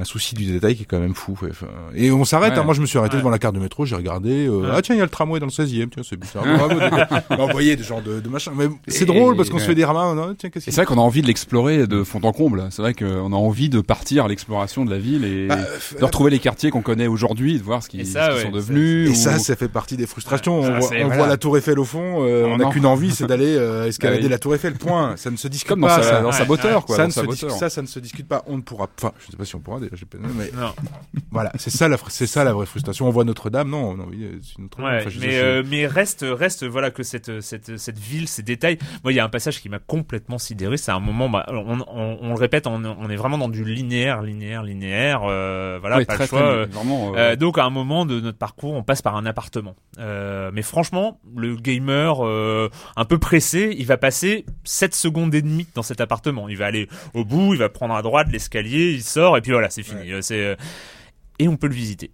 un 0.00 0.04
souci 0.04 0.34
du 0.36 0.44
détail 0.46 0.76
qui 0.76 0.82
est 0.82 0.86
quand 0.86 1.00
même 1.00 1.14
fou. 1.14 1.36
ouais. 1.42 1.48
Enfin, 1.50 1.66
et 1.94 2.10
on 2.12 2.24
s'arrête. 2.24 2.52
Ouais. 2.52 2.58
hein. 2.60 2.64
Moi, 2.64 2.74
je 2.74 2.80
me 2.80 2.86
suis 2.86 2.98
arrêté 2.98 3.14
Ouais. 3.14 3.20
devant 3.20 3.30
la 3.30 3.38
carte 3.38 3.54
de 3.56 3.60
métro. 3.60 3.84
J'ai 3.84 3.96
regardé. 3.96 4.46
euh, 4.46 4.60
Ouais. 4.60 4.68
Ah 4.72 4.80
tiens, 4.82 4.94
il 4.94 4.98
y 4.98 5.00
a 5.00 5.04
le 5.04 5.10
tramway 5.10 5.40
dans 5.40 5.46
le 5.46 5.50
16e. 5.52 5.88
Tiens, 5.90 6.02
c'est 6.08 6.16
bizarre. 6.16 6.44
Bravo. 6.44 6.78
on 7.30 7.46
voyait 7.50 7.74
des 7.76 7.82
genres 7.84 8.02
de, 8.02 8.20
de 8.20 8.28
machin. 8.28 8.52
Mais 8.56 8.68
c'est 8.86 9.04
drôle 9.06 9.36
parce 9.36 9.50
qu'on 9.50 9.58
se 9.58 9.62
ouais. 9.62 9.68
fait 9.70 9.74
des 9.74 9.84
ramas. 9.84 10.14
non, 10.14 10.34
tiens, 10.34 10.48
Et 10.48 10.52
qu'il 10.52 10.62
c'est 10.62 10.70
vrai 10.74 10.86
qu'on 10.86 10.98
a 10.98 11.02
envie 11.02 11.22
de 11.22 11.26
l'explorer 11.26 11.86
de 11.86 12.04
fond 12.04 12.20
en 12.22 12.32
comble. 12.32 12.66
C'est 12.70 12.82
vrai 12.82 12.94
qu'on 12.94 13.32
a 13.32 13.36
envie 13.36 13.68
de 13.68 13.80
partir 13.80 14.24
à 14.24 14.28
l'exploration 14.28 14.84
de 14.84 14.90
la 14.90 14.98
ville 14.98 15.24
et 15.24 15.46
Bah, 15.48 15.56
de 15.98 16.04
retrouver 16.04 16.30
les 16.30 16.38
quartiers 16.38 16.70
qu'on 16.70 16.82
connaît 16.82 17.06
aujourd'hui, 17.08 17.58
de 17.58 17.62
voir 17.64 17.82
ce 17.82 17.88
qu'ils 17.88 18.00
ouais, 18.06 18.42
sont 18.42 18.50
devenus. 18.50 19.08
Et 19.08 19.12
ou- 19.12 19.14
ça, 19.14 19.38
ça 19.38 19.56
fait 19.56 19.68
partie 19.68 19.96
des 19.96 20.06
frustrations. 20.06 20.60
Ouais, 20.60 20.66
on 20.66 20.72
ça, 20.74 20.78
voit, 20.78 20.88
c'est- 20.88 21.02
on 21.02 21.06
voilà. 21.06 21.16
voit 21.16 21.26
la 21.26 21.36
Tour 21.36 21.56
Eiffel 21.58 21.78
au 21.78 21.84
fond. 21.84 22.24
euh, 22.24 22.44
on 22.46 22.58
n'a 22.58 22.66
qu'une 22.70 22.86
envie, 22.86 23.10
c'est 23.10 23.26
d'aller 23.26 23.56
euh, 23.56 23.86
escalader 23.88 24.20
Ah 24.22 24.24
oui. 24.26 24.30
la 24.30 24.38
Tour 24.38 24.54
Eiffel. 24.54 24.74
Point. 24.74 25.16
Ça 25.16 25.30
ne 25.30 25.36
se 25.36 25.48
discute 25.48 25.68
comme 25.68 25.80
dans 25.80 25.86
pas. 25.88 26.02
sa, 26.02 26.08
ça. 26.10 26.20
dans 26.22 26.30
sa 26.32 26.42
Ouais, 26.42 26.48
moteur, 26.48 26.84
quoi. 26.86 26.96
ça, 26.96 27.02
dans 27.02 27.08
ne 27.08 27.12
sa 27.12 27.20
se 27.22 27.26
moteur. 27.26 27.48
discute, 27.48 27.58
ça, 27.60 27.68
ça 27.70 27.82
ne 27.82 27.86
se 27.86 27.98
discute 27.98 28.28
pas. 28.28 28.42
On 28.46 28.56
ne 28.58 28.62
pourra, 28.62 28.86
enfin, 28.96 29.12
je 29.20 29.26
ne 29.26 29.30
sais 29.32 29.36
pas 29.36 29.44
si 29.44 29.54
on 29.56 29.60
pourra 29.60 29.80
mais 30.34 30.50
voilà, 31.30 31.52
c'est 31.56 31.70
ça 31.70 31.88
la, 31.88 31.96
c'est 32.08 32.26
ça 32.26 32.44
la 32.44 32.52
vraie 32.52 32.66
frustration. 32.66 33.06
On 33.06 33.10
voit 33.10 33.24
Notre-Dame, 33.24 33.68
non, 33.70 33.94
non, 33.96 34.08
c'est. 34.10 34.82
Ouais, 34.82 34.98
Enfin, 35.06 35.10
mais, 35.20 35.38
euh, 35.38 35.62
mais 35.66 35.86
reste, 35.86 36.24
reste, 36.28 36.64
voilà, 36.66 36.90
que 36.90 37.02
cette, 37.02 37.40
cette, 37.40 37.76
cette 37.76 37.98
ville, 37.98 38.28
ces 38.28 38.42
détails. 38.42 38.78
Moi, 39.04 39.12
il 39.12 39.16
y 39.16 39.20
a 39.20 39.24
un 39.24 39.28
passage 39.28 39.60
qui 39.60 39.68
m'a 39.68 39.78
complètement 39.78 40.38
sidéré. 40.38 40.76
C'est 40.76 40.90
un 40.92 41.00
moment, 41.00 41.28
bah, 41.28 41.44
on, 41.48 41.80
on, 41.80 42.18
on 42.20 42.28
le 42.30 42.38
répète, 42.40 42.66
on, 42.66 42.84
on 42.84 43.10
est 43.10 43.16
vraiment 43.16 43.38
dans 43.38 43.48
du 43.48 43.64
linéaire, 43.64 44.22
linéaire, 44.22 44.62
linéaire. 44.62 45.22
Euh, 45.24 45.78
voilà, 45.80 45.98
Ouais, 45.98 46.04
pas 46.04 46.14
très, 46.14 46.24
le 46.24 46.28
choix. 46.28 46.40
très- 46.40 46.48
euh, 46.48 46.66
vraiment, 46.66 47.36
donc, 47.36 47.58
à 47.58 47.64
un 47.64 47.70
moment 47.70 48.06
de 48.06 48.20
notre 48.20 48.38
parcours, 48.38 48.72
on 48.74 48.82
passe 48.82 49.02
par 49.02 49.16
un 49.16 49.26
appartement. 49.26 49.74
Euh, 49.98 50.50
mais 50.52 50.62
franchement, 50.62 51.20
le 51.36 51.56
gamer, 51.56 52.20
un 52.96 53.04
peu 53.04 53.18
pressé, 53.18 53.74
il 53.78 53.86
va 53.86 53.96
passer 53.96 54.44
7 54.64 54.94
secondes 54.94 55.34
et 55.34 55.42
demie 55.42 55.66
dans 55.74 55.82
cet 55.82 56.00
appartement. 56.00 56.48
Il 56.48 56.56
va 56.56 56.66
aller 56.66 56.88
au 57.14 57.24
bout, 57.24 57.54
il 57.54 57.58
va 57.58 57.68
prendre 57.68 57.94
à 57.94 58.02
droite 58.02 58.28
l'escalier, 58.30 58.92
il 58.92 59.02
sort, 59.02 59.36
et 59.36 59.40
puis 59.40 59.52
voilà, 59.52 59.70
c'est 59.82 59.90
fini. 59.98 60.12
Euh, 60.12 60.20
C'est, 60.20 60.44
euh, 60.44 60.54
et 61.38 61.48
on 61.48 61.56
peut 61.56 61.68
le 61.68 61.74
visiter. 61.74 62.10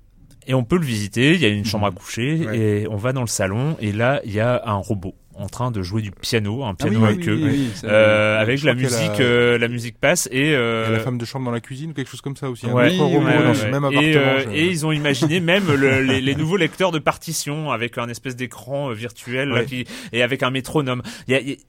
Et 0.47 0.53
on 0.53 0.63
peut 0.65 0.77
le 0.77 0.85
visiter, 0.85 1.33
il 1.33 1.41
y 1.41 1.47
a 1.47 1.49
une 1.49 1.65
chambre 1.65 1.87
à 1.87 1.91
coucher, 1.91 2.45
Ouais. 2.47 2.59
et 2.59 2.89
on 2.89 2.97
va 2.97 3.15
dans 3.15 3.23
le 3.23 3.27
salon, 3.27 3.77
et 3.81 3.93
là, 3.93 4.21
il 4.27 4.33
y 4.33 4.41
a 4.41 4.63
un 4.67 4.75
robot 4.75 5.15
en 5.37 5.47
train 5.49 5.71
de 5.71 5.83
jouer 5.83 6.03
du 6.03 6.11
piano, 6.11 6.65
un 6.65 6.75
piano 6.75 7.01
oui, 7.01 7.07
avec 7.07 7.19
oui, 7.21 7.29
eux, 7.29 7.35
oui, 7.43 7.51
oui, 7.51 7.71
ça, 7.75 7.87
euh, 7.89 8.37
oui. 8.37 8.43
avec 8.43 8.63
la 8.63 8.75
musique, 8.75 9.19
la- 9.19 9.25
euh, 9.25 9.59
la 9.59 9.69
musique 9.69 9.99
passe, 9.99 10.29
et 10.31 10.39
Il 10.41 10.51
y 10.51 10.55
a 10.55 10.59
euh, 10.59 10.93
la 10.93 10.99
femme 11.01 11.17
de 11.17 11.25
chambre 11.25 11.47
dans 11.47 11.51
la 11.51 11.61
cuisine 11.63 11.95
quelque 11.95 12.11
chose 12.11 12.21
comme 12.21 12.37
ça 12.37 12.51
aussi. 12.51 12.67
Un 12.67 12.73
Ouais, 12.75 12.89
autre 12.89 12.99
robot 13.05 13.25
ouais, 13.27 13.39
dans 13.39 13.49
ouais, 13.49 13.55
ce 13.55 13.65
ouais. 13.65 13.71
même 13.71 13.85
Et, 13.85 14.17
appartement. 14.17 14.51
euh, 14.51 14.55
et 14.55 14.67
ils 14.67 14.85
ont 14.87 14.93
imaginé 14.93 15.41
même 15.41 15.65
le- 15.75 16.03
les, 16.03 16.21
les 16.21 16.35
nouveaux 16.35 16.59
lecteurs 16.59 16.93
de 16.93 16.99
partitions 16.99 17.73
avec 17.73 17.97
un 17.97 18.09
espèce 18.11 18.37
d'écran 18.37 18.91
euh, 18.91 18.93
virtuel 18.95 19.49
là, 19.49 19.65
qui, 19.65 19.87
et 20.13 20.23
avec 20.23 20.43
un 20.43 20.51
métronome. 20.51 21.01
Il 21.27 21.33
y 21.33 21.37
a, 21.37 21.41
il 21.41 21.49
y 21.49 21.53
a- 21.53 21.57
Ouais, 21.57 21.61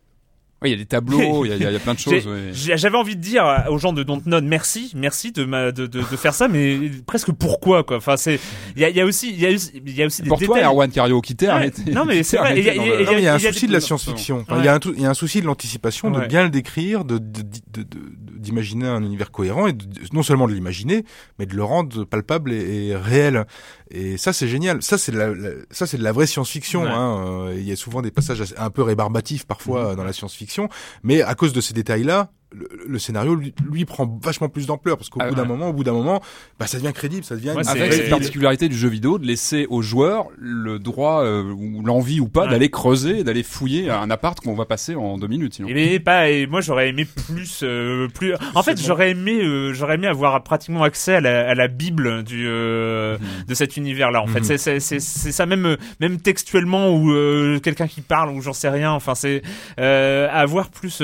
il 0.68 0.72
y 0.72 0.74
a 0.76 0.78
des 0.78 0.86
tableaux, 0.86 1.46
il 1.46 1.50
y 1.50 1.52
a, 1.66 1.72
y 1.72 1.76
y 1.76 1.80
plein 1.80 1.94
de 1.94 2.00
choses. 2.00 2.28
ouais. 2.28 2.50
J'avais 2.54 2.98
envie 2.98 3.16
de 3.16 3.22
dire 3.22 3.66
aux 3.70 3.78
gens 3.78 3.94
de 3.94 4.04
Dontnod 4.04 4.44
merci, 4.44 4.92
merci 4.96 5.32
de, 5.32 5.46
ma, 5.46 5.72
de, 5.72 5.88
de, 5.88 6.00
de 6.00 6.16
faire 6.16 6.34
ça, 6.34 6.48
mais 6.48 6.80
presque 7.06 7.32
pourquoi 7.32 7.84
quoi. 7.84 7.98
Enfin 7.98 8.18
c'est, 8.18 8.40
il 8.76 8.82
y 8.82 8.86
a, 8.86 8.90
y 8.90 9.02
a 9.02 9.06
aussi, 9.06 9.32
il 9.32 9.40
y 9.40 9.46
a, 9.46 9.50
aussi- 9.52 9.72
il 9.86 9.96
y 9.96 10.04
a 10.04 10.06
aussi 10.06 10.22
des 10.22 10.30
Pour 10.30 10.40
toi. 10.40 10.60
Erwan 10.62 10.90
Cario, 10.92 11.22
qui 11.22 11.36
t'est 11.36 11.46
Ouais. 11.48 11.52
arrêté. 11.52 11.92
Non, 11.92 12.06
mais 12.06 12.24
c'est 12.24 12.38
vrai, 12.38 12.58
il 12.60 12.66
y 12.66 12.70
a- 12.70 12.74
un 12.74 13.18
il 13.18 13.24
y 13.24 13.28
a 13.28 13.40
souci 13.40 13.68
de 13.68 13.74
la 13.74 13.80
science-fiction. 13.80 14.46
Il 14.60 14.66
y 14.66 14.68
a 14.68 14.74
un 14.74 14.80
tout- 14.80 14.94
il 14.96 15.02
y 15.02 15.06
a 15.06 15.10
un 15.10 15.14
souci 15.14 15.42
de 15.42 15.46
l'anticipation, 15.46 16.10
de 16.12 16.20
Ouais. 16.20 16.28
bien 16.28 16.44
le 16.44 16.50
décrire, 16.50 17.06
de, 17.06 17.18
de- 17.18 17.42
de- 17.42 17.44
de- 17.74 17.84
de- 17.84 18.35
d'imaginer 18.36 18.88
un 18.88 19.04
univers 19.04 19.32
cohérent 19.32 19.68
et 19.68 19.74
de- 19.74 19.86
non 20.14 20.24
seulement 20.24 20.48
de 20.48 20.54
l'imaginer, 20.54 21.06
mais 21.40 21.46
de 21.46 21.56
le 21.56 21.64
rendre 21.64 22.04
palpable 22.06 22.52
et, 22.54 22.88
et 22.88 22.96
réel. 22.96 23.46
Et 23.92 24.18
ça, 24.18 24.34
c'est 24.34 24.48
génial. 24.48 24.82
Ça, 24.82 24.98
c'est 24.98 25.12
de 25.12 25.18
la, 25.18 25.34
la- 25.34 25.50
ça, 25.72 25.88
c'est 25.88 25.98
de 25.98 26.04
la 26.04 26.12
vraie 26.12 26.28
science-fiction. 26.28 26.84
Ouais. 26.84 26.90
Hein. 26.90 27.24
Euh, 27.48 27.56
Il 27.58 27.68
y 27.68 27.72
a 27.72 27.76
souvent 27.76 28.02
des 28.02 28.12
passages 28.12 28.44
un 28.58 28.70
peu 28.70 28.82
rébarbatifs 28.82 29.46
parfois 29.46 29.92
euh, 29.92 29.96
dans 29.96 30.04
la 30.04 30.14
science-fiction, 30.14 30.70
mais 31.04 31.22
à 31.22 31.36
cause 31.36 31.54
de 31.54 31.62
ces 31.62 31.74
détails-là, 31.74 32.32
le, 32.58 32.70
le 32.88 33.00
scénario 33.00 33.36
lui, 33.36 33.54
lui 33.70 33.86
prend 33.86 34.06
vachement 34.24 34.50
plus 34.50 34.66
d'ampleur 34.68 34.98
parce 34.98 35.10
qu'au 35.10 35.20
Ah 35.22 35.30
bout 35.30 35.36
d'un 35.36 35.42
ouais. 35.44 35.48
moment, 35.48 35.70
au 35.70 35.74
bout 35.74 35.84
d'un 35.84 35.94
moment, 35.94 36.22
bah, 36.60 36.68
ça 36.68 36.78
devient 36.78 36.94
crédible, 36.94 37.24
ça 37.24 37.36
devient. 37.36 37.50
Ouais, 37.56 37.62
une 37.64 37.68
Avec 37.70 37.94
cette 37.94 38.10
particularité 38.10 38.70
du 38.70 38.78
jeu 38.78 38.88
vidéo 38.90 39.18
de 39.20 39.26
laisser 39.26 39.68
aux 39.70 39.82
joueurs 39.82 40.28
le 40.38 40.80
droit 40.80 41.24
euh, 41.24 41.44
ou 41.44 41.82
l'envie 41.84 42.20
ou 42.20 42.28
pas 42.28 42.44
Ouais. 42.46 42.50
d'aller 42.52 42.70
creuser, 42.70 43.24
d'aller 43.24 43.44
fouiller 43.44 43.90
un 43.90 44.10
appart 44.10 44.40
qu'on 44.40 44.56
va 44.56 44.66
passer 44.66 44.96
en 44.96 45.18
deux 45.18 45.28
minutes. 45.28 45.56
Sinon. 45.56 45.68
Et 45.70 46.00
pas 46.00 46.30
et 46.30 46.48
moi 46.48 46.62
j'aurais 46.62 46.90
aimé 46.90 47.06
plus 47.06 47.62
euh, 47.64 48.08
plus 48.10 48.34
en 48.54 48.64
fait 48.64 48.80
j'aurais 48.82 49.12
aimé 49.12 49.42
euh, 49.44 49.74
j'aurais 49.74 49.96
aimé 49.96 50.08
avoir 50.08 50.42
pratiquement 50.44 50.84
accès 50.84 51.16
à 51.16 51.22
la, 51.22 51.50
à 51.50 51.56
la 51.56 51.68
bible 51.68 52.24
du 52.24 52.46
euh, 52.48 53.18
de 53.48 53.54
cet 53.54 53.78
univers 53.78 54.12
là 54.12 54.22
en 54.22 54.28
fait 54.28 54.40
Mhm. 54.40 54.46
c'est 54.46 54.58
c'est 54.58 54.80
c'est 54.80 55.00
c'est 55.00 55.32
ça 55.32 55.46
même 55.46 55.78
même 56.00 56.20
textuellement 56.22 56.90
ou 56.96 57.12
euh, 57.12 57.60
quelqu'un 57.60 57.88
qui 57.88 58.02
parle 58.02 58.30
ou 58.30 58.42
j'en 58.42 58.54
sais 58.54 58.70
rien 58.70 58.92
enfin 58.92 59.16
c'est 59.16 59.42
euh, 59.80 60.28
avoir 60.32 60.70
plus 60.70 61.02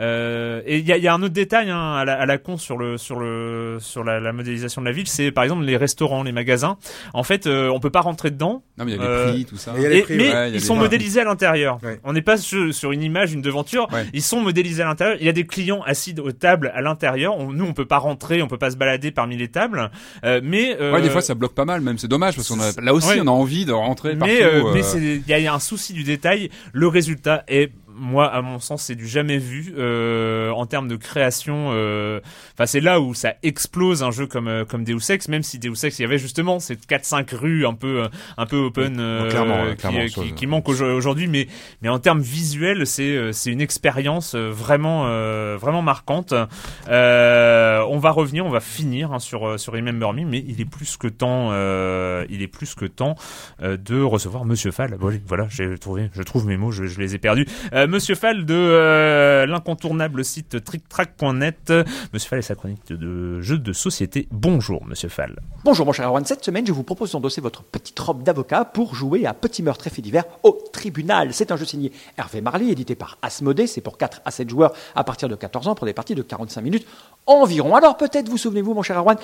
euh, 0.00 0.60
et 0.66 0.78
il 0.78 0.86
y 0.86 0.92
a, 0.92 0.96
il 0.96 1.02
y 1.04 1.08
a 1.08 1.14
un 1.14 1.22
autre 1.22 1.34
détail 1.34 1.70
hein, 1.70 1.94
à, 1.94 2.04
la, 2.04 2.14
à 2.14 2.26
la 2.26 2.38
con 2.38 2.56
sur 2.56 2.76
le 2.76 2.98
sur 2.98 3.18
le 3.20 3.78
sur 3.80 4.02
la, 4.02 4.18
la 4.20 4.32
modélisation 4.32 4.80
de 4.82 4.86
la 4.86 4.92
ville 4.92 5.06
c'est 5.06 5.30
par 5.30 5.44
exemple 5.44 5.62
les 5.64 5.76
restaurants 5.76 6.22
les 6.24 6.32
magasins 6.32 6.76
en 7.12 7.22
fait 7.22 7.46
euh, 7.46 7.68
on 7.70 7.78
peut 7.80 7.90
pas 7.90 8.00
rentrer 8.00 8.30
dedans 8.32 8.64
Non, 8.78 8.84
mais 8.84 8.92
il 8.92 8.96
y 8.96 8.98
a 8.98 9.02
les 9.02 9.08
Euh, 9.08 9.30
prix, 9.32 9.44
tout 9.44 9.56
ça. 9.56 9.72
et 9.76 9.78
il 9.78 9.82
y 9.82 9.86
a 9.86 9.88
les 9.90 9.98
et- 9.98 10.02
prix, 10.02 10.16
mais 10.16 10.22
ouais, 10.24 10.28
il 10.28 10.32
y 10.32 10.34
a 10.34 10.46
ils 10.48 10.52
les 10.54 10.58
sont 10.60 10.74
prix. 10.74 10.82
modélisés 10.84 11.20
à 11.20 11.24
l'intérieur. 11.24 11.78
Ouais. 11.84 12.00
On 12.04 12.12
n'est 12.12 12.22
pas 12.22 12.36
sur, 12.36 12.74
sur 12.74 12.90
une 12.92 13.02
image, 13.02 13.32
une 13.32 13.42
devanture. 13.42 13.86
Ouais. 13.92 14.06
Ils 14.12 14.22
sont 14.22 14.40
modélisés 14.40 14.82
à 14.82 14.86
l'intérieur. 14.86 15.16
Il 15.20 15.26
y 15.26 15.28
a 15.28 15.32
des 15.32 15.46
clients 15.46 15.82
assis 15.86 16.14
aux 16.20 16.32
tables 16.32 16.72
à 16.74 16.80
l'intérieur. 16.80 17.36
Nous, 17.38 17.64
on 17.64 17.72
peut 17.72 17.84
pas 17.86 17.98
rentrer, 17.98 18.42
on 18.42 18.48
peut 18.48 18.58
pas 18.58 18.70
se 18.72 18.76
balader 18.76 19.10
parmi 19.12 19.36
les 19.36 19.48
tables. 19.48 19.90
Euh, 20.24 20.40
mais 20.42 20.76
euh, 20.80 20.92
Ouais, 20.92 21.02
des 21.02 21.10
fois 21.10 21.20
ça 21.22 21.34
bloque 21.34 21.54
pas 21.54 21.64
mal, 21.64 21.80
même 21.82 21.98
c'est 21.98 22.08
dommage 22.08 22.34
parce 22.36 22.48
qu'on 22.48 22.60
a 22.60 22.72
là 22.82 22.92
aussi 22.94 23.08
Ouais. 23.10 23.20
on 23.22 23.28
a 23.28 23.30
envie 23.30 23.64
de 23.64 23.72
rentrer 23.72 24.16
partout. 24.16 24.32
mais 24.34 24.42
euh, 24.42 24.64
euh, 24.64 24.70
mais 24.74 24.82
c'est 24.82 24.98
il 24.98 25.22
y 25.28 25.32
a- 25.32 25.38
il 25.38 25.44
y, 25.44 25.46
a 25.46 25.54
un 25.54 25.58
souci 25.60 25.92
du 25.92 26.02
détail. 26.02 26.50
Le 26.72 26.88
résultat 26.88 27.44
est 27.48 27.70
moi, 27.94 28.26
à 28.26 28.42
mon 28.42 28.58
sens, 28.58 28.82
c'est 28.84 28.94
du 28.94 29.06
jamais 29.06 29.38
vu 29.38 29.74
euh, 29.78 30.50
en 30.50 30.66
termes 30.66 30.88
de 30.88 30.96
création. 30.96 31.70
euh, 31.72 32.20
Enfin, 32.54 32.66
c'est 32.66 32.80
là 32.80 33.00
où 33.00 33.14
ça 33.14 33.34
explose 33.42 34.02
un 34.02 34.10
jeu 34.10 34.26
comme 34.26 34.48
euh, 34.48 34.64
comme 34.64 34.84
Deus 34.84 35.10
Ex, 35.10 35.28
même 35.28 35.42
si 35.42 35.58
Deus 35.58 35.84
Ex, 35.84 35.98
il 35.98 36.02
y 36.02 36.04
avait 36.04 36.18
justement 36.18 36.58
ces 36.60 36.74
4-5 36.76 37.34
rues 37.34 37.66
un 37.66 37.74
peu 37.74 38.02
euh, 38.04 38.08
un 38.36 38.46
peu 38.46 38.56
open 38.56 38.96
euh, 39.00 39.28
clairement, 39.74 40.02
qui, 40.08 40.32
qui, 40.34 40.46
manque 40.46 40.68
au- 40.68 40.82
aujourd'hui, 40.82 41.26
mais 41.28 41.48
mais 41.82 41.88
en 41.88 41.98
termes 41.98 42.20
visuels, 42.20 42.86
c'est 42.86 43.32
c'est 43.32 43.50
une 43.50 43.60
expérience 43.60 44.34
vraiment 44.34 45.04
euh, 45.06 45.56
vraiment 45.60 45.82
marquante. 45.82 46.34
Euh, 46.88 47.84
on 47.88 47.98
va 47.98 48.10
revenir, 48.10 48.44
on 48.46 48.50
va 48.50 48.60
finir 48.60 49.12
hein, 49.12 49.18
sur 49.18 49.58
sur 49.58 49.72
Remember 49.72 50.12
Me, 50.12 50.24
mais 50.24 50.44
il 50.46 50.60
est 50.60 50.64
plus 50.64 50.96
que 50.96 51.08
temps, 51.08 51.48
euh, 51.52 52.24
il 52.30 52.42
est 52.42 52.48
plus 52.48 52.74
que 52.74 52.84
temps 52.84 53.16
euh, 53.62 53.76
de 53.76 54.00
recevoir 54.00 54.44
Monsieur 54.44 54.70
Fall. 54.70 54.96
Voilà, 54.98 55.18
voilà, 55.26 55.46
j'ai 55.50 55.76
trouvé, 55.78 56.10
je 56.14 56.22
trouve 56.22 56.46
mes 56.46 56.56
mots, 56.56 56.70
je, 56.70 56.84
je 56.86 57.00
les 57.00 57.14
ai 57.14 57.18
perdus. 57.18 57.46
Euh, 57.72 57.83
Monsieur 57.88 58.14
Fall 58.14 58.44
de 58.44 58.54
euh, 58.54 59.46
l'incontournable 59.46 60.24
site 60.24 60.62
tricktrack.net. 60.62 61.72
Monsieur 62.12 62.28
Fall 62.28 62.38
et 62.38 62.42
sa 62.42 62.54
chronique 62.54 62.86
de, 62.88 62.96
de 62.96 63.40
jeux 63.40 63.58
de 63.58 63.72
société. 63.72 64.28
Bonjour, 64.30 64.84
Monsieur 64.86 65.08
Fall. 65.08 65.40
Bonjour 65.64 65.86
mon 65.86 65.92
cher 65.92 66.08
Erwan, 66.08 66.24
cette 66.24 66.44
semaine 66.44 66.66
je 66.66 66.72
vous 66.72 66.82
propose 66.82 67.12
d'endosser 67.12 67.40
votre 67.40 67.62
petite 67.62 67.98
robe 67.98 68.22
d'avocat 68.22 68.64
pour 68.64 68.94
jouer 68.94 69.26
à 69.26 69.34
Petit 69.34 69.62
meurtre 69.62 69.86
et 69.86 69.90
fait 69.90 70.02
divers 70.02 70.24
au 70.42 70.58
tribunal. 70.72 71.32
C'est 71.32 71.52
un 71.52 71.56
jeu 71.56 71.64
signé 71.64 71.92
Hervé 72.16 72.40
Marly, 72.40 72.70
édité 72.70 72.94
par 72.94 73.18
Asmodée, 73.22 73.66
c'est 73.66 73.80
pour 73.80 73.98
4 73.98 74.22
à 74.24 74.30
7 74.30 74.48
joueurs 74.48 74.72
à 74.94 75.04
partir 75.04 75.28
de 75.28 75.34
14 75.34 75.68
ans 75.68 75.74
pour 75.74 75.86
des 75.86 75.92
parties 75.92 76.14
de 76.14 76.22
45 76.22 76.60
minutes 76.60 76.86
environ. 77.26 77.74
Alors 77.74 77.96
peut-être 77.96 78.28
vous 78.28 78.38
souvenez-vous 78.38 78.74
mon 78.74 78.82
cher 78.82 78.98
Erwan 78.98 79.16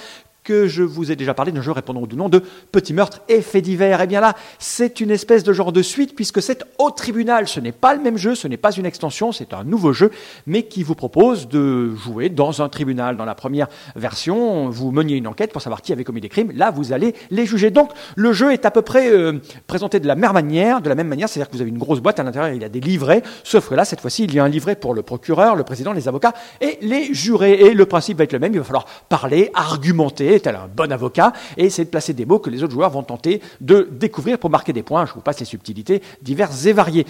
que 0.44 0.66
je 0.66 0.82
vous 0.82 1.12
ai 1.12 1.16
déjà 1.16 1.34
parlé 1.34 1.52
d'un 1.52 1.62
jeu 1.62 1.72
répondant 1.72 2.00
au 2.00 2.06
nom 2.16 2.28
de 2.28 2.42
Petit 2.72 2.92
meurtre 2.92 3.20
et 3.28 3.42
fait 3.42 3.60
divers. 3.60 4.00
Eh 4.00 4.06
bien 4.06 4.20
là, 4.20 4.34
c'est 4.58 5.00
une 5.00 5.10
espèce 5.10 5.42
de 5.42 5.52
genre 5.52 5.72
de 5.72 5.82
suite 5.82 6.14
puisque 6.14 6.40
c'est 6.42 6.64
au 6.78 6.90
tribunal. 6.90 7.48
Ce 7.48 7.60
n'est 7.60 7.72
pas 7.72 7.94
le 7.94 8.00
même 8.00 8.16
jeu, 8.16 8.34
ce 8.34 8.48
n'est 8.48 8.56
pas 8.56 8.72
une 8.72 8.86
extension, 8.86 9.32
c'est 9.32 9.52
un 9.52 9.64
nouveau 9.64 9.92
jeu, 9.92 10.10
mais 10.46 10.64
qui 10.64 10.82
vous 10.82 10.94
propose 10.94 11.48
de 11.48 11.94
jouer 11.94 12.28
dans 12.28 12.62
un 12.62 12.68
tribunal. 12.68 13.16
Dans 13.16 13.24
la 13.24 13.34
première 13.34 13.68
version, 13.96 14.68
vous 14.68 14.90
meniez 14.90 15.16
une 15.16 15.26
enquête 15.26 15.52
pour 15.52 15.62
savoir 15.62 15.82
qui 15.82 15.92
avait 15.92 16.04
commis 16.04 16.20
des 16.20 16.28
crimes. 16.28 16.52
Là, 16.54 16.70
vous 16.70 16.92
allez 16.92 17.14
les 17.30 17.46
juger. 17.46 17.70
Donc, 17.70 17.90
le 18.16 18.32
jeu 18.32 18.52
est 18.52 18.64
à 18.64 18.70
peu 18.70 18.82
près 18.82 19.10
euh, 19.10 19.40
présenté 19.66 20.00
de 20.00 20.06
la 20.06 20.14
même 20.14 20.32
manière, 20.32 20.80
de 20.80 20.88
la 20.88 20.94
même 20.94 21.08
manière, 21.08 21.28
c'est-à-dire 21.28 21.50
que 21.50 21.56
vous 21.56 21.62
avez 21.62 21.70
une 21.70 21.78
grosse 21.78 22.00
boîte 22.00 22.20
à 22.20 22.22
l'intérieur, 22.22 22.54
il 22.54 22.62
y 22.62 22.64
a 22.64 22.68
des 22.68 22.80
livrets, 22.80 23.22
sauf 23.44 23.68
que 23.68 23.74
là, 23.74 23.84
cette 23.84 24.00
fois-ci, 24.00 24.24
il 24.24 24.34
y 24.34 24.38
a 24.38 24.44
un 24.44 24.48
livret 24.48 24.76
pour 24.76 24.94
le 24.94 25.02
procureur, 25.02 25.56
le 25.56 25.64
président, 25.64 25.92
les 25.92 26.08
avocats 26.08 26.34
et 26.60 26.78
les 26.82 27.12
jurés. 27.12 27.54
Et 27.54 27.74
le 27.74 27.86
principe 27.86 28.18
va 28.18 28.24
être 28.24 28.32
le 28.32 28.38
même, 28.38 28.52
il 28.52 28.58
va 28.58 28.64
falloir 28.64 28.86
parler, 29.08 29.50
argumenter, 29.54 30.29
tel 30.38 30.54
un 30.54 30.68
bon 30.68 30.92
avocat, 30.92 31.32
et 31.56 31.64
essayer 31.64 31.84
de 31.84 31.90
placer 31.90 32.12
des 32.12 32.26
mots 32.26 32.38
que 32.38 32.50
les 32.50 32.62
autres 32.62 32.72
joueurs 32.72 32.90
vont 32.90 33.02
tenter 33.02 33.40
de 33.60 33.88
découvrir 33.90 34.38
pour 34.38 34.50
marquer 34.50 34.72
des 34.72 34.82
points. 34.82 35.06
Je 35.06 35.14
vous 35.14 35.20
passe 35.20 35.40
les 35.40 35.46
subtilités 35.46 36.02
diverses 36.22 36.66
et 36.66 36.72
variées. 36.72 37.06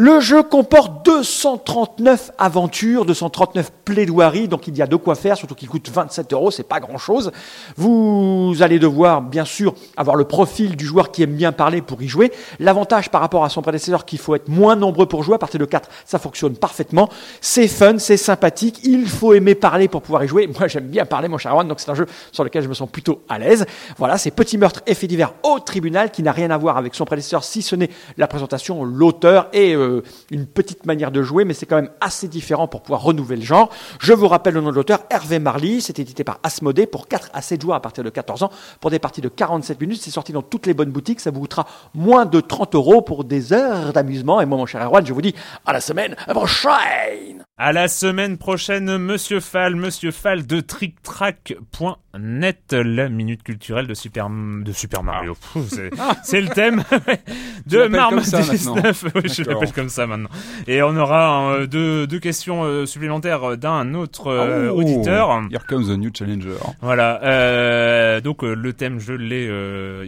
Le 0.00 0.20
jeu 0.20 0.44
comporte 0.44 1.04
239 1.04 2.30
aventures, 2.38 3.04
239 3.04 3.72
plaidoiries, 3.84 4.46
donc 4.46 4.68
il 4.68 4.76
y 4.78 4.80
a 4.80 4.86
de 4.86 4.94
quoi 4.94 5.16
faire, 5.16 5.36
surtout 5.36 5.56
qu'il 5.56 5.68
coûte 5.68 5.90
27 5.92 6.32
euros, 6.34 6.52
c'est 6.52 6.62
pas 6.62 6.78
grand 6.78 6.98
chose. 6.98 7.32
Vous 7.76 8.54
allez 8.60 8.78
devoir, 8.78 9.22
bien 9.22 9.44
sûr, 9.44 9.74
avoir 9.96 10.14
le 10.14 10.22
profil 10.22 10.76
du 10.76 10.86
joueur 10.86 11.10
qui 11.10 11.24
aime 11.24 11.34
bien 11.34 11.50
parler 11.50 11.82
pour 11.82 12.00
y 12.00 12.06
jouer. 12.06 12.30
L'avantage 12.60 13.10
par 13.10 13.20
rapport 13.20 13.44
à 13.44 13.48
son 13.48 13.60
prédécesseur 13.60 14.04
qu'il 14.04 14.20
faut 14.20 14.36
être 14.36 14.46
moins 14.46 14.76
nombreux 14.76 15.06
pour 15.06 15.24
jouer, 15.24 15.34
à 15.34 15.38
partir 15.38 15.58
de 15.58 15.64
4, 15.64 15.88
ça 16.04 16.20
fonctionne 16.20 16.54
parfaitement. 16.54 17.08
C'est 17.40 17.66
fun, 17.66 17.98
c'est 17.98 18.16
sympathique, 18.16 18.78
il 18.84 19.08
faut 19.08 19.34
aimer 19.34 19.56
parler 19.56 19.88
pour 19.88 20.02
pouvoir 20.02 20.22
y 20.22 20.28
jouer. 20.28 20.46
Moi 20.46 20.68
j'aime 20.68 20.86
bien 20.86 21.06
parler, 21.06 21.26
mon 21.26 21.38
cher 21.38 21.50
Erwan, 21.50 21.66
donc 21.66 21.80
c'est 21.80 21.90
un 21.90 21.96
jeu 21.96 22.06
sur 22.30 22.44
lequel 22.44 22.62
je 22.62 22.68
me 22.68 22.74
sens 22.74 22.88
plutôt 22.88 23.22
à 23.28 23.40
l'aise. 23.40 23.66
Voilà, 23.96 24.16
c'est 24.16 24.30
Petit 24.30 24.58
meurtre 24.58 24.80
et 24.86 24.94
fait 24.94 25.08
divers 25.08 25.34
au 25.42 25.58
tribunal 25.58 26.12
qui 26.12 26.22
n'a 26.22 26.30
rien 26.30 26.52
à 26.52 26.56
voir 26.56 26.76
avec 26.76 26.94
son 26.94 27.04
prédécesseur, 27.04 27.42
si 27.42 27.62
ce 27.62 27.74
n'est 27.74 27.90
la 28.16 28.28
présentation, 28.28 28.84
l'auteur 28.84 29.48
et 29.52 29.74
euh, 29.74 29.87
une 30.30 30.46
petite 30.46 30.86
manière 30.86 31.10
de 31.10 31.22
jouer, 31.22 31.44
mais 31.44 31.54
c'est 31.54 31.66
quand 31.66 31.76
même 31.76 31.90
assez 32.00 32.28
différent 32.28 32.68
pour 32.68 32.82
pouvoir 32.82 33.02
renouveler 33.02 33.36
le 33.36 33.44
genre. 33.44 33.70
Je 34.00 34.12
vous 34.12 34.28
rappelle 34.28 34.54
le 34.54 34.60
nom 34.60 34.70
de 34.70 34.76
l'auteur, 34.76 35.00
Hervé 35.10 35.38
Marly, 35.38 35.80
c'est 35.80 35.98
édité 35.98 36.24
par 36.24 36.38
Asmodée 36.42 36.86
pour 36.86 37.08
4 37.08 37.30
à 37.32 37.42
7 37.42 37.62
joueurs 37.62 37.76
à 37.76 37.82
partir 37.82 38.04
de 38.04 38.10
14 38.10 38.42
ans 38.42 38.50
pour 38.80 38.90
des 38.90 38.98
parties 38.98 39.20
de 39.20 39.28
47 39.28 39.80
minutes. 39.80 40.00
C'est 40.00 40.10
sorti 40.10 40.32
dans 40.32 40.42
toutes 40.42 40.66
les 40.66 40.74
bonnes 40.74 40.90
boutiques, 40.90 41.20
ça 41.20 41.30
vous 41.30 41.40
coûtera 41.40 41.66
moins 41.94 42.26
de 42.26 42.40
30 42.40 42.74
euros 42.74 43.02
pour 43.02 43.24
des 43.24 43.52
heures 43.52 43.92
d'amusement. 43.92 44.40
Et 44.40 44.46
moi, 44.46 44.58
mon 44.58 44.66
cher 44.66 44.82
Erwan, 44.82 45.04
je 45.04 45.12
vous 45.12 45.22
dis 45.22 45.34
à 45.66 45.72
la 45.72 45.80
semaine 45.80 46.16
prochaine 46.28 47.47
À 47.60 47.72
la 47.72 47.88
semaine 47.88 48.38
prochaine, 48.38 48.98
Monsieur 48.98 49.40
Fall, 49.40 49.74
Monsieur 49.74 50.12
Fall 50.12 50.46
de 50.46 50.60
TrickTrack.net, 50.60 52.72
la 52.72 53.08
minute 53.08 53.42
culturelle 53.42 53.88
de 53.88 53.94
Super, 53.94 54.28
de 54.30 54.70
Super 54.70 55.02
Mario. 55.02 55.34
Pff, 55.34 55.64
c'est- 55.68 55.90
C'est 56.22 56.40
le 56.40 56.50
thème 56.50 56.84
de 57.66 57.88
Marm 57.88 58.14
comme 58.14 58.22
ça, 58.24 58.38
maintenant. 58.42 58.74
19. 58.76 59.04
Oui, 59.16 59.22
je 59.28 59.42
l'appelle 59.42 59.72
comme 59.72 59.88
ça 59.88 60.06
maintenant. 60.06 60.28
Et 60.68 60.82
on 60.84 60.96
aura 60.96 61.50
euh, 61.52 61.66
deux, 61.66 62.06
deux 62.06 62.20
questions 62.20 62.62
euh, 62.62 62.86
supplémentaires 62.86 63.56
d'un 63.56 63.92
autre 63.94 64.28
euh, 64.28 64.70
Oh, 64.72 64.80
auditeur. 64.80 65.28
Here 65.50 65.64
comes 65.66 65.86
the 65.88 65.98
new 65.98 66.10
challenger. 66.16 66.54
Voilà. 66.80 67.20
Euh, 67.24 68.20
donc 68.20 68.42
le 68.42 68.72
thème, 68.72 69.00
je 69.00 69.14
l'ai, 69.14 69.46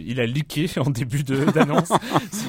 il 0.05 0.21
a 0.21 0.25
leaké 0.25 0.69
en 0.77 0.89
début 0.89 1.23
de- 1.23 1.43
d'annonce. 1.51 1.91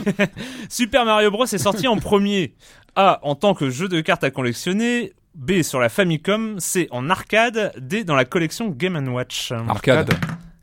Super 0.68 1.05
Mario 1.05 1.32
Bros 1.32 1.42
est 1.44 1.59
sorti 1.59 1.88
en 1.88 1.96
premier. 1.96 2.55
A 2.97 3.20
en 3.22 3.34
tant 3.34 3.55
que 3.55 3.70
jeu 3.70 3.88
de 3.88 4.01
cartes 4.01 4.24
à 4.24 4.30
collectionner. 4.30 5.12
B 5.34 5.62
sur 5.62 5.80
la 5.80 5.88
Famicom. 5.88 6.61
C 6.61 6.88
en 6.90 7.09
arcade. 7.09 7.72
D 7.78 8.05
dans 8.05 8.14
la 8.14 8.24
collection 8.26 8.68
Game 8.68 9.09
Watch. 9.09 9.53
Arcade. 9.68 10.11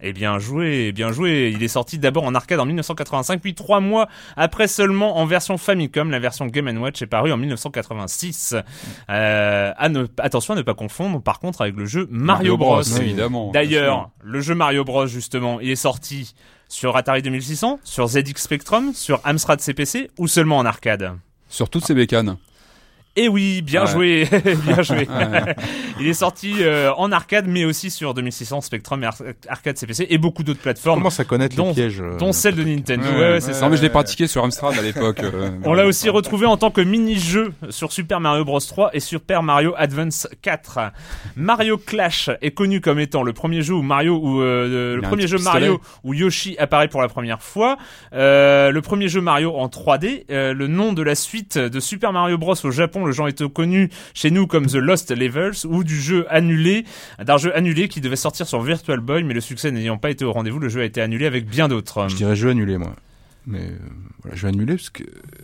Eh 0.02 0.14
bien 0.14 0.40
joué, 0.40 0.94
bien 0.94 1.12
joué. 1.12 1.52
Il 1.54 1.62
est 1.62 1.68
sorti 1.68 1.98
d'abord 1.98 2.24
en 2.24 2.34
arcade 2.34 2.60
en 2.62 2.66
1985, 2.66 3.42
puis 3.42 3.54
trois 3.54 3.82
mois 3.82 4.08
après 4.38 4.70
seulement 4.70 5.18
en 5.18 5.26
version 5.26 5.58
Famicom. 5.58 6.10
La 6.10 6.20
version 6.20 6.46
Game 6.46 6.68
Watch 6.78 7.02
est 7.02 7.08
parue 7.08 7.34
en 7.34 7.38
1986. 7.38 8.56
Euh, 9.10 9.72
à 9.76 9.90
ne- 9.90 10.06
attention 10.20 10.54
à 10.54 10.58
ne 10.58 10.62
pas 10.62 10.74
confondre, 10.74 11.22
par 11.22 11.40
contre, 11.40 11.62
avec 11.62 11.76
le 11.76 11.86
jeu 11.86 12.08
Mario, 12.12 12.56
Mario 12.56 12.58
Bros, 12.58 12.76
Bros. 12.82 12.98
évidemment, 13.02 13.52
D'ailleurs, 13.52 14.10
le 14.24 14.40
jeu 14.40 14.56
Mario 14.56 14.86
Bros, 14.86 15.06
justement, 15.08 15.60
il 15.60 15.70
est 15.70 15.76
sorti 15.76 16.34
sur 16.70 16.96
Atari 16.96 17.22
2600, 17.22 17.80
sur 17.84 18.08
ZX 18.08 18.36
Spectrum, 18.38 18.94
sur 18.94 19.20
Amstrad 19.26 19.60
CPC 19.60 20.12
ou 20.18 20.28
seulement 20.28 20.60
en 20.60 20.66
arcade. 20.66 21.12
Sur 21.50 21.70
toutes 21.70 21.86
ces 21.86 21.96
bécanes. 21.96 22.38
Eh 23.16 23.28
oui, 23.28 23.62
bien 23.62 23.82
Ouais. 23.86 23.92
joué, 23.92 24.28
bien 24.66 24.82
joué. 24.82 25.08
Ouais. 25.10 25.56
Il 26.00 26.08
est 26.08 26.14
sorti 26.14 26.54
euh, 26.60 26.92
en 26.96 27.12
arcade, 27.12 27.46
mais 27.48 27.66
aussi 27.66 27.90
sur 27.90 28.14
2600 28.14 28.62
Spectrum, 28.62 29.04
et 29.04 29.08
Ar- 29.08 29.16
arcade 29.50 29.78
CPC 29.78 30.08
et 30.10 30.18
beaucoup 30.18 30.44
d'autres 30.44 30.62
plateformes. 30.62 31.00
Commence 31.00 31.20
à 31.20 31.26
connaître 31.26 31.56
les 31.58 31.64
dont, 31.64 31.74
pièges, 31.74 32.00
euh, 32.02 32.18
dont 32.18 32.32
celle 32.32 32.56
de 32.56 32.64
Nintendo. 32.64 33.04
Ouais, 33.18 33.42
c'est 33.42 33.54
ça. 33.54 33.66
Non, 33.66 33.72
mais 33.72 33.78
je 33.78 33.82
l'ai 33.82 33.90
pratiqué 33.90 34.28
sur 34.28 34.44
Amstrad 34.44 34.78
à 34.78 34.82
l'époque. 34.82 35.20
euh, 35.24 35.50
On 35.66 35.74
l'a 35.74 35.86
aussi 35.86 36.10
retrouvé 36.10 36.46
en 36.46 36.56
tant 36.56 36.72
que 36.72 36.80
mini-jeu 36.82 37.52
sur 37.70 37.92
Super 37.92 38.20
Mario 38.22 38.46
Bros 38.46 38.60
3 38.60 38.92
et 38.94 39.00
Super 39.02 39.44
Mario 39.44 39.74
Advance 39.78 40.28
4. 40.42 40.80
Mario 41.36 41.78
Clash 41.78 42.30
est 42.42 42.52
connu 42.52 42.80
comme 42.80 43.00
étant 43.00 43.24
le 43.24 43.34
premier 43.34 43.62
jeu 43.64 43.74
où 43.74 43.82
Mario 43.82 44.18
ou 44.22 44.42
euh, 44.42 44.96
le 44.96 45.02
premier 45.02 45.28
jeu 45.28 45.38
pistolet. 45.38 45.60
Mario 45.68 45.82
où 46.04 46.14
Yoshi 46.14 46.56
apparaît 46.58 46.88
pour 46.88 47.02
la 47.02 47.10
première 47.10 47.42
fois. 47.42 47.78
Euh, 48.14 48.72
le 48.72 48.82
premier 48.82 49.10
jeu 49.10 49.20
Mario 49.20 49.56
en 49.58 49.68
3D. 49.68 50.24
Euh, 50.32 50.54
le 50.54 50.68
nom 50.68 50.94
de 50.94 51.02
la 51.02 51.16
suite 51.16 51.58
de 51.58 51.80
Super 51.80 52.14
Mario 52.14 52.38
Bros 52.38 52.56
au 52.64 52.72
Japon, 52.72 52.99
le 53.06 53.12
genre 53.12 53.28
était 53.28 53.48
connu 53.50 53.90
chez 54.14 54.32
nous 54.32 54.48
comme 54.48 54.66
The 54.66 54.76
Lost 54.76 55.12
Levels 55.12 55.66
ou 55.68 55.84
du 55.84 56.00
jeu 56.00 56.26
annulé, 56.30 56.86
d'un 57.24 57.38
jeu 57.38 57.56
annulé 57.56 57.88
qui 57.88 58.02
devait 58.02 58.16
sortir 58.16 58.48
sur 58.48 58.62
Virtual 58.62 59.00
Boy, 59.00 59.24
mais 59.24 59.34
le 59.34 59.42
succès 59.42 59.72
n'ayant 59.72 59.98
pas 59.98 60.10
été 60.10 60.26
au 60.26 60.32
rendez-vous, 60.32 60.60
le 60.60 60.70
jeu 60.70 60.82
a 60.82 60.86
été 60.86 61.02
annulé 61.02 61.26
avec 61.26 61.46
bien 61.48 61.68
d'autres. 61.68 62.08
Je 62.10 62.16
dirais 62.16 62.36
jeu 62.36 62.50
annulé, 62.50 62.78
moi. 62.78 62.96
Mais 63.48 63.60
euh, 63.62 63.78
voilà, 64.22 64.36
jeu 64.38 64.48
annulé 64.50 64.76
parce 64.76 64.90
que 64.90 65.02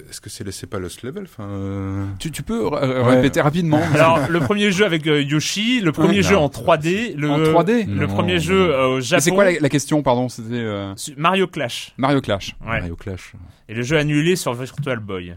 est-ce 0.10 0.20
que 0.22 0.30
c'est 0.30 0.50
c'est 0.52 0.68
pas 0.68 0.78
Lost 0.80 1.02
Level? 1.02 1.24
Enfin, 1.24 1.48
euh, 1.50 2.06
Tu, 2.20 2.30
tu 2.30 2.44
peux 2.44 2.68
répéter 2.68 3.42
rapidement 3.42 3.82
Alors, 3.96 4.20
le 4.30 4.40
premier 4.42 4.72
jeu 4.72 4.86
avec 4.86 5.08
euh, 5.08 5.22
Yoshi, 5.24 5.80
le 5.82 5.92
premier 5.92 6.18
Ouais, 6.18 6.22
jeu 6.22 6.36
non. 6.36 6.44
en 6.44 6.48
3D, 6.50 7.16
le, 7.16 7.30
En 7.32 7.40
3D 7.40 7.88
le 7.88 8.06
Non, 8.06 8.14
premier 8.14 8.34
non. 8.36 8.40
jeu 8.42 8.70
euh, 8.74 8.88
au 8.98 9.02
Japon. 9.02 9.22
c'est 9.24 9.32
quoi 9.32 9.46
la, 9.46 9.60
la 9.60 9.70
question, 9.70 10.04
pardon? 10.04 10.28
C'était 10.30 10.50
euh, 10.54 10.94
Mario 11.18 11.48
Clash. 11.48 11.94
Mario 11.98 12.22
Clash. 12.22 12.56
Ouais. 12.62 12.80
Mario 12.82 12.96
Clash. 12.98 13.32
Et 13.70 13.74
le 13.74 13.82
jeu 13.82 13.98
annulé 13.98 14.36
sur 14.36 14.54
Virtual 14.54 15.00
Boy. 15.00 15.34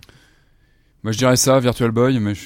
Moi, 1.05 1.13
je 1.13 1.19
dirais 1.19 1.37
ça, 1.37 1.61
Virtual 1.61 1.93
Boy, 1.93 2.19
mais 2.19 2.35
je... 2.35 2.41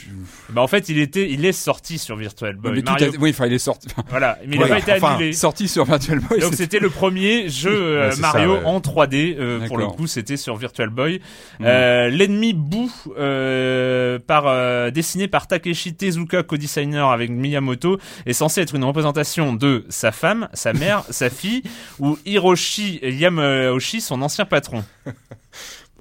Bah 0.51 0.61
en 0.61 0.67
fait, 0.67 0.91
il 0.91 0.99
était, 0.99 1.31
il 1.31 1.47
est 1.47 1.53
sorti 1.53 1.97
sur 1.97 2.17
Virtual 2.17 2.55
Boy. 2.55 2.73
mais 2.73 2.83
tout 2.83 2.93
Mario- 2.93 3.15
a- 3.15 3.19
oui, 3.19 3.31
enfin, 3.31 3.47
il 3.47 3.55
est 3.55 3.59
sorti. 3.59 3.89
Voilà, 4.11 4.39
mais 4.47 4.57
il 4.57 4.59
Ouais, 4.63 4.69
n'a 4.69 4.75
pas 4.75 4.81
été 4.81 4.93
enfin, 4.93 5.15
annulé. 5.15 5.33
Sorti 5.33 5.69
sur 5.69 5.87
Virtual 5.87 6.21
Boy. 6.21 6.39
Donc 6.41 6.53
c'était 6.55 6.79
le 6.79 6.91
premier 6.91 7.49
jeu 7.49 7.71
euh, 7.73 8.11
Ouais, 8.11 8.17
Mario 8.21 8.57
ça, 8.57 8.61
ouais. 8.61 8.67
en 8.67 8.81
3D. 8.81 9.37
euh, 9.39 9.67
pour 9.67 9.79
le 9.79 9.87
coup, 9.87 10.07
c'était 10.07 10.37
sur 10.37 10.55
Virtual 10.57 10.91
Boy. 10.91 11.23
Mm. 11.61 11.65
Euh, 11.65 12.09
L'ennemi 12.11 12.53
Boo, 12.53 12.91
euh, 13.19 14.19
par 14.19 14.45
euh, 14.47 14.91
dessiné 14.91 15.29
par 15.29 15.47
Takeshi 15.47 15.95
Tezuka, 15.95 16.43
co-designer 16.43 17.09
avec 17.11 17.31
Miyamoto, 17.31 17.99
est 18.27 18.35
censé 18.35 18.61
être 18.61 18.75
une 18.75 18.85
représentation 18.85 19.55
de 19.55 19.87
sa 19.89 20.13
femme, 20.13 20.49
sa 20.53 20.75
mère, 20.75 21.05
sa 21.11 21.31
fille 21.31 21.63
ou 21.99 22.19
Hiroshi 22.27 23.01
Yamauchi, 23.03 24.03
son 24.03 24.21
ancien 24.21 24.45
patron. 24.45 24.85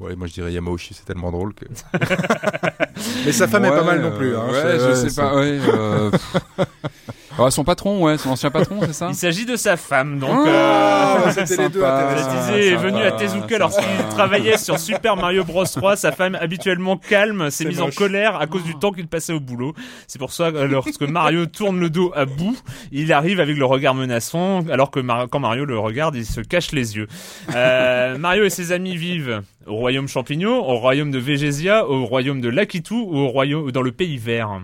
Ouais, 0.01 0.15
moi 0.15 0.25
je 0.25 0.33
dirais 0.33 0.51
Yamauchi, 0.51 0.95
c'est 0.95 1.05
tellement 1.05 1.31
drôle 1.31 1.53
que. 1.53 1.65
Mais 3.25 3.31
sa 3.31 3.47
femme 3.47 3.65
est 3.65 3.69
pas 3.69 3.83
mal 3.83 4.01
non 4.01 4.17
plus. 4.17 4.35
Hein, 4.35 4.47
ouais, 4.51 4.79
je 4.79 4.85
ouais, 4.87 5.09
sais 5.09 5.21
pas. 5.21 5.35
Ouais, 5.35 5.59
euh. 5.61 6.09
Ah, 7.39 7.49
son 7.49 7.63
patron, 7.63 8.03
ouais, 8.03 8.17
son 8.17 8.29
ancien 8.31 8.51
patron, 8.51 8.79
c'est 8.81 8.93
ça 8.93 9.07
Il 9.09 9.15
s'agit 9.15 9.45
de 9.45 9.55
sa 9.55 9.77
femme, 9.77 10.19
donc. 10.19 10.29
Oh, 10.33 10.45
euh, 10.47 11.31
c'était 11.31 11.63
les 11.63 11.69
deux 11.69 11.83
intéressants. 11.83 12.35
disais, 12.53 12.67
est 12.69 12.75
venu 12.75 13.01
à 13.01 13.11
Tezuka 13.11 13.57
lorsqu'il 13.57 13.85
travaillait 14.09 14.57
sur 14.57 14.77
Super 14.77 15.15
Mario 15.15 15.43
Bros 15.43 15.63
3. 15.65 15.95
Sa 15.95 16.11
femme, 16.11 16.35
habituellement 16.39 16.97
calme, 16.97 17.49
s'est 17.49 17.65
mise 17.65 17.81
en 17.81 17.89
colère 17.89 18.35
à 18.35 18.47
cause 18.47 18.63
du 18.63 18.75
temps 18.75 18.91
qu'il 18.91 19.07
passait 19.07 19.33
au 19.33 19.39
boulot. 19.39 19.73
C'est 20.07 20.19
pour 20.19 20.33
ça 20.33 20.51
que 20.51 20.57
lorsque 20.57 21.01
Mario 21.01 21.45
tourne 21.45 21.79
le 21.79 21.89
dos 21.89 22.11
à 22.15 22.25
bout, 22.25 22.57
il 22.91 23.11
arrive 23.13 23.39
avec 23.39 23.57
le 23.57 23.65
regard 23.65 23.95
menaçant, 23.95 24.59
alors 24.69 24.91
que 24.91 24.99
Mar- 24.99 25.27
quand 25.29 25.39
Mario 25.39 25.65
le 25.65 25.79
regarde, 25.79 26.15
il 26.15 26.25
se 26.25 26.41
cache 26.41 26.71
les 26.73 26.95
yeux. 26.97 27.07
Euh, 27.55 28.17
Mario 28.17 28.43
et 28.43 28.49
ses 28.49 28.71
amis 28.71 28.97
vivent 28.97 29.41
au 29.67 29.75
royaume 29.75 30.07
champignon, 30.07 30.57
au 30.67 30.77
royaume 30.77 31.11
de 31.11 31.19
Végésia, 31.19 31.87
au 31.87 32.05
royaume 32.05 32.41
de 32.41 32.49
Lakitu 32.49 32.93
ou 32.93 33.17
au 33.17 33.27
royaume 33.29 33.71
dans 33.71 33.81
le 33.81 33.91
pays 33.91 34.17
vert. 34.17 34.59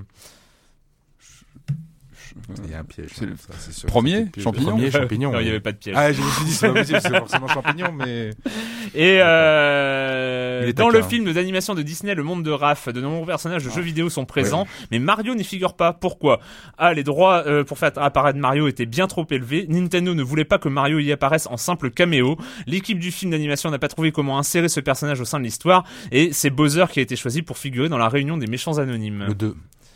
Il 2.63 2.71
y 2.71 2.73
a 2.73 2.79
un 2.79 2.83
piège. 2.83 3.09
C'est 3.13 3.25
le 3.25 3.35
sûr. 3.71 3.87
premier 3.87 4.27
champignon 4.37 4.71
Premier 4.71 4.91
champignon. 4.91 5.31
Non, 5.31 5.39
il 5.39 5.43
n'y 5.43 5.49
avait 5.49 5.59
pas 5.59 5.73
de 5.73 5.77
piège. 5.77 5.95
Ah, 5.97 6.11
je 6.13 6.21
me 6.21 6.29
suis 6.29 6.45
dit, 6.45 6.51
c'est 6.51 6.67
pas 6.67 6.73
possible, 6.73 6.99
c'est 7.01 7.17
forcément 7.17 7.47
champignon, 7.47 7.91
mais. 7.91 8.29
Et 8.95 9.19
euh, 9.21 10.71
dans 10.71 10.89
le 10.89 10.99
hein. 10.99 11.03
film 11.03 11.31
d'animation 11.33 11.75
de 11.75 11.81
Disney, 11.81 12.15
Le 12.15 12.23
Monde 12.23 12.43
de 12.43 12.51
Raph, 12.51 12.87
de 12.89 13.01
nombreux 13.01 13.25
personnages 13.25 13.63
de 13.63 13.69
jeux 13.69 13.81
vidéo 13.81 14.09
sont 14.09 14.25
présents, 14.25 14.65
mais 14.91 14.99
Mario 14.99 15.35
n'y 15.35 15.43
figure 15.43 15.75
pas. 15.75 15.91
Pourquoi? 15.91 16.39
Ah, 16.77 16.93
les 16.93 17.03
droits 17.03 17.43
euh, 17.45 17.63
pour 17.63 17.77
faire 17.77 17.91
apparaître 17.97 18.39
Mario 18.39 18.67
étaient 18.67 18.85
bien 18.85 19.07
trop 19.07 19.25
élevés. 19.29 19.65
Nintendo 19.67 20.13
ne 20.13 20.23
voulait 20.23 20.45
pas 20.45 20.57
que 20.57 20.69
Mario 20.69 20.99
y 20.99 21.11
apparaisse 21.11 21.47
en 21.47 21.57
simple 21.57 21.91
caméo. 21.91 22.37
L'équipe 22.65 22.99
du 22.99 23.11
film 23.11 23.31
d'animation 23.31 23.69
n'a 23.71 23.79
pas 23.79 23.89
trouvé 23.89 24.11
comment 24.11 24.37
insérer 24.37 24.69
ce 24.69 24.79
personnage 24.79 25.19
au 25.19 25.25
sein 25.25 25.39
de 25.39 25.43
l'histoire, 25.43 25.83
et 26.11 26.31
c'est 26.31 26.49
Bowser 26.49 26.85
qui 26.91 26.99
a 26.99 27.01
été 27.01 27.15
choisi 27.15 27.41
pour 27.41 27.57
figurer 27.57 27.89
dans 27.89 27.97
la 27.97 28.09
réunion 28.09 28.37
des 28.37 28.47
méchants 28.47 28.77
anonymes. 28.77 29.25
Le 29.27 29.35
2. 29.35 29.55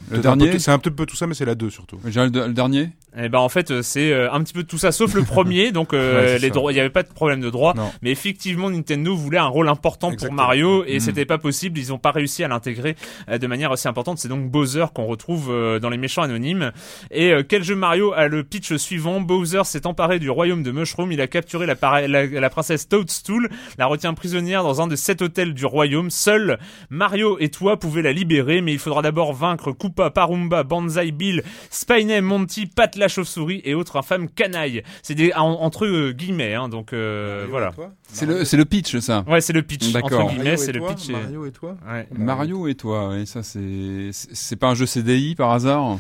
Le 0.10 0.20
dernier 0.20 0.58
C'est 0.60 0.72
un 0.72 0.80
petit 0.80 0.92
peu 0.92 1.06
tout 1.06 1.16
ça, 1.16 1.28
mais 1.28 1.34
c'est 1.34 1.46
la 1.46 1.56
2 1.56 1.70
surtout. 1.70 2.00
Je 2.04 2.10
dirais 2.10 2.30
le, 2.30 2.48
le 2.48 2.54
dernier 2.54 2.90
Et 3.18 3.30
ben 3.30 3.40
en 3.40 3.50
fait 3.50 3.72
euh, 3.72 3.82
c'est 3.82 4.12
euh, 4.12 4.32
un 4.32 4.42
petit 4.44 4.54
peu 4.54 4.64
tout 4.64 4.78
ça 4.78 4.92
sauf 4.92 5.14
le 5.14 5.24
premier 5.36 5.72
donc 5.72 5.94
euh, 5.94 6.20
Ouais, 6.22 6.28
c'est 6.28 6.40
les 6.40 6.48
ça. 6.48 6.54
droits 6.54 6.72
il 6.72 6.76
y 6.78 6.80
avait 6.80 6.90
pas 6.90 7.04
de 7.04 7.10
problème 7.14 7.42
de 7.42 7.50
droit 7.50 7.74
Non. 7.76 7.92
mais 8.02 8.12
effectivement 8.12 8.70
Nintendo 8.70 9.16
voulait 9.16 9.38
un 9.38 9.46
rôle 9.48 9.68
important 9.70 10.12
Exactement. 10.12 10.38
pour 10.38 10.46
Mario 10.48 10.84
et 10.86 10.98
Mm. 10.98 11.00
c'était 11.02 11.26
pas 11.26 11.38
possible 11.38 11.78
ils 11.80 11.92
ont 11.94 11.98
pas 11.98 12.12
réussi 12.12 12.44
à 12.44 12.48
l'intégrer 12.48 12.96
euh, 13.30 13.38
de 13.38 13.48
manière 13.48 13.72
aussi 13.72 13.88
importante 13.88 14.18
c'est 14.20 14.28
donc 14.30 14.50
Bowser 14.50 14.86
qu'on 14.94 15.06
retrouve 15.06 15.50
euh, 15.52 15.80
dans 15.80 15.90
les 15.90 15.98
méchants 15.98 16.22
anonymes 16.24 16.72
et 17.12 17.32
euh, 17.34 17.44
quel 17.48 17.64
jeu 17.64 17.76
Mario 17.76 18.14
a 18.14 18.28
le 18.28 18.44
pitch 18.44 18.74
suivant? 18.76 19.20
Bowser 19.22 19.64
s'est 19.66 19.86
emparé 19.86 20.20
du 20.20 20.30
royaume 20.30 20.64
de 20.64 20.72
Mushroom 20.72 21.12
il 21.12 21.20
a 21.22 21.28
capturé 21.28 21.66
la, 21.66 21.76
para- 21.76 22.08
la, 22.08 22.26
la 22.26 22.50
princesse 22.50 22.88
Toadstool 22.90 23.50
la 23.78 23.86
retient 23.88 24.14
prisonnière 24.14 24.64
dans 24.64 24.82
un 24.82 24.88
de 24.88 24.96
sept 24.96 25.22
hôtels 25.22 25.54
du 25.54 25.66
royaume 25.66 26.10
seul 26.10 26.60
Mario 26.90 27.38
et 27.40 27.50
toi 27.50 27.78
pouvez 27.80 28.02
la 28.02 28.14
libérer 28.14 28.62
mais 28.62 28.72
il 28.74 28.80
faudra 28.80 29.02
d'abord 29.02 29.34
vaincre 29.34 29.72
Koopa 29.92 30.10
Parumba 30.10 30.64
Banzai 30.64 31.12
Bill 31.12 31.44
Spiny 31.70 32.22
Monty 32.22 32.66
Pat 32.66 32.96
la 32.96 33.08
chauve-souris 33.08 33.62
et 33.66 33.74
autres 33.76 33.98
infâmes 33.98 34.30
canailles 34.30 34.84
c'est 35.04 35.16
des 35.16 35.34
en- 35.34 35.52
entre 35.62 35.86
euh, 35.86 36.12
guillemets 36.14 36.54
hein, 36.56 36.70
donc 36.70 36.94
euh, 36.94 37.46
voilà 37.50 37.72
C'est 38.12 38.26
le, 38.26 38.46
c'est 38.46 38.58
le 38.58 38.66
pitch, 38.66 38.98
ça. 39.00 39.24
ouais 39.28 39.42
c'est 39.42 39.54
le 39.54 39.62
pitch 39.64 39.92
D'accord. 39.92 40.22
entre 40.22 40.30
guillemets 40.34 40.44
Mario 40.44 40.54
et 40.54 40.58
c'est 40.58 40.72
le 40.72 40.80
toi, 40.80 40.90
pitch 40.94 41.10
et- 41.10 41.14
Mario 41.14 41.46
et 41.46 41.52
toi? 41.52 41.78
Ouais. 41.90 42.08
Mario 42.18 42.68
et 42.68 42.76
toi, 42.76 43.14
ça 43.26 43.44
c'est, 43.44 44.56
pas 44.56 44.70
un 44.70 44.76
jeu 44.76 44.86
CDI 44.86 45.36
par 45.36 45.52
hasard? 45.52 45.98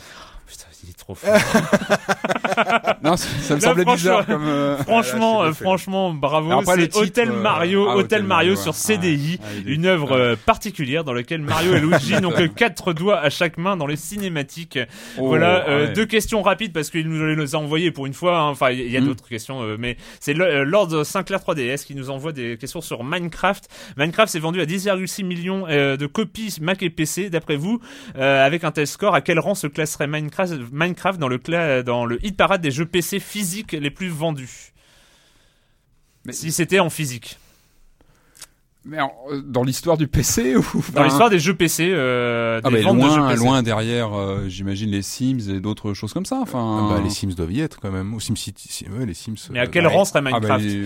Il 0.83 0.89
est 0.89 0.97
trop 0.97 1.15
fou. 1.15 1.27
Non, 3.03 3.17
ça, 3.17 3.55
me 3.55 3.59
Là, 3.59 3.67
semblait 3.67 3.83
franchement- 3.83 3.93
bizarre 3.95 4.25
comme. 4.27 4.45
euh, 4.45 4.77
Franchement, 4.83 5.41
Ah, 5.41 5.43
là, 5.45 5.49
euh, 5.49 5.53
franchement, 5.53 6.13
bravo. 6.13 6.61
C'est 6.65 6.95
Hôtel 6.95 7.29
euh, 7.31 7.41
Mario, 7.41 7.87
ah, 7.89 7.95
Hôtel 7.95 8.23
Mario 8.23 8.51
Mario, 8.51 8.61
sur. 8.61 8.75
CDI, 8.75 9.39
Ah, 9.41 9.47
une 9.65 9.85
œuvre 9.85 10.35
particulière 10.45 11.03
dans 11.03 11.13
laquelle 11.13 11.41
Mario 11.41 11.75
et 11.75 11.79
Luigi 11.79 12.13
n'ont 12.21 12.31
que 12.31 12.45
quatre 12.45 12.93
doigts 12.93 13.19
à 13.19 13.29
chaque 13.29 13.57
main 13.57 13.75
dans 13.77 13.87
les 13.87 13.95
cinématiques. 13.95 14.77
Oh, 15.17 15.27
voilà, 15.27 15.67
euh, 15.67 15.87
ouais. 15.87 15.93
deux 15.93 16.05
questions 16.05 16.41
rapides 16.41 16.73
parce 16.73 16.89
qu'il 16.89 17.07
nous 17.09 17.35
les 17.35 17.55
a 17.55 17.57
envoyées 17.57 17.91
pour 17.91 18.05
une 18.05 18.13
fois. 18.13 18.37
hein. 18.39 18.49
Enfin, 18.49 18.69
il 18.71 18.91
y 18.91 18.97
a 18.97 19.01
Mm. 19.01 19.05
d'autres 19.05 19.27
questions, 19.27 19.63
euh, 19.63 19.77
mais 19.79 19.97
c'est 20.19 20.33
Lord 20.33 21.03
Sinclair 21.05 21.39
3DS 21.39 21.85
qui 21.85 21.95
nous 21.95 22.09
envoie 22.11 22.33
des 22.33 22.57
questions 22.57 22.81
sur 22.81 23.03
Minecraft. 23.03 23.67
Minecraft 23.97 24.31
s'est 24.31 24.39
vendu 24.39 24.61
à 24.61 24.65
10,6 24.65 25.23
millions 25.23 25.65
de 25.67 26.05
copies 26.05 26.57
Mac 26.61 26.83
et 26.83 26.89
PC. 26.91 27.29
D'après 27.29 27.55
vous, 27.55 27.79
avec 28.15 28.63
un 28.63 28.71
tel 28.71 28.85
score, 28.87 29.15
à 29.15 29.21
quel 29.21 29.39
rang 29.39 29.55
se 29.55 29.67
classerait 29.67 30.07
Minecraft, 30.07 30.53
Minecraft 30.71 31.19
dans 31.19 31.27
le 31.27 31.37
cla- 31.37 31.83
dans 31.83 32.05
le 32.05 32.23
hit 32.25 32.35
parade 32.37 32.61
des 32.61 32.71
jeux 32.71 32.85
PC 32.85 33.19
physiques 33.19 33.73
les 33.73 33.91
plus 33.91 34.07
vendus 34.09 34.71
Mais- 36.25 36.33
Si 36.33 36.51
c'était 36.51 36.79
en 36.79 36.89
physique. 36.89 37.37
Mais 38.83 38.99
en- 38.99 39.13
euh, 39.31 39.43
dans 39.45 39.63
l'histoire 39.63 39.95
du 39.95 40.07
PC 40.07 40.55
ou 40.73 40.83
Dans 40.95 41.03
l'histoire 41.03 41.29
des 41.29 41.37
jeux 41.37 41.53
PC, 41.53 41.89
euh, 41.91 42.59
Ah 42.63 42.69
des 42.69 42.77
bah 42.77 42.81
ventes 42.81 42.97
de 42.97 43.01
jeux 43.03 43.17
loin, 43.17 43.29
PC. 43.29 43.43
loin 43.43 43.61
derrière, 43.63 44.13
euh, 44.17 44.45
j'imagine 44.47 44.89
les 44.89 45.03
Sims 45.03 45.37
et 45.55 45.59
d'autres 45.59 45.93
choses 45.93 46.13
comme 46.13 46.25
ça. 46.25 46.39
Enfin, 46.41 46.87
Ah 46.89 46.93
bah, 46.95 47.01
les 47.03 47.11
Sims 47.11 47.33
doivent 47.35 47.51
y 47.51 47.61
être 47.61 47.79
quand 47.79 47.91
même. 47.91 48.11
Ou 48.15 48.19
SimCity. 48.19 48.67
si- 48.73 48.85
Ouais, 48.89 49.05
les 49.05 49.13
Sims. 49.13 49.35
Mais 49.51 49.59
à 49.59 49.63
euh, 49.63 49.67
quel 49.71 49.83
bah, 49.83 49.89
rang 49.91 50.03
serait 50.03 50.19
Ah 50.25 50.31
bah, 50.31 50.39
Minecraft 50.39 50.63
les- 50.65 50.85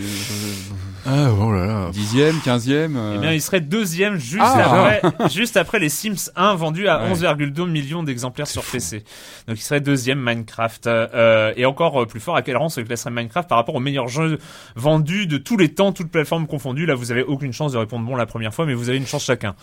Ah, 1.06 1.30
oh 1.40 1.52
là 1.54 1.66
là. 1.68 1.90
Dixième, 1.92 2.40
quinzième. 2.42 2.98
euh, 2.98 3.14
Eh 3.16 3.20
bien, 3.20 3.32
il 3.32 3.42
serait 3.42 3.62
deuxième 3.62 4.18
juste 4.18 4.42
Ah. 4.44 4.98
après, 5.00 5.30
juste 5.30 5.56
après 5.56 5.80
les 5.80 5.88
Sims 5.90 6.32
1 6.36 6.56
vendus 6.56 6.90
à 6.90 7.02
Ouais. 7.04 7.12
11,2 7.12 7.66
millions 7.66 8.04
d'exemplaires 8.04 8.48
sur 8.48 8.64
PC. 8.64 9.04
Donc, 9.48 9.58
il 9.58 9.62
serait 9.64 9.80
deuxième 9.82 10.20
Minecraft. 10.20 10.88
Euh, 10.88 11.54
et 11.56 11.66
encore 11.66 12.06
plus 12.08 12.20
fort, 12.20 12.36
à 12.36 12.42
quel 12.42 12.58
rang 12.58 12.68
se 12.68 12.82
classerait 12.82 13.12
Minecraft 13.12 13.48
par 13.48 13.58
rapport 13.58 13.76
aux 13.76 13.80
meilleurs 13.80 14.10
jeux 14.10 14.38
vendus 14.76 15.28
de 15.28 15.38
tous 15.38 15.56
les 15.56 15.70
temps, 15.74 15.94
toutes 15.94 16.10
plateformes 16.12 16.46
confondues? 16.48 16.86
Là, 16.86 16.96
vous 16.96 17.12
avez 17.14 17.24
aucune 17.24 17.54
chance 17.54 17.72
de 17.72 17.78
répondre 17.86 18.06
bon 18.06 18.16
la 18.16 18.26
première 18.26 18.54
fois, 18.54 18.66
mais 18.66 18.74
vous 18.74 18.90
avez 18.90 18.98
une 18.98 19.08
chance 19.08 19.24
chacun. 19.26 19.56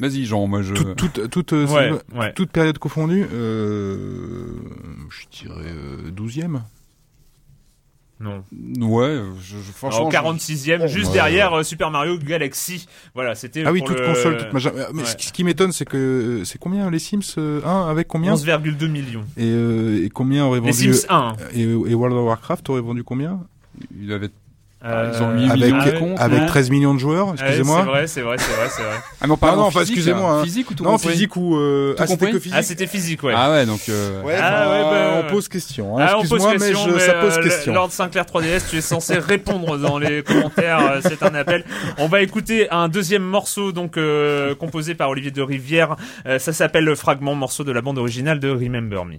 Vas-y, 0.00 0.24
Jean, 0.24 0.46
moi 0.48 0.60
je. 0.62 0.74
Toute, 0.74 0.96
toute, 0.96 1.30
toute, 1.30 1.52
euh, 1.52 1.66
Ouais, 1.66 1.92
c'est- 2.12 2.18
ouais. 2.18 2.32
toute 2.34 2.50
période 2.50 2.78
confondue, 2.78 3.26
euh, 3.32 4.48
je 5.08 5.38
dirais 5.44 5.66
euh, 5.66 6.10
12e. 6.10 6.62
Non. 8.20 8.44
Ouais, 8.80 9.20
je, 9.40 9.56
je- 9.58 9.72
franchement. 9.72 10.08
Alors, 10.08 10.10
je- 10.10 10.16
46e, 10.16 10.86
juste 10.86 11.08
ouais. 11.08 11.12
derrière 11.14 11.52
euh, 11.58 11.62
Super 11.62 11.90
Mario 11.90 12.16
Galaxy. 12.18 12.86
Voilà, 13.14 13.34
c'était 13.34 13.64
Ah 13.66 13.72
oui, 13.72 13.80
pour 13.80 13.88
toute 13.88 13.98
le- 14.00 14.06
console, 14.06 14.38
toute 14.38 14.52
machin. 14.52 14.70
Mais 14.94 15.02
Ouais. 15.02 15.04
ce 15.08 15.16
qui- 15.16 15.26
ce 15.26 15.32
qui 15.32 15.44
m'étonne, 15.44 15.72
c'est 15.72 15.84
que 15.84 16.42
c'est 16.44 16.58
combien 16.58 16.90
les 16.90 16.98
Sims 17.00 17.20
euh, 17.38 17.60
1 17.64 17.88
avec 17.90 18.08
combien 18.08 18.32
11,2 18.34 18.86
millions. 18.88 19.24
et, 19.36 19.42
euh, 19.50 20.04
et 20.04 20.08
combien 20.10 20.44
aurait 20.46 20.60
Les 20.60 20.70
vendu 20.72 20.94
Sims 20.94 21.06
1. 21.08 21.36
et, 21.54 21.62
et 21.62 21.94
World 21.94 22.16
of 22.16 22.24
Warcraft 22.26 22.70
aurait 22.70 22.80
vendu 22.80 23.04
combien? 23.04 23.40
Il 24.00 24.12
avait. 24.12 24.30
Euh, 24.86 25.10
ils 25.14 25.22
ont 25.22 25.28
mis 25.28 25.48
Avec 25.50 25.62
millions 25.64 25.78
de 25.78 25.90
ouais, 25.90 25.98
comptes, 25.98 26.20
avec 26.20 26.40
non 26.40 26.46
13 26.46 26.70
millions 26.70 26.92
de 26.94 26.98
joueurs, 26.98 27.28
Ouais, 27.28 27.34
excusez-moi. 27.40 27.78
c'est 27.80 27.90
vrai, 27.90 28.06
c'est 28.06 28.20
vrai, 28.20 28.36
c'est 28.38 28.52
vrai, 28.52 28.68
c'est 28.68 28.82
vrai. 28.82 28.96
Ah, 29.22 29.26
non, 29.26 29.34
en 29.34 29.66
enfin, 29.66 29.80
physique, 29.80 29.96
excusez-moi, 29.96 30.30
hein. 30.30 30.40
hein. 30.40 30.44
Physique 30.44 30.70
ou 30.70 30.74
tout 30.74 30.84
non, 30.84 30.98
physique 30.98 31.36
ou 31.36 31.56
euh, 31.56 31.94
ah, 31.98 32.06
c'était 32.06 32.30
que 32.30 32.38
physique. 32.38 32.58
Ah, 32.58 32.62
c'était 32.62 32.86
physique, 32.86 33.22
ouais. 33.22 33.32
Ah 33.34 33.50
ouais, 33.50 33.64
donc. 33.64 33.80
euh, 33.88 34.22
Ouais, 34.22 34.36
Ah, 34.38 34.68
ouais, 34.70 34.82
bah, 34.82 35.22
on 35.26 35.30
pose 35.32 35.48
question. 35.48 35.96
Hein. 35.98 36.06
Ah, 36.06 36.14
on 36.18 36.20
pose 36.26 36.32
Excuse-moi, 36.32 36.52
mais, 36.52 36.58
question, 36.72 36.88
je, 36.90 36.94
mais, 36.94 37.00
ça 37.00 37.14
pose 37.14 37.38
euh, 37.38 37.42
question. 37.42 37.72
Lord 37.72 37.92
Sinclair 37.92 38.24
3DS, 38.24 38.68
tu 38.68 38.76
es 38.76 38.80
censé 38.82 39.18
répondre 39.18 39.78
dans 39.78 39.98
les 39.98 40.22
commentaires. 40.22 40.80
euh, 40.80 41.00
C'est 41.02 41.22
un 41.22 41.34
appel. 41.34 41.64
On 41.98 42.08
va 42.08 42.20
écouter 42.20 42.70
un 42.70 42.88
deuxième 42.88 43.22
morceau 43.24 43.72
donc 43.72 43.96
euh, 43.96 44.54
composé 44.54 44.94
par 44.94 45.08
Olivier 45.08 45.30
de 45.30 45.42
Rivière. 45.42 45.96
Euh, 46.26 46.38
ça 46.38 46.52
s'appelle 46.52 46.84
le 46.84 46.94
fragment 46.94 47.34
morceau 47.34 47.64
de 47.64 47.72
la 47.72 47.80
bande 47.80 47.96
originale 47.98 48.38
de 48.38 48.50
Remember 48.50 49.04
Me. 49.06 49.16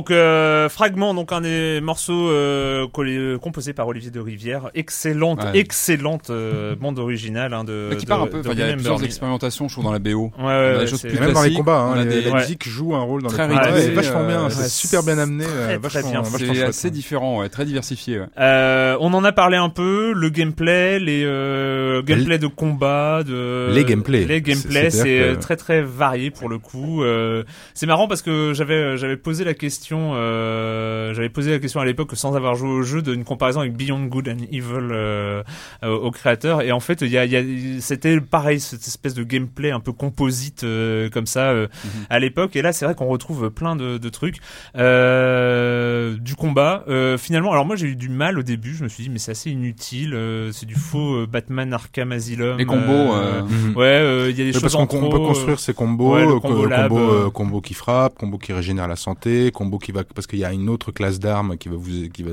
Donc 0.00 0.10
euh, 0.12 0.70
fragment, 0.70 1.12
donc 1.12 1.30
un 1.30 1.42
des 1.42 1.78
morceaux 1.82 2.30
euh, 2.30 2.86
collé- 2.88 3.36
composés 3.38 3.74
par 3.74 3.86
Olivier 3.86 4.10
de 4.10 4.18
Rivière. 4.18 4.70
Excellente, 4.74 5.42
Ouais. 5.44 5.58
excellente 5.60 6.30
euh, 6.30 6.74
bande 6.74 6.98
originale 6.98 7.52
hein, 7.52 7.64
de. 7.64 7.88
mais 7.90 7.96
qui 7.96 8.06
de- 8.06 8.08
part 8.08 8.22
un 8.22 8.26
peu. 8.26 8.40
il 8.42 8.58
y 8.58 8.62
a 8.62 8.72
plusieurs 8.72 8.98
Me. 8.98 9.04
expérimentations, 9.04 9.68
je 9.68 9.74
trouve, 9.74 9.84
dans 9.84 9.92
la 9.92 9.98
BO. 9.98 10.30
Ouais, 10.38 10.44
ouais, 10.46 10.78
des 10.78 10.86
choses 10.86 11.00
c'est- 11.02 11.08
plus 11.08 11.20
même 11.20 11.34
dans 11.34 11.42
les 11.42 11.52
combats, 11.52 11.80
hein, 11.80 12.06
des- 12.06 12.22
la 12.22 12.30
Ouais. 12.30 12.38
musique 12.40 12.66
joue 12.66 12.94
un 12.94 13.02
rôle 13.02 13.22
dans 13.22 13.28
Très 13.28 13.46
les 13.46 13.54
combats. 13.54 13.72
Ouais, 13.74 13.90
vachement 13.90 14.26
bien, 14.26 14.44
euh, 14.46 14.48
c'est 14.48 14.70
super 14.70 15.02
bien 15.02 15.18
amené, 15.18 15.44
très, 15.44 15.52
euh, 15.54 15.66
très 15.66 15.76
vachement, 16.00 16.10
bien. 16.12 16.20
vachement 16.22 16.38
C'est 16.38 16.46
chouette. 16.54 16.68
assez 16.70 16.90
différent, 16.90 17.38
ouais, 17.40 17.50
très 17.50 17.66
diversifié. 17.66 18.20
ouais. 18.20 18.26
Euh, 18.38 18.96
on 19.00 19.12
en 19.12 19.22
a 19.22 19.32
parlé 19.32 19.58
un 19.58 19.68
peu, 19.68 20.14
le 20.14 20.30
gameplay, 20.30 20.98
les 20.98 21.24
euh, 21.26 22.00
gameplay 22.02 22.38
de 22.38 22.46
combat, 22.46 23.22
de 23.22 23.68
Les 23.74 23.84
gameplays. 23.84 24.24
les 24.24 24.40
gameplays, 24.40 24.88
C'est- 24.88 25.32
c'est 25.34 25.36
très 25.40 25.56
très 25.56 25.82
varié 25.82 26.30
pour 26.30 26.48
le 26.48 26.56
coup. 26.56 27.02
Euh, 27.04 27.44
c'est 27.74 27.84
marrant 27.86 28.08
parce 28.08 28.22
que 28.22 28.52
j'avais 28.54 28.96
j'avais 28.96 29.18
posé 29.18 29.44
la 29.44 29.52
question, 29.52 29.89
euh, 29.98 31.12
j'avais 31.14 31.28
posé 31.28 31.50
la 31.50 31.58
question 31.58 31.80
à 31.80 31.84
l'époque 31.84 32.10
sans 32.14 32.36
avoir 32.36 32.54
joué 32.54 32.68
au 32.68 32.82
jeu 32.82 33.02
d'une 33.02 33.24
comparaison 33.24 33.60
avec 33.60 33.74
Beyond 33.76 34.04
Good 34.06 34.28
and 34.28 34.44
Evil 34.52 34.88
euh, 34.92 35.42
euh, 35.82 35.88
au 35.96 36.10
créateur. 36.10 36.62
Et 36.62 36.72
en 36.72 36.80
fait 36.80 37.00
il 37.02 37.08
y 37.08 37.18
a, 37.18 37.24
il 37.24 37.32
y 37.32 37.36
a 37.76 37.80
c'était 37.80 38.20
pareil 38.20 38.60
cette 38.60 38.86
espèce 38.86 39.14
de 39.14 39.22
gameplay 39.24 39.70
un 39.70 39.80
peu 39.80 39.92
composite 39.92 40.64
euh, 40.64 41.08
comme 41.10 41.26
ça 41.26 41.50
euh, 41.50 41.66
à 42.08 42.18
l'époque. 42.18 42.56
Et 42.56 42.62
là 42.62 42.72
c'est 42.72 42.84
vrai 42.84 42.94
qu'on 42.94 43.06
retrouve 43.08 43.50
plein 43.50 43.76
de, 43.76 43.98
de 43.98 44.08
trucs. 44.08 44.36
Euh, 44.76 46.16
du 46.18 46.34
combat 46.34 46.84
euh, 46.88 47.16
finalement 47.18 47.52
alors 47.52 47.64
moi 47.64 47.76
j'ai 47.76 47.86
eu 47.88 47.96
du 47.96 48.08
mal 48.08 48.38
au 48.38 48.42
début. 48.42 48.74
Je 48.74 48.84
me 48.84 48.88
suis 48.88 49.04
dit 49.04 49.10
mais 49.10 49.18
c'est 49.18 49.32
assez 49.32 49.50
inutile 49.50 50.14
euh, 50.14 50.52
c'est 50.52 50.66
du 50.66 50.74
faux 50.74 51.14
euh, 51.22 51.26
Batman 51.26 51.72
Arkham 51.72 52.12
Asylum 52.12 52.58
Les 52.58 52.66
combos, 52.66 53.14
euh, 53.14 53.42
Mhm. 53.42 53.76
ouais 53.76 53.84
euh, 53.86 54.30
il 54.30 54.38
y 54.38 54.42
a 54.42 54.44
des 54.44 54.52
choses 54.52 54.62
parce 54.62 54.74
en 54.74 54.86
qu'on 54.86 55.08
peut 55.08 55.18
construire 55.18 55.58
ses 55.58 55.72
combos, 55.74 56.14
ouais, 56.14 56.26
le 56.26 56.38
combo 56.40 56.62
co- 56.62 56.66
lab, 56.66 56.88
combo, 56.88 57.30
combo 57.30 57.60
qui 57.60 57.74
frappe, 57.74 58.14
combo 58.18 58.38
qui 58.38 58.52
régénère 58.52 58.88
la 58.88 58.96
santé, 58.96 59.50
combo 59.52 59.69
qui 59.78 59.92
va 59.92 60.04
parce 60.04 60.26
qu'il 60.26 60.38
y 60.38 60.44
a 60.44 60.52
une 60.52 60.68
autre 60.68 60.92
classe 60.92 61.18
d'armes 61.18 61.56
qui 61.56 61.68
va 61.68 61.76
vous 61.76 62.08
qui 62.12 62.22
va 62.22 62.32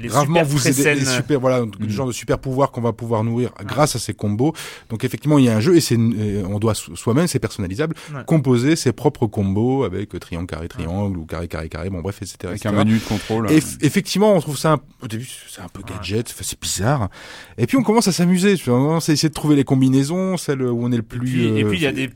les 0.00 0.08
gravement 0.08 0.36
super 0.40 0.44
vous 0.46 0.68
aider, 0.68 0.94
les 0.94 1.04
super 1.04 1.40
voilà 1.40 1.62
Mm. 1.62 1.70
le 1.80 1.88
genre 1.88 2.06
de 2.06 2.12
super 2.12 2.38
pouvoir 2.38 2.70
qu'on 2.70 2.80
va 2.80 2.92
pouvoir 2.92 3.24
nourrir 3.24 3.50
grâce 3.64 3.96
à 3.96 3.98
ces 3.98 4.14
combos. 4.14 4.52
Donc 4.90 5.04
effectivement 5.04 5.38
il 5.38 5.44
y 5.44 5.48
a 5.48 5.56
un 5.56 5.60
jeu 5.60 5.76
et 5.76 5.80
c'est 5.80 5.96
euh, 5.98 6.44
on 6.48 6.58
doit 6.58 6.74
so- 6.74 6.94
soi-même 6.96 7.26
c'est 7.26 7.38
personnalisable 7.38 7.94
Ouais. 8.14 8.20
composer 8.26 8.76
ses 8.76 8.92
propres 8.92 9.26
combos 9.26 9.84
avec 9.84 10.14
euh, 10.14 10.18
triangle 10.18 10.46
carré 10.46 10.68
triangle 10.68 11.16
ou 11.18 11.24
carré 11.26 11.48
carré 11.48 11.68
carré 11.68 11.90
bon 11.90 12.00
bref 12.00 12.18
etc. 12.22 12.36
Avec 12.44 12.56
etc. 12.60 12.74
un 12.74 12.78
menu 12.84 12.98
de 12.98 13.04
contrôle. 13.04 13.50
Et 13.50 13.58
eff- 13.58 13.78
effectivement, 13.82 14.34
on 14.34 14.40
trouve 14.40 14.56
ça 14.58 14.72
un- 14.72 14.80
au 15.02 15.08
début, 15.08 15.28
c'est 15.48 15.60
un 15.60 15.68
peu 15.68 15.82
gadget, 15.82 16.26
enfin, 16.30 16.42
c'est 16.44 16.60
bizarre. 16.60 17.08
Et 17.58 17.66
puis 17.66 17.76
on 17.76 17.82
commence 17.82 18.08
à 18.08 18.12
s'amuser. 18.12 18.56
à 19.10 19.12
essayer 19.12 19.28
de 19.28 19.34
trouver 19.34 19.56
les 19.56 19.64
combinaisons, 19.64 20.36
celles 20.36 20.62
où 20.62 20.84
on 20.84 20.90
est 20.92 20.96
le 20.96 21.02
plus. 21.02 21.42
et 21.44 21.62
euh, 21.64 21.68
puis 21.68 21.78
il 21.78 21.82
y 21.82 21.86
a 21.86 21.92
des 21.92 22.10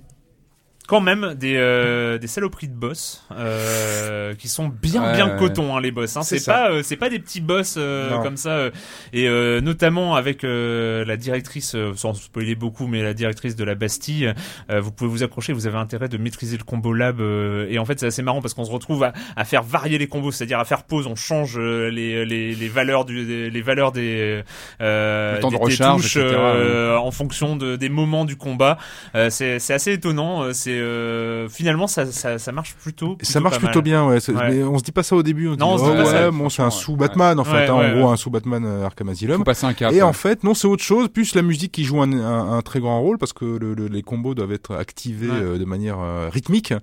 quand 0.87 1.01
même 1.01 1.35
des 1.35 1.57
euh, 1.57 2.19
des 2.19 2.27
saloperies 2.27 2.69
de 2.69 2.75
boss 2.75 3.25
euh, 3.33 4.35
qui 4.35 4.49
sont 4.49 4.69
bien 4.69 5.03
Ouais, 5.03 5.13
bien 5.15 5.29
ouais. 5.33 5.37
coton 5.39 5.77
hein, 5.77 5.81
les 5.81 5.91
boss 5.91 6.17
hein. 6.17 6.23
C'est 6.23 6.39
c'est 6.39 6.51
pas 6.51 6.71
euh, 6.71 6.83
c'est 6.83 6.97
pas 6.97 7.09
des 7.09 7.19
petits 7.19 7.41
boss 7.41 7.75
euh, 7.77 8.19
comme 8.23 8.37
ça 8.37 8.51
euh, 8.51 8.71
et 9.13 9.29
euh, 9.29 9.61
notamment 9.61 10.15
avec 10.17 10.45
euh, 10.45 11.05
la 11.05 11.17
directrice 11.17 11.77
sans 11.97 12.15
spoiler 12.15 12.55
beaucoup 12.55 12.87
mais 12.87 13.03
la 13.03 13.15
directrice 13.15 13.57
de 13.57 13.65
la 13.65 13.75
Bastille 13.75 14.33
euh, 14.71 14.81
vous 14.81 14.93
pouvez 14.93 15.11
vous 15.11 15.23
accrocher 15.23 15.53
vous 15.53 15.67
avez 15.67 15.79
intérêt 15.79 16.09
de 16.09 16.17
maîtriser 16.19 16.57
le 16.57 16.65
combo 16.65 16.93
lab 16.93 17.21
euh, 17.21 17.67
et 17.69 17.79
en 17.79 17.85
fait 17.85 18.01
c'est 18.01 18.07
assez 18.07 18.23
marrant 18.23 18.41
parce 18.41 18.55
qu'on 18.55 18.65
se 18.65 18.71
retrouve 18.71 19.05
à, 19.05 19.13
à 19.37 19.45
faire 19.45 19.63
varier 19.63 19.99
les 19.99 20.07
combos 20.09 20.33
c'est-à-dire 20.33 20.59
à 20.59 20.65
faire 20.65 20.85
pause 20.85 21.07
on 21.07 21.17
change 21.17 21.59
les, 21.59 22.25
les 22.25 22.55
les 22.55 22.69
valeurs 22.69 23.05
du 23.05 23.51
les 23.51 23.63
valeurs 23.63 23.93
des 23.93 24.43
euh, 24.81 25.35
Le 25.37 25.41
temps 25.41 25.49
de 25.49 25.53
des- 25.55 25.59
des 25.59 25.65
recharge, 25.65 26.03
touches, 26.03 26.17
etc., 26.17 26.37
euh, 26.39 26.97
en 26.97 27.11
fonction 27.11 27.57
de, 27.57 27.77
des 27.77 27.89
moments 27.89 28.25
du 28.25 28.37
combat 28.37 28.79
euh, 29.15 29.31
c'est 29.31 29.59
c'est 29.59 29.75
assez 29.75 29.93
étonnant 29.93 30.43
euh, 30.43 30.53
c'est 30.77 30.83
euh, 30.83 31.49
finalement 31.49 31.87
ça, 31.87 32.07
ça 32.07 32.39
ça 32.39 32.53
marche 32.53 32.75
plutôt, 32.75 33.17
Ça 33.21 33.27
plutôt 33.27 33.41
marche 33.41 33.55
pas 33.57 33.61
plutôt 33.67 33.79
mal. 33.81 33.85
bien, 33.85 34.07
ouais. 34.07 34.19
Mais 34.49 34.63
on 34.63 34.79
se 34.79 34.85
dit 34.85 34.93
pas 34.93 35.03
ça 35.03 35.17
au 35.17 35.23
début. 35.23 35.49
On 35.49 35.55
se 35.55 35.59
Non, 35.59 35.73
on 35.73 35.77
dit, 35.77 35.83
se 35.83 35.85
dit 35.85 35.91
oh, 35.93 35.95
pas 35.97 36.05
ouais, 36.05 36.11
ça, 36.11 36.31
bon, 36.31 36.49
c'est 36.49 36.63
un 36.63 36.71
franchement, 36.71 36.71
sous-Batman, 36.71 37.39
en 37.41 37.45
fait, 37.45 37.51
Ouais, 37.53 37.69
hein, 37.69 37.79
ouais, 37.79 37.87
en 37.91 37.93
gros, 37.99 38.07
ouais. 38.09 38.13
un 38.13 38.17
sous-Batman 38.17 38.65
euh, 38.67 38.85
Arkham 38.85 39.09
Asylum. 39.09 39.39
Faut 39.39 39.45
passer 39.45 39.67
un 39.67 39.73
cap. 39.75 39.93
Et 39.93 39.97
ouais. 39.97 40.03
en 40.03 40.13
fait, 40.13 40.45
non, 40.45 40.55
c'est 40.55 40.67
autre 40.69 40.83
chose. 40.83 41.09
Plus 41.09 41.35
la 41.35 41.43
musique 41.43 41.73
qui 41.73 41.85
joue 41.85 42.01
un, 42.03 42.13
un- 42.13 42.53
un 42.59 42.63
très 42.63 42.81
grand 42.81 43.01
rôle 43.01 43.19
parce 43.19 43.33
que 43.33 43.45
le- 43.45 43.75
le- 43.75 43.87
les 43.89 44.03
combos 44.03 44.35
doivent 44.35 44.53
être 44.53 44.75
activés 44.77 45.29
Ouais. 45.29 45.35
euh, 45.41 45.59
de 45.59 45.65
manière 45.65 45.99
euh, 46.01 46.29
rythmique. 46.33 46.75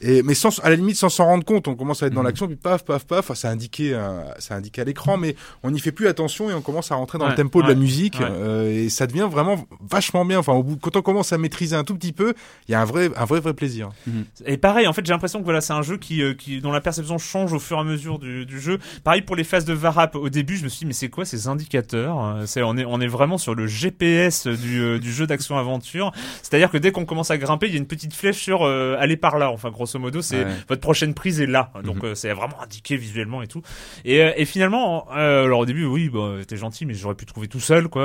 Et 0.00 0.22
mais 0.22 0.34
sans, 0.34 0.58
à 0.60 0.70
la 0.70 0.76
limite, 0.76 0.96
sans 0.96 1.08
s'en 1.08 1.24
rendre 1.26 1.44
compte, 1.44 1.68
on 1.68 1.74
commence 1.74 2.02
à 2.02 2.06
être 2.06 2.14
dans 2.14 2.20
Mhm. 2.20 2.26
l'action, 2.26 2.46
puis 2.46 2.56
paf, 2.56 2.84
paf, 2.84 3.04
paf. 3.06 3.18
Enfin, 3.20 3.34
c'est 3.34 3.48
indiqué, 3.48 3.98
c'est 4.38 4.54
indiqué 4.54 4.80
à 4.80 4.84
l'écran, 4.84 5.16
mais 5.16 5.36
on 5.62 5.70
n'y 5.70 5.80
fait 5.80 5.92
plus 5.92 6.08
attention 6.08 6.50
et 6.50 6.54
on 6.54 6.60
commence 6.62 6.90
à 6.92 6.94
rentrer 6.96 7.18
dans 7.18 7.26
le 7.26 7.30
Ouais, 7.32 7.36
tempo 7.36 7.62
de 7.62 7.68
la 7.68 7.74
musique 7.74 8.18
ouais. 8.20 8.26
euh, 8.30 8.84
et 8.84 8.88
ça 8.88 9.06
devient 9.06 9.28
vraiment 9.30 9.56
vachement 9.80 10.24
bien. 10.24 10.38
Enfin, 10.38 10.52
au 10.52 10.62
bout, 10.62 10.76
quand 10.76 10.96
on 10.96 11.02
commence 11.02 11.32
à 11.32 11.38
maîtriser 11.38 11.76
un 11.76 11.84
tout 11.84 11.94
petit 11.94 12.12
peu, 12.12 12.34
il 12.68 12.72
y 12.72 12.74
a 12.74 12.80
un 12.80 12.84
vrai, 12.84 13.10
un 13.16 13.24
vrai 13.24 13.40
vrai 13.42 13.54
plaisir. 13.54 13.90
Et 14.46 14.56
pareil, 14.56 14.86
en 14.86 14.92
fait, 14.92 15.04
j'ai 15.04 15.12
l'impression 15.12 15.38
que 15.40 15.44
voilà, 15.44 15.60
c'est 15.60 15.72
un 15.72 15.82
jeu 15.82 15.96
qui, 15.98 16.22
euh, 16.22 16.34
qui, 16.34 16.60
dont 16.60 16.72
la 16.72 16.80
perception 16.80 17.18
change 17.18 17.52
au 17.52 17.58
fur 17.58 17.76
et 17.76 17.80
à 17.80 17.84
mesure 17.84 18.18
du, 18.18 18.46
du 18.46 18.60
jeu. 18.60 18.78
Pareil 19.04 19.22
pour 19.22 19.36
les 19.36 19.44
phases 19.44 19.64
de 19.64 19.72
Varap. 19.72 20.14
Au 20.16 20.28
début, 20.30 20.56
je 20.56 20.64
me 20.64 20.68
suis 20.68 20.80
dit, 20.80 20.86
mais 20.86 20.92
c'est 20.92 21.08
quoi 21.10 21.24
ces 21.24 21.48
indicateurs? 21.48 22.38
C'est, 22.46 22.62
on 22.62 22.76
est, 22.76 22.84
on 22.84 23.00
est 23.00 23.06
vraiment 23.06 23.38
sur 23.38 23.54
le 23.54 23.66
GPS 23.66 24.46
du, 24.46 24.80
euh, 24.80 24.98
du 24.98 25.12
jeu 25.12 25.26
d'action-aventure. 25.26 26.12
C'est-à-dire 26.42 26.70
que 26.70 26.78
dès 26.78 26.92
qu'on 26.92 27.04
commence 27.04 27.30
à 27.30 27.38
grimper, 27.38 27.66
il 27.66 27.72
y 27.72 27.76
a 27.76 27.78
une 27.78 27.86
petite 27.86 28.14
flèche 28.14 28.38
sur 28.38 28.62
euh, 28.62 28.96
aller 28.98 29.16
par 29.16 29.38
là. 29.38 29.50
Enfin, 29.50 29.70
grosso 29.70 29.98
modo, 29.98 30.22
c'est 30.22 30.44
Ouais. 30.44 30.46
votre 30.68 30.80
prochaine 30.80 31.14
prise 31.14 31.40
est 31.40 31.46
là. 31.46 31.70
Donc, 31.84 32.02
euh, 32.04 32.14
c'est 32.14 32.32
vraiment 32.32 32.60
indiqué 32.62 32.96
visuellement 32.96 33.42
et 33.42 33.46
tout. 33.46 33.62
Et, 34.04 34.16
et 34.36 34.44
finalement, 34.44 35.06
euh, 35.16 35.44
alors 35.44 35.60
au 35.60 35.66
début, 35.66 35.84
oui, 35.84 36.08
bon, 36.08 36.42
t'es 36.46 36.56
gentil, 36.56 36.86
mais 36.86 36.94
j'aurais 36.94 37.14
pu 37.14 37.26
trouver 37.26 37.48
tout 37.48 37.60
seul, 37.60 37.88
quoi. 37.88 38.04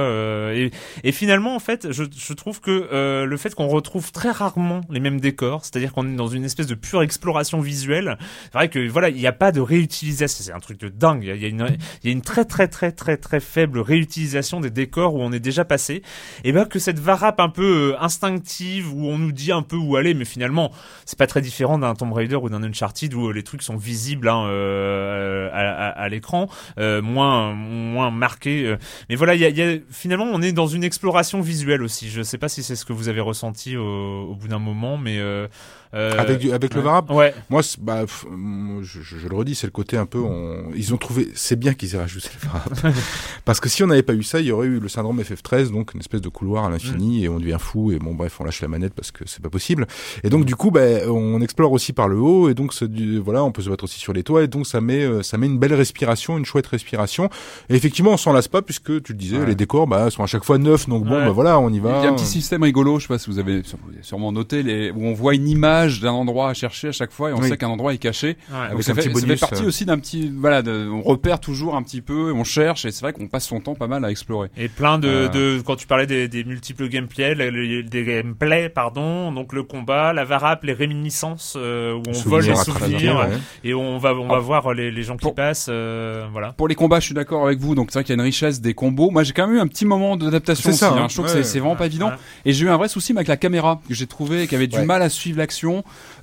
et, 0.54 0.72
et 1.04 1.12
finalement, 1.12 1.56
en 1.56 1.60
fait, 1.60 1.92
je, 1.92 2.04
je 2.16 2.34
trouve 2.34 2.60
que 2.62 3.24
le 3.26 3.38
fait 3.38 3.54
qu'on 3.56 3.68
retrouve 3.68 4.12
très 4.12 4.32
rarement 4.32 4.82
les 4.90 5.00
mêmes 5.00 5.20
c'est-à-dire 5.64 5.94
qu'on 5.94 6.08
est 6.12 6.16
dans 6.16 6.28
une 6.28 6.44
espèce 6.46 6.68
de 6.68 6.76
pure 6.76 7.02
exploration 7.02 7.60
visuelle, 7.60 8.18
c'est 8.46 8.54
vrai 8.54 8.70
que 8.70 8.88
voilà, 8.88 9.10
il 9.10 9.16
n'y 9.18 9.28
a 9.28 9.32
pas 9.34 9.52
de 9.52 9.62
réutilisation, 9.62 10.44
c'est 10.46 10.52
un 10.54 10.60
truc 10.60 10.80
de 10.80 10.90
dingue. 10.90 11.24
Il 11.24 11.42
y 11.42 11.46
a- 11.46 12.12
une, 12.12 12.22
très 12.22 12.46
très 12.46 12.68
très 12.68 12.92
très 12.92 13.18
très 13.18 13.40
faible 13.40 13.80
réutilisation 13.80 14.60
des 14.60 14.70
décors 14.70 15.16
où 15.16 15.22
on 15.22 15.32
est 15.32 15.40
déjà 15.40 15.66
passé. 15.66 16.02
Et 16.44 16.52
ben 16.52 16.66
que 16.66 16.80
cette 16.80 17.00
varap 17.00 17.40
un 17.40 17.50
peu 17.50 17.94
euh, 17.94 18.02
instinctive 18.02 18.94
où 18.94 19.08
on 19.08 19.18
nous 19.18 19.32
dit 19.32 19.52
un 19.52 19.62
peu 19.62 19.76
où 19.76 19.96
aller, 19.96 20.14
mais 20.14 20.26
finalement, 20.26 20.72
c'est 21.06 21.18
pas 21.18 21.28
très 21.28 21.42
différent 21.42 21.78
d'un 21.78 21.94
Tomb 21.96 22.14
Raider 22.14 22.36
ou 22.36 22.50
d'un 22.50 22.64
Uncharted 22.64 23.14
où 23.14 23.28
euh, 23.30 23.34
les 23.34 23.44
trucs 23.44 23.62
sont 23.64 23.78
visibles 23.78 24.28
hein, 24.30 24.46
euh, 24.48 25.50
à, 25.54 26.10
l'écran, 26.10 26.48
moins 26.78 27.54
moins 27.54 28.12
marqués. 28.12 28.76
Mais 29.10 29.16
voilà, 29.16 29.36
y 29.36 29.46
a- 29.62 29.78
finalement, 29.92 30.26
on 30.32 30.42
est 30.42 30.52
dans 30.52 30.68
une 30.68 30.84
exploration 30.84 31.42
visuelle 31.42 31.84
aussi. 31.84 32.10
Je 32.10 32.22
sais 32.22 32.38
pas 32.38 32.50
si 32.50 32.64
c'est 32.64 32.76
ce 32.76 32.86
que 32.86 32.94
vous 32.94 33.10
avez 33.10 33.22
ressenti 33.22 33.76
au, 33.78 33.84
au 34.32 34.36
bout 34.36 34.48
d'un 34.48 34.60
moment, 34.60 34.98
mais 34.98 35.16
euh, 35.20 35.47
euh, 35.47 35.47
Avec, 35.94 36.40
du- 36.40 36.52
avec 36.52 36.74
le. 36.74 36.82
Varap 36.82 37.10
Ouais. 37.12 37.34
Moi, 37.50 37.62
bah, 37.80 38.02
pff, 38.02 38.26
moi, 38.30 38.82
je, 38.84 39.02
je- 39.02 39.18
je 39.18 39.28
le 39.28 39.36
redis, 39.36 39.56
c'est 39.56 39.68
le 39.68 39.72
côté 39.72 39.98
un 39.98 40.06
peu. 40.06 40.20
On... 40.20 40.72
Ils 40.76 40.94
ont 40.94 40.98
trouvé. 40.98 41.30
C'est 41.36 41.58
bien 41.58 41.74
qu'ils 41.74 41.96
aient 41.96 42.00
rajouté 42.00 42.30
le 42.42 42.48
Varap. 42.50 42.96
Parce 43.46 43.60
que 43.60 43.70
si 43.70 43.84
on 43.84 43.88
n'avait 43.88 44.04
pas 44.04 44.14
eu 44.14 44.24
ça, 44.24 44.40
il 44.40 44.48
y 44.48 44.52
aurait 44.52 44.68
eu 44.68 44.80
le 44.80 44.90
syndrome 44.90 45.20
FF13, 45.22 45.72
donc 45.72 45.94
une 45.94 46.00
espèce 46.02 46.22
de 46.22 46.30
couloir 46.30 46.66
à 46.66 46.70
Mm. 46.70 46.72
l'infini, 46.74 47.24
et 47.24 47.30
on 47.30 47.40
devient 47.40 47.58
fou, 47.60 47.92
et 47.92 48.00
bon, 48.00 48.14
bref, 48.14 48.38
on 48.40 48.44
lâche 48.44 48.62
la 48.62 48.68
manette 48.68 48.94
parce 48.94 49.12
que 49.12 49.24
c'est 49.26 49.42
pas 49.42 49.50
possible. 49.50 49.88
Et 50.24 50.30
donc, 50.30 50.46
du 50.46 50.56
coup, 50.56 50.72
bah, 50.72 50.82
on 51.10 51.42
explore 51.42 51.72
aussi 51.72 51.94
par 51.94 52.08
le 52.08 52.18
haut, 52.18 52.50
et 52.50 52.54
donc, 52.54 52.74
du- 52.84 53.20
voilà, 53.20 53.44
on 53.44 53.52
peut 53.52 53.62
se 53.62 53.70
battre 53.70 53.86
aussi 53.86 54.00
sur 54.00 54.14
les 54.14 54.24
toits, 54.24 54.44
et 54.44 54.48
donc, 54.48 54.68
ça 54.68 54.82
met, 54.82 55.04
euh, 55.04 55.24
ça 55.24 55.38
met 55.38 55.46
une 55.48 55.58
belle 55.60 55.74
respiration, 55.74 56.38
une 56.38 56.46
chouette 56.46 56.68
respiration. 56.68 57.30
Et 57.70 57.76
effectivement, 57.76 58.12
on 58.12 58.18
s'en 58.18 58.34
lasse 58.34 58.48
pas, 58.48 58.62
puisque 58.62 59.02
tu 59.04 59.14
le 59.14 59.18
disais, 59.18 59.38
Ouais. 59.38 59.46
les 59.46 59.56
décors, 59.56 59.88
bah, 59.88 60.10
sont 60.10 60.24
à 60.24 60.28
chaque 60.28 60.44
fois 60.44 60.58
neufs, 60.58 60.88
donc 60.90 61.06
bon, 61.06 61.16
Ouais. 61.20 61.26
bah, 61.26 61.32
voilà, 61.32 61.60
on 61.60 61.70
y 61.72 61.76
Il 61.78 61.82
va. 61.82 62.04
y 62.04 62.06
a 62.08 62.10
un 62.10 62.14
petit 62.14 62.26
système 62.26 62.64
rigolo, 62.64 62.98
je 63.00 63.04
sais 63.04 63.08
pas 63.08 63.18
si 63.20 63.30
vous 63.30 63.40
avez 63.40 63.62
sû- 63.64 63.76
vous 63.84 63.94
avez 63.94 64.04
sûrement 64.04 64.32
noté, 64.32 64.64
les, 64.64 64.92
où 64.92 65.06
on 65.06 65.14
voit 65.14 65.34
une 65.36 65.48
image 65.48 65.77
d'un 65.86 66.12
endroit 66.12 66.50
à 66.50 66.54
chercher 66.54 66.90
à 66.90 66.92
chaque 66.92 67.12
fois 67.12 67.30
et 67.30 67.34
on 67.34 67.40
Oui. 67.40 67.48
sait 67.50 67.58
qu'un 67.58 67.68
endroit 67.70 67.94
est 67.94 67.98
caché. 67.98 68.28
Ouais. 68.28 68.36
Donc 68.70 68.72
Avec 68.72 68.84
ça 68.84 68.92
un 68.92 68.96
fait, 68.96 69.02
petit 69.02 69.14
ça 69.14 69.20
fait 69.22 69.26
bonus, 69.28 69.40
partie 69.40 69.64
euh. 69.64 69.68
aussi 69.68 69.86
d'un 69.86 70.00
petit, 70.00 70.32
voilà, 70.36 70.62
de- 70.62 70.90
on 70.92 71.02
repère 71.02 71.40
toujours 71.40 71.76
un 71.76 71.84
petit 71.84 72.02
peu, 72.02 72.32
on 72.34 72.44
cherche 72.44 72.86
et 72.86 72.92
c'est 72.92 73.02
vrai 73.02 73.14
qu'on 73.14 73.28
passe 73.28 73.46
son 73.48 73.60
temps 73.60 73.76
pas 73.76 73.88
mal 73.88 74.04
à 74.06 74.12
explorer. 74.12 74.50
Et 74.58 74.68
plein 74.70 74.98
de, 75.00 75.08
Euh. 75.08 75.28
de 75.30 75.62
quand 75.62 75.76
tu 75.76 75.88
parlais 75.88 76.08
des, 76.08 76.28
des 76.28 76.44
multiples 76.44 76.88
gameplays, 76.90 77.36
des 77.36 78.04
gameplays, 78.04 78.70
pardon, 78.70 79.32
donc 79.32 79.54
le 79.54 79.64
combat, 79.64 80.14
la 80.14 80.26
varap, 80.26 80.64
les 80.64 80.74
réminiscences 80.74 81.56
euh, 81.58 81.94
où 81.94 82.04
on 82.08 82.12
vole 82.30 82.44
les 82.46 82.56
souvenirs 82.56 83.18
ouais. 83.18 83.38
et 83.64 83.74
on 83.74 83.98
va 83.98 84.14
on 84.14 84.28
va 84.28 84.36
Ah. 84.38 84.40
voir 84.40 84.74
les, 84.74 84.92
les 84.92 85.04
gens 85.04 85.16
qui 85.18 85.22
Pour- 85.24 85.36
passent, 85.36 85.68
euh, 85.70 86.26
voilà. 86.32 86.54
Pour 86.54 86.68
les 86.68 86.76
combats, 86.76 87.00
je 87.00 87.06
suis 87.06 87.14
d'accord 87.14 87.46
avec 87.46 87.60
vous. 87.60 87.76
Donc 87.76 87.90
c'est 87.92 88.00
vrai 88.00 88.04
qu'il 88.04 88.16
y 88.16 88.18
a 88.18 88.22
une 88.22 88.26
richesse 88.26 88.62
des 88.62 88.74
combos. 88.74 89.10
Moi, 89.12 89.24
j'ai 89.24 89.34
quand 89.34 89.48
même 89.48 89.58
eu 89.58 89.60
un 89.60 89.68
petit 89.68 89.86
moment 89.86 90.16
d'adaptation 90.16 90.64
C'est 90.64 90.70
aussi. 90.70 90.78
ça, 90.80 90.92
hein. 90.92 90.98
hein. 91.02 91.08
Je 91.10 91.14
trouve 91.16 91.26
Ouais. 91.28 91.32
que 91.34 91.44
c'est- 91.44 91.50
c'est 91.52 91.60
vraiment 91.60 91.76
pas 91.76 91.86
évident. 91.86 92.12
Et 92.46 92.54
j'ai 92.54 92.66
eu 92.66 92.70
un 92.70 92.78
vrai 92.78 92.88
souci 92.88 93.12
avec 93.12 93.28
la 93.28 93.38
caméra 93.38 93.80
que 93.88 93.94
j'ai 93.94 94.08
trouvé 94.08 94.48
qui 94.48 94.56
avait 94.56 94.68
du 94.68 94.78
Ouais. 94.78 94.86
mal 94.86 95.02
à 95.02 95.10
suivre 95.10 95.38
l'action 95.38 95.66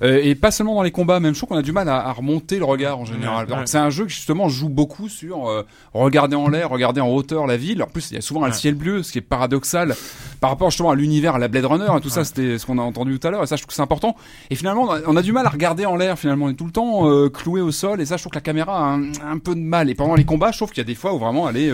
Euh, 0.01 0.19
et 0.23 0.35
pas 0.35 0.51
seulement 0.51 0.75
dans 0.75 0.83
les 0.83 0.91
combats. 0.91 1.19
Même 1.19 1.33
je 1.33 1.39
trouve 1.39 1.49
qu'on 1.49 1.57
a 1.57 1.61
du 1.61 1.71
mal 1.71 1.87
à, 1.89 2.07
à 2.07 2.11
remonter 2.11 2.57
le 2.57 2.65
regard 2.65 2.99
en 2.99 3.05
général. 3.05 3.47
Ouais, 3.47 3.53
ouais. 3.55 3.61
C'est 3.65 3.77
un 3.77 3.89
jeu 3.89 4.05
qui 4.05 4.13
justement 4.13 4.49
joue 4.49 4.69
beaucoup 4.69 5.09
sur 5.09 5.47
euh, 5.49 5.65
regarder 5.93 6.35
en 6.35 6.47
l'air, 6.49 6.69
regarder 6.69 7.01
en 7.01 7.09
hauteur 7.09 7.47
la 7.47 7.57
ville. 7.57 7.81
En 7.83 7.87
plus, 7.87 8.11
il 8.11 8.15
y 8.15 8.17
a 8.17 8.21
souvent 8.21 8.43
un 8.43 8.47
Ouais. 8.47 8.53
ciel 8.53 8.75
bleu, 8.75 9.03
ce 9.03 9.11
qui 9.11 9.17
est 9.17 9.21
paradoxal 9.21 9.95
par 10.41 10.49
rapport 10.49 10.69
justement 10.69 10.91
à 10.91 10.95
l'univers, 10.95 11.35
à 11.35 11.39
la 11.39 11.47
Blade 11.47 11.65
Runner 11.65 11.87
et 11.97 12.01
tout 12.01 12.09
ça. 12.09 12.23
C'était 12.23 12.57
ce 12.57 12.65
qu'on 12.65 12.77
a 12.77 12.81
entendu 12.81 13.17
tout 13.19 13.27
à 13.27 13.31
l'heure. 13.31 13.43
Et 13.43 13.47
ça, 13.47 13.55
je 13.55 13.61
trouve 13.61 13.69
que 13.69 13.73
c'est 13.75 13.81
important. 13.81 14.15
Et 14.49 14.55
finalement, 14.55 14.83
on 14.83 14.91
a, 14.91 14.99
on 15.07 15.15
a 15.15 15.21
du 15.21 15.31
mal 15.31 15.45
à 15.45 15.49
regarder 15.49 15.85
en 15.85 15.95
l'air. 15.95 16.17
Finalement, 16.19 16.45
on 16.45 16.49
est 16.49 16.53
tout 16.55 16.65
le 16.65 16.71
temps 16.71 17.09
euh, 17.09 17.29
cloué 17.29 17.61
au 17.61 17.71
sol. 17.71 18.01
Et 18.01 18.05
ça, 18.05 18.17
je 18.17 18.23
trouve 18.23 18.31
que 18.31 18.37
la 18.37 18.41
caméra 18.41 18.77
a 18.77 18.93
un, 18.93 19.03
un 19.25 19.37
peu 19.37 19.55
de 19.55 19.59
mal. 19.61 19.89
Et 19.89 19.95
pendant 19.95 20.15
les 20.15 20.25
combats, 20.25 20.51
je 20.51 20.57
trouve 20.57 20.69
qu'il 20.69 20.79
y 20.79 20.81
a 20.81 20.87
des 20.87 20.95
fois 20.95 21.13
où 21.13 21.19
vraiment 21.19 21.49
elle 21.49 21.57
est 21.57 21.71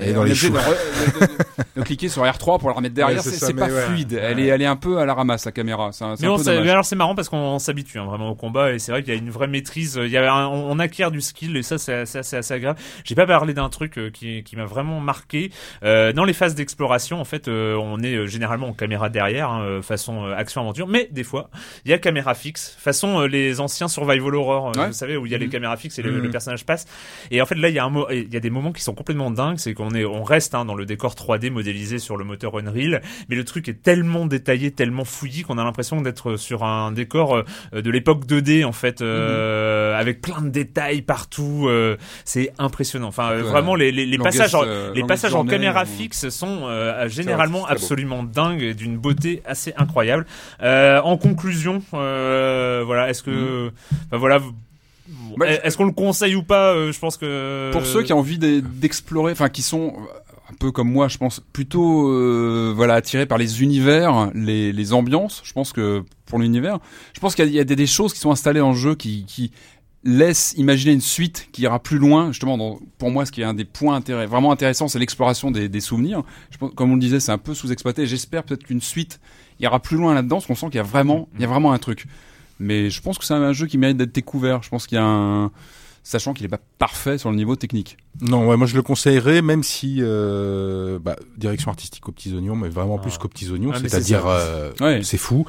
euh, 0.00 0.04
et 0.04 0.12
dans 0.12 0.20
on 0.20 0.24
les 0.24 0.34
choux. 0.34 0.50
de, 0.50 0.58
re- 0.58 1.20
de- 1.20 1.26
de- 1.26 1.30
de 1.76 1.82
cliquer 1.82 2.08
sur 2.08 2.22
R3 2.24 2.58
pour 2.58 2.68
la 2.68 2.74
remettre 2.74 2.94
derrière, 2.94 3.24
Ouais, 3.24 3.30
c'est 3.32 3.54
pas 3.54 3.66
ouais. 3.68 3.82
fluide. 3.82 4.18
Elle 4.20 4.40
est, 4.40 4.46
elle 4.46 4.62
est 4.62 4.66
un 4.66 4.76
peu 4.76 4.98
à 4.98 5.06
la 5.06 5.14
ramasse 5.14 5.44
la 5.44 5.52
caméra. 5.52 5.86
Un, 5.88 5.92
c'est 5.92 6.04
Mais 6.20 6.26
un 6.26 6.30
on 6.32 6.38
mais 6.62 6.70
alors 6.70 6.84
c'est 6.84 6.96
marrant 6.96 7.14
parce 7.14 7.28
qu'on 7.28 7.58
s'habitue 7.58 7.98
hein, 7.98 8.04
vraiment 8.06 8.30
au 8.30 8.34
combat 8.34 8.72
et 8.72 8.78
c'est 8.78 8.92
vrai 8.92 9.02
qu'il 9.02 9.12
y 9.14 9.16
a 9.16 9.20
une 9.20 9.30
vraie 9.30 9.46
maîtrise. 9.48 9.98
Il 10.02 10.10
y 10.10 10.16
a 10.16 10.32
un- 10.32 10.46
on, 10.46 10.70
on 10.72 10.78
acquiert 10.78 11.10
du 11.10 11.20
skill 11.20 11.56
et 11.56 11.62
ça 11.62 11.78
c'est 11.78 11.94
assez, 11.94 12.18
assez, 12.18 12.36
assez 12.36 12.54
agréable. 12.54 12.78
J'ai 13.04 13.14
pas 13.14 13.26
parlé 13.26 13.54
d'un 13.54 13.68
truc 13.68 13.98
euh, 13.98 14.10
qui, 14.10 14.42
qui 14.44 14.56
m'a 14.56 14.64
vraiment 14.66 15.00
marqué. 15.00 15.50
Euh, 15.82 16.12
dans 16.12 16.24
les 16.24 16.32
phases 16.32 16.54
d'exploration, 16.54 17.20
en 17.20 17.24
fait, 17.24 17.48
euh, 17.48 17.74
on 17.76 18.00
est 18.00 18.14
euh, 18.14 18.26
généralement 18.26 18.68
en 18.68 18.72
caméra 18.72 19.08
derrière, 19.08 19.50
hein, 19.50 19.62
euh, 19.62 19.82
façon 19.82 20.24
euh, 20.26 20.34
action 20.36 20.60
aventure, 20.60 20.86
mais 20.88 21.08
des 21.10 21.24
fois 21.24 21.50
il 21.84 21.90
y 21.90 21.94
a 21.94 21.98
caméra 21.98 22.34
fixe, 22.34 22.76
façon 22.78 23.20
euh, 23.20 23.26
les 23.26 23.60
anciens 23.60 23.88
survival 23.88 24.34
horror, 24.34 24.72
euh, 24.76 24.80
Ouais. 24.80 24.86
vous 24.88 24.92
savez 24.92 25.16
où 25.16 25.26
il 25.26 25.32
y 25.32 25.34
a 25.34 25.38
les 25.38 25.46
Mhm. 25.46 25.52
caméras 25.52 25.76
fixes 25.76 25.98
et 25.98 26.02
le, 26.02 26.12
Mhm. 26.12 26.22
le 26.22 26.30
personnage 26.30 26.64
passe. 26.66 26.86
Et 27.30 27.40
en 27.42 27.46
fait 27.46 27.54
là 27.54 27.68
il 27.68 27.74
y 27.74 27.78
a 27.78 27.84
un 27.84 27.92
il 28.10 28.32
y 28.32 28.36
a 28.36 28.40
des 28.40 28.50
moments 28.50 28.72
qui 28.72 28.82
sont 28.82 28.94
complètement 28.94 29.30
dingues, 29.30 29.58
c'est 29.58 29.74
qu'on 29.78 29.94
est 29.94 30.04
on 30.04 30.22
reste 30.24 30.54
hein, 30.54 30.66
dans 30.66 30.74
le 30.74 30.84
décor 30.84 31.14
3D 31.14 31.50
modélisé 31.50 31.98
sur 31.98 32.18
le 32.18 32.24
moteur 32.26 32.58
Unreal, 32.58 33.00
mais 33.30 33.36
le 33.36 33.44
truc 33.44 33.66
est 33.68 33.80
tellement 33.82 34.26
détaillé, 34.26 34.70
tellement 34.72 35.04
fouillis 35.06 35.42
qu'on 35.44 35.56
a 35.56 35.64
l'impression 35.64 36.02
d'être 36.02 36.36
sur 36.36 36.64
un 36.64 36.92
décor 36.92 37.36
euh, 37.72 37.80
de 37.80 37.90
l'époque 37.90 38.26
2D 38.26 38.64
en 38.66 38.72
fait, 38.72 39.00
euh, 39.00 39.94
Mhm. 39.94 40.00
avec 40.00 40.20
plein 40.20 40.42
de 40.42 40.50
détails 40.50 41.00
partout. 41.00 41.66
euh, 41.68 41.96
c'est 42.26 42.52
impressionnant. 42.58 43.08
Enfin, 43.08 43.30
euh, 43.30 43.36
Ouais. 43.42 43.50
vraiment 43.50 43.74
les, 43.74 43.92
les, 43.92 44.04
les 44.04 44.18
passages, 44.18 44.54
en, 44.54 44.64
euh, 44.64 44.88
les 44.92 45.00
longest 45.00 45.06
passages 45.08 45.34
en 45.34 45.44
caméra 45.46 45.82
euh, 45.82 45.86
fixe 45.86 46.28
sont 46.28 46.62
euh, 46.64 47.08
généralement 47.08 47.64
absolument 47.66 48.22
dingues 48.24 48.62
et 48.62 48.74
d'une 48.74 48.98
beauté 48.98 49.40
assez 49.46 49.72
incroyable. 49.76 50.26
Euh, 50.62 51.00
en 51.02 51.16
conclusion, 51.16 51.80
euh, 51.94 52.82
voilà, 52.84 53.08
est-ce 53.10 53.22
que, 53.22 53.70
enfin, 54.08 54.16
voilà. 54.18 54.40
Bah, 55.36 55.46
Est-ce 55.48 55.76
qu'on 55.76 55.84
le 55.84 55.92
conseille 55.92 56.34
ou 56.36 56.42
pas 56.42 56.72
Euh, 56.74 56.92
Je 56.92 56.98
pense 56.98 57.16
que 57.16 57.70
Pour 57.72 57.84
ceux 57.86 58.02
qui 58.02 58.12
ont 58.12 58.18
envie 58.18 58.38
d'e- 58.38 58.60
d'explorer, 58.60 59.32
enfin 59.32 59.48
qui 59.48 59.62
sont 59.62 59.88
euh, 59.96 60.30
un 60.50 60.54
peu 60.58 60.70
comme 60.72 60.90
moi, 60.90 61.08
je 61.08 61.18
pense 61.18 61.40
plutôt 61.52 62.08
euh, 62.10 62.72
voilà 62.74 62.94
attirés 62.94 63.26
par 63.26 63.38
les 63.38 63.62
univers, 63.62 64.30
les, 64.34 64.72
les 64.72 64.92
ambiances. 64.92 65.42
Je 65.44 65.52
pense 65.52 65.72
que 65.72 66.02
pour 66.26 66.38
l'univers, 66.38 66.78
je 67.14 67.20
pense 67.20 67.34
qu'il 67.34 67.48
y 67.52 67.60
a, 67.60 67.64
des, 67.64 67.76
des 67.76 67.86
choses 67.86 68.12
qui 68.14 68.20
sont 68.20 68.30
installées 68.30 68.60
le 68.60 68.72
jeu 68.74 68.94
qui, 68.94 69.24
qui 69.26 69.50
laissent 70.04 70.54
imaginer 70.56 70.92
une 70.92 71.00
suite 71.00 71.48
qui 71.52 71.62
ira 71.62 71.80
plus 71.82 71.98
loin. 71.98 72.28
Justement, 72.28 72.56
dans, 72.56 72.78
pour 72.98 73.10
moi, 73.10 73.26
ce 73.26 73.32
qui 73.32 73.40
est 73.40 73.44
un 73.44 73.52
des 73.54 73.64
points 73.64 73.98
intérêt- 73.98 74.26
vraiment 74.26 74.52
intéressants, 74.52 74.88
c'est 74.88 74.98
l'exploration 74.98 75.50
des, 75.50 75.68
des 75.68 75.80
souvenirs. 75.80 76.22
Je 76.50 76.58
pense, 76.58 76.72
comme 76.74 76.90
on 76.92 76.94
le 76.94 77.00
disait, 77.00 77.20
c'est 77.20 77.32
un 77.32 77.38
peu 77.38 77.52
sous-exploité. 77.52 78.06
J'espère 78.06 78.44
peut-être 78.44 78.64
qu'une 78.64 78.80
suite 78.80 79.20
ira 79.60 79.80
plus 79.80 79.96
loin 79.96 80.14
là-dedans, 80.14 80.36
parce 80.36 80.46
qu'on 80.46 80.54
sent 80.54 80.66
qu'il 80.66 80.76
y 80.76 80.80
a 80.80 80.84
vraiment, 80.84 81.28
il 81.34 81.40
y 81.40 81.44
a 81.44 81.48
vraiment 81.48 81.72
un 81.72 81.78
truc. 81.78 82.06
Mais 82.58 82.90
je 82.90 83.00
pense 83.00 83.18
que 83.18 83.24
c'est 83.24 83.34
un 83.34 83.52
jeu 83.52 83.66
qui 83.66 83.78
mérite 83.78 83.96
d'être 83.96 84.14
découvert. 84.14 84.62
Je 84.62 84.68
pense 84.68 84.86
qu'il 84.86 84.96
y 84.96 85.00
a 85.00 85.04
un, 85.04 85.50
sachant 86.10 86.32
qu'il 86.32 86.44
n'est 86.44 86.48
pas 86.48 86.60
parfait 86.78 87.18
sur 87.18 87.30
le 87.30 87.36
niveau 87.36 87.54
technique. 87.56 87.98
Non, 88.20 88.48
ouais, 88.48 88.56
moi 88.56 88.66
je 88.66 88.74
le 88.74 88.82
conseillerais, 88.82 89.42
même 89.42 89.62
si 89.62 89.98
euh, 90.00 90.98
bah, 90.98 91.16
direction 91.36 91.70
artistique 91.70 92.08
aux 92.08 92.12
petits 92.12 92.34
oignons, 92.34 92.56
mais 92.56 92.68
vraiment 92.68 92.98
plus 92.98 93.16
qu'aux 93.18 93.28
petits 93.28 93.48
oignons, 93.50 93.70
Ah, 93.74 93.78
c'est-à-dire 93.80 94.22
euh, 94.26 94.72
Ouais. 94.80 95.00
c'est 95.04 95.18
fou. 95.18 95.44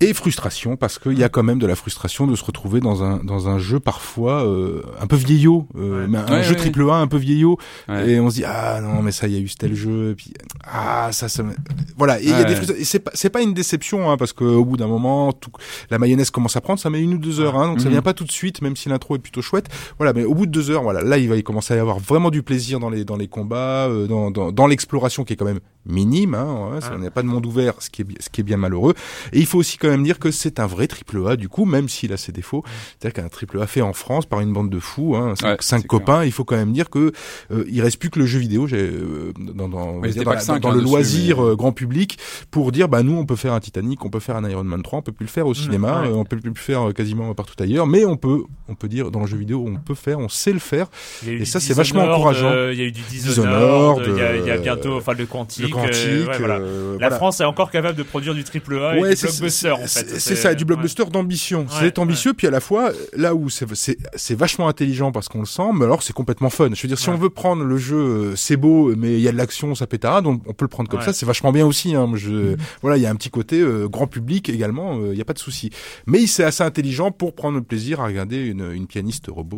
Et 0.00 0.12
frustration, 0.12 0.76
parce 0.76 0.98
qu'il 0.98 1.18
y 1.18 1.24
a 1.24 1.28
quand 1.28 1.42
même 1.42 1.58
de 1.58 1.66
la 1.66 1.76
frustration 1.76 2.26
de 2.26 2.34
se 2.36 2.44
retrouver 2.44 2.80
dans 2.80 3.02
un 3.04 3.22
dans 3.24 3.48
un 3.48 3.58
jeu 3.58 3.80
parfois 3.80 4.44
euh, 4.44 4.82
un 5.00 5.06
peu 5.06 5.16
vieillot, 5.16 5.66
euh, 5.76 6.02
Ouais. 6.02 6.06
mais 6.08 6.18
un 6.18 6.26
Ouais, 6.28 6.42
jeu 6.42 6.50
ouais. 6.50 6.56
triple 6.56 6.82
A 6.90 6.96
un 6.96 7.06
peu 7.06 7.16
vieillot, 7.16 7.56
Ouais. 7.88 8.10
et 8.10 8.20
on 8.20 8.28
se 8.28 8.34
dit 8.36 8.44
ah 8.44 8.80
non 8.82 9.00
mais 9.00 9.12
ça 9.12 9.26
il 9.28 9.34
y 9.34 9.36
a 9.36 9.40
eu 9.40 9.48
tel 9.48 9.74
jeu, 9.74 10.10
et 10.10 10.14
puis 10.14 10.34
ah 10.64 11.10
ça 11.12 11.28
ça 11.28 11.42
me- 11.42 11.54
voilà. 11.96 12.20
Et 12.20 12.24
il 12.24 12.30
y 12.30 12.34
a 12.34 12.44
des 12.44 12.72
et 12.72 12.84
c'est 12.84 12.98
pas 12.98 13.12
c'est 13.14 13.30
pas 13.30 13.40
une 13.40 13.54
déception 13.54 14.10
hein, 14.10 14.16
parce 14.16 14.32
qu'au 14.32 14.64
bout 14.64 14.76
d'un 14.76 14.88
moment 14.88 15.32
tout, 15.32 15.52
la 15.90 15.98
mayonnaise 15.98 16.30
commence 16.30 16.56
à 16.56 16.60
prendre, 16.60 16.80
ça 16.80 16.90
met 16.90 17.00
une 17.00 17.14
ou 17.14 17.18
deux 17.18 17.40
heures, 17.40 17.56
hein, 17.56 17.68
donc 17.68 17.78
ça 17.80 17.86
Mhm. 17.86 17.92
vient 17.92 18.02
pas 18.02 18.12
tout 18.14 18.24
de 18.24 18.32
suite, 18.32 18.60
même 18.60 18.76
si 18.76 18.88
l'intro 18.88 19.14
est 19.16 19.20
plutôt 19.20 19.40
chouette. 19.40 19.68
Voilà, 19.98 20.12
mais 20.12 20.24
au 20.24 20.34
bout 20.34 20.46
de 20.46 20.50
deux 20.50 20.70
heures, 20.70 20.82
voilà, 20.82 21.02
là 21.02 21.18
il 21.18 21.28
va 21.28 21.36
y 21.36 21.42
commencer 21.42 21.74
à 21.74 21.76
y 21.76 21.80
avoir 21.80 21.98
vraiment 21.98 22.30
du 22.30 22.42
plaisir 22.42 22.80
dans 22.80 22.90
les 22.90 23.04
dans 23.04 23.16
les 23.16 23.28
combats, 23.28 23.86
euh, 23.88 24.06
dans 24.06 24.30
dans, 24.30 24.52
dans 24.52 24.66
l'exploration 24.66 25.24
qui 25.24 25.32
est 25.32 25.36
quand 25.36 25.44
même 25.44 25.60
minime. 25.86 26.34
Hein, 26.34 26.70
ouais, 26.72 26.78
Ah. 26.82 26.92
On 26.94 26.98
n'a 26.98 27.10
pas 27.10 27.22
de 27.22 27.28
monde 27.28 27.44
ouvert, 27.46 27.74
ce 27.80 27.90
qui 27.90 28.02
est 28.02 28.06
ce 28.22 28.28
qui 28.30 28.40
est 28.40 28.44
bien 28.44 28.56
malheureux. 28.56 28.94
Et 29.32 29.38
il 29.40 29.46
faut 29.46 29.58
aussi 29.58 29.76
quand 29.78 29.88
même 29.88 30.02
dire 30.04 30.18
que 30.18 30.30
c'est 30.30 30.58
un 30.60 30.66
vrai 30.66 30.86
triple 30.86 31.26
A 31.28 31.36
du 31.36 31.48
coup, 31.48 31.64
même 31.64 31.88
s'il 31.88 32.12
a 32.12 32.16
ses 32.16 32.32
défauts. 32.32 32.62
C'est-à-dire 32.98 33.22
qu'un 33.22 33.28
triple 33.28 33.60
A 33.60 33.66
fait 33.66 33.82
en 33.82 33.92
France 33.92 34.26
par 34.26 34.40
une 34.40 34.52
bande 34.52 34.70
de 34.70 34.78
fous, 34.78 35.16
hein, 35.16 35.34
cinq, 35.38 35.46
Ouais, 35.48 35.56
cinq 35.60 35.80
c'est 35.82 35.86
copains. 35.86 36.24
Il 36.24 36.32
faut 36.32 36.44
quand 36.44 36.56
même 36.56 36.72
dire 36.72 36.90
que 36.90 37.12
euh, 37.50 37.64
il 37.68 37.80
reste 37.82 37.98
plus 37.98 38.10
que 38.10 38.18
le 38.18 38.26
jeu 38.26 38.38
vidéo. 38.38 38.66
J'ai 38.66 38.78
euh, 38.80 39.32
dans 39.38 39.68
dans, 39.68 40.00
dire 40.00 40.24
dans, 40.24 40.38
cinq, 40.40 40.64
hein, 40.64 40.70
le 40.70 40.80
dessus, 40.80 40.84
loisir 40.90 41.36
mais- 41.42 41.50
euh, 41.50 41.56
grand 41.56 41.72
public 41.72 42.18
pour 42.50 42.72
dire 42.72 42.88
bah 42.88 43.02
nous 43.02 43.16
on 43.16 43.26
peut 43.26 43.36
faire 43.36 43.52
un 43.52 43.60
Titanic, 43.60 44.04
on 44.04 44.10
peut 44.10 44.20
faire 44.20 44.36
un 44.36 44.48
Iron 44.48 44.64
Man 44.64 44.82
3, 44.82 45.00
on 45.00 45.02
peut 45.02 45.12
plus 45.12 45.24
le 45.26 45.30
faire 45.30 45.46
au 45.46 45.54
cinéma, 45.54 46.04
euh, 46.06 46.12
on 46.14 46.24
peut 46.24 46.36
plus 46.38 46.50
le 46.50 46.56
faire 46.56 46.88
euh, 46.88 46.92
quasiment 46.92 47.32
partout 47.34 47.54
ailleurs, 47.62 47.86
mais 47.86 48.04
on 48.04 48.16
peut 48.16 48.42
on 48.68 48.74
peut 48.74 48.88
dire 48.88 49.10
dans 49.10 49.20
le 49.20 49.26
jeu 49.26 49.36
vidéo 49.36 49.64
on 49.66 49.73
peut 49.76 49.94
faire, 49.94 50.18
on 50.18 50.28
sait 50.28 50.52
le 50.52 50.58
faire. 50.58 50.86
Et 51.26 51.44
ça, 51.44 51.60
c'est 51.60 51.74
vachement 51.74 52.04
encourageant. 52.04 52.50
euh, 52.50 52.72
Il 52.72 52.78
y 52.78 52.82
a 52.82 52.86
eu 52.86 52.92
du 52.92 53.02
Dishonored, 53.02 54.02
il 54.06 54.14
y 54.14 54.16
y 54.16 54.20
a 54.50 54.54
euh, 54.54 54.58
bientôt 54.58 54.96
enfin, 54.96 55.12
le 55.14 55.26
Quantique. 55.26 55.64
le 55.66 55.68
Quantique, 55.70 55.94
euh, 56.06 56.26
ouais, 56.26 56.38
voilà. 56.38 56.58
La 56.58 56.64
voilà. 56.98 57.10
France 57.16 57.40
est 57.40 57.44
encore 57.44 57.70
capable 57.70 57.96
de 57.98 58.02
produire 58.02 58.34
du 58.34 58.44
triple 58.44 58.78
A 58.78 58.98
Ouais, 58.98 59.12
et 59.12 59.14
du 59.14 59.22
blockbuster 59.22 59.70
en 59.70 59.78
fait. 59.78 59.86
c'est- 60.18 60.34
ça, 60.36 60.54
du 60.54 60.64
blockbuster 60.64 61.04
d'ambition. 61.10 61.66
C'est 61.68 61.98
ambitieux, 61.98 62.34
puis 62.34 62.46
à 62.46 62.50
la 62.50 62.60
fois, 62.60 62.92
là 63.16 63.34
où 63.34 63.48
c'est- 63.50 64.34
vachement 64.34 64.68
intelligent 64.68 65.12
parce 65.12 65.28
qu'on 65.28 65.40
le 65.40 65.46
sent, 65.46 65.62
mais 65.74 65.84
alors 65.84 66.02
c'est 66.02 66.12
complètement 66.12 66.50
fun. 66.50 66.68
Je 66.74 66.82
veux 66.82 66.88
dire, 66.88 66.98
si 66.98 67.08
on 67.08 67.16
veut 67.16 67.30
prendre 67.30 67.62
le 67.64 67.76
jeu, 67.76 68.34
c'est 68.36 68.56
beau, 68.56 68.94
mais 68.96 69.14
il 69.14 69.20
y 69.20 69.28
a 69.28 69.32
de 69.32 69.36
l'action, 69.36 69.74
ça 69.74 69.86
pétarade, 69.86 70.26
on, 70.26 70.40
on 70.46 70.52
peut 70.52 70.64
le 70.64 70.68
prendre 70.68 70.88
comme 70.88 71.00
ça, 71.02 71.12
c'est 71.12 71.26
vachement 71.26 71.52
bien 71.52 71.66
aussi. 71.66 71.94
Hein. 71.94 72.10
Je, 72.14 72.56
Voilà, 72.82 72.96
il 72.96 73.02
y 73.02 73.06
a 73.06 73.10
un 73.10 73.16
petit 73.16 73.30
côté 73.30 73.64
grand 73.90 74.06
public 74.06 74.48
également, 74.48 74.98
il 75.06 75.12
n'y 75.12 75.20
a 75.20 75.24
pas 75.24 75.32
de 75.32 75.38
souci. 75.38 75.70
Mais 76.06 76.26
c'est 76.26 76.44
assez 76.44 76.62
intelligent 76.62 77.10
pour 77.10 77.34
prendre 77.34 77.56
le 77.58 77.62
plaisir 77.64 78.00
à 78.00 78.06
regarder 78.06 78.38
une, 78.44 78.72
une 78.72 78.86
pianiste 78.86 79.26
robot. 79.28 79.53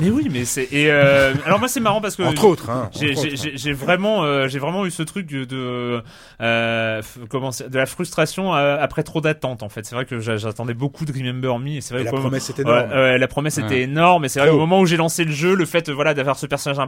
Mais 0.00 0.10
oui, 0.10 0.28
mais 0.30 0.44
c'est 0.44 0.68
et 0.72 0.90
euh, 0.90 1.34
alors 1.44 1.58
moi 1.58 1.68
c'est 1.68 1.80
marrant 1.80 2.00
parce 2.00 2.16
que 2.16 2.22
Entre 2.22 2.44
autres, 2.44 2.70
hein, 2.70 2.90
j'ai 2.98 3.12
entre 3.16 3.28
j'ai- 3.56 3.72
vraiment 3.72 4.24
euh, 4.24 4.48
j'ai 4.48 4.58
vraiment 4.58 4.84
eu 4.86 4.90
ce 4.90 5.02
truc 5.02 5.26
de 5.26 5.44
de, 5.44 6.02
euh, 6.40 7.02
comment 7.28 7.50
de 7.50 7.78
la 7.78 7.86
frustration 7.86 8.52
après 8.52 9.02
trop 9.02 9.20
d'attentes 9.20 9.62
en 9.62 9.68
fait. 9.68 9.84
C'est 9.86 9.94
vrai 9.94 10.04
que 10.04 10.20
j'a- 10.20 10.36
j'attendais 10.36 10.74
beaucoup 10.74 11.04
de 11.04 11.12
Remember 11.12 11.58
Me 11.58 11.76
et 11.76 11.80
c'est 11.80 11.94
vrai 11.94 12.02
Et 12.02 12.06
que 12.06 12.10
la 12.12 12.16
au- 12.18 12.20
promesse 12.20 12.52
ouais, 12.56 13.18
la 13.18 13.28
promesse 13.28 13.56
Ouais. 13.58 13.64
était 13.64 13.80
énorme 13.82 14.24
et 14.24 14.28
c'est 14.28 14.40
vrai 14.40 14.50
haut. 14.50 14.58
moment 14.58 14.80
où 14.80 14.86
j'ai 14.86 14.96
lancé 14.96 15.24
le 15.24 15.32
jeu, 15.32 15.54
le 15.54 15.64
fait 15.66 15.88
voilà 15.90 16.14
d'avoir 16.14 16.38
ce 16.38 16.46
personnage 16.46 16.78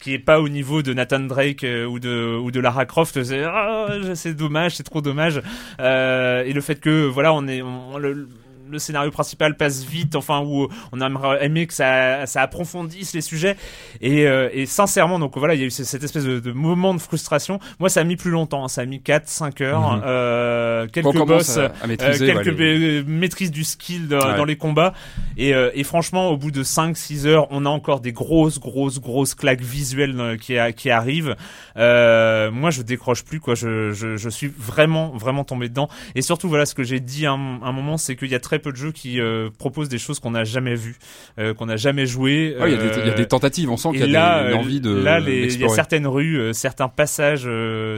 qui 0.00 0.12
est 0.14 0.18
pas 0.18 0.40
au 0.40 0.48
niveau 0.48 0.82
de 0.82 0.92
Nathan 0.94 1.20
Drake 1.20 1.64
euh, 1.64 1.86
ou 1.86 1.98
de 1.98 2.36
ou 2.36 2.50
de 2.50 2.60
Lara 2.60 2.84
Croft, 2.86 3.22
c'est 3.22 3.44
ah, 3.44 3.86
c'est 4.14 4.34
dommage, 4.34 4.76
c'est 4.76 4.82
trop 4.82 5.00
dommage. 5.00 5.40
Euh, 5.80 6.42
et 6.44 6.52
le 6.52 6.60
fait 6.60 6.80
que 6.80 7.06
voilà 7.06 7.32
on 7.32 7.46
est 7.46 7.62
on- 7.62 7.98
le, 7.98 8.28
le 8.70 8.78
scénario 8.78 9.10
principal 9.10 9.56
passe 9.56 9.84
vite, 9.84 10.16
enfin 10.16 10.42
où 10.44 10.68
on 10.92 11.00
aimerait 11.00 11.44
aimé 11.44 11.66
que 11.66 11.74
ça, 11.74 12.26
ça 12.26 12.42
approfondisse 12.42 13.12
les 13.14 13.20
sujets 13.20 13.56
et, 14.00 14.26
euh, 14.26 14.48
et 14.52 14.66
sincèrement 14.66 15.18
donc 15.18 15.36
voilà 15.38 15.54
il 15.54 15.60
y 15.60 15.64
a 15.64 15.66
eu 15.66 15.70
ce- 15.70 15.84
cette 15.84 16.02
espèce 16.04 16.24
de, 16.24 16.40
de 16.40 16.52
moment 16.52 16.94
de 16.94 17.00
frustration. 17.00 17.58
Moi 17.78 17.88
ça 17.88 18.00
a 18.00 18.04
mis 18.04 18.16
plus 18.16 18.30
longtemps, 18.30 18.64
hein. 18.64 18.68
ça 18.68 18.82
a 18.82 18.84
mis 18.86 19.00
4-5 19.00 19.60
heures, 19.62 19.96
Mhm. 19.96 20.02
euh, 20.04 20.86
quelques 20.88 21.16
boss, 21.26 21.56
à- 21.58 21.72
à 21.82 21.86
maîtriser, 21.86 22.30
euh, 22.30 22.42
quelques 22.42 22.58
ouais, 22.58 22.64
euh, 22.78 23.04
maîtrises 23.06 23.50
du 23.50 23.64
skill 23.64 24.08
dans, 24.08 24.18
Ouais. 24.18 24.36
dans 24.36 24.44
les 24.44 24.56
combats 24.56 24.94
et, 25.36 25.54
euh, 25.54 25.70
et 25.74 25.84
franchement 25.84 26.28
au 26.30 26.36
bout 26.36 26.50
de 26.50 26.62
5-6 26.62 27.26
heures 27.26 27.46
on 27.50 27.64
a 27.66 27.68
encore 27.68 28.00
des 28.00 28.12
grosses 28.12 28.58
grosses 28.58 29.00
grosses 29.00 29.34
claques 29.34 29.60
visuelles 29.62 30.14
euh, 30.18 30.36
qui, 30.36 30.58
a- 30.58 30.72
qui 30.72 30.90
arrivent. 30.90 31.36
Euh, 31.76 32.50
moi 32.50 32.70
je 32.70 32.82
décroche 32.82 33.24
plus 33.24 33.40
quoi, 33.40 33.54
je, 33.54 33.92
je, 33.92 34.16
je 34.16 34.28
suis 34.28 34.48
vraiment 34.56 35.10
vraiment 35.10 35.44
tombé 35.44 35.68
dedans 35.68 35.88
et 36.14 36.22
surtout 36.22 36.48
voilà 36.48 36.66
ce 36.66 36.74
que 36.74 36.82
j'ai 36.82 37.00
dit 37.00 37.26
à 37.26 37.32
un, 37.32 37.62
un 37.62 37.72
moment 37.72 37.96
c'est 37.96 38.16
qu'il 38.16 38.28
y 38.28 38.34
a 38.34 38.40
très 38.40 38.57
peu 38.58 38.72
de 38.72 38.76
jeux 38.76 38.92
qui 38.92 39.20
euh, 39.20 39.48
proposent 39.58 39.88
des 39.88 39.98
choses 39.98 40.20
qu'on 40.20 40.30
n'a 40.32 40.44
jamais 40.44 40.74
vues, 40.74 40.96
euh, 41.38 41.54
qu'on 41.54 41.66
n'a 41.66 41.76
jamais 41.76 42.06
jouées. 42.06 42.56
Ouais, 42.60 42.72
il 42.72 42.76
y 42.76 42.78
a 42.78 42.82
des- 42.82 43.00
il 43.00 43.06
y 43.06 43.10
a 43.10 43.14
des 43.14 43.22
Euh, 43.22 43.26
tentatives, 43.26 43.70
on 43.70 43.76
sent 43.76 43.90
qu'il 43.90 44.00
y 44.00 44.02
a 44.02 44.04
et 44.04 44.08
des- 44.08 44.12
là, 44.12 44.50
une 44.50 44.56
envie 44.58 44.80
de- 44.80 44.94
Là, 44.94 45.20
il 45.20 45.60
y 45.60 45.64
a 45.64 45.68
certaines 45.68 46.06
rues, 46.06 46.38
euh, 46.38 46.52
certains 46.52 46.88
passages 46.88 47.48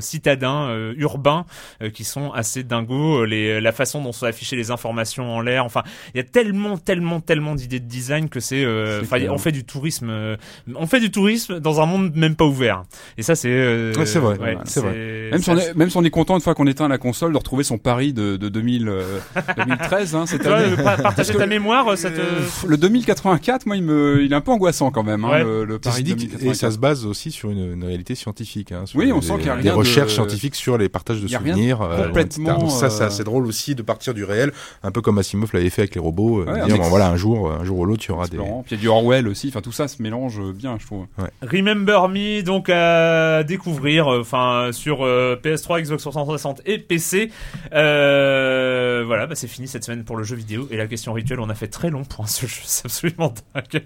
citadins, 0.00 0.70
urbains, 0.96 1.44
qui 1.92 2.04
sont 2.04 2.32
assez 2.32 2.62
dingos. 2.64 3.24
Les, 3.24 3.60
la 3.60 3.72
façon 3.72 4.02
dont 4.02 4.12
sont 4.12 4.26
affichées 4.26 4.56
les 4.56 4.70
informations 4.70 5.34
en 5.34 5.40
l'air. 5.40 5.64
Enfin, 5.64 5.82
il 6.14 6.18
y 6.18 6.20
a 6.20 6.24
tellement, 6.24 6.76
tellement, 6.78 7.20
tellement 7.20 7.54
d'idées 7.54 7.80
de 7.80 7.86
design 7.88 8.28
que 8.28 8.40
c'est. 8.40 8.64
on 8.66 9.38
fait 9.38 9.52
du 9.52 9.64
tourisme. 9.64 10.36
on 10.74 10.86
fait 10.86 11.00
du 11.00 11.10
tourisme 11.10 11.60
dans 11.60 11.80
un 11.80 11.86
monde 11.86 12.14
même 12.14 12.34
pas 12.36 12.44
ouvert. 12.44 12.82
Et 13.18 13.22
ça, 13.22 13.34
c'est. 13.34 13.48
Ouais, 13.96 14.06
c'est 14.06 14.18
vrai, 14.18 14.38
ouais, 14.38 14.56
c'est 14.64 14.80
vrai. 14.80 15.28
Même 15.30 15.42
si, 15.42 15.50
on 15.50 15.58
est, 15.58 15.74
même 15.74 15.90
si 15.90 15.96
on 15.96 16.04
est 16.04 16.10
content 16.10 16.34
une 16.36 16.40
fois 16.40 16.54
qu'on 16.54 16.66
éteint 16.66 16.88
la 16.88 16.98
console 16.98 17.32
de 17.32 17.38
retrouver 17.38 17.64
son 17.64 17.78
pari 17.78 18.12
de, 18.12 18.36
de 18.36 18.48
2000, 18.48 18.88
euh, 18.88 19.18
2013, 19.56 20.14
hein, 20.14 20.26
cette 20.26 20.42
Euh, 20.50 20.76
pa- 20.76 20.96
partager 20.96 21.34
ta 21.34 21.46
mémoire, 21.46 21.96
ça 21.96 22.10
te. 22.10 22.16
Pff, 22.20 22.64
Le 22.68 22.76
2084, 22.76 23.66
moi, 23.66 23.76
il 23.76 23.82
me, 23.82 24.22
il 24.22 24.32
est 24.32 24.36
un 24.36 24.40
peu 24.40 24.50
angoissant 24.52 24.90
quand 24.90 25.02
même, 25.02 25.24
hein, 25.24 25.38
le, 25.38 25.64
le 25.64 25.78
pari 25.78 25.96
Ceci 25.96 26.02
de 26.04 26.08
dit, 26.18 26.26
2084. 26.26 26.50
et 26.50 26.54
ça 26.54 26.70
se 26.70 26.78
base 26.78 27.06
aussi 27.06 27.30
sur 27.30 27.50
une, 27.50 27.72
une 27.74 27.84
réalité 27.84 28.14
scientifique. 28.14 28.72
Hein, 28.72 28.86
sur 28.86 28.98
Oui, 28.98 29.12
on 29.12 29.18
des- 29.18 29.26
sent 29.26 29.34
qu'il 29.38 29.46
y 29.46 29.50
a 29.50 29.56
des 29.56 29.62
rien 29.62 29.72
de- 29.72 29.76
recherches 29.78 30.14
scientifiques 30.14 30.54
sur 30.54 30.78
les 30.78 30.88
partages 30.88 31.20
de 31.20 31.26
Il 31.26 31.30
y 31.30 31.34
a 31.34 31.38
rien 31.38 31.52
de 31.54 31.58
souvenirs. 31.58 31.82
euh, 31.82 32.06
complètement. 32.06 32.58
Donc 32.58 32.70
ça, 32.70 32.90
c'est 32.90 33.02
euh, 33.02 33.06
assez 33.06 33.24
drôle 33.24 33.46
aussi 33.46 33.74
de 33.74 33.82
partir 33.82 34.14
du 34.14 34.24
réel, 34.24 34.52
un 34.82 34.90
peu 34.90 35.00
comme 35.00 35.18
Asimov 35.18 35.50
l'avait 35.52 35.70
fait 35.70 35.82
avec 35.82 35.94
les 35.94 36.00
robots. 36.00 36.40
euh, 36.42 36.52
Ouais, 36.52 36.64
dire, 36.66 36.76
bon, 36.76 36.88
voilà, 36.88 37.08
un 37.08 37.16
jour, 37.16 37.50
un 37.52 37.64
jour 37.64 37.78
ou 37.78 37.84
l'autre, 37.86 38.04
il 38.06 38.10
y 38.10 38.12
aura 38.12 38.26
des. 38.28 38.36
Puis 38.36 38.46
il 38.70 38.74
y 38.74 38.74
a 38.74 38.80
du 38.80 38.88
Orwell 38.88 39.28
aussi, 39.28 39.48
enfin 39.48 39.60
tout 39.60 39.72
ça 39.72 39.88
se 39.88 40.02
mélange 40.02 40.40
bien, 40.54 40.76
je 40.80 40.86
trouve. 40.86 41.06
Remember 41.42 42.08
Me, 42.08 42.42
donc 42.42 42.68
à 42.70 43.42
découvrir, 43.44 44.08
euh, 44.08 44.20
enfin 44.20 44.70
sur 44.72 45.04
euh, 45.04 45.36
PS3, 45.42 45.82
Xbox 45.82 46.02
360 46.02 46.62
et 46.66 46.78
PC. 46.78 47.30
Euh, 47.72 49.02
voilà, 49.06 49.26
bah, 49.26 49.34
c'est 49.34 49.46
fini 49.48 49.68
cette 49.68 49.84
semaine 49.84 50.04
pour 50.04 50.16
le 50.16 50.24
jeu 50.24 50.36
vidéo 50.36 50.39
et 50.70 50.76
la 50.76 50.86
question 50.86 51.12
rituelle. 51.12 51.40
On 51.40 51.50
a 51.50 51.54
fait 51.54 51.68
très 51.68 51.90
long 51.90 52.04
pour 52.04 52.24
un 52.24 52.26
seul 52.28 52.48
jeu, 52.48 52.62
c'est 52.64 52.86
absolument 52.86 53.34
dingue. 53.54 53.82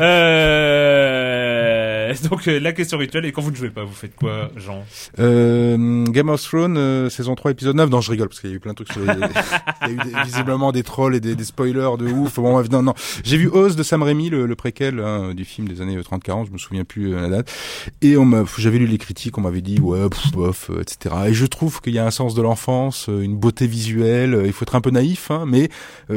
Euh, 0.00 1.82
donc 2.30 2.48
euh, 2.48 2.60
la 2.60 2.72
question 2.72 2.98
rituelle 2.98 3.24
et 3.24 3.32
quand 3.32 3.42
vous 3.42 3.50
ne 3.50 3.56
jouez 3.56 3.70
pas, 3.70 3.84
vous 3.84 3.92
faites 3.92 4.14
quoi, 4.14 4.50
Jean? 4.56 4.84
Euh, 5.18 6.04
Game 6.06 6.28
of 6.28 6.42
Thrones, 6.42 7.10
saison 7.10 7.34
3, 7.34 7.52
épisode 7.52 7.76
9. 7.76 7.90
Non, 7.90 8.00
je 8.00 8.10
rigole, 8.10 8.28
parce 8.28 8.40
qu'il 8.40 8.50
y 8.50 8.52
a 8.52 8.56
eu 8.56 8.60
plein 8.60 8.72
de 8.72 8.76
trucs 8.76 8.92
sur 8.92 9.00
les... 9.00 9.06
Il 9.88 9.94
y 9.94 10.00
a 10.00 10.20
eu 10.20 10.24
visiblement 10.24 10.72
des 10.72 10.82
trolls 10.82 11.14
et 11.14 11.20
des, 11.20 11.44
spoilers 11.44 11.96
de 11.98 12.06
ouf. 12.06 12.36
Bon, 12.36 12.52
bref, 12.52 12.70
non, 12.70 12.82
non. 12.82 12.94
J'ai 13.24 13.36
vu 13.36 13.48
Oz 13.48 13.76
de 13.76 13.82
Sam 13.82 14.02
Raimi, 14.02 14.30
le, 14.30 14.54
préquel 14.54 15.00
hein, 15.00 15.34
du 15.34 15.44
film 15.44 15.66
des 15.66 15.80
années 15.80 15.98
30-40, 15.98 16.46
je 16.46 16.52
me 16.52 16.58
souviens 16.58 16.84
plus 16.84 17.14
la 17.14 17.28
date. 17.28 17.52
Et 18.00 18.16
j'avais 18.58 18.78
lu 18.78 18.86
les 18.86 18.98
critiques, 18.98 19.36
on 19.38 19.40
m'avait 19.40 19.60
dit, 19.60 19.80
ouais, 19.80 20.08
pff, 20.08 20.70
etc. 20.80 21.14
Et 21.28 21.34
je 21.34 21.46
trouve 21.46 21.80
qu'il 21.80 21.94
y 21.94 21.98
a 21.98 22.06
un 22.06 22.10
sens 22.10 22.34
de 22.34 22.42
l'enfance, 22.42 23.08
une 23.08 23.36
beauté 23.36 23.66
visuelle, 23.66 24.42
il 24.44 24.52
faut 24.52 24.64
être 24.64 24.76
un 24.76 24.80
peu 24.80 24.90
naïf, 24.90 25.30
hein, 25.30 25.44
mais 25.46 25.68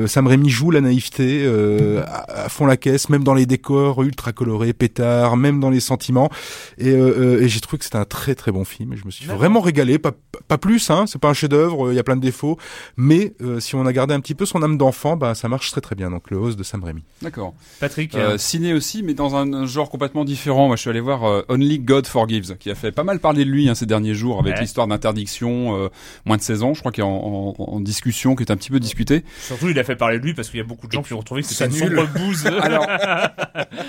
Sam 0.08 0.28
Raimi 0.28 0.50
joue 0.50 0.72
la 0.72 0.82
naïveté 0.82 1.44
euh, 1.46 2.04
à, 2.06 2.46
à 2.46 2.50
fond 2.50 2.66
la 2.66 2.78
caisse, 2.78 3.10
même 3.10 3.24
dans 3.24 3.34
les 3.34 3.46
décors 3.46 4.02
ultra 4.04 4.32
colorés, 4.34 4.74
pétards, 4.74 5.38
même 5.38 5.60
dans 5.60 5.70
les 5.70 5.80
sentiments. 5.80 6.30
Et, 6.78 6.90
euh, 6.90 7.38
euh, 7.38 7.42
et 7.42 7.50
j'ai 7.50 7.60
trouvé 7.60 7.78
que 7.78 7.84
c'était 7.86 7.98
un 7.98 8.06
très 8.06 8.36
très 8.36 8.52
bon 8.52 8.66
film. 8.66 8.96
Je 8.96 9.06
me 9.06 9.12
suis 9.12 9.26
vraiment 9.26 9.62
régalé, 9.62 10.00
pas, 10.00 10.12
pas 10.48 10.58
plus, 10.58 10.90
hein, 10.90 11.06
c'est 11.08 11.20
pas 11.20 11.30
un 11.30 11.34
chef-d'œuvre, 11.34 11.92
il 11.92 11.96
y 11.96 12.00
a 12.00 12.04
plein 12.04 12.16
de 12.16 12.22
défauts, 12.22 12.58
mais 12.98 13.34
euh, 13.42 13.60
si 13.60 13.76
on 13.76 13.86
a 13.86 13.94
gardé 13.94 14.14
un 14.14 14.20
petit 14.20 14.36
peu 14.36 14.46
son 14.46 14.62
âme 14.64 14.78
d'enfant, 14.78 15.16
bah 15.18 15.36
ça 15.36 15.48
marche 15.48 15.72
très 15.72 15.82
très 15.82 15.96
bien. 15.96 16.10
Donc 16.12 16.30
le 16.32 16.38
host 16.38 16.58
de 16.58 16.64
Sam 16.64 16.84
Raimi. 16.84 17.04
D'accord. 17.22 17.54
Patrick 17.80 18.16
Euh, 18.16 18.38
ciné 18.38 18.74
aussi, 18.74 19.04
mais 19.04 19.14
dans 19.14 19.36
un, 19.36 19.52
un 19.54 19.66
genre 19.66 19.90
complètement 19.90 20.26
différent. 20.26 20.68
Moi, 20.68 20.76
je 20.76 20.82
suis 20.82 20.90
allé 20.90 21.00
voir 21.00 21.24
euh, 21.26 21.42
Only 21.50 21.80
God 21.80 22.08
Forgives, 22.08 22.58
qui 22.58 22.70
a 22.72 22.76
fait 22.76 22.92
pas 22.92 23.04
mal 23.04 23.20
parler 23.20 23.46
de 23.46 23.50
lui 23.50 23.70
hein, 23.70 23.76
ces 23.76 23.86
derniers 23.86 24.14
jours, 24.16 24.40
avec 24.40 24.56
Ouais. 24.56 24.62
l'histoire 24.62 24.88
d'interdiction 24.88 25.76
euh, 25.78 25.90
moins 26.26 26.38
de 26.38 26.42
16 26.42 26.64
ans, 26.64 26.74
je 26.74 26.80
crois 26.80 26.92
qu'il 26.92 27.04
est 27.04 27.08
en, 27.08 27.54
en, 27.58 27.64
en 27.64 27.80
discussion, 27.80 28.36
qui 28.36 28.44
est 28.44 28.52
un 28.52 28.56
petit 28.58 28.70
peu 28.70 28.80
discuté. 28.80 29.24
Surtout, 29.42 29.65
il 29.70 29.80
a 29.80 29.84
fait 29.84 29.96
parler 29.96 30.20
de 30.20 30.24
lui 30.24 30.34
parce 30.34 30.50
qu'il 30.50 30.60
y 30.60 30.64
a 30.64 30.66
beaucoup 30.66 30.88
de 30.88 30.92
gens 30.92 31.04
qui 31.04 31.14
ont 31.14 31.24
trouvé 31.24 31.42
que 31.42 31.48
c'était 31.48 31.66
une 31.66 31.72
sombre 31.72 32.08
bouse. 32.16 32.46
Alors, 32.48 32.88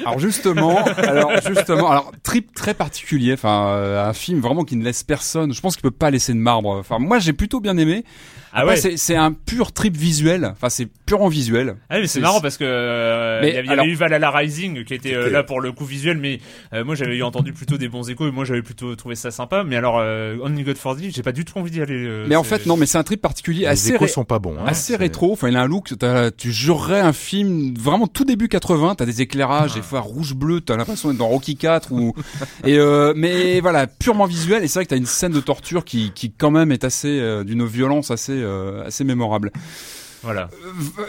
Alors 0.05 0.19
justement, 0.19 0.85
alors 0.99 1.33
justement, 1.47 1.91
alors 1.91 2.13
trip 2.23 2.55
très 2.55 2.75
particulier, 2.75 3.33
enfin 3.33 3.69
euh, 3.71 4.09
un 4.09 4.13
film 4.13 4.41
vraiment 4.41 4.65
qui 4.65 4.77
ne 4.77 4.85
laisse 4.85 5.03
personne. 5.03 5.53
Je 5.53 5.61
pense 5.61 5.75
qu'il 5.75 5.83
peut 5.83 5.91
pas 5.91 6.11
laisser 6.11 6.33
de 6.33 6.39
marbre. 6.39 6.71
Enfin 6.71 6.99
moi 6.99 7.19
j'ai 7.19 7.33
plutôt 7.33 7.61
bien 7.61 7.77
aimé. 7.77 8.05
Ah 8.57 8.67
ouais. 8.67 8.77
c'est 8.97 9.17
un 9.17 9.33
pur 9.33 9.73
trip 9.73 9.97
visuel. 9.97 10.51
Enfin 10.53 10.69
c'est 10.71 10.89
purement 11.07 11.29
visuel. 11.29 11.77
Ah 11.91 11.99
mais 12.01 12.07
c'est 12.07 12.21
marrant 12.21 12.41
parce 12.41 12.57
que 12.57 12.65
euh, 12.65 13.41
il 13.45 13.55
y 13.55 13.57
avait, 13.57 13.69
alors- 13.69 13.87
eu 13.87 13.95
Valhalla 13.95 14.31
Rising 14.31 14.85
qui 14.85 14.95
était 14.95 15.15
euh, 15.15 15.31
là 15.31 15.43
pour 15.43 15.61
le 15.61 15.73
coup 15.73 15.85
visuel 15.85 16.19
mais 16.19 16.41
euh, 16.73 16.85
moi 16.85 16.95
j'avais 16.95 17.17
eu 17.17 17.23
entendu 17.23 17.53
plutôt 17.53 17.77
des 17.79 17.89
bons 17.89 18.09
échos 18.11 18.27
et 18.29 18.31
moi 18.33 18.45
j'avais 18.45 18.63
plutôt 18.63 18.95
trouvé 18.97 19.15
ça 19.15 19.31
sympa 19.31 19.63
mais 19.65 19.77
alors 19.77 19.99
euh, 20.01 20.37
Only 20.43 20.65
God 20.65 20.77
for 20.77 20.97
j'ai 20.99 21.23
pas 21.23 21.33
du 21.33 21.45
tout 21.45 21.59
envie 21.59 21.71
d'y 21.71 21.83
aller 21.83 22.05
euh, 22.07 22.25
Mais 22.29 22.37
en 22.37 22.43
fait 22.43 22.65
non, 22.67 22.77
mais 22.77 22.87
c'est 22.87 22.99
un 22.99 23.03
trip 23.03 23.21
particulier 23.21 23.61
Les 23.63 23.67
assez 23.67 23.91
échos 23.91 24.05
ré- 24.05 24.09
sont 24.11 24.25
pas 24.25 24.39
bons, 24.39 24.57
hein. 24.59 24.65
assez 24.67 24.97
rétro. 24.97 25.33
Enfin 25.33 25.49
il 25.49 25.57
a 25.57 25.63
un 25.63 25.67
look. 25.67 25.93
Tu 26.39 26.53
jurerais 26.53 27.01
un 27.01 27.13
film 27.13 27.75
vraiment 27.75 28.07
tout 28.07 28.25
début 28.25 28.49
80. 28.49 28.95
T'as 28.97 29.05
des 29.05 29.21
éclairages, 29.23 29.73
Ah. 29.75 29.77
des 29.77 29.83
fois 29.83 30.01
rouge 30.01 30.35
bleu. 30.35 30.61
T'as 30.61 30.77
l'impression 30.77 31.09
d'être 31.11 31.19
dans 31.19 31.29
Rocky 31.29 31.57
4 31.57 31.93
ou 31.93 32.15
et 32.65 32.79
euh, 32.79 33.13
mais 33.17 33.61
voilà 33.61 33.87
purement 33.87 34.25
visuel. 34.27 34.65
Et 34.65 34.69
c'est 34.69 34.79
vrai 34.79 34.85
que 34.87 34.91
t'as 34.91 34.97
une 34.97 35.07
scène 35.07 35.33
de 35.33 35.41
torture 35.41 35.85
qui 35.85 36.13
qui 36.15 36.31
quand 36.33 36.51
même 36.51 36.73
est 36.73 36.85
assez 36.85 37.19
euh, 37.21 37.45
d'une 37.45 37.67
violence 37.67 38.11
assez 38.11 38.33
euh, 38.33 38.46
assez 38.85 39.05
mémorable. 39.05 39.51
Voilà. 40.27 40.51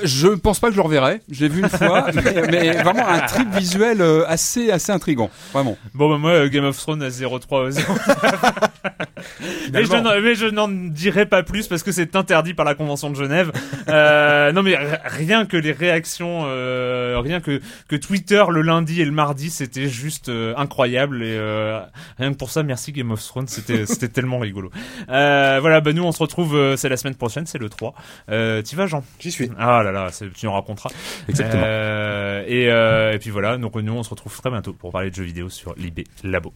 Je 0.04 0.28
pense 0.28 0.60
pas 0.60 0.68
que 0.68 0.74
je 0.74 0.78
le 0.78 0.84
reverrai. 0.84 1.22
Je 1.30 1.42
l'ai 1.44 1.50
vu 1.50 1.60
une 1.62 1.70
fois, 1.70 2.08
mais, 2.14 2.42
mais 2.50 2.72
vraiment 2.84 3.08
un 3.08 3.20
trip 3.22 3.50
visuel 3.56 4.02
euh, 4.02 4.24
assez 4.28 4.72
assez 4.72 4.92
intrigant, 4.92 5.30
vraiment. 5.52 5.78
Bon 5.96 6.10
bah 6.10 6.18
moi 6.18 6.32
euh, 6.32 6.50
Game 6.50 6.66
of 6.66 6.78
Thrones 6.78 7.02
à 7.02 7.10
03 7.10 7.72
0. 7.72 7.94
mais 9.74 9.84
je 9.84 10.46
n'en- 10.50 10.68
dirai 10.68 11.26
pas 11.26 11.44
plus 11.44 11.68
parce 11.68 11.84
que 11.84 11.92
c'est 11.92 12.16
interdit 12.16 12.54
par 12.54 12.66
la 12.66 12.76
convention 12.76 13.10
de 13.10 13.16
Genève. 13.16 13.52
Euh, 13.88 14.52
non 14.52 14.64
mais 14.64 14.76
rien 15.06 15.46
que 15.46 15.58
les 15.58 15.72
réactions 15.72 16.44
euh, 16.46 17.20
rien 17.24 17.42
que 17.42 17.62
que 17.88 17.96
Twitter 17.96 18.44
le 18.50 18.62
lundi 18.62 19.02
et 19.02 19.06
le 19.06 19.12
mardi 19.12 19.50
c'était 19.50 19.88
juste 19.88 20.30
euh, 20.30 20.54
incroyable 20.58 21.24
et 21.24 21.36
euh, 21.38 21.80
rien 22.20 22.32
que 22.32 22.38
pour 22.38 22.50
ça 22.52 22.64
merci 22.64 22.92
Game 22.92 23.12
of 23.12 23.24
Thrones 23.26 23.48
c'était 23.48 23.86
c'était 23.86 24.08
tellement 24.10 24.40
rigolo. 24.40 24.70
Euh, 25.10 25.58
voilà 25.62 25.82
bah 25.82 25.94
nous 25.94 26.04
on 26.04 26.12
se 26.12 26.20
retrouve 26.20 26.56
euh, 26.56 26.78
c'est 26.78 26.90
la 26.90 26.98
semaine 26.98 27.16
prochaine 27.16 27.46
c'est 27.46 27.58
le 27.58 27.70
3. 27.70 27.94
Euh, 28.30 28.62
tu 28.62 28.76
vas 28.76 28.88
Jean 28.88 29.04
J'y 29.20 29.32
suis. 29.32 29.50
Ah 29.58 29.82
là 29.84 29.92
là 29.92 30.10
c'est- 30.12 30.32
tu 30.34 30.46
nous 30.46 30.52
raconteras. 30.54 30.90
Exactement. 31.28 31.64
Euh, 31.66 32.44
et, 32.48 32.70
euh, 32.70 33.14
et 33.14 33.20
puis 33.20 33.30
voilà 33.32 33.58
donc 33.58 33.76
nous 33.76 33.94
on 33.94 34.04
se 34.04 34.10
retrouve 34.10 34.36
très 34.40 34.50
bientôt 34.50 34.74
pour 34.74 34.92
parler 34.92 35.10
de 35.10 35.16
jeux 35.16 35.24
vidéo 35.24 35.50
sur 35.50 35.74
l'IB 35.76 36.04
Labo. 36.24 36.54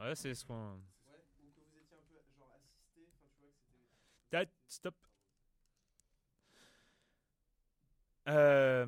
Ouais, 0.00 0.14
c'est 0.14 0.34
ce 0.34 0.44
qu'on. 0.44 0.80
Ah, 4.32 4.44
Stop. 4.68 4.94
Euh, 8.28 8.86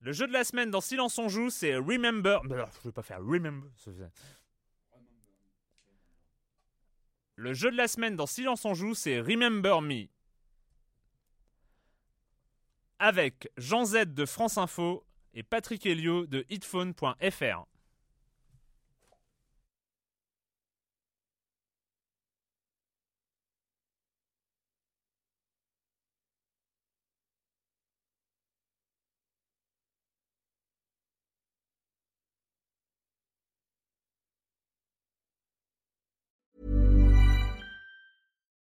Le 0.00 0.12
jeu 0.12 0.26
de 0.26 0.32
la 0.32 0.44
semaine 0.44 0.70
dans 0.70 0.80
Silence 0.80 1.18
on 1.18 1.28
joue, 1.28 1.50
c'est 1.50 1.76
Remember. 1.76 2.40
Alors, 2.50 2.70
je 2.82 2.88
vais 2.88 2.92
pas 2.92 3.02
faire 3.02 3.20
Remember. 3.24 3.70
Le 7.36 7.54
jeu 7.54 7.70
de 7.70 7.76
la 7.76 7.88
semaine 7.88 8.16
dans 8.16 8.26
Silence 8.26 8.64
on 8.64 8.74
joue, 8.74 8.94
c'est 8.94 9.20
Remember 9.20 9.80
Me. 9.80 10.08
Avec 12.98 13.48
Jean 13.56 13.84
Z 13.84 14.06
de 14.14 14.26
France 14.26 14.58
Info 14.58 15.04
et 15.34 15.42
Patrick 15.42 15.86
Helio 15.86 16.26
de 16.26 16.44
hitphone.fr. 16.50 17.66